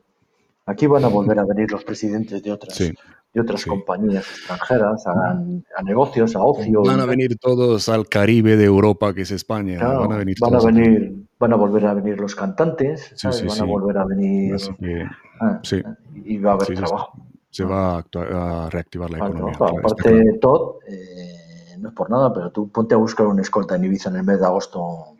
aquí 0.67 0.87
van 0.87 1.05
a 1.05 1.09
volver 1.09 1.39
a 1.39 1.45
venir 1.45 1.71
los 1.71 1.85
presidentes 1.85 2.43
de 2.43 2.53
otras, 2.53 2.75
Sí, 2.75 2.93
de 3.35 3.41
otras 3.41 3.61
sí. 3.63 3.69
compañías 3.69 4.25
extranjeras 4.31 5.07
a, 5.07 5.31
a 5.77 5.83
negocios, 5.83 6.35
a 6.37 6.41
ocio 6.41 6.83
Van 6.83 7.01
a 7.01 7.07
venir 7.07 7.37
todos 7.39 7.89
al 7.89 8.09
Caribe 8.09 8.57
de 8.57 8.65
Europa, 8.65 9.13
que 9.13 9.23
es 9.23 9.31
España. 9.33 9.79
Van 9.87 10.13
a 10.13 10.17
venir 10.17 10.37
van 10.41 10.55
a 10.55 10.59
todos 10.59 10.71
aquí. 10.71 10.81
venir, 10.81 11.15
van 11.39 11.53
a 11.53 11.57
volver 11.57 11.87
a 11.87 11.95
venir 11.95 12.19
los 12.21 12.35
cantantes, 12.35 13.03
Sí, 13.09 13.15
¿sabes? 13.17 13.37
sí, 13.39 13.47
Van 13.47 13.53
a 13.59 13.65
sí. 13.65 13.67
volver 13.67 13.99
a 13.99 14.05
venir, 14.07 14.55
Así 14.55 14.71
que 14.81 15.05
ah, 15.41 15.61
sí, 15.63 15.83
y 16.25 16.39
va 16.39 16.53
a 16.53 16.55
haber 16.55 16.75
trabajo. 16.75 17.13
se 17.51 17.65
va 17.65 17.97
a, 17.99 18.65
a 18.67 18.71
reactivar 18.71 19.11
la 19.11 19.19
economía. 19.19 19.55
Aparte, 19.59 20.39
Todd, 20.41 20.77
eh, 20.89 21.44
no 21.85 21.91
es 21.91 21.95
por 21.95 22.11
nada, 22.11 22.33
pero 22.33 22.51
tú 22.51 22.71
ponte 22.71 22.95
a 22.95 22.99
buscar 22.99 23.27
una 23.27 23.43
escolta 23.43 23.77
en 23.77 23.85
Ibiza 23.85 24.09
en 24.09 24.17
el 24.17 24.25
mes 24.25 24.41
de 24.41 24.47
agosto 24.47 25.17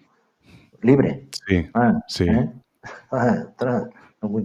libre. 0.83 1.29
Sí, 1.47 1.67
Ah, 1.75 2.01
sí. 2.09 2.25
¿eh? 2.25 2.51
Ah, 3.13 3.45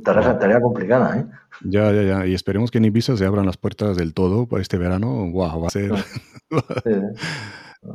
tarea, 0.03 0.37
tarea 0.37 0.61
complicada, 0.61 1.17
¿eh? 1.19 1.25
Ya, 1.63 1.91
ya, 1.93 2.03
ya. 2.03 2.25
Y 2.27 2.33
esperemos 2.33 2.71
que 2.71 2.77
en 2.79 2.85
Ibiza 2.85 3.15
se 3.17 3.25
abran 3.25 3.45
las 3.45 3.57
puertas 3.57 3.95
del 3.97 4.13
todo 4.13 4.47
para 4.47 4.61
este 4.61 4.77
verano. 4.77 5.29
Wow, 5.31 5.61
va 5.61 5.67
a 5.67 5.71
ser, 5.71 5.91
Ah, 5.93 6.03
Sí, 6.83 6.91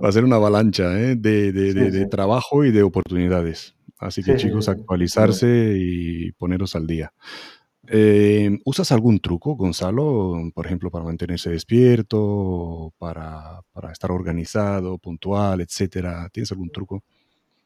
va 0.03 0.09
a 0.09 0.13
ser 0.13 0.25
una 0.25 0.37
avalancha 0.37 0.99
¿eh? 0.99 1.17
de, 1.17 1.53
de- 1.53 1.73
Sí, 1.73 1.79
de- 1.79 1.91
de 1.91 2.05
sí. 2.05 2.09
trabajo 2.09 2.65
y 2.65 2.71
de 2.73 2.83
oportunidades. 2.83 3.75
Así 3.99 4.23
que 4.23 4.37
chicos, 4.37 4.69
actualizarse 4.69 5.75
y 5.77 6.33
poneros 6.33 6.75
al 6.77 6.87
día. 6.87 7.13
Eh, 7.89 8.59
¿Usas 8.65 8.93
algún 8.93 9.21
truco, 9.21 9.55
Gonzalo? 9.57 10.35
Por 10.55 10.67
ejemplo, 10.67 10.91
para 10.91 11.05
mantenerse 11.05 11.51
despierto, 11.51 12.93
para, 12.99 13.61
para 13.73 13.93
estar 13.93 14.11
organizado, 14.11 14.99
puntual, 14.99 15.61
etcétera. 15.61 16.29
¿Tienes 16.33 16.51
algún 16.53 16.71
truco? 16.71 17.03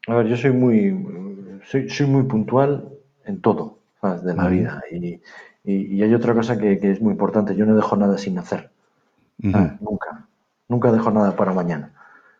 A 0.07 0.15
ver, 0.15 0.27
yo 0.27 0.37
soy 0.37 0.51
muy, 0.51 1.59
soy, 1.65 1.89
soy 1.89 2.07
muy 2.07 2.23
puntual 2.23 2.89
en 3.25 3.41
todo, 3.41 3.79
¿sabes? 4.01 4.23
De 4.23 4.35
la 4.35 4.47
vida. 4.49 4.81
Y, 4.91 5.21
y- 5.63 5.95
y 5.95 6.03
hay 6.03 6.13
otra 6.13 6.33
cosa 6.33 6.57
que, 6.57 6.79
que 6.79 6.91
es 6.91 7.01
muy 7.01 7.11
importante. 7.11 7.55
Yo 7.55 7.65
no 7.65 7.75
dejo 7.75 7.95
nada 7.95 8.17
sin 8.17 8.37
hacer. 8.37 8.71
Ah, 9.53 9.77
nunca. 9.81 10.27
Nunca 10.67 10.91
dejo 10.91 11.11
nada 11.11 11.35
para 11.35 11.53
mañana. 11.53 11.93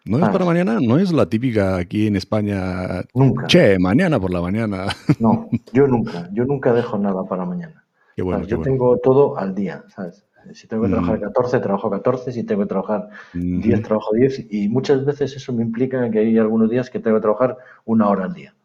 ¿No 0.06 0.20
es 0.20 0.30
para 0.30 0.46
mañana? 0.46 0.80
¿No 0.82 0.98
es 0.98 1.12
la 1.12 1.28
típica 1.30 1.78
aquí 1.78 2.08
en 2.08 2.16
España? 2.16 3.04
Nunca. 3.14 3.48
Che, 3.48 3.78
mañana 3.80 4.20
por 4.20 4.32
la 4.32 4.42
mañana. 4.42 4.88
No, 5.18 5.50
yo 5.72 5.88
nunca. 5.88 6.30
Yo 6.34 6.46
nunca 6.46 6.74
dejo 6.74 6.98
nada 6.98 7.26
para 7.28 7.46
mañana. 7.46 7.86
Qué 8.16 8.22
bueno, 8.22 8.44
¿sabes? 8.44 8.48
qué 8.48 8.56
Yo 8.56 8.58
bueno. 8.58 8.76
tengo 8.78 8.98
todo 9.00 9.38
al 9.38 9.54
día, 9.56 9.84
¿sabes? 9.90 10.26
Si 10.54 10.68
tengo 10.68 10.84
que 10.84 10.90
trabajar 10.90 11.20
Ujú, 11.20 11.22
14, 11.22 11.60
trabajo 11.60 11.90
14. 11.90 12.32
Si 12.32 12.44
tengo 12.46 12.62
que 12.62 12.68
trabajar 12.70 13.10
10, 13.56 13.82
ujú, 13.82 13.84
trabajo 13.84 14.14
10. 14.14 14.48
Y 14.50 14.70
muchas 14.70 15.04
veces 15.06 15.36
eso 15.36 15.52
me 15.54 15.64
implica 15.64 16.10
que 16.10 16.20
hay 16.20 16.38
algunos 16.38 16.70
días 16.70 16.90
que 16.90 17.00
tengo 17.00 17.18
que 17.18 17.22
trabajar 17.22 17.58
una 17.86 18.08
hora 18.10 18.26
al 18.26 18.34
día. 18.34 18.56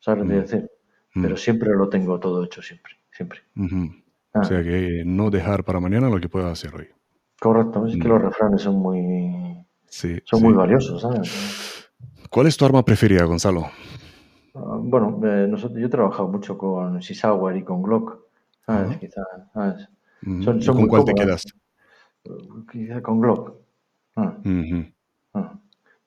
¿Sabes 0.00 0.20
lo 0.20 0.24
que 0.26 0.28
mm, 0.28 0.32
quiero 0.34 0.48
decir? 0.48 0.70
Pero 1.20 1.36
mm, 1.36 1.38
siempre 1.38 1.70
lo 1.74 1.88
tengo 1.88 2.18
todo 2.20 2.44
hecho, 2.44 2.62
siempre. 2.62 2.94
Siempre. 3.12 3.40
ujú. 3.56 3.90
O 4.40 4.42
Ah, 4.42 4.42
sea 4.44 4.62
que 4.62 5.02
no 5.06 5.30
dejar 5.30 5.64
para 5.64 5.80
mañana 5.80 6.08
lo 6.10 6.20
que 6.20 6.28
puedas 6.28 6.52
hacer 6.52 6.74
hoy. 6.74 6.88
correcto. 7.40 7.86
Es 7.86 7.96
que 7.96 8.06
Mm, 8.06 8.08
los 8.08 8.22
refranes 8.22 8.62
son 8.62 8.76
muy, 8.76 9.66
Sí, 9.90 10.20
son 10.24 10.42
muy 10.42 10.54
valiosos, 10.54 11.02
¿sabes? 11.02 11.90
¿Cuál 12.30 12.46
es 12.46 12.56
tu 12.56 12.64
arma 12.64 12.84
preferida, 12.84 13.24
Gonzalo? 13.24 13.66
Ah, 14.54 14.78
Bueno, 14.78 15.20
eh, 15.24 15.48
nosotros, 15.48 15.80
yo 15.80 15.86
he 15.86 15.90
trabajado 15.90 16.28
mucho 16.28 16.56
con 16.56 17.02
Sisauer 17.02 17.56
y 17.56 17.64
con 17.64 17.82
Glock, 17.82 18.18
¿sabes? 18.64 18.90
Ajá. 18.90 18.98
Quizá, 19.00 19.22
¿sabes? 19.52 19.88
Ujú. 20.24 20.42
Son, 20.44 20.58
¿Y 20.58 20.62
son 20.62 20.74
con 20.74 20.82
muy 20.82 20.88
cuál 20.90 21.04
te 21.04 21.14
quedas? 21.14 21.42
Quizá 22.70 23.02
con 23.02 23.20
Glock. 23.20 23.54
Ah, 24.14 24.36
ah. 25.34 25.54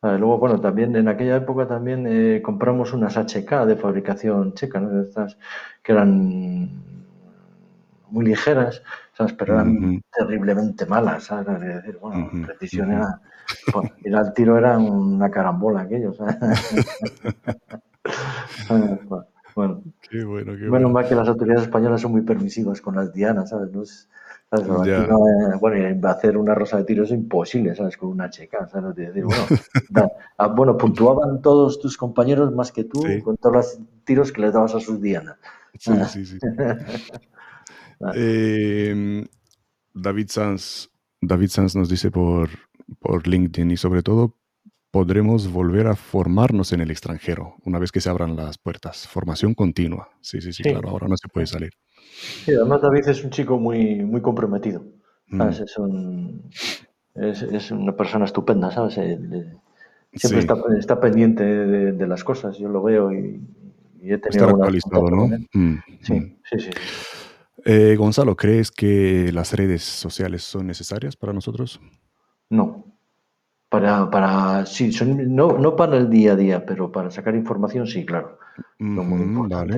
Luego, 0.01 0.37
bueno, 0.37 0.59
también 0.59 0.95
en 0.95 1.07
aquella 1.09 1.37
época 1.37 1.67
también 1.67 2.05
eh, 2.07 2.41
compramos 2.41 2.93
unas 2.93 3.17
HK 3.17 3.65
de 3.65 3.75
fabricación 3.75 4.53
checa, 4.53 4.79
¿no? 4.79 4.89
De 4.89 5.03
Estas 5.03 5.37
que 5.81 5.91
eran 5.91 6.69
muy 8.09 8.25
ligeras, 8.25 8.81
¿sabes? 9.13 9.33
Pero 9.33 9.55
eran 9.55 10.01
terriblemente 10.11 10.85
malas, 10.85 11.25
¿sabes? 11.25 11.61
Es 11.61 11.83
decir, 11.83 11.97
bueno, 12.01 12.31
precisión 12.45 12.91
era... 12.91 13.19
Bueno, 13.71 13.91
ir 14.03 14.15
al 14.15 14.33
tiro 14.33 14.57
era 14.57 14.77
una 14.77 15.31
carambola 15.31 15.81
aquello, 15.81 16.13
¿sabes? 16.13 16.35
Bueno, 19.55 19.83
Qué 20.09 20.23
bueno, 20.23 20.53
qué 20.57 20.67
menos 20.67 20.69
bueno. 20.69 20.89
mal 20.91 21.07
que 21.07 21.15
las 21.15 21.27
autoridades 21.27 21.63
españolas 21.63 22.01
son 22.01 22.11
muy 22.11 22.21
permisivas 22.21 22.81
con 22.81 22.95
las 22.95 23.13
dianas, 23.13 23.49
¿sabes? 23.49 23.71
No 23.71 23.83
es- 23.83 24.09
¿sabes? 24.49 24.67
Eh, 24.67 25.57
bueno, 25.59 26.09
hacer 26.09 26.37
una 26.37 26.53
rosa 26.55 26.77
de 26.77 26.83
tiro 26.85 27.03
es 27.03 27.11
imposible, 27.11 27.75
¿sabes? 27.75 27.97
Con 27.97 28.09
una 28.09 28.29
checa, 28.29 28.67
¿sabes? 28.67 28.95
decir? 28.95 29.23
Bueno, 29.25 29.45
da- 29.89 30.09
ah, 30.37 30.47
bueno, 30.47 30.77
puntuaban 30.77 31.41
todos 31.41 31.79
tus 31.79 31.97
compañeros 31.97 32.53
más 32.53 32.71
que 32.71 32.83
tú 32.83 33.05
Sí, 33.07 33.21
con 33.23 33.37
todos 33.37 33.55
los 33.55 33.79
tiros 34.05 34.31
que 34.31 34.41
les 34.41 34.53
dabas 34.53 34.75
a 34.75 34.79
sus 34.79 35.01
dianas. 35.01 35.37
sí, 35.79 35.93
sí, 36.05 36.25
sí. 36.39 36.39
Eh, 38.15 39.25
David 39.93 40.27
Sanz, 40.29 40.89
David 41.21 41.47
Sanz 41.49 41.75
nos 41.75 41.89
dice 41.89 42.11
por, 42.11 42.49
por 42.99 43.27
LinkedIn 43.27 43.71
y 43.71 43.77
sobre 43.77 44.03
todo 44.03 44.37
podremos 44.91 45.51
volver 45.51 45.87
a 45.87 45.95
formarnos 45.95 46.71
en 46.73 46.81
el 46.81 46.91
extranjero 46.91 47.55
una 47.65 47.79
vez 47.79 47.91
que 47.91 48.01
se 48.01 48.09
abran 48.09 48.35
las 48.35 48.57
puertas. 48.57 49.07
Formación 49.07 49.53
continua. 49.55 50.09
Sí, 50.21 50.39
sí, 50.41 50.53
sí, 50.53 50.63
Sí, 50.63 50.69
claro, 50.71 50.89
ahora 50.89 51.07
no 51.07 51.17
se 51.17 51.27
puede 51.29 51.47
salir. 51.47 51.71
sí, 52.45 52.53
además 52.53 52.81
David 52.81 53.07
es 53.07 53.23
un 53.23 53.31
chico 53.31 53.57
muy, 53.59 54.03
muy 54.05 54.21
comprometido, 54.21 54.85
¿sabes? 55.37 55.59
Mm, 55.59 55.63
Es, 55.63 55.77
un, 55.77 56.49
es, 57.15 57.41
es 57.41 57.71
una 57.71 57.95
persona 57.95 58.25
estupenda, 58.25 58.69
¿sabes? 58.71 58.97
Eh, 58.99 59.17
siempre 60.13 60.41
sí, 60.41 60.47
está, 60.47 60.55
está 60.77 60.99
pendiente 60.99 61.43
de, 61.43 61.91
de 61.93 62.07
las 62.07 62.23
cosas, 62.23 62.57
yo 62.59 62.69
lo 62.69 62.83
veo 62.83 63.11
y, 63.11 63.41
y 63.99 64.11
he 64.13 64.17
tenido 64.19 64.45
estar 64.45 64.49
actualizado, 64.49 65.09
¿no? 65.09 65.27
Mm, 65.53 65.77
Sí, 66.01 66.13
mm. 66.13 66.35
sí, 66.43 66.59
sí. 66.59 66.59
sí. 66.59 66.69
Eh, 67.65 67.95
Gonzalo, 67.97 68.35
¿crees 68.35 68.71
que 68.71 69.31
las 69.31 69.53
redes 69.53 69.83
sociales 69.83 70.43
son 70.43 70.67
necesarias 70.67 71.15
para 71.15 71.31
nosotros? 71.33 71.79
No, 72.49 72.85
para, 73.69 74.09
para, 74.09 74.65
sí, 74.65 74.91
son, 74.91 75.35
no, 75.35 75.57
no 75.57 75.75
para 75.75 75.97
el 75.97 76.09
día 76.09 76.33
a 76.33 76.35
día, 76.35 76.65
pero 76.65 76.91
para 76.91 77.09
sacar 77.11 77.35
información, 77.35 77.87
sí, 77.87 78.05
claro, 78.05 78.37
muy 79.23 79.49
vale. 79.49 79.75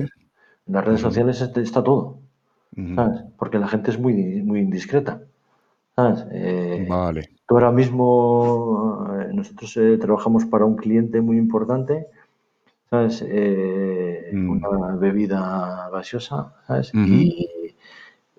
En 0.66 0.74
las 0.74 0.84
redes 0.84 1.00
sociales 1.00 1.40
está, 1.40 1.60
está 1.60 1.82
todo. 1.82 2.18
¿sabes? 2.94 3.22
Porque 3.38 3.58
la 3.58 3.68
gente 3.68 3.90
es 3.90 3.98
muy, 3.98 4.42
muy 4.42 4.60
indiscreta, 4.60 5.22
¿sabes? 5.94 6.26
Eh, 6.30 6.86
Vale. 6.88 7.30
tú 7.46 7.54
ahora 7.54 7.72
mismo, 7.72 9.06
eh, 9.18 9.30
nosotros 9.32 9.74
eh, 9.78 9.96
trabajamos 9.98 10.44
para 10.44 10.66
un 10.66 10.76
cliente 10.76 11.22
muy 11.22 11.38
importante, 11.38 12.06
¿sabes? 12.90 13.24
Eh, 13.26 14.30
Mm, 14.32 14.50
una 14.50 14.96
bebida 14.96 15.88
gaseosa, 15.92 16.52
¿sabes? 16.66 16.92
Y, 16.94 17.48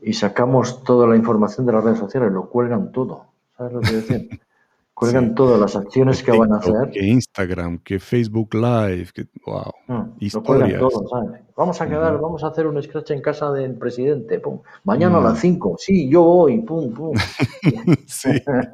y 0.01 0.13
sacamos 0.13 0.83
toda 0.83 1.07
la 1.07 1.15
información 1.15 1.65
de 1.65 1.73
las 1.73 1.83
redes 1.83 1.99
sociales, 1.99 2.31
lo 2.31 2.49
cuelgan 2.49 2.91
todo, 2.91 3.27
¿sabes 3.57 3.73
lo 3.73 3.81
que 3.81 3.91
decir? 3.93 4.29
Sí. 4.99 5.11
Cuelgan 5.11 5.35
todas 5.35 5.59
las 5.59 5.75
acciones 5.75 6.23
que 6.23 6.31
van 6.31 6.51
a 6.53 6.57
hacer, 6.57 6.89
que 6.91 7.05
Instagram, 7.05 7.77
que 7.83 7.99
Facebook 7.99 8.55
Live, 8.55 9.09
que 9.13 9.27
wow, 9.45 9.71
lo 10.33 10.43
cuelgan 10.43 10.71
historias. 10.71 10.79
todo, 10.79 11.07
¿sabes? 11.07 11.41
Vamos 11.55 11.79
a 11.81 11.87
quedar, 11.87 12.19
vamos 12.19 12.43
a 12.43 12.47
hacer 12.47 12.65
un 12.65 12.81
scratch 12.81 13.11
en 13.11 13.21
casa 13.21 13.51
del 13.51 13.75
presidente, 13.75 14.39
pum. 14.39 14.59
Mañana 14.85 15.17
a 15.17 15.21
mm. 15.21 15.23
las 15.25 15.39
5, 15.39 15.75
sí, 15.77 16.09
yo 16.09 16.23
voy, 16.23 16.61
pum, 16.63 16.91
pum. 16.95 17.15
Sí, 18.07 18.29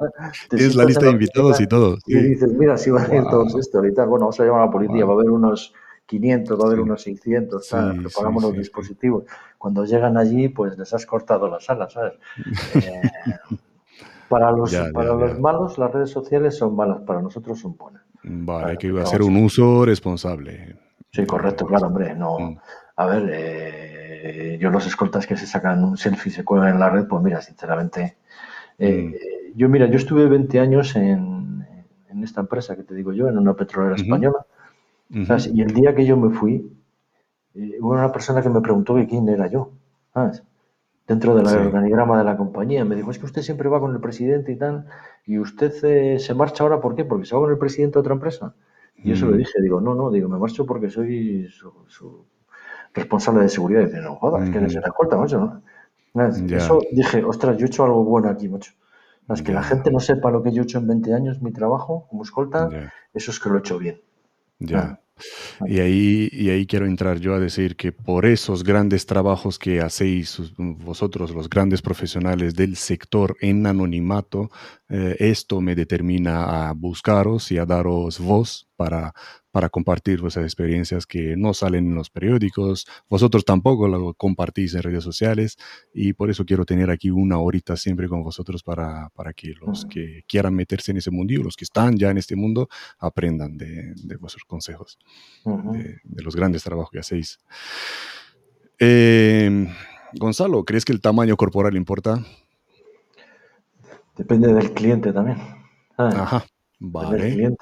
tienes 0.48 0.74
la 0.74 0.86
lista 0.86 1.04
de 1.04 1.12
invitados 1.12 1.60
y 1.60 1.66
todo. 1.66 1.98
y 2.06 2.14
dices, 2.16 2.54
mira, 2.54 2.78
si 2.78 2.90
van 2.90 3.10
a 3.10 3.16
ir 3.16 3.24
todos 3.24 3.52
Wow, 3.52 3.60
estos 3.60 3.86
y 3.86 3.92
tal, 3.92 4.08
bueno, 4.08 4.24
vamos 4.24 4.40
a 4.40 4.44
llamar 4.46 4.62
a 4.62 4.66
la 4.66 4.72
policía, 4.72 5.04
va 5.04 5.12
a 5.12 5.14
wow. 5.16 5.20
haber 5.20 5.30
unos 5.30 5.74
500, 6.06 6.58
va 6.58 6.62
a 6.62 6.66
haber 6.68 6.78
Sí, 6.78 6.82
unos 6.82 7.02
600, 7.02 7.66
¿sabes? 7.66 7.96
sí, 7.96 8.00
Preparamos 8.02 8.42
los 8.42 8.52
sí, 8.52 8.56
sí. 8.56 8.60
dispositivos. 8.62 9.24
Cuando 9.58 9.84
llegan 9.84 10.16
allí, 10.16 10.48
pues 10.48 10.78
les 10.78 10.94
has 10.94 11.04
cortado 11.04 11.48
las 11.48 11.68
alas, 11.68 11.92
¿sabes? 11.92 12.14
Eh, 12.76 13.02
para 14.34 14.50
los, 14.50 14.70
Ya, 14.72 14.90
para 14.92 15.10
ya, 15.10 15.14
los 15.14 15.32
ya. 15.34 15.38
malos, 15.38 15.78
las 15.78 15.92
redes 15.92 16.10
sociales 16.10 16.56
son 16.56 16.74
malas, 16.74 17.02
para 17.02 17.22
nosotros 17.22 17.60
son 17.60 17.76
buenas. 17.76 18.02
Vale, 18.24 18.72
hay 18.72 18.76
¿sabes? 18.76 18.94
que 18.94 19.00
hacer 19.00 19.22
un 19.22 19.36
uso 19.36 19.84
responsable. 19.84 20.76
Sí, 21.12 21.24
correcto, 21.24 21.64
claro, 21.66 21.86
hombre. 21.86 22.16
No, 22.16 22.40
mm, 22.40 22.58
a 22.96 23.06
ver, 23.06 23.30
eh, 23.32 24.58
yo 24.60 24.70
los 24.70 24.86
escoltas 24.88 25.24
que 25.28 25.36
se 25.36 25.46
sacan 25.46 25.84
un 25.84 25.96
selfie 25.96 26.32
y 26.32 26.34
se 26.34 26.44
cuelgan 26.44 26.70
en 26.70 26.80
la 26.80 26.90
red, 26.90 27.06
pues 27.06 27.22
mira, 27.22 27.40
sinceramente, 27.40 28.16
eh, 28.78 29.52
mm, 29.54 29.56
yo, 29.56 29.68
mira, 29.68 29.86
yo 29.86 29.98
estuve 29.98 30.26
20 30.26 30.58
años 30.58 30.96
en, 30.96 31.64
en, 32.08 32.24
esta 32.24 32.40
empresa 32.40 32.74
que 32.74 32.82
te 32.82 32.94
digo 32.96 33.12
yo, 33.12 33.28
en 33.28 33.38
una 33.38 33.54
petrolera 33.54 33.94
española. 33.94 34.44
Y 35.10 35.62
el 35.62 35.72
día 35.72 35.94
que 35.94 36.04
yo 36.04 36.16
me 36.16 36.34
fui, 36.34 36.76
eh, 37.54 37.76
hubo 37.80 37.92
una 37.92 38.10
persona 38.10 38.42
que 38.42 38.48
me 38.48 38.60
preguntó 38.60 38.96
que 38.96 39.06
quién 39.06 39.28
era 39.28 39.46
yo. 39.46 39.70
¿sabes? 40.12 40.42
Dentro 41.06 41.34
del 41.34 41.46
organigrama 41.46 42.18
de 42.18 42.24
la 42.24 42.36
compañía. 42.36 42.84
Me 42.84 42.96
dijo, 42.96 43.10
es 43.10 43.18
que 43.18 43.26
usted 43.26 43.42
siempre 43.42 43.68
va 43.68 43.78
con 43.78 43.92
el 43.92 44.00
presidente 44.00 44.52
y 44.52 44.56
tal. 44.56 44.86
Y 45.26 45.38
usted 45.38 45.72
eh, 45.84 46.18
se 46.18 46.34
marcha 46.34 46.64
ahora, 46.64 46.80
¿por 46.80 46.94
qué? 46.94 47.04
Porque 47.04 47.26
se 47.26 47.34
va 47.34 47.42
con 47.42 47.50
el 47.50 47.58
presidente 47.58 47.94
de 47.94 48.00
otra 48.00 48.14
empresa. 48.14 48.54
Y 48.96 49.12
eso 49.12 49.30
le 49.30 49.36
dije, 49.36 49.60
digo, 49.60 49.80
no, 49.80 49.94
no, 49.94 50.10
digo, 50.10 50.30
me 50.30 50.38
marcho 50.38 50.64
porque 50.64 50.88
soy 50.88 51.46
su, 51.48 52.24
responsable 52.94 53.42
de 53.42 53.48
seguridad. 53.50 53.82
Y 53.82 53.86
dice, 53.86 54.00
no 54.00 54.14
jodas, 54.16 54.48
que 54.48 54.70
se 54.70 54.78
escolta, 54.78 55.18
macho, 55.18 55.38
¿no? 55.38 55.62
Eso 56.14 56.80
dije, 56.92 57.24
ostras, 57.24 57.56
yo 57.56 57.66
he 57.66 57.68
hecho 57.68 57.84
algo 57.84 58.04
bueno 58.04 58.28
aquí, 58.28 58.48
macho. 58.48 58.72
Es 59.28 59.42
que 59.42 59.52
la 59.52 59.62
gente 59.62 59.90
no 59.90 60.00
sepa 60.00 60.30
lo 60.30 60.42
que 60.42 60.52
yo 60.52 60.62
he 60.62 60.64
hecho 60.64 60.78
en 60.78 60.86
20 60.86 61.14
años, 61.14 61.42
mi 61.42 61.52
trabajo 61.52 62.06
como 62.08 62.22
escolta, 62.22 62.68
eso 63.12 63.30
es 63.30 63.40
que 63.40 63.48
lo 63.48 63.56
he 63.56 63.58
hecho 63.58 63.78
bien. 63.78 64.00
Ya. 64.58 65.00
Y 65.66 65.78
ahí, 65.78 66.28
y 66.32 66.50
ahí 66.50 66.66
quiero 66.66 66.86
entrar 66.86 67.20
yo 67.20 67.34
a 67.34 67.38
decir 67.38 67.76
que 67.76 67.92
por 67.92 68.26
esos 68.26 68.64
grandes 68.64 69.06
trabajos 69.06 69.58
que 69.58 69.80
hacéis 69.80 70.40
vosotros, 70.56 71.32
los 71.32 71.48
grandes 71.48 71.82
profesionales 71.82 72.54
del 72.54 72.76
sector 72.76 73.36
en 73.40 73.66
anonimato, 73.66 74.50
eh, 74.88 75.16
esto 75.20 75.60
me 75.60 75.74
determina 75.74 76.68
a 76.68 76.72
buscaros 76.72 77.52
y 77.52 77.58
a 77.58 77.66
daros 77.66 78.18
voz 78.18 78.68
para, 78.76 79.12
para 79.50 79.68
compartir 79.68 80.20
vuestras 80.20 80.44
experiencias 80.44 81.06
que 81.06 81.36
no 81.36 81.54
salen 81.54 81.86
en 81.86 81.94
los 81.94 82.10
periódicos, 82.10 82.86
vosotros 83.08 83.44
tampoco 83.44 83.88
lo 83.88 84.14
compartís 84.14 84.74
en 84.74 84.82
redes 84.82 85.04
sociales 85.04 85.56
y 85.92 86.12
por 86.12 86.30
eso 86.30 86.44
quiero 86.44 86.64
tener 86.64 86.90
aquí 86.90 87.10
una 87.10 87.38
horita 87.38 87.76
siempre 87.76 88.08
con 88.08 88.22
vosotros 88.22 88.62
para, 88.62 89.10
para 89.10 89.32
que 89.32 89.54
los 89.60 89.86
que 89.86 90.24
quieran 90.26 90.54
meterse 90.54 90.90
en 90.90 90.98
ese 90.98 91.10
mundillo, 91.10 91.42
los 91.42 91.56
que 91.56 91.64
están 91.64 91.96
ya 91.96 92.10
en 92.10 92.18
este 92.18 92.36
mundo, 92.36 92.68
aprendan 92.98 93.56
de, 93.56 93.94
vuestros 94.18 94.44
consejos, 94.44 94.98
de, 95.44 96.22
los 96.22 96.34
grandes 96.34 96.62
trabajos 96.62 96.90
que 96.90 96.98
hacéis. 96.98 97.38
Eh, 98.78 99.68
Gonzalo, 100.14 100.64
¿crees 100.64 100.84
que 100.84 100.92
el 100.92 101.00
tamaño 101.00 101.36
corporal 101.36 101.76
importa? 101.76 102.24
Depende 104.16 104.52
del 104.52 104.72
cliente 104.72 105.12
también. 105.12 105.38
Ajá, 105.96 106.44
vale. 106.78 107.56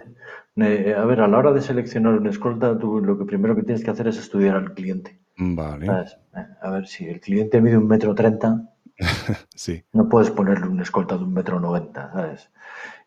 Eh, 0.56 0.94
a 0.96 1.04
ver, 1.06 1.20
a 1.20 1.28
la 1.28 1.38
hora 1.38 1.52
de 1.52 1.62
seleccionar 1.62 2.14
un 2.14 2.26
escolta, 2.26 2.78
tú 2.78 3.00
lo 3.00 3.18
que 3.18 3.24
primero 3.24 3.56
que 3.56 3.62
tienes 3.62 3.82
que 3.82 3.90
hacer 3.90 4.08
es 4.08 4.18
estudiar 4.18 4.56
al 4.56 4.74
cliente. 4.74 5.18
Vale. 5.38 5.86
Eh, 5.86 6.46
a 6.60 6.70
ver, 6.70 6.86
si 6.86 7.06
el 7.06 7.20
cliente 7.20 7.60
mide 7.60 7.78
un 7.78 7.86
metro 7.86 8.14
treinta, 8.14 8.70
sí. 9.54 9.82
no 9.92 10.08
puedes 10.08 10.30
ponerle 10.30 10.68
un 10.68 10.80
escolta 10.80 11.16
de 11.16 11.24
un 11.24 11.32
metro 11.32 11.58
noventa, 11.58 12.10
¿sabes? 12.12 12.50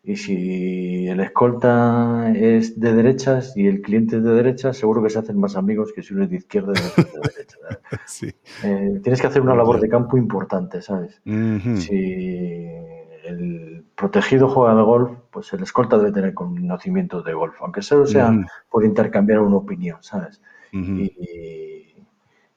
Y 0.02 0.16
si 0.16 1.08
el 1.08 1.20
escolta 1.20 2.32
es 2.34 2.78
de 2.78 2.94
derechas 2.94 3.56
y 3.56 3.66
el 3.66 3.80
cliente 3.80 4.16
es 4.16 4.24
de 4.24 4.34
derechas, 4.34 4.76
seguro 4.76 5.02
que 5.02 5.10
se 5.10 5.18
hacen 5.18 5.38
más 5.38 5.56
amigos 5.56 5.92
que 5.92 6.02
si 6.02 6.14
uno 6.14 6.24
es 6.24 6.30
de 6.30 6.36
izquierda 6.36 6.72
y 6.74 6.78
otro 6.78 7.02
es 7.02 7.12
de 7.12 7.20
derecha. 7.34 7.56
sí. 8.06 8.32
Eh, 8.64 9.00
tienes 9.02 9.20
que 9.20 9.26
hacer 9.26 9.42
una 9.42 9.56
labor 9.56 9.80
de 9.80 9.88
campo 9.88 10.16
importante, 10.16 10.80
¿sabes? 10.80 11.20
Si 11.24 12.95
el 13.26 13.84
protegido 13.94 14.48
juega 14.48 14.74
de 14.74 14.82
golf, 14.82 15.10
pues 15.30 15.52
el 15.52 15.62
escolta 15.62 15.98
debe 15.98 16.12
tener 16.12 16.34
conocimiento 16.34 17.22
de 17.22 17.34
golf, 17.34 17.54
aunque 17.60 17.82
solo 17.82 18.06
sea 18.06 18.32
por 18.70 18.84
intercambiar 18.84 19.40
una 19.40 19.56
opinión, 19.56 19.98
¿sabes? 20.02 20.40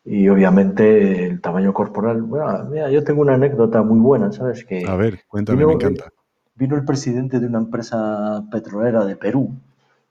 y, 0.05 0.27
obviamente 0.27 1.27
el 1.27 1.39
tamaño 1.41 1.73
corporal. 1.73 2.21
Bueno, 2.21 2.65
mira, 2.65 2.89
yo 2.89 3.03
tengo 3.03 3.21
una 3.21 3.35
anécdota 3.35 3.81
muy 3.83 3.99
buena, 3.99 4.31
¿sabes? 4.31 4.65
Que 4.65 4.85
A 4.87 4.95
ver, 4.95 5.23
cuéntame, 5.27 5.65
me 5.65 5.73
encanta. 5.73 6.11
Vino 6.55 6.75
el 6.75 6.83
presidente 6.83 7.39
de 7.39 7.47
una 7.47 7.59
empresa 7.59 8.43
petrolera 8.51 9.05
de 9.05 9.15
Perú, 9.15 9.53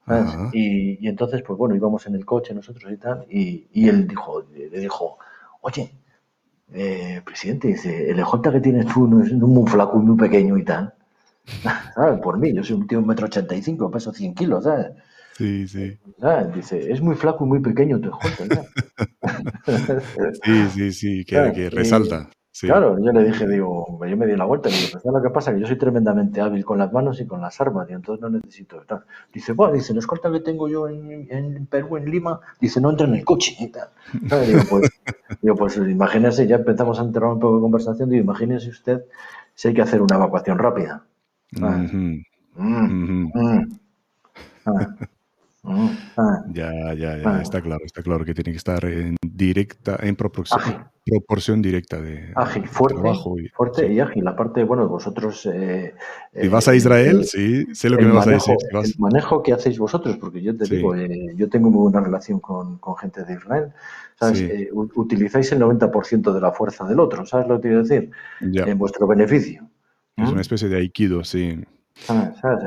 ¿sabes? 0.06 0.34
Y, 0.52 1.06
entonces, 1.06 1.42
pues 1.42 1.59
bueno, 1.59 1.74
íbamos 1.74 2.06
en 2.06 2.14
el 2.14 2.24
coche 2.24 2.54
nosotros 2.54 2.90
y 2.92 2.96
tal, 2.96 3.26
y, 3.28 3.66
y 3.72 3.88
él 3.88 4.06
dijo, 4.06 4.44
le 4.52 4.80
dijo, 4.80 5.18
oye, 5.61 5.92
eh, 6.72 7.22
presidente, 7.24 7.68
dice, 7.68 8.10
el 8.10 8.18
EJ 8.18 8.42
que 8.52 8.60
tienes 8.60 8.86
tú 8.86 9.06
no 9.06 9.22
es 9.22 9.32
muy 9.32 9.68
flaco 9.70 10.00
y 10.00 10.04
muy 10.04 10.16
pequeño 10.16 10.56
y 10.58 10.64
tal. 10.64 10.92
¿Sabes? 11.94 12.20
Por 12.22 12.38
mí, 12.38 12.52
yo 12.52 12.62
soy 12.62 12.76
un 12.76 12.86
tío 12.86 12.98
de 12.98 13.02
un 13.02 13.08
metro 13.08 13.26
ochenta 13.26 13.54
y 13.54 13.62
cinco, 13.62 13.90
peso 13.90 14.12
100 14.12 14.34
kilos, 14.34 14.64
¿sabes? 14.64 14.88
Sí, 15.36 15.68
sí. 15.68 15.96
Dice, 16.54 16.92
es 16.92 17.00
muy 17.00 17.14
flaco 17.14 17.44
y 17.44 17.48
muy 17.48 17.60
pequeño 17.60 18.00
tu 18.00 18.08
EJ, 18.08 18.48
sí, 20.44 20.68
sí, 20.74 20.92
sí, 20.92 21.24
que, 21.24 21.70
resalta. 21.70 22.28
Claro, 22.61 22.98
yo 22.98 23.12
le 23.12 23.24
dije, 23.24 23.46
digo, 23.46 23.98
yo 24.04 24.16
me 24.16 24.26
di 24.26 24.36
la 24.36 24.44
vuelta 24.44 24.68
y 24.68 24.72
le 24.72 24.78
digo, 24.78 25.11
lo 25.12 25.22
que 25.22 25.30
pasa? 25.30 25.52
Que 25.52 25.61
yo 25.61 25.66
soy 25.66 25.78
tremendamente 25.78 26.40
hábil 26.40 26.64
con 26.64 26.78
las 26.78 26.92
manos 26.92 27.20
y 27.20 27.26
con 27.26 27.40
las 27.40 27.61
armas, 27.61 27.88
y 27.90 27.92
entonces 27.92 28.20
no 28.22 28.30
necesito 28.30 28.82
tal. 28.86 29.04
Dice, 29.32 29.52
bueno, 29.52 29.74
dice, 29.74 29.92
la 29.92 30.00
escolta 30.00 30.30
que 30.32 30.40
tengo 30.40 30.68
yo 30.68 30.88
en, 30.88 31.66
Perú, 31.66 31.96
en 31.96 32.11
Lima, 32.11 32.40
dice, 32.61 32.80
no 32.80 32.90
entra 32.90 33.06
en 33.06 33.14
el 33.14 33.24
coche 33.24 33.54
y 33.61 33.68
tal. 33.68 33.88
Digo, 34.12 34.62
pues, 34.68 34.90
digo, 35.42 35.56
pues 35.56 35.76
imagínese, 35.76 36.46
ya 36.46 36.56
empezamos 36.56 36.98
a 36.98 37.02
entrar 37.02 37.30
un 37.30 37.38
poco 37.38 37.56
de 37.56 37.62
conversación, 37.62 38.11
digo, 38.11 38.24
imagínese 38.24 38.70
usted 38.70 39.04
si 39.54 39.68
hay 39.68 39.74
que 39.74 39.82
hacer 39.82 40.02
una 40.02 40.16
evacuación 40.16 40.59
rápida. 40.59 41.04
Mm, 41.52 43.32
mm. 43.34 43.78
Ah. 44.66 44.96
Mm, 45.68 45.88
ah. 46.16 46.44
Ya, 46.48 46.72
ya, 46.94 47.18
ya, 47.18 47.22
ah. 47.24 47.42
está 47.42 47.60
claro, 47.60 47.84
está 47.84 48.02
claro 48.02 48.24
que 48.24 48.34
tiene 48.34 48.52
que 48.52 48.56
estar 48.56 48.84
en 48.84 49.16
directa, 49.22 49.98
en 50.00 50.16
proporción, 50.16 50.60
proporción 51.04 51.60
directa 51.60 52.00
de, 52.00 52.32
ágil, 52.34 52.66
fuerte, 52.66 53.00
trabajo 53.00 53.38
y, 53.38 53.48
fuerte 53.48 53.92
y 53.92 54.00
ágil. 54.00 54.26
Aparte, 54.26 54.64
bueno, 54.64 54.88
vosotros. 54.88 55.46
Eh, 55.52 55.94
si 56.40 56.48
vas 56.48 56.68
a 56.68 56.74
Israel, 56.74 57.24
sí, 57.24 57.66
sé 57.74 57.90
lo 57.90 57.98
que 57.98 58.06
me 58.06 58.12
vas 58.12 58.26
a 58.26 58.30
decir. 58.30 58.56
El 58.72 58.94
manejo 58.98 59.42
que 59.42 59.52
hacéis 59.52 59.78
vosotros, 59.78 60.16
porque 60.16 60.40
yo 60.42 60.56
te 60.56 60.64
digo, 60.64 60.94
eh, 60.94 61.34
yo 61.36 61.48
tengo 61.48 61.70
muy 61.70 61.82
buena 61.82 62.00
relación 62.00 62.40
con, 62.40 62.80
gente 62.98 63.24
de 63.24 63.34
Israel. 63.34 63.72
¿sabes? 64.18 64.40
Eh, 64.40 64.70
utilizáis 64.72 65.52
el 65.52 65.60
90% 65.60 66.32
de 66.32 66.40
la 66.40 66.50
fuerza 66.50 66.84
del 66.84 66.98
otro, 66.98 67.24
¿sabes 67.24 67.46
lo 67.46 67.56
que 67.56 67.68
quiero 67.68 67.82
decir? 67.84 68.10
En 68.40 68.78
vuestro 68.78 69.06
beneficio. 69.06 69.68
Es 70.16 70.30
una 70.30 70.40
especie 70.40 70.68
de 70.68 70.78
aikido, 70.78 71.22
sí. 71.22 71.60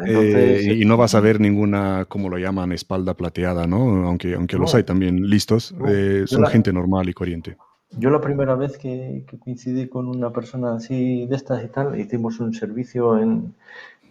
Eh, 0.06 0.78
y 0.80 0.86
no 0.86 0.98
vas 0.98 1.16
a 1.16 1.20
ver 1.20 1.40
ninguna, 1.40 2.06
como 2.06 2.30
lo 2.30 2.38
llaman, 2.38 2.72
espalda 2.72 3.16
plateada, 3.16 3.66
¿no? 3.68 4.08
Aunque, 4.08 4.36
aunque 4.36 4.58
los 4.58 4.76
hay 4.76 4.84
también 4.84 5.30
listos, 5.30 5.74
eh, 5.88 6.24
son 6.28 6.46
gente 6.48 6.72
normal 6.72 7.10
y 7.10 7.14
corriente. 7.14 7.58
Yo 7.98 8.10
la 8.10 8.22
primera 8.22 8.56
vez 8.56 8.78
que, 8.78 9.26
coincidí 9.44 9.88
con 9.88 10.08
una 10.08 10.32
persona 10.32 10.76
así 10.76 11.26
de 11.26 11.36
estas 11.36 11.64
y 11.64 11.68
tal, 11.68 12.00
hicimos 12.00 12.40
un 12.40 12.54
servicio 12.54 13.20
en, 13.20 13.54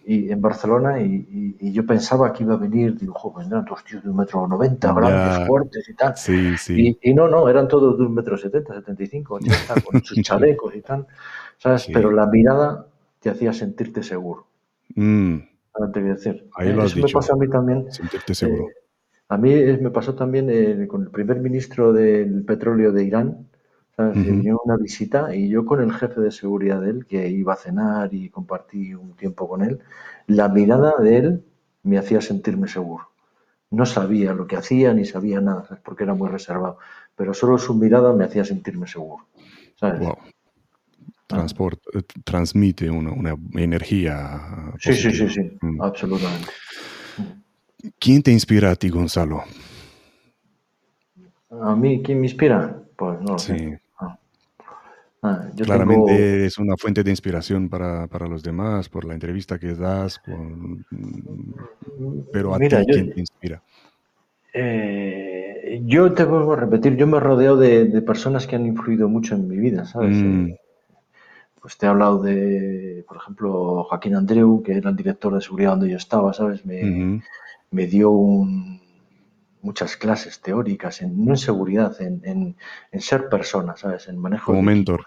en 0.05 0.41
Barcelona 0.41 1.01
y, 1.01 1.57
yo 1.73 1.87
pensaba 1.87 2.33
que 2.33 2.43
iba 2.43 2.55
a 2.55 2.59
venir, 2.59 2.99
digo, 2.99 3.15
joder, 3.15 3.45
vendrán 3.45 3.65
dos 3.65 3.85
tíos 3.85 4.03
de 4.03 4.11
un 4.11 4.17
metro 4.17 4.47
noventa, 4.47 4.93
grandes, 4.93 5.47
fuertes 5.47 5.89
y 5.89 5.95
tal. 5.95 6.17
Sí, 6.17 6.57
sí. 6.59 6.99
Y, 7.01 7.15
no, 7.15 7.29
no, 7.29 7.49
eran 7.49 7.69
todos 7.69 7.97
de 7.97 8.05
un 8.05 8.15
metro 8.15 8.37
setenta, 8.37 8.75
setenta 8.75 9.03
y 9.03 9.07
cinco, 9.07 9.39
con 9.91 10.03
sus 10.03 10.21
chalecos 10.23 10.75
y 10.75 10.83
tal, 10.83 11.07
¿sabes? 11.57 11.89
Pero 11.93 12.11
la 12.11 12.27
mirada 12.27 12.87
te 13.21 13.31
hacía 13.31 13.53
sentirte 13.53 14.03
seguro. 14.03 14.50
Mm. 14.95 15.37
te 15.93 16.01
voy 16.01 16.11
a 16.11 16.15
decir. 16.15 16.49
Ahí 16.57 16.73
lo 16.73 16.83
has 16.83 16.93
Eso 16.93 17.07
me 17.07 17.13
pasó 17.13 17.35
a 17.35 17.37
mí 17.37 17.49
también. 17.49 17.87
seguro. 18.33 18.65
Eh, 18.65 18.75
a 19.29 19.37
mí 19.37 19.55
me 19.81 19.91
pasó 19.91 20.15
también 20.15 20.49
eh, 20.51 20.87
con 20.89 21.03
el 21.03 21.11
primer 21.11 21.41
ministro 21.41 21.93
del 21.93 22.45
petróleo 22.45 22.93
de 22.93 23.05
Irán. 23.05 23.47
¿sabes? 23.97 24.17
una 24.65 24.77
visita 24.77 25.35
y 25.35 25.49
yo 25.49 25.65
con 25.67 25.83
el 25.83 25.93
jefe 25.93 26.21
de 26.21 26.31
seguridad 26.31 26.81
de 26.81 26.91
él, 26.91 27.07
que 27.07 27.29
iba 27.29 27.53
a 27.53 27.57
cenar 27.57 28.15
y 28.15 28.31
compartí 28.31 28.95
un 28.95 29.15
tiempo 29.15 29.49
con 29.49 29.63
él, 29.63 29.81
la 30.27 30.49
mirada 30.49 30.95
de 30.99 31.17
él 31.19 31.45
me 31.83 31.99
hacía 31.99 32.21
sentirme 32.21 32.67
seguro. 32.67 33.11
No 33.71 33.87
sabía 33.87 34.33
lo 34.33 34.47
que 34.47 34.57
hacía 34.57 34.95
ni 34.95 35.05
sabía 35.05 35.41
nada, 35.41 35.81
porque 35.85 36.05
era 36.05 36.15
muy 36.15 36.29
reservado, 36.29 36.79
pero 37.15 37.35
solo 37.35 37.59
su 37.59 37.75
mirada 37.75 38.13
me 38.13 38.25
hacía 38.25 38.45
sentirme 38.45 38.87
seguro. 38.87 39.27
¿sabes? 39.77 40.01
transporte, 40.01 40.40
eh, 41.33 42.03
transmite 42.25 42.91
una, 42.91 43.13
una 43.13 43.37
energía. 43.55 44.73
Sí, 44.79 44.95
sí, 44.95 45.11
sí, 45.11 45.29
sí, 45.29 45.41
mm. 45.61 45.83
absolutamente. 45.83 46.51
¿Quién 47.99 48.23
te 48.23 48.31
inspira 48.31 48.71
a 48.71 48.77
ti, 48.77 48.89
Gonzalo? 48.89 49.43
A 51.51 51.75
mí, 51.75 52.03
¿quién 52.03 52.21
me 52.21 52.27
inspira? 52.27 52.77
Pues 52.97 53.21
no 53.21 53.39
sí. 53.39 53.75
Ah. 53.99 54.19
Ah, 55.23 55.51
Claramente 55.57 56.47
es 56.47 56.59
una 56.59 56.77
fuente 56.79 57.03
de 57.03 57.11
inspiración 57.11 57.69
para, 57.69 58.07
para, 58.07 58.27
los 58.27 58.43
demás, 58.43 58.89
por 58.89 59.05
la 59.05 59.15
entrevista 59.15 59.59
que 59.59 59.75
das, 59.75 60.21
pero 62.33 62.55
a 62.55 62.59
ti, 62.59 62.69
¿quién 62.69 63.13
te 63.13 63.21
inspira? 63.21 63.63
Eh, 64.55 65.83
yo 65.85 66.13
te 66.13 66.25
vuelvo 66.25 66.55
a 66.55 66.57
repetir, 66.57 66.97
yo 66.97 67.07
me 67.07 67.19
he 67.19 67.21
rodeado 67.21 67.59
de, 67.59 67.85
de, 67.85 68.03
personas 68.03 68.47
que 68.47 68.57
han 68.57 68.67
influido 68.67 69.09
mucho 69.09 69.35
en 69.35 69.47
mi 69.47 69.59
vida, 69.59 69.85
¿sabes? 69.85 70.17
Mm. 70.17 70.53
Pues 71.61 71.77
te 71.77 71.87
he 71.87 71.89
hablado 71.89 72.23
de, 72.23 73.05
por 73.07 73.19
ejemplo, 73.19 73.85
Joaquín 73.85 74.15
Andreu, 74.15 74.63
que 74.63 74.77
era 74.77 74.91
el 74.91 74.97
director 74.97 75.35
de 75.35 75.41
seguridad 75.41 75.73
donde 75.73 75.91
yo 75.91 75.97
estaba, 75.97 76.33
¿sabes? 76.33 76.65
Me, 76.65 77.21
me 77.71 77.87
dio 77.87 78.11
muchas 79.63 79.97
clases 79.97 80.41
teóricas, 80.41 81.03
en, 81.03 81.25
no 81.25 81.33
en 81.33 81.37
seguridad, 81.37 81.95
en, 82.01 82.57
ser 82.99 83.29
persona, 83.29 83.77
¿sabes? 83.77 84.09
En 84.09 84.19
manejo. 84.19 84.47
Como 84.53 84.63
mentor. 84.63 85.07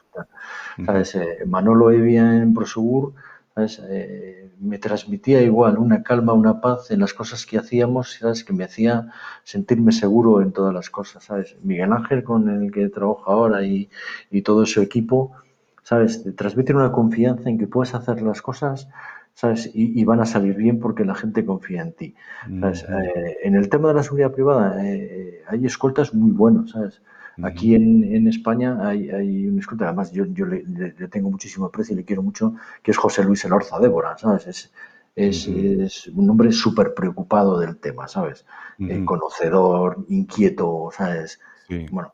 ¿Sabes? 0.86 1.16
Eh, 1.16 1.40
Manolo 1.48 1.92
Evia 1.92 2.38
en 2.38 2.54
Prosegur, 2.54 3.14
Eh, 3.56 4.50
me 4.60 4.80
transmitía 4.80 5.40
igual 5.42 5.78
una 5.78 6.02
calma, 6.02 6.34
una 6.34 6.60
paz 6.60 6.90
en 6.90 7.00
las 7.00 7.14
cosas 7.14 7.46
que 7.46 7.60
hacíamos, 7.60 8.14
¿sabes? 8.20 8.44
Que 8.44 8.54
me 8.54 8.64
hacía 8.64 9.12
sentirme 9.44 9.92
seguro 9.92 10.42
en 10.42 10.52
todas 10.52 10.74
las 10.74 10.90
cosas, 10.90 11.26
¿sabes? 11.26 11.56
Miguel 11.62 11.94
Ángel, 11.94 12.24
con 12.24 12.50
el 12.50 12.72
que 12.72 12.90
trabajo 12.90 13.30
ahora 13.30 13.64
y, 13.64 13.90
y 14.32 14.42
todo 14.42 14.66
su 14.66 14.82
equipo, 14.82 15.34
¿sabes? 15.84 16.24
Te 16.24 16.32
transmiten 16.32 16.78
una 16.78 16.92
confianza 16.92 17.50
en 17.50 17.58
que 17.58 17.68
puedes 17.68 17.94
hacer 17.94 18.22
las 18.22 18.42
cosas, 18.42 18.90
¿sabes? 19.34 19.70
Y, 19.74 20.04
van 20.06 20.22
a 20.22 20.26
salir 20.26 20.56
bien 20.56 20.80
porque 20.80 21.06
la 21.06 21.16
gente 21.16 21.46
confía 21.46 21.82
en 21.82 21.94
ti. 21.94 22.16
Eh, 22.50 23.38
en 23.44 23.56
el 23.56 23.70
tema 23.70 23.90
de 23.90 23.96
la 23.96 24.04
seguridad 24.04 24.32
privada 24.32 24.84
eh, 24.86 25.44
hay 25.48 25.66
escoltas 25.66 26.14
muy 26.14 26.32
buenos, 26.32 26.72
¿sabes? 26.72 27.02
Aquí 27.42 27.74
en, 27.74 28.28
España 28.28 28.78
hay, 28.88 29.10
hay, 29.10 29.48
un 29.48 29.58
escolta, 29.58 29.86
además 29.86 30.12
yo, 30.12 30.26
le, 30.26 31.08
tengo 31.10 31.32
muchísimo 31.32 31.66
aprecio 31.66 31.94
y 31.94 31.98
le 31.98 32.06
quiero 32.06 32.22
mucho, 32.22 32.54
que 32.84 32.92
es 32.92 32.98
José 32.98 33.24
Luis 33.24 33.44
Elorza 33.44 33.80
Débora, 33.80 34.16
¿sabes? 34.20 34.72
Es, 35.16 35.48
es, 35.48 36.08
un 36.08 36.30
hombre 36.30 36.52
súper 36.52 36.94
preocupado 36.94 37.60
del 37.60 37.78
tema, 37.78 38.08
¿sabes? 38.08 38.46
Eh, 38.78 39.04
conocedor, 39.04 40.06
inquieto, 40.10 40.90
¿sabes? 40.92 41.40
Bueno, 41.92 42.13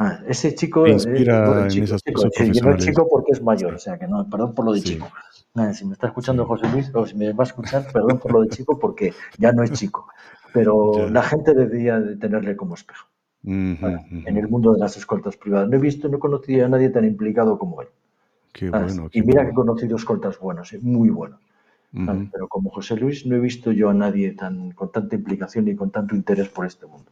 ah, 0.00 0.18
ese 0.26 0.54
chico... 0.54 0.86
inspira 0.86 1.68
en 1.70 1.84
esas 1.84 2.02
chico, 2.02 2.76
chico 2.76 3.08
porque 3.08 3.32
es 3.32 3.42
mayor, 3.42 3.74
o 3.74 3.78
sea 3.78 3.98
que 3.98 4.08
no, 4.08 4.28
perdón 4.28 4.54
por 4.54 4.64
lo 4.64 4.72
de 4.72 4.82
chico. 4.82 5.08
Ah, 5.54 5.72
si 5.72 5.84
me 5.84 5.94
está 5.94 6.08
escuchando 6.08 6.46
José 6.46 6.68
Luis, 6.72 6.90
o 6.94 7.06
si 7.06 7.16
me 7.16 7.32
va 7.32 7.44
a 7.44 7.46
escuchar, 7.46 7.86
perdón 7.92 8.18
por 8.18 8.32
lo 8.32 8.42
de 8.42 8.48
chico, 8.48 8.78
porque 8.78 9.12
ya 9.38 9.52
no 9.52 9.62
es 9.62 9.72
chico. 9.72 10.08
Pero 10.52 11.08
la 11.10 11.22
gente 11.22 11.54
debería 11.54 12.00
de 12.00 12.16
tenerle 12.16 12.56
como 12.56 12.74
espejo 12.74 13.06
en 13.42 14.36
el 14.36 14.48
mundo 14.48 14.74
de 14.74 14.78
las 14.78 14.96
escoltas 14.96 15.36
privadas. 15.36 15.68
No 15.68 15.76
he 15.76 15.80
visto, 15.80 16.08
no 16.08 16.18
he 16.18 16.20
conocido 16.20 16.66
a 16.66 16.68
nadie 16.68 16.90
tan 16.90 17.04
implicado 17.04 17.58
como 17.58 17.82
él. 17.82 17.88
y 19.12 19.22
mira 19.22 19.44
que 19.44 19.50
he 19.50 19.54
conocido 19.54 19.96
escoltas 19.96 20.38
buenos, 20.38 20.72
eh, 20.72 20.78
muy 20.80 21.10
buenos. 21.10 21.40
Pero 21.92 22.46
como 22.48 22.70
José 22.70 22.96
Luis 22.96 23.26
no 23.26 23.34
he 23.34 23.40
visto 23.40 23.72
yo 23.72 23.90
a 23.90 23.94
nadie 23.94 24.32
tan 24.32 24.70
con 24.72 24.92
tanta 24.92 25.16
implicación 25.16 25.66
y 25.66 25.74
con 25.74 25.90
tanto 25.90 26.14
interés 26.14 26.48
por 26.48 26.66
este 26.66 26.86
mundo. 26.86 27.10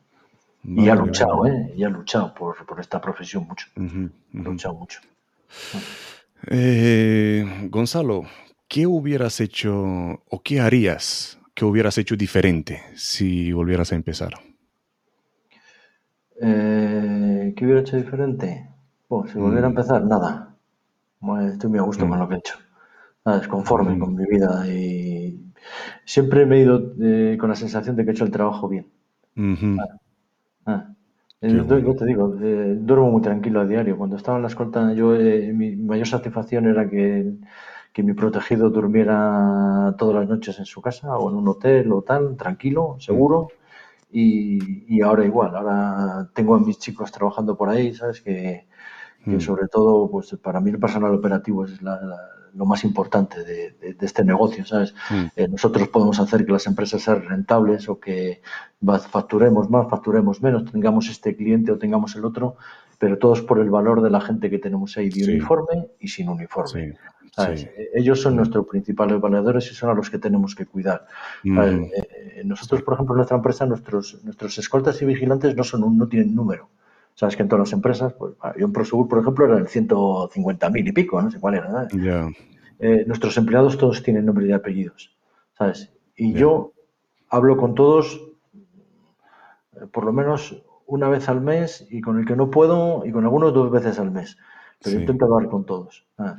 Y 0.64 0.88
ha 0.88 0.94
luchado, 0.94 1.46
¿eh? 1.46 1.72
Y 1.76 1.84
ha 1.84 1.88
luchado 1.88 2.34
por, 2.34 2.56
esta 2.78 3.00
profesión 3.00 3.46
mucho. 3.46 3.66
Ha 3.76 4.48
luchado 4.48 4.74
mucho. 4.74 5.00
Eh, 6.46 7.68
Gonzalo, 7.70 8.24
¿qué 8.68 8.86
hubieras 8.86 9.40
hecho 9.40 9.74
o 9.74 10.42
qué 10.42 10.60
harías 10.60 11.38
que 11.54 11.64
hubieras 11.64 11.98
hecho 11.98 12.16
diferente 12.16 12.82
si 12.94 13.52
volvieras 13.52 13.92
a 13.92 13.96
empezar? 13.96 14.34
Eh, 16.40 17.52
¿Qué 17.56 17.64
hubiera 17.64 17.80
hecho 17.80 17.96
diferente? 17.96 18.68
Pues 19.08 19.32
si 19.32 19.38
volviera 19.38 19.66
a 19.66 19.70
mm. 19.70 19.72
empezar, 19.72 20.04
nada. 20.04 20.54
estoy 21.52 21.70
muy 21.70 21.78
a 21.78 21.82
gusto 21.82 22.06
con 22.06 22.16
mm. 22.16 22.20
lo 22.20 22.28
que 22.28 22.34
he 22.34 22.38
hecho. 22.38 22.54
Nada, 23.24 23.48
conforme 23.48 23.94
mm. 23.94 23.98
con 23.98 24.14
mi 24.14 24.24
vida 24.26 24.66
y 24.68 25.40
siempre 26.04 26.46
me 26.46 26.56
he 26.56 26.62
ido 26.62 26.94
eh, 27.00 27.36
con 27.38 27.48
la 27.48 27.56
sensación 27.56 27.96
de 27.96 28.04
que 28.04 28.10
he 28.10 28.12
hecho 28.12 28.24
el 28.24 28.30
trabajo 28.30 28.68
bien. 28.68 28.86
Ah. 30.68 30.86
Eh, 31.40 31.52
yo, 31.54 31.94
te 31.96 32.04
digo, 32.04 32.28
duermo 32.28 33.10
muy 33.10 33.22
tranquilo 33.22 33.60
a 33.60 33.64
diario. 33.64 33.96
Cuando 33.96 34.16
estaba 34.16 34.36
en 34.36 34.42
la 34.42 34.48
escolta, 34.48 34.92
yo 34.92 35.12
mi 35.54 35.76
mayor 35.76 36.06
satisfacción 36.06 36.66
era 36.66 36.88
que, 36.90 37.32
que, 37.92 38.02
mi 38.02 38.12
protegido 38.12 38.70
durmiera 38.70 39.94
todas 39.96 40.16
las 40.16 40.28
noches 40.28 40.58
en 40.58 40.66
su 40.66 40.82
casa 40.82 41.16
o 41.16 41.30
en 41.30 41.36
un 41.36 41.48
hotel 41.48 41.92
o 41.92 42.02
tal, 42.02 42.36
tranquilo, 42.36 42.96
seguro. 42.98 43.48
Y, 44.10 45.00
ahora 45.02 45.24
igual, 45.24 45.54
ahora 45.56 46.28
tengo 46.34 46.54
a 46.54 46.60
mis 46.60 46.78
chicos 46.78 47.12
trabajando 47.12 47.56
por 47.56 47.68
ahí, 47.68 47.94
¿sabes? 47.94 48.20
Que, 48.20 48.66
mm. 49.24 49.38
sobre 49.40 49.68
todo, 49.68 50.10
pues 50.10 50.36
para 50.42 50.60
mí 50.60 50.70
el 50.70 50.78
personal 50.78 51.14
operativo 51.14 51.64
es 51.64 51.80
lo 52.54 52.64
más 52.64 52.84
importante 52.84 53.44
de, 53.44 53.96
este 54.00 54.24
negocio, 54.24 54.64
¿sabes? 54.64 54.94
Mm. 55.10 55.24
Eh, 55.36 55.48
nosotros 55.48 55.88
podemos 55.88 56.18
hacer 56.20 56.44
que 56.44 56.52
las 56.52 56.66
empresas 56.66 57.02
sean 57.02 57.22
rentables 57.22 57.88
o 57.88 57.98
que 57.98 58.42
facturemos 59.10 59.70
más, 59.70 59.88
facturemos 59.88 60.42
menos, 60.42 60.70
tengamos 60.70 61.08
este 61.08 61.36
cliente 61.36 61.72
o 61.72 61.78
tengamos 61.78 62.14
el 62.16 62.24
otro, 62.24 62.56
pero 62.98 63.18
todo 63.18 63.34
es 63.34 63.42
por 63.42 63.60
el 63.60 63.70
valor 63.70 64.02
de 64.02 64.10
la 64.10 64.20
gente 64.20 64.50
que 64.50 64.58
tenemos 64.58 64.96
ahí 64.96 65.08
de 65.08 65.24
uniforme 65.24 65.88
y 66.00 66.08
sin 66.08 66.28
uniforme. 66.28 66.96
Eh, 67.46 67.90
ellos 67.94 68.20
son 68.20 68.36
nuestros 68.36 68.66
principales 68.66 69.20
valedores 69.20 69.70
y 69.70 69.74
son 69.74 69.90
a 69.90 69.94
los 69.94 70.10
que 70.10 70.18
tenemos 70.18 70.54
que 70.54 70.66
cuidar. 70.66 71.06
Mm. 71.44 71.58
Eh, 71.58 72.42
nosotros, 72.44 72.82
por 72.82 72.94
ejemplo, 72.94 73.14
en 73.14 73.18
nuestra 73.18 73.36
empresa, 73.36 73.66
nuestros, 73.66 74.18
nuestros 74.24 74.58
escoltas 74.58 75.00
y 75.02 75.04
vigilantes 75.04 75.54
no, 75.54 75.64
son 75.64 75.96
no 75.96 76.08
tienen 76.08 76.34
número. 76.34 76.68
Sabes 77.18 77.34
que 77.34 77.42
en 77.42 77.48
todas 77.48 77.68
las 77.68 77.72
empresas, 77.72 78.12
pues, 78.12 78.34
yo 78.56 78.66
en 78.66 78.72
Prosegur, 78.72 79.08
por 79.08 79.18
ejemplo, 79.18 79.44
era 79.46 79.58
el 79.58 79.66
150.000 79.66 80.88
y 80.88 80.92
pico, 80.92 81.20
no 81.20 81.30
sé 81.30 81.40
cuál 81.40 81.54
era. 81.54 81.88
Eh, 82.78 83.04
nuestros 83.08 83.36
empleados 83.36 83.76
todos 83.76 84.04
tienen 84.04 84.24
nombre 84.24 84.46
y 84.46 84.52
apellidos. 84.52 85.16
¿Sabes? 85.56 85.92
Y 86.14 86.32
yo 86.32 86.72
hablo 87.28 87.56
con 87.56 87.74
todos 87.74 88.24
por 89.92 90.04
lo 90.04 90.12
menos 90.12 90.62
una 90.86 91.08
vez 91.08 91.28
al 91.28 91.40
mes 91.40 91.86
y 91.90 92.00
con 92.00 92.18
el 92.18 92.26
que 92.26 92.36
no 92.36 92.50
puedo 92.50 93.04
y 93.04 93.12
con 93.12 93.24
algunos 93.24 93.52
dos 93.52 93.70
veces 93.70 93.98
al 93.98 94.10
mes 94.10 94.36
pero 94.82 95.00
intento 95.00 95.24
hablar 95.24 95.50
con 95.50 95.64
todos. 95.64 96.06
Ah, 96.18 96.36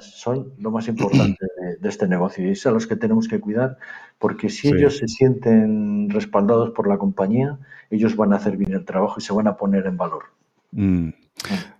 son 0.00 0.52
lo 0.58 0.70
más 0.70 0.88
importante 0.88 1.38
de, 1.80 1.88
este 1.88 2.06
negocio 2.08 2.46
y 2.46 2.50
es 2.50 2.66
a 2.66 2.70
los 2.70 2.86
que 2.86 2.96
tenemos 2.96 3.28
que 3.28 3.40
cuidar 3.40 3.78
porque 4.18 4.48
si 4.48 4.68
ellos 4.68 4.98
se 4.98 5.08
sienten 5.08 6.08
respaldados 6.10 6.70
por 6.70 6.88
la 6.88 6.98
compañía, 6.98 7.58
ellos 7.90 8.16
van 8.16 8.32
a 8.32 8.36
hacer 8.36 8.56
bien 8.56 8.72
el 8.72 8.84
trabajo 8.84 9.16
y 9.18 9.22
se 9.22 9.32
van 9.32 9.46
a 9.46 9.56
poner 9.56 9.86
en 9.86 9.96
valor. 9.96 10.24
Mm. 10.72 11.08
Ah. 11.50 11.76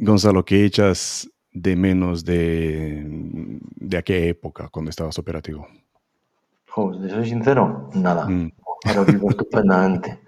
Gonzalo, 0.00 0.44
¿qué 0.44 0.64
echas 0.64 1.30
de 1.52 1.76
menos 1.76 2.24
de, 2.24 3.02
de 3.76 3.96
aquella 3.96 4.26
época 4.26 4.68
cuando 4.68 4.90
estabas 4.90 5.18
operativo? 5.18 5.66
Joder, 6.68 7.10
soy 7.10 7.26
sincero, 7.26 7.90
nada. 7.94 8.26
Mm. 8.26 8.52
Ahora 8.84 9.04
vivo 9.04 9.30
estupendamente. 9.30 10.18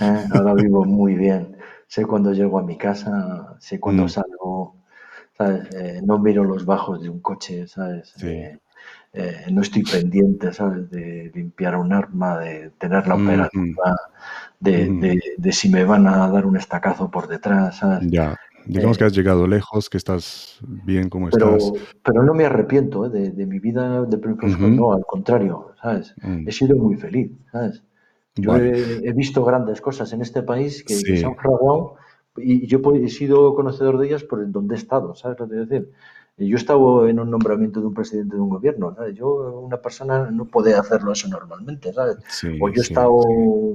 ¿eh? 0.00 0.24
Ahora 0.32 0.54
vivo 0.54 0.84
muy 0.84 1.14
bien 1.14 1.56
sé 1.86 2.04
cuando 2.04 2.32
llego 2.32 2.58
a 2.58 2.62
mi 2.62 2.76
casa, 2.76 3.56
sé 3.60 3.80
cuando 3.80 4.04
mm. 4.04 4.08
salgo, 4.08 4.75
¿sabes? 5.36 5.68
Eh, 5.74 6.00
no 6.04 6.18
miro 6.18 6.44
los 6.44 6.64
bajos 6.64 7.02
de 7.02 7.08
un 7.08 7.20
coche, 7.20 7.66
¿sabes? 7.66 8.14
Eh, 8.22 8.58
eh, 9.12 9.46
no 9.50 9.62
estoy 9.62 9.82
pendiente, 9.82 10.52
¿sabes? 10.52 10.90
De 10.90 11.30
limpiar 11.34 11.76
un 11.76 11.92
arma, 11.92 12.38
de 12.38 12.70
tener 12.78 13.06
la 13.06 13.16
mm, 13.16 13.26
operativa, 13.26 13.96
mm. 14.60 15.00
de, 15.00 15.20
de, 15.36 15.52
si 15.52 15.68
me 15.68 15.84
van 15.84 16.06
a 16.06 16.28
dar 16.28 16.46
un 16.46 16.56
estacazo 16.56 17.10
por 17.10 17.28
detrás, 17.28 17.78
¿sabes? 17.78 18.10
Ya. 18.10 18.36
Digamos 18.66 18.98
que 18.98 19.04
has 19.04 19.12
llegado 19.12 19.46
lejos, 19.46 19.88
que 19.88 19.96
estás 19.96 20.58
bien 20.66 21.08
como 21.08 21.28
estás. 21.28 21.72
Pero 22.02 22.24
no 22.24 22.34
me 22.34 22.46
arrepiento 22.46 23.08
de, 23.08 23.30
de, 23.30 23.46
mi 23.46 23.60
vida 23.60 24.02
de 24.02 24.18
profesor, 24.18 24.58
no, 24.60 24.92
al 24.92 25.06
contrario, 25.06 25.72
¿sabes? 25.80 26.14
He 26.44 26.50
sido 26.50 26.76
muy 26.76 26.96
feliz, 26.96 27.30
¿sabes? 27.52 27.84
Yo 28.34 28.56
he, 28.56 29.12
visto 29.12 29.44
grandes 29.44 29.80
cosas 29.80 30.12
en 30.12 30.20
este 30.20 30.42
país 30.42 30.82
que, 30.84 30.94
se 30.94 31.24
han 31.24 31.36
fraguado 31.36 31.94
y 32.38 32.66
yo 32.66 32.80
he 32.94 33.08
sido 33.08 33.54
conocedor 33.54 33.98
de 33.98 34.08
ellas 34.08 34.24
por 34.24 34.50
donde 34.50 34.74
he 34.74 34.78
estado, 34.78 35.14
¿sabes 35.14 35.38
lo 35.38 35.48
que 35.48 35.56
decir? 35.56 35.92
Yo 36.38 36.56
he 36.56 36.58
estado 36.58 37.08
en 37.08 37.18
un 37.18 37.30
nombramiento 37.30 37.80
de 37.80 37.86
un 37.86 37.94
presidente 37.94 38.36
de 38.36 38.42
un 38.42 38.50
gobierno, 38.50 38.94
¿sabes? 38.94 39.14
Yo, 39.14 39.58
una 39.58 39.78
persona, 39.78 40.30
no 40.30 40.44
puede 40.44 40.74
hacerlo 40.74 41.12
eso 41.12 41.28
normalmente, 41.28 41.94
¿sabes? 41.94 42.18
o 42.60 42.68
yo 42.68 42.82
he 42.82 42.84
estado 42.84 43.22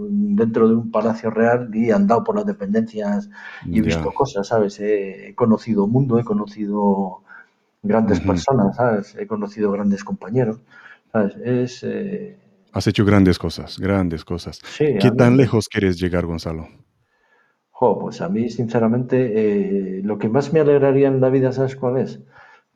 dentro 0.10 0.68
de 0.68 0.76
un 0.76 0.92
palacio 0.92 1.32
real 1.32 1.72
y 1.74 1.90
he 1.90 1.94
andado 1.94 2.24
por 2.24 2.36
las 2.36 2.46
dependencias 2.46 3.32
y 3.66 3.80
he 3.80 3.82
visto 3.82 4.12
cosas, 4.12 4.48
¿sabes? 4.48 4.80
He, 4.80 5.34
conocido 5.36 5.88
mundo, 5.88 6.20
he 6.20 6.24
conocido 6.24 7.24
grandes 7.82 8.20
personas, 8.20 8.76
¿sabes? 8.76 9.16
He 9.18 9.26
conocido 9.26 9.72
grandes 9.72 10.04
compañeros, 10.04 10.60
¿sabes? 11.12 11.36
Es... 11.44 11.84
Eh, 11.84 12.38
Has 12.74 12.86
hecho 12.86 13.04
grandes 13.06 13.40
cosas, 13.40 13.80
grandes 13.80 14.24
cosas. 14.24 14.62
¿Qué 14.78 15.12
tan 15.18 15.36
lejos 15.36 15.68
quieres 15.68 16.00
llegar, 16.00 16.28
Gonzalo? 16.28 16.68
Pues 17.82 18.22
a 18.22 18.30
mí, 18.30 18.49
sinceramente, 18.52 19.98
eh, 19.98 20.02
lo 20.03 20.20
que 20.20 20.30
más 20.30 20.53
me 20.53 20.60
alegraría 20.60 21.08
en 21.08 21.20
la 21.20 21.30
vida, 21.30 21.52
¿sabes 21.52 21.76
cuál 21.76 21.98
es? 21.98 22.20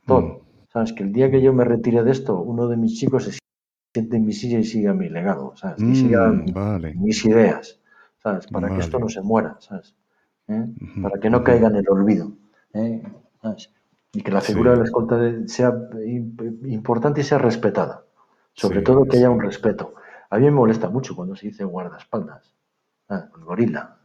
Todo. 0.04 0.20
Mm. 0.20 0.38
Sabes 0.72 0.92
que 0.92 1.04
el 1.04 1.12
día 1.12 1.30
que 1.30 1.40
yo 1.40 1.52
me 1.52 1.64
retire 1.64 2.02
de 2.02 2.10
esto, 2.10 2.40
uno 2.40 2.66
de 2.66 2.76
mis 2.76 2.98
chicos 2.98 3.24
se 3.24 3.38
siente 3.94 4.16
en 4.16 4.26
mi 4.26 4.32
silla 4.32 4.58
y 4.58 4.64
siga 4.64 4.94
mi 4.94 5.08
legado, 5.08 5.54
¿sabes? 5.54 5.76
Que 5.76 5.94
siga 5.94 6.28
mm, 6.28 7.00
mis 7.00 7.24
ideas, 7.24 7.78
¿sabes? 8.20 8.48
Para 8.48 8.68
que 8.68 8.80
esto 8.80 8.98
no 8.98 9.08
se 9.08 9.22
muera, 9.22 9.56
¿sabes? 9.60 9.94
¿Eh? 10.48 10.66
Para 11.00 11.20
que 11.20 11.30
no 11.30 11.44
caiga 11.44 11.68
en 11.68 11.76
el 11.76 11.88
olvido, 11.88 12.32
¿eh? 12.74 13.00
Y 14.12 14.22
que 14.22 14.32
la 14.32 14.40
figura 14.40 14.72
de 14.72 14.78
la 14.78 14.84
escolta 14.84 15.18
sea 15.46 15.72
importante 16.64 17.20
y 17.20 17.24
sea 17.24 17.38
respetada. 17.38 18.02
Sobre 18.54 18.82
todo 18.82 19.04
que 19.04 19.18
haya 19.18 19.30
un 19.30 19.40
respeto. 19.40 19.94
A 20.30 20.38
mí 20.38 20.46
me 20.46 20.50
molesta 20.50 20.90
mucho 20.90 21.14
cuando 21.14 21.36
se 21.36 21.46
dice 21.46 21.62
guardaespaldas. 21.62 22.52
El 23.08 23.44
gorila, 23.44 23.95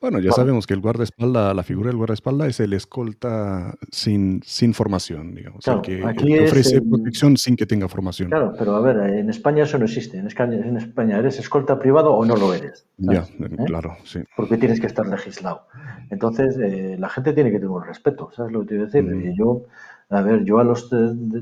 Bueno, 0.00 0.18
ya 0.18 0.32
sabemos 0.32 0.66
que 0.66 0.72
el 0.72 0.80
guardaespaldas, 0.80 1.54
la 1.54 1.62
figura 1.62 1.88
del 1.88 1.96
guardaespaldas 1.98 2.48
es 2.48 2.60
el 2.60 2.72
escolta 2.72 3.74
sin, 3.90 4.40
sin 4.44 4.72
formación, 4.72 5.34
digamos. 5.34 5.66
el 5.68 5.82
que, 5.82 6.02
ofrece 6.44 6.80
protección 6.80 7.36
sin 7.36 7.54
que 7.54 7.66
tenga 7.66 7.86
formación. 7.86 8.30
Claro, 8.30 8.54
pero 8.58 8.76
a 8.76 8.80
ver, 8.80 8.96
en 8.96 9.28
España 9.28 9.64
eso 9.64 9.78
no 9.78 9.84
existe. 9.84 10.16
En 10.16 10.26
España, 10.26 10.56
en 10.56 10.78
España 10.78 11.18
¿eres 11.18 11.38
escolta 11.38 11.78
privado 11.78 12.14
o 12.14 12.24
no 12.24 12.34
lo 12.36 12.54
eres? 12.54 12.86
Ya, 12.96 13.26
¿Eh? 13.40 13.64
claro, 13.66 13.96
sí. 14.04 14.20
Porque 14.36 14.56
tienes 14.56 14.80
que 14.80 14.86
estar 14.86 15.06
legislado. 15.06 15.66
Entonces, 16.08 16.56
eh, 16.58 16.96
la 16.98 17.10
gente 17.10 17.34
tiene 17.34 17.50
que 17.50 17.58
tener 17.58 17.70
un 17.70 17.84
respeto, 17.84 18.30
¿sabes 18.34 18.52
lo 18.52 18.60
que 18.60 18.66
te 18.66 18.68
quiero 18.76 18.86
decir? 18.86 19.34
Yo 19.38 19.64
a 20.12 20.22
ver, 20.22 20.44
yo 20.44 20.58
a 20.58 20.64
los 20.64 20.90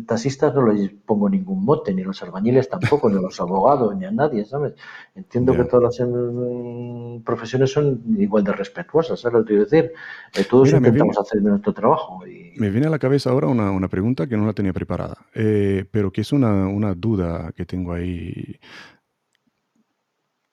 taxistas 0.06 0.54
no 0.54 0.70
les 0.70 0.90
pongo 0.90 1.30
ningún 1.30 1.64
mote, 1.64 1.94
ni 1.94 2.02
a 2.02 2.04
los 2.04 2.22
albañiles 2.22 2.68
tampoco, 2.68 3.08
ni 3.08 3.16
a 3.16 3.20
los 3.22 3.40
abogados, 3.40 3.96
ni 3.96 4.04
a 4.04 4.10
nadie, 4.10 4.44
¿sabes? 4.44 4.74
Entiendo 5.14 5.56
que 5.56 5.64
todas 5.64 5.98
las 5.98 6.06
mm, 6.06 7.22
profesiones 7.22 7.72
son 7.72 8.02
igual 8.18 8.44
de 8.44 8.52
respetuosas, 8.52 9.20
¿sabes 9.20 9.38
lo 9.38 9.44
que 9.44 9.48
quiero 9.48 9.64
decir? 9.64 9.92
Eh, 10.36 10.44
todos 10.44 10.70
intentamos 10.70 11.18
hacer 11.18 11.40
nuestro 11.40 11.72
trabajo. 11.72 12.26
Y... 12.26 12.52
Me 12.58 12.68
viene 12.68 12.88
a 12.88 12.90
la 12.90 12.98
cabeza 12.98 13.30
ahora 13.30 13.46
una, 13.46 13.70
una 13.70 13.88
pregunta 13.88 14.26
que 14.26 14.36
no 14.36 14.44
la 14.44 14.52
tenía 14.52 14.74
preparada, 14.74 15.16
eh, 15.34 15.86
pero 15.90 16.12
que 16.12 16.20
es 16.20 16.32
una, 16.32 16.68
una 16.68 16.94
duda 16.94 17.52
que 17.52 17.64
tengo 17.64 17.94
ahí. 17.94 18.60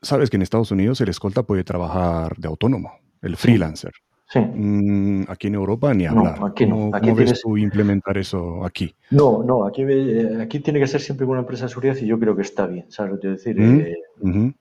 Sabes 0.02 0.30
que 0.30 0.38
en 0.38 0.44
Estados 0.44 0.72
Unidos 0.72 1.02
el 1.02 1.10
escolta 1.10 1.44
puede 1.44 1.66
trabajar 1.66 2.38
de 2.38 2.48
autónomo, 2.48 2.94
el 3.22 3.36
freelancer. 3.36 3.92
Sí. 3.92 4.05
Mm, 4.40 5.24
aquí 5.28 5.48
en 5.48 5.56
Europa 5.56 5.94
ni 5.94 6.06
hablar. 6.06 6.40
No, 6.40 6.46
aquí 6.46 6.66
no. 6.66 6.92
¿Cómo, 6.92 7.16
ves 7.16 7.42
tú 7.42 7.58
implementar 7.58 8.18
eso 8.18 8.66
aquí? 8.66 8.94
No, 9.12 9.44
no, 9.44 9.66
aquí, 9.66 9.84
eh, 9.88 10.38
aquí 10.42 10.60
tiene 10.60 10.80
que 10.80 10.88
ser 10.88 11.02
siempre 11.02 11.26
una 11.26 11.40
empresa 11.40 11.66
de 11.66 11.70
seguridad 11.70 11.96
y 11.98 12.08
yo 12.08 12.20
creo 12.20 12.36
que 12.36 12.42
está 12.42 12.68
bien, 12.68 12.86
¿sabes 12.90 13.12
lo 13.12 13.18
que 13.18 13.22
quiero 13.22 13.36
decir? 13.36 13.60
Mm, 13.60 14.48
eh, 14.48 14.54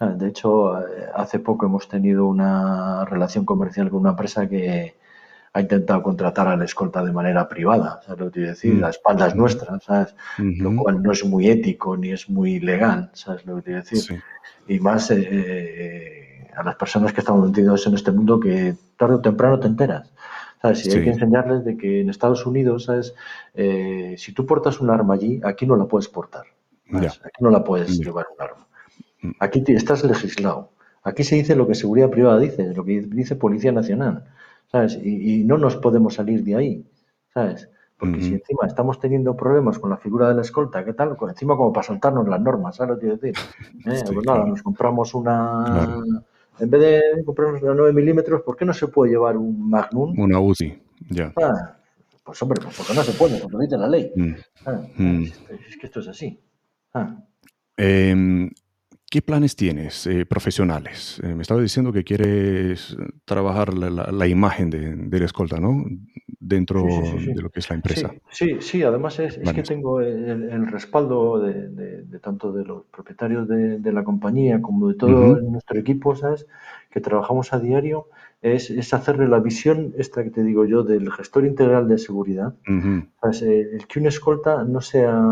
ah, 0.00 0.06
de 0.06 0.28
hecho, 0.28 0.78
eh, 0.78 1.06
hace 1.14 1.38
poco 1.38 1.66
hemos 1.66 1.88
tenido 1.88 2.26
una 2.26 3.04
relación 3.04 3.44
comercial 3.44 3.90
con 3.90 4.00
una 4.00 4.10
empresa 4.10 4.48
que 4.48 4.94
ha 5.54 5.60
intentado 5.60 6.02
contratar 6.02 6.48
a 6.48 6.56
la 6.56 6.64
escolta 6.64 7.04
de 7.04 7.12
manera 7.12 7.46
privada, 7.46 8.00
¿sabes 8.06 8.20
lo 8.20 8.26
que 8.26 8.32
quiero 8.32 8.48
decir? 8.48 8.82
A 8.82 8.88
espaldas 8.88 9.36
nuestras, 9.36 9.84
¿sabes? 9.84 10.14
Lo 10.38 10.74
cual 10.76 11.02
no 11.02 11.12
es 11.12 11.26
muy 11.26 11.48
ético 11.48 11.94
ni 11.94 12.10
es 12.10 12.30
muy 12.30 12.58
legal, 12.58 13.10
¿sabes 13.12 13.44
lo 13.44 13.56
que 13.56 13.62
quiero 13.64 13.82
decir? 13.82 14.22
Y 14.66 14.80
más... 14.80 15.10
Eh, 15.10 16.21
a 16.56 16.62
las 16.62 16.76
personas 16.76 17.12
que 17.12 17.20
estamos 17.20 17.48
metidos 17.48 17.86
en 17.86 17.94
este 17.94 18.12
mundo 18.12 18.38
que 18.38 18.74
tarde 18.96 19.14
o 19.14 19.20
temprano 19.20 19.58
te 19.58 19.68
enteras. 19.68 20.12
¿Sabes? 20.60 20.86
Y 20.86 20.96
hay 20.96 21.02
que 21.02 21.10
enseñarles 21.10 21.64
de 21.64 21.76
que 21.76 22.00
en 22.00 22.10
Estados 22.10 22.46
Unidos, 22.46 22.84
¿sabes? 22.84 23.14
Eh, 23.54 24.14
si 24.16 24.32
tú 24.32 24.46
portas 24.46 24.80
un 24.80 24.90
arma 24.90 25.14
allí, 25.14 25.40
aquí 25.42 25.66
no 25.66 25.74
la 25.76 25.86
puedes 25.86 26.08
portar. 26.08 26.44
Aquí 26.92 27.40
no 27.40 27.50
la 27.50 27.64
puedes 27.64 27.98
llevar 27.98 28.26
un 28.36 28.42
arma. 28.42 28.66
Mm. 29.22 29.30
Aquí 29.40 29.64
estás 29.68 30.04
legislado. 30.04 30.70
Aquí 31.02 31.24
se 31.24 31.34
dice 31.34 31.56
lo 31.56 31.66
que 31.66 31.74
seguridad 31.74 32.10
privada 32.10 32.38
dice, 32.38 32.72
lo 32.74 32.84
que 32.84 33.00
dice 33.00 33.34
Policía 33.34 33.72
Nacional. 33.72 34.24
¿Sabes? 34.70 34.98
Y, 35.02 35.42
no 35.44 35.58
nos 35.58 35.76
podemos 35.76 36.14
salir 36.14 36.44
de 36.44 36.54
ahí. 36.54 36.86
¿Sabes? 37.34 37.68
Porque 37.98 38.20
si 38.20 38.34
encima 38.34 38.66
estamos 38.66 38.98
teniendo 38.98 39.36
problemas 39.36 39.78
con 39.78 39.90
la 39.90 39.96
figura 39.96 40.28
de 40.28 40.34
la 40.34 40.42
escolta, 40.42 40.84
¿qué 40.84 40.92
tal? 40.92 41.16
Encima 41.28 41.56
como 41.56 41.72
para 41.72 41.86
saltarnos 41.86 42.26
las 42.28 42.40
normas, 42.40 42.74
¿sabes 42.74 42.90
lo 42.90 42.96
que 42.96 43.00
quiero 43.00 43.16
decir? 43.16 43.34
¿Eh? 43.86 44.02
pues 44.12 44.26
nada, 44.26 44.44
nos 44.44 44.60
compramos 44.60 45.14
una, 45.14 46.24
en 46.58 46.70
vez 46.70 46.80
de 46.80 47.24
comprarnos 47.24 47.62
una 47.62 47.74
9 47.74 47.92
milímetros, 47.92 48.42
¿por 48.42 48.56
qué 48.56 48.64
no 48.64 48.72
se 48.72 48.88
puede 48.88 49.12
llevar 49.12 49.36
un 49.36 49.68
Magnum? 49.68 50.18
Una 50.18 50.40
UCI, 50.40 50.82
ya. 51.10 51.32
Ah, 51.40 51.76
pues 52.24 52.40
hombre, 52.42 52.60
pues 52.62 52.76
porque 52.76 52.94
no 52.94 53.02
se 53.02 53.12
puede, 53.12 53.38
porque 53.38 53.56
lo 53.56 53.62
dice 53.62 53.76
la 53.76 53.88
ley. 53.88 54.12
Mm. 54.14 54.34
Ah, 54.66 54.80
mm. 54.96 55.22
es, 55.22 55.76
que 55.80 55.86
esto 55.86 56.00
es 56.00 56.08
así. 56.08 56.38
Ah. 56.94 57.16
Em, 57.76 58.50
¿Qué 59.12 59.20
planes 59.20 59.56
tienes 59.56 60.06
eh, 60.06 60.24
profesionales? 60.24 61.20
Eh, 61.22 61.34
me 61.34 61.42
estaba 61.42 61.60
diciendo 61.60 61.92
que 61.92 62.02
quieres 62.02 62.96
trabajar 63.26 63.74
la, 63.74 64.26
imagen 64.26 64.70
de, 64.70 65.18
la 65.18 65.26
escolta, 65.26 65.60
¿no? 65.60 65.84
Dentro 66.40 66.82
de 66.82 67.42
lo 67.42 67.50
que 67.50 67.60
es 67.60 67.68
la 67.68 67.76
empresa. 67.76 68.14
Sí, 68.30 68.56
sí, 68.60 68.82
además 68.82 69.18
es, 69.18 69.36
que 69.36 69.62
tengo 69.64 70.00
el, 70.00 70.66
respaldo 70.66 71.40
de, 71.40 72.18
tanto 72.22 72.52
de 72.52 72.64
los 72.64 72.86
propietarios 72.86 73.46
de, 73.46 73.92
la 73.92 74.02
compañía 74.02 74.62
como 74.62 74.88
de 74.88 74.94
todo 74.94 75.38
nuestro 75.42 75.78
equipo, 75.78 76.16
¿sabes? 76.16 76.46
Que 76.90 77.02
trabajamos 77.02 77.52
a 77.52 77.60
diario 77.60 78.06
es, 78.42 78.92
hacerle 78.92 79.28
la 79.28 79.38
visión, 79.38 79.94
esta 79.96 80.24
que 80.24 80.30
te 80.30 80.42
digo 80.42 80.64
yo, 80.64 80.82
del 80.82 81.10
gestor 81.12 81.46
integral 81.46 81.86
de 81.88 81.96
seguridad. 81.96 82.54
el 82.66 83.86
que 83.86 83.98
un 84.00 84.06
escolta 84.06 84.64
no 84.64 84.80
sea 84.80 85.22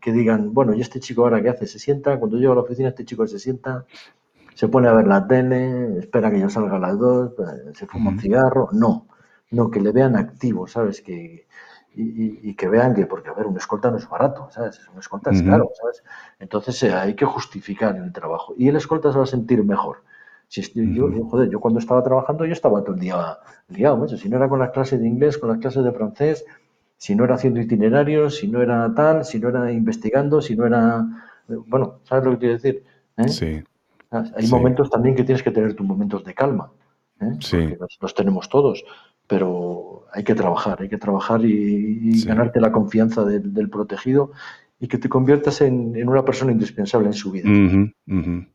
que 0.00 0.12
digan, 0.12 0.54
bueno, 0.54 0.72
¿y 0.72 0.80
este 0.80 1.00
chico 1.00 1.22
ahora 1.22 1.42
qué 1.42 1.50
hace? 1.50 1.66
Se 1.66 1.80
sienta, 1.80 2.18
cuando 2.18 2.38
llega 2.38 2.52
a 2.52 2.54
la 2.54 2.60
oficina 2.62 2.88
este 2.88 3.04
chico 3.04 3.26
se 3.26 3.40
sienta, 3.40 3.84
se 4.54 4.68
pone 4.68 4.86
a 4.86 4.92
ver 4.92 5.08
la 5.08 5.26
tele, 5.26 5.98
espera 5.98 6.30
que 6.30 6.38
yo 6.38 6.48
salga 6.48 6.76
a 6.76 6.78
las 6.78 6.98
dos, 6.98 7.32
eh, 7.32 7.72
se 7.74 7.86
fuma 7.86 8.10
un 8.10 8.20
cigarro. 8.20 8.68
No, 8.72 9.08
no, 9.50 9.70
que 9.70 9.80
le 9.80 9.90
vean 9.90 10.16
activo, 10.16 10.68
¿sabes? 10.68 11.00
Que, 11.00 11.48
y, 11.96 12.54
que 12.54 12.68
vean 12.68 12.94
que, 12.94 13.06
porque 13.06 13.30
a 13.30 13.32
ver, 13.32 13.46
un 13.46 13.56
escolta 13.56 13.90
no 13.90 13.96
es 13.96 14.08
barato, 14.08 14.48
¿sabes? 14.52 14.80
Un 14.92 15.00
escolta 15.00 15.30
es 15.30 15.42
caro, 15.42 15.72
¿sabes? 15.80 16.04
Entonces 16.38 16.80
eh, 16.84 16.92
hay 16.92 17.14
que 17.14 17.24
justificar 17.24 17.96
el 17.96 18.12
trabajo. 18.12 18.54
Y 18.56 18.68
el 18.68 18.76
escolta 18.76 19.10
se 19.10 19.18
va 19.18 19.24
a 19.24 19.26
sentir 19.26 19.64
mejor. 19.64 20.04
Si 20.50 20.62
yo, 20.74 21.08
joder, 21.26 21.48
yo 21.48 21.60
cuando 21.60 21.78
estaba 21.78 22.02
trabajando 22.02 22.44
yo 22.44 22.52
estaba 22.52 22.82
todo 22.82 22.96
el 22.96 23.00
día 23.00 23.38
liado, 23.68 24.08
si 24.08 24.28
no 24.28 24.36
era 24.36 24.48
con 24.48 24.58
las 24.58 24.70
clases 24.70 24.98
de 24.98 25.06
inglés, 25.06 25.38
con 25.38 25.48
las 25.48 25.58
clases 25.58 25.84
de 25.84 25.92
francés, 25.92 26.44
si 26.96 27.14
no 27.14 27.22
era 27.22 27.36
haciendo 27.36 27.60
itinerarios, 27.60 28.38
si 28.38 28.48
no 28.48 28.60
era 28.60 28.92
tal, 28.92 29.24
si 29.24 29.38
no 29.38 29.50
era 29.50 29.70
investigando, 29.70 30.42
si 30.42 30.56
no 30.56 30.66
era... 30.66 31.06
Bueno, 31.46 32.00
¿sabes 32.02 32.24
lo 32.24 32.32
que 32.32 32.38
quiero 32.38 32.54
decir? 32.54 32.82
¿Eh? 33.16 33.28
Sí. 33.28 33.62
Hay 34.10 34.48
momentos 34.48 34.90
también 34.90 35.14
que 35.14 35.22
tienes 35.22 35.44
que 35.44 35.52
tener 35.52 35.74
tus 35.74 35.86
momentos 35.86 36.24
de 36.24 36.34
calma. 36.34 36.72
¿eh? 37.20 37.36
Sí. 37.38 37.76
Los, 38.00 38.12
tenemos 38.16 38.48
todos, 38.48 38.84
pero 39.28 40.06
hay 40.12 40.24
que 40.24 40.34
trabajar, 40.34 40.82
hay 40.82 40.88
que 40.88 40.98
trabajar 40.98 41.44
y, 41.44 42.24
ganarte 42.24 42.60
la 42.60 42.72
confianza 42.72 43.24
del, 43.24 43.70
protegido 43.70 44.32
y 44.80 44.88
que 44.88 44.98
te 44.98 45.08
conviertas 45.08 45.60
en, 45.60 46.08
una 46.08 46.24
persona 46.24 46.50
indispensable 46.50 47.06
en 47.06 47.12
su 47.12 47.30
vida. 47.30 47.48
Mm. 47.48 48.46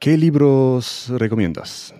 ¿Qué 0.00 0.16
libros 0.16 1.12
recomiendas? 1.18 1.94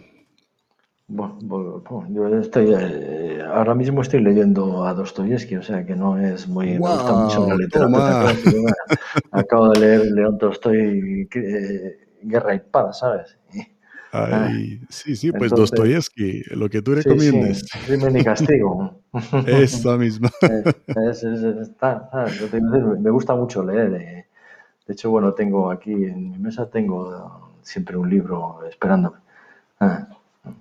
Bueno, 1.07 1.85
yo 2.09 2.39
estoy, 2.39 2.73
eh, 2.73 3.43
ahora 3.47 3.75
mismo 3.75 4.01
estoy 4.01 4.23
leyendo 4.23 4.87
a 4.87 4.95
Dostoyevsky, 4.95 5.57
o 5.57 5.63
sea 5.63 5.85
que 5.85 5.95
no 5.95 6.17
es 6.17 6.49
muy... 6.49 6.69
me 6.69 6.79
gusta 6.79 7.13
mucho 7.13 7.47
la 7.47 7.57
literatura. 7.57 8.35
Acabo 9.33 9.69
de 9.69 9.81
leer 9.81 10.07
León 10.13 10.39
Tolstoy, 10.39 11.29
eh, 11.35 11.99
Guerra 12.23 12.55
y 12.55 12.61
Paz, 12.61 13.01
¿sabes? 13.01 13.37
Ay, 14.13 14.81
sí, 14.89 15.15
sí, 15.15 15.31
pues 15.31 15.51
Dostoyevsky, 15.51 16.45
lo 16.53 16.71
que 16.71 16.81
tú 16.81 16.95
recomiendas. 16.95 17.59
Sí, 17.59 17.79
Crimen 17.87 18.17
y 18.17 18.25
castigo. 18.25 19.03
Esa 19.47 19.99
misma. 19.99 20.31
me 22.99 23.11
gusta 23.11 23.35
mucho 23.35 23.63
leer. 23.63 23.95
Eh. 23.95 24.27
De 24.87 24.95
hecho, 24.95 25.11
bueno, 25.11 25.35
tengo 25.35 25.71
aquí 25.71 25.93
en 25.93 26.31
mi 26.31 26.39
mesa, 26.39 26.71
tengo 26.71 27.50
siempre 27.71 27.97
un 27.97 28.11
libro 28.11 28.61
esperándome. 28.69 29.19
Ah. 29.79 30.07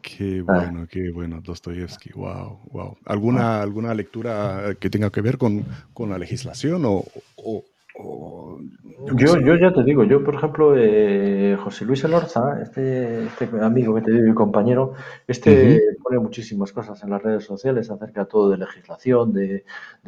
Qué 0.02 0.44
ah. 0.48 0.54
bueno, 0.54 0.88
qué 0.88 1.12
bueno, 1.12 1.42
Dostoyevsky, 1.42 2.12
wow, 2.14 2.60
wow. 2.72 2.98
¿Alguna, 3.06 3.62
¿Alguna 3.62 3.94
lectura 3.94 4.76
que 4.80 4.90
tenga 4.90 5.10
que 5.10 5.22
ver 5.22 5.38
con, 5.38 5.66
con 5.94 6.10
la 6.10 6.18
legislación 6.18 6.84
o, 6.86 7.06
yo, 9.16 9.40
yo 9.40 9.56
ya 9.56 9.74
te 9.74 9.84
digo, 9.84 10.04
yo 10.04 10.24
por 10.24 10.36
ejemplo, 10.36 10.74
eh, 10.78 11.58
José 11.64 11.86
Luis 11.86 12.04
Elorza, 12.04 12.62
este, 12.62 13.26
este, 13.26 13.50
amigo 13.62 13.96
que 13.96 14.02
te 14.02 14.12
digo 14.12 14.28
y 14.28 14.34
compañero, 14.34 14.94
este 15.28 15.82
pone 16.04 16.20
muchísimas 16.20 16.72
cosas 16.74 17.02
en 17.04 17.12
las 17.12 17.22
redes 17.22 17.46
sociales 17.46 17.90
acerca 17.90 18.26
todo 18.26 18.50
de 18.50 18.58
legislación, 18.58 19.34
de, 19.34 19.64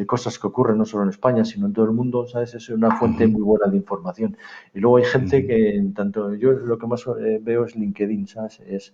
cosas 0.06 0.38
que 0.40 0.48
ocurren 0.48 0.78
no 0.78 0.86
solo 0.86 1.04
en 1.04 1.10
España, 1.10 1.46
sino 1.46 1.68
en 1.68 1.74
todo 1.74 1.86
el 1.86 1.92
mundo, 1.92 2.28
¿sabes? 2.28 2.54
Es 2.54 2.70
una 2.70 2.98
fuente 2.98 3.28
muy 3.28 3.42
buena 3.42 3.68
de 3.68 3.78
información. 3.78 4.36
Y 4.74 4.80
luego 4.80 4.98
hay 4.98 5.06
gente 5.06 5.46
que, 5.46 5.76
en 5.76 5.94
tanto, 5.94 6.34
yo 6.36 6.52
lo 6.52 6.78
que 6.78 6.88
más 6.88 7.06
eh, 7.20 7.40
veo 7.42 7.66
es 7.66 7.76
LinkedIn, 7.76 8.28
¿sabes? 8.28 8.60
Es, 8.68 8.94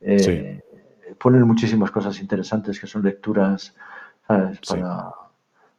eh, 0.00 0.62
Ponen 1.18 1.42
muchísimas 1.42 1.90
cosas 1.90 2.20
interesantes 2.20 2.80
que 2.80 2.86
son 2.86 3.02
lecturas, 3.02 3.74
¿sabes? 4.26 4.60
Para 4.66 5.23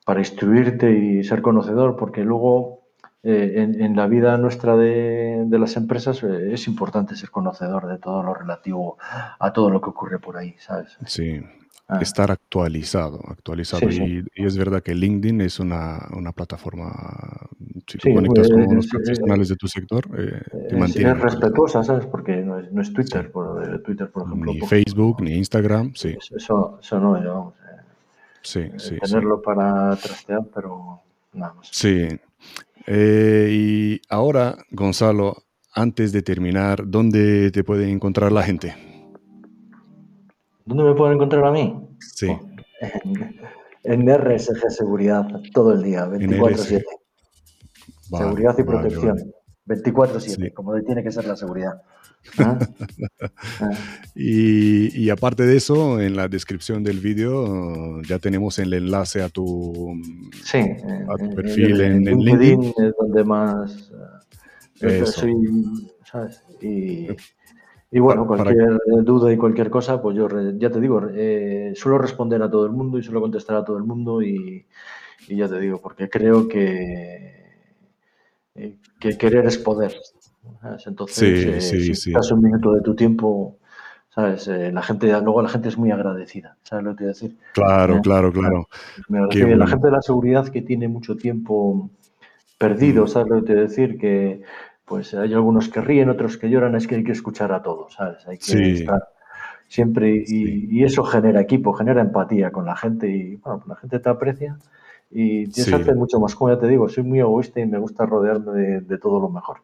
para 0.06 0.20
instruirte 0.20 0.92
y 0.92 1.24
ser 1.24 1.42
conocedor, 1.42 1.98
porque 1.98 2.24
luego 2.24 2.86
eh, 3.24 3.76
en, 3.80 3.96
la 3.96 4.06
vida 4.06 4.38
nuestra 4.38 4.78
de, 4.78 5.48
las 5.50 5.76
empresas 5.78 6.22
eh, 6.22 6.54
es 6.54 6.68
importante 6.68 7.16
ser 7.16 7.32
conocedor 7.32 7.88
de 7.88 7.98
todo 7.98 8.22
lo 8.22 8.36
relativo 8.36 8.98
a 9.40 9.52
todo 9.52 9.72
lo 9.72 9.82
que 9.82 9.90
ocurre 9.90 10.20
por 10.20 10.38
ahí, 10.38 10.56
¿sabes? 10.60 10.96
Sí. 11.08 11.42
Ah. 11.88 12.00
Estar 12.02 12.30
actualizado, 12.30 13.20
actualizado. 13.28 13.90
Y, 13.90 14.24
es 14.36 14.58
verdad 14.58 14.84
que 14.84 14.94
LinkedIn 14.94 15.42
es 15.42 15.60
una, 15.60 16.00
plataforma, 16.36 16.92
si 17.88 17.98
te 17.98 18.14
conectas 18.14 18.50
pues, 18.50 18.66
con 18.66 18.76
los 18.76 18.88
profesionales 18.88 19.50
de 19.50 19.56
tu 19.56 19.68
sector, 19.68 20.04
eh, 20.18 20.42
te 20.70 20.78
mantiene. 20.78 21.12
Es 21.12 21.20
respetuosa, 21.20 21.84
¿sabes? 21.84 22.06
Porque 22.06 22.38
no 22.38 22.82
es, 22.82 22.94
Twitter, 22.94 23.32
por, 23.32 23.82
Twitter, 23.82 24.10
por 24.12 24.28
ejemplo. 24.28 24.54
Ni 24.54 24.62
Facebook, 24.62 25.22
ni 25.22 25.34
Instagram, 25.34 25.94
sí. 25.96 26.16
Eso, 26.36 26.80
eso 26.82 27.00
no, 27.00 27.12
vamos, 27.14 27.54
Sí, 28.46 28.70
sí. 28.78 28.98
Tenerlo 29.00 29.42
para 29.42 29.96
trastear, 29.96 30.42
pero 30.54 31.02
nada 31.34 31.54
más. 31.56 31.68
Sí. 31.72 32.08
Eh, 32.86 33.50
y 33.52 34.02
ahora, 34.10 34.56
Gonzalo, 34.70 35.38
antes 35.74 36.12
de 36.12 36.22
terminar, 36.22 36.84
¿dónde 36.86 37.50
te 37.52 37.64
puede 37.64 37.90
encontrar 37.90 38.32
la 38.32 38.44
gente? 38.44 38.76
¿Dónde 40.66 40.84
me 40.84 40.94
pueden 40.94 41.16
encontrar 41.16 41.46
a 41.46 41.52
mí? 41.52 41.76
Sí. 42.00 42.28
En, 43.88 44.10
RSG 44.10 44.72
Seguridad, 44.72 45.28
todo 45.54 45.74
el 45.74 45.84
día, 45.84 46.08
24-7. 46.08 46.84
Seguridad 48.18 48.56
y 48.58 48.64
protección. 48.64 49.18
24-7, 49.68 50.54
como 50.54 50.74
tiene 50.82 51.04
que 51.04 51.12
ser 51.12 51.26
la 51.26 51.36
seguridad. 51.36 51.84
¿Ah? 52.38 52.60
Ah. 53.60 53.70
y, 54.16 55.10
aparte 55.10 55.44
de 55.44 55.58
eso, 55.58 56.02
en 56.02 56.16
la 56.16 56.28
descripción 56.28 56.84
del 56.84 57.00
vídeo 57.00 58.02
ya 58.02 58.20
tenemos 58.20 58.60
el 58.60 58.74
enlace 58.74 59.22
a 59.22 59.30
tu, 59.30 59.94
sí, 60.44 60.60
perfil 61.36 61.82
en, 61.82 62.04
LinkedIn, 62.04 62.74
Es 62.78 62.94
donde 63.00 63.24
más 63.24 63.92
eh, 64.82 65.06
soy, 65.06 65.34
¿sabes? 66.04 66.44
Y, 66.62 67.08
y 67.92 68.00
bueno, 68.00 68.28
cualquier 68.28 68.78
duda 69.04 69.32
y 69.32 69.38
cualquier 69.38 69.70
cosa, 69.70 70.02
pues 70.02 70.18
yo 70.18 70.28
ya 70.58 70.70
te 70.70 70.82
digo, 70.82 71.02
eh, 71.14 71.72
suelo 71.76 71.98
responder 71.98 72.42
a 72.42 72.50
todo 72.50 72.66
el 72.66 72.72
mundo 72.72 72.98
y 72.98 73.04
suelo 73.04 73.22
contestar 73.22 73.56
a 73.56 73.64
todo 73.64 73.78
el 73.78 73.84
mundo 73.84 74.22
y, 74.22 74.66
ya 75.30 75.48
te 75.48 75.60
digo, 75.60 75.80
porque 75.82 76.10
creo 76.10 76.48
que, 76.48 77.46
eh, 78.56 78.78
que 79.00 79.18
querer 79.18 79.46
es 79.46 79.58
poder. 79.58 79.96
Entonces, 80.86 81.72
eh, 81.74 81.96
si 81.96 82.12
das 82.12 82.32
un 82.32 82.42
minuto 82.42 82.74
de 82.74 82.82
tu 82.82 82.96
tiempo, 82.96 83.58
¿sabes? 84.10 84.48
la 84.48 84.82
gente, 84.82 85.08
luego 85.22 85.42
la 85.42 85.50
gente 85.50 85.70
es 85.70 85.78
muy 85.78 85.92
agradecida, 85.92 86.58
¿sabes 86.64 86.86
lo 86.86 86.92
que 86.92 86.98
quiero 86.98 87.14
decir? 87.14 87.36
Claro, 87.54 88.02
claro, 88.02 88.32
claro. 88.32 88.68
La 89.10 89.68
gente 89.68 89.88
de 89.88 89.92
la 89.92 90.02
seguridad 90.02 90.48
que 90.48 90.62
tiene 90.62 90.88
mucho 90.88 91.16
tiempo 91.16 91.90
perdido, 92.58 93.06
mm. 93.06 93.08
¿sabes 93.08 93.30
lo 93.30 93.40
que 93.40 93.46
quiero 93.46 93.62
decir? 93.62 93.98
Que 93.98 94.42
pues 94.86 95.14
hay 95.14 95.34
algunos 95.34 95.70
que 95.70 95.82
ríen, 95.82 96.10
otros 96.10 96.38
que 96.38 96.50
lloran, 96.50 96.76
es 96.76 96.88
que 96.88 96.96
hay 96.96 97.04
que 97.04 97.12
escuchar 97.12 97.52
a 97.52 97.62
todos, 97.62 97.94
¿sabes? 97.94 98.28
Hay 98.28 98.38
que 98.38 98.72
estar 98.72 99.02
siempre 99.68 100.24
y, 100.26 100.84
eso 100.84 101.04
genera 101.04 101.42
equipo, 101.42 101.74
genera 101.74 102.02
empatía 102.02 102.52
con 102.52 102.66
la 102.66 102.76
gente 102.76 103.10
y 103.10 103.36
bueno, 103.38 103.64
la 103.68 103.76
gente 103.76 104.00
te 104.00 104.10
aprecia 104.10 104.58
y 105.10 105.48
tienes 105.48 105.70
que 105.70 105.76
hacer 105.76 105.96
mucho 105.96 106.20
más. 106.20 106.36
Como 106.36 106.54
ya 106.54 106.60
te 106.60 106.68
digo, 106.68 106.88
soy 106.88 107.04
muy 107.04 107.20
egoísta 107.20 107.60
y 107.60 107.66
me 107.66 107.80
gusta 107.80 108.06
rodearme 108.06 108.82
de, 108.82 108.98
todo 108.98 109.20
lo 109.20 109.30
mejor. 109.30 109.58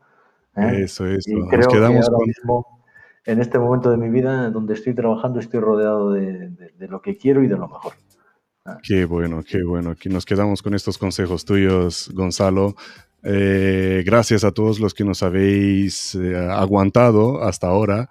¿Eh? 0.56 0.84
Eso, 0.84 1.06
eso. 1.08 1.30
Y 1.30 1.48
creo 1.50 1.68
que 1.68 1.78
ahora 1.78 1.90
mismo, 1.90 2.84
en 3.26 3.40
este 3.40 3.60
momento 3.60 3.90
de 3.90 3.98
mi 3.98 4.10
vida, 4.10 4.50
donde 4.50 4.74
estoy 4.74 4.94
trabajando, 4.94 5.40
estoy 5.40 5.60
rodeado 5.60 6.12
de, 6.12 6.52
lo 6.80 7.02
que 7.02 7.18
quiero 7.18 7.44
y 7.44 7.48
de 7.48 7.58
lo 7.58 7.68
mejor. 7.68 7.94
¿eh? 8.66 8.72
Qué 8.84 9.06
bueno, 9.06 9.44
qué 9.48 9.64
bueno. 9.64 9.92
Aquí 9.92 10.10
nos 10.10 10.26
quedamos 10.26 10.62
con 10.62 10.74
estos 10.74 10.98
consejos 10.98 11.46
tuyos, 11.46 12.12
Gonzalo. 12.14 12.76
Eh, 13.24 14.04
gracias 14.06 14.44
a 14.44 14.52
todos 14.52 14.80
los 14.80 14.94
que 14.94 15.04
nos 15.04 15.22
habéis 15.22 16.16
eh, 16.16 16.36
aguantado 16.36 17.44
hasta 17.44 17.68
ahora. 17.68 18.10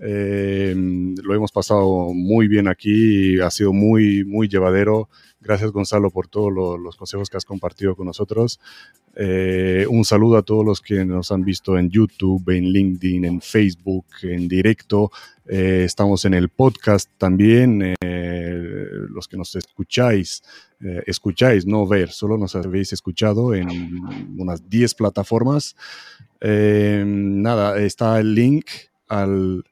Eh, 0.00 0.74
lo 0.76 1.34
hemos 1.34 1.52
pasado 1.52 2.12
muy 2.12 2.48
bien 2.48 2.68
aquí, 2.68 3.40
ha 3.40 3.50
sido 3.50 3.72
muy, 3.72 4.24
muy 4.24 4.48
llevadero. 4.48 5.08
Gracias 5.42 5.70
Gonzalo 5.72 6.10
por 6.10 6.28
todos 6.28 6.52
los 6.80 6.96
consejos 6.96 7.28
que 7.28 7.36
has 7.36 7.44
compartido 7.44 7.94
con 7.96 8.06
nosotros. 8.06 8.60
un 9.16 10.04
saludo 10.04 10.36
a 10.38 10.42
todos 10.42 10.64
los 10.64 10.80
que 10.80 11.04
nos 11.04 11.30
han 11.32 11.44
visto 11.44 11.76
en 11.76 11.90
YouTube, 11.90 12.48
en 12.50 12.64
LinkedIn, 12.64 13.24
en 13.24 13.40
Facebook, 13.40 14.06
en 14.22 14.48
directo. 14.48 15.10
estamos 15.44 16.24
en 16.24 16.34
el 16.34 16.48
podcast 16.48 17.10
también. 17.18 17.94
los 18.00 19.28
que 19.28 19.36
nos 19.36 19.54
escucháis 19.56 20.42
eh, 20.84 21.04
escucháis, 21.06 21.64
no 21.64 21.86
ver, 21.86 22.10
solo 22.10 22.36
nos 22.36 22.56
habéis 22.56 22.92
escuchado 22.92 23.54
en 23.54 23.68
unas 24.36 24.68
10 24.68 24.94
plataformas. 24.94 25.76
Eh, 26.40 27.04
nada, 27.06 27.80
está 27.80 28.18
el 28.18 28.34
link 28.34 28.66
al 29.06 29.64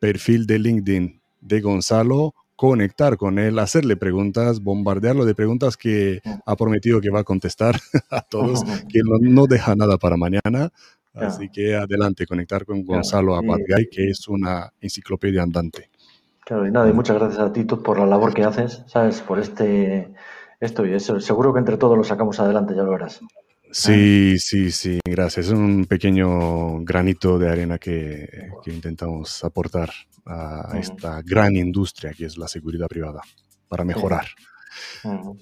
perfil 0.00 0.46
de 0.46 0.58
LinkedIn 0.58 1.20
de 1.40 1.60
Gonzalo, 1.60 2.34
conectar 2.62 3.16
con 3.16 3.40
él, 3.40 3.58
hacerle 3.58 3.96
preguntas, 3.96 4.60
bombardearlo 4.60 5.24
de 5.24 5.34
preguntas 5.34 5.76
que 5.76 6.20
ha 6.46 6.54
prometido 6.54 7.00
que 7.00 7.10
va 7.10 7.18
a 7.18 7.24
contestar 7.24 7.74
a 8.10 8.20
todos, 8.22 8.62
que 8.88 9.00
no, 9.04 9.48
deja 9.48 9.74
nada 9.74 9.98
para 9.98 10.16
mañana. 10.16 10.70
Así 11.12 11.48
que 11.48 11.74
adelante, 11.74 12.24
conectar 12.24 12.64
con 12.64 12.84
Gonzalo 12.84 13.34
Abadgay, 13.34 13.88
que 13.90 14.10
es 14.10 14.28
una 14.28 14.72
enciclopedia 14.80 15.42
andante. 15.42 15.90
Claro, 16.44 16.64
y 16.64 16.70
nada, 16.70 16.88
y 16.88 16.92
muchas 16.92 17.18
gracias 17.18 17.40
a 17.40 17.52
ti 17.52 17.64
por 17.64 17.98
la 17.98 18.06
labor 18.06 18.32
que 18.32 18.44
haces, 18.44 18.84
¿sabes? 18.86 19.20
Por 19.22 19.40
este, 19.40 20.14
esto 20.60 20.86
y 20.86 20.94
eso. 20.94 21.18
Seguro 21.18 21.52
que 21.52 21.58
entre 21.58 21.78
todos 21.78 21.98
lo 21.98 22.04
sacamos 22.04 22.38
adelante, 22.38 22.76
ya 22.76 22.84
lo 22.84 22.92
verás. 22.92 23.20
Sí, 23.72 24.38
sí, 24.38 24.70
sí, 24.70 25.00
gracias. 25.04 25.46
Es 25.46 25.52
un 25.52 25.86
pequeño 25.86 26.78
granito 26.84 27.40
de 27.40 27.50
arena 27.50 27.78
que, 27.78 28.28
intentamos 28.66 29.42
aportar 29.42 29.90
a 30.26 30.78
esta 30.78 31.20
gran 31.22 31.56
industria 31.56 32.12
que 32.12 32.26
es 32.26 32.38
la 32.38 32.48
seguridad 32.48 32.86
privada 32.88 33.22
para 33.68 33.84
mejorar. 33.84 34.26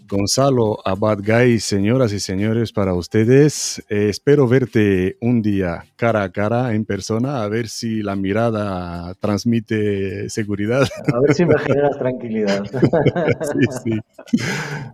Gonzalo 0.08 0.78
Abad 0.84 1.18
Gay, 1.22 1.60
señoras 1.60 2.12
y 2.12 2.20
señores, 2.20 2.72
para 2.72 2.94
ustedes. 2.94 3.84
Eh, 3.88 4.08
espero 4.08 4.48
verte 4.48 5.16
un 5.20 5.42
día 5.42 5.84
cara 5.96 6.22
a 6.22 6.32
cara 6.32 6.74
en 6.74 6.84
persona, 6.84 7.42
a 7.42 7.48
ver 7.48 7.68
si 7.68 8.02
la 8.02 8.16
mirada 8.16 9.14
transmite 9.20 10.28
seguridad. 10.30 10.86
A 11.12 11.20
ver 11.20 11.34
si 11.34 11.44
me 11.44 11.58
generas 11.58 11.98
tranquilidad. 11.98 12.64
sí, 13.52 13.66
sí. 13.84 14.40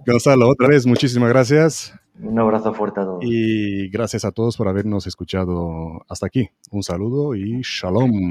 Gonzalo, 0.06 0.48
otra 0.48 0.68
vez, 0.68 0.86
muchísimas 0.86 1.30
gracias. 1.30 1.94
Un 2.20 2.38
abrazo 2.38 2.72
fuerte 2.72 3.00
a 3.00 3.04
todos. 3.04 3.20
Y 3.22 3.88
gracias 3.90 4.24
a 4.24 4.32
todos 4.32 4.56
por 4.56 4.68
habernos 4.68 5.06
escuchado 5.06 6.04
hasta 6.08 6.26
aquí. 6.26 6.48
Un 6.70 6.82
saludo 6.82 7.34
y 7.34 7.60
shalom. 7.62 8.30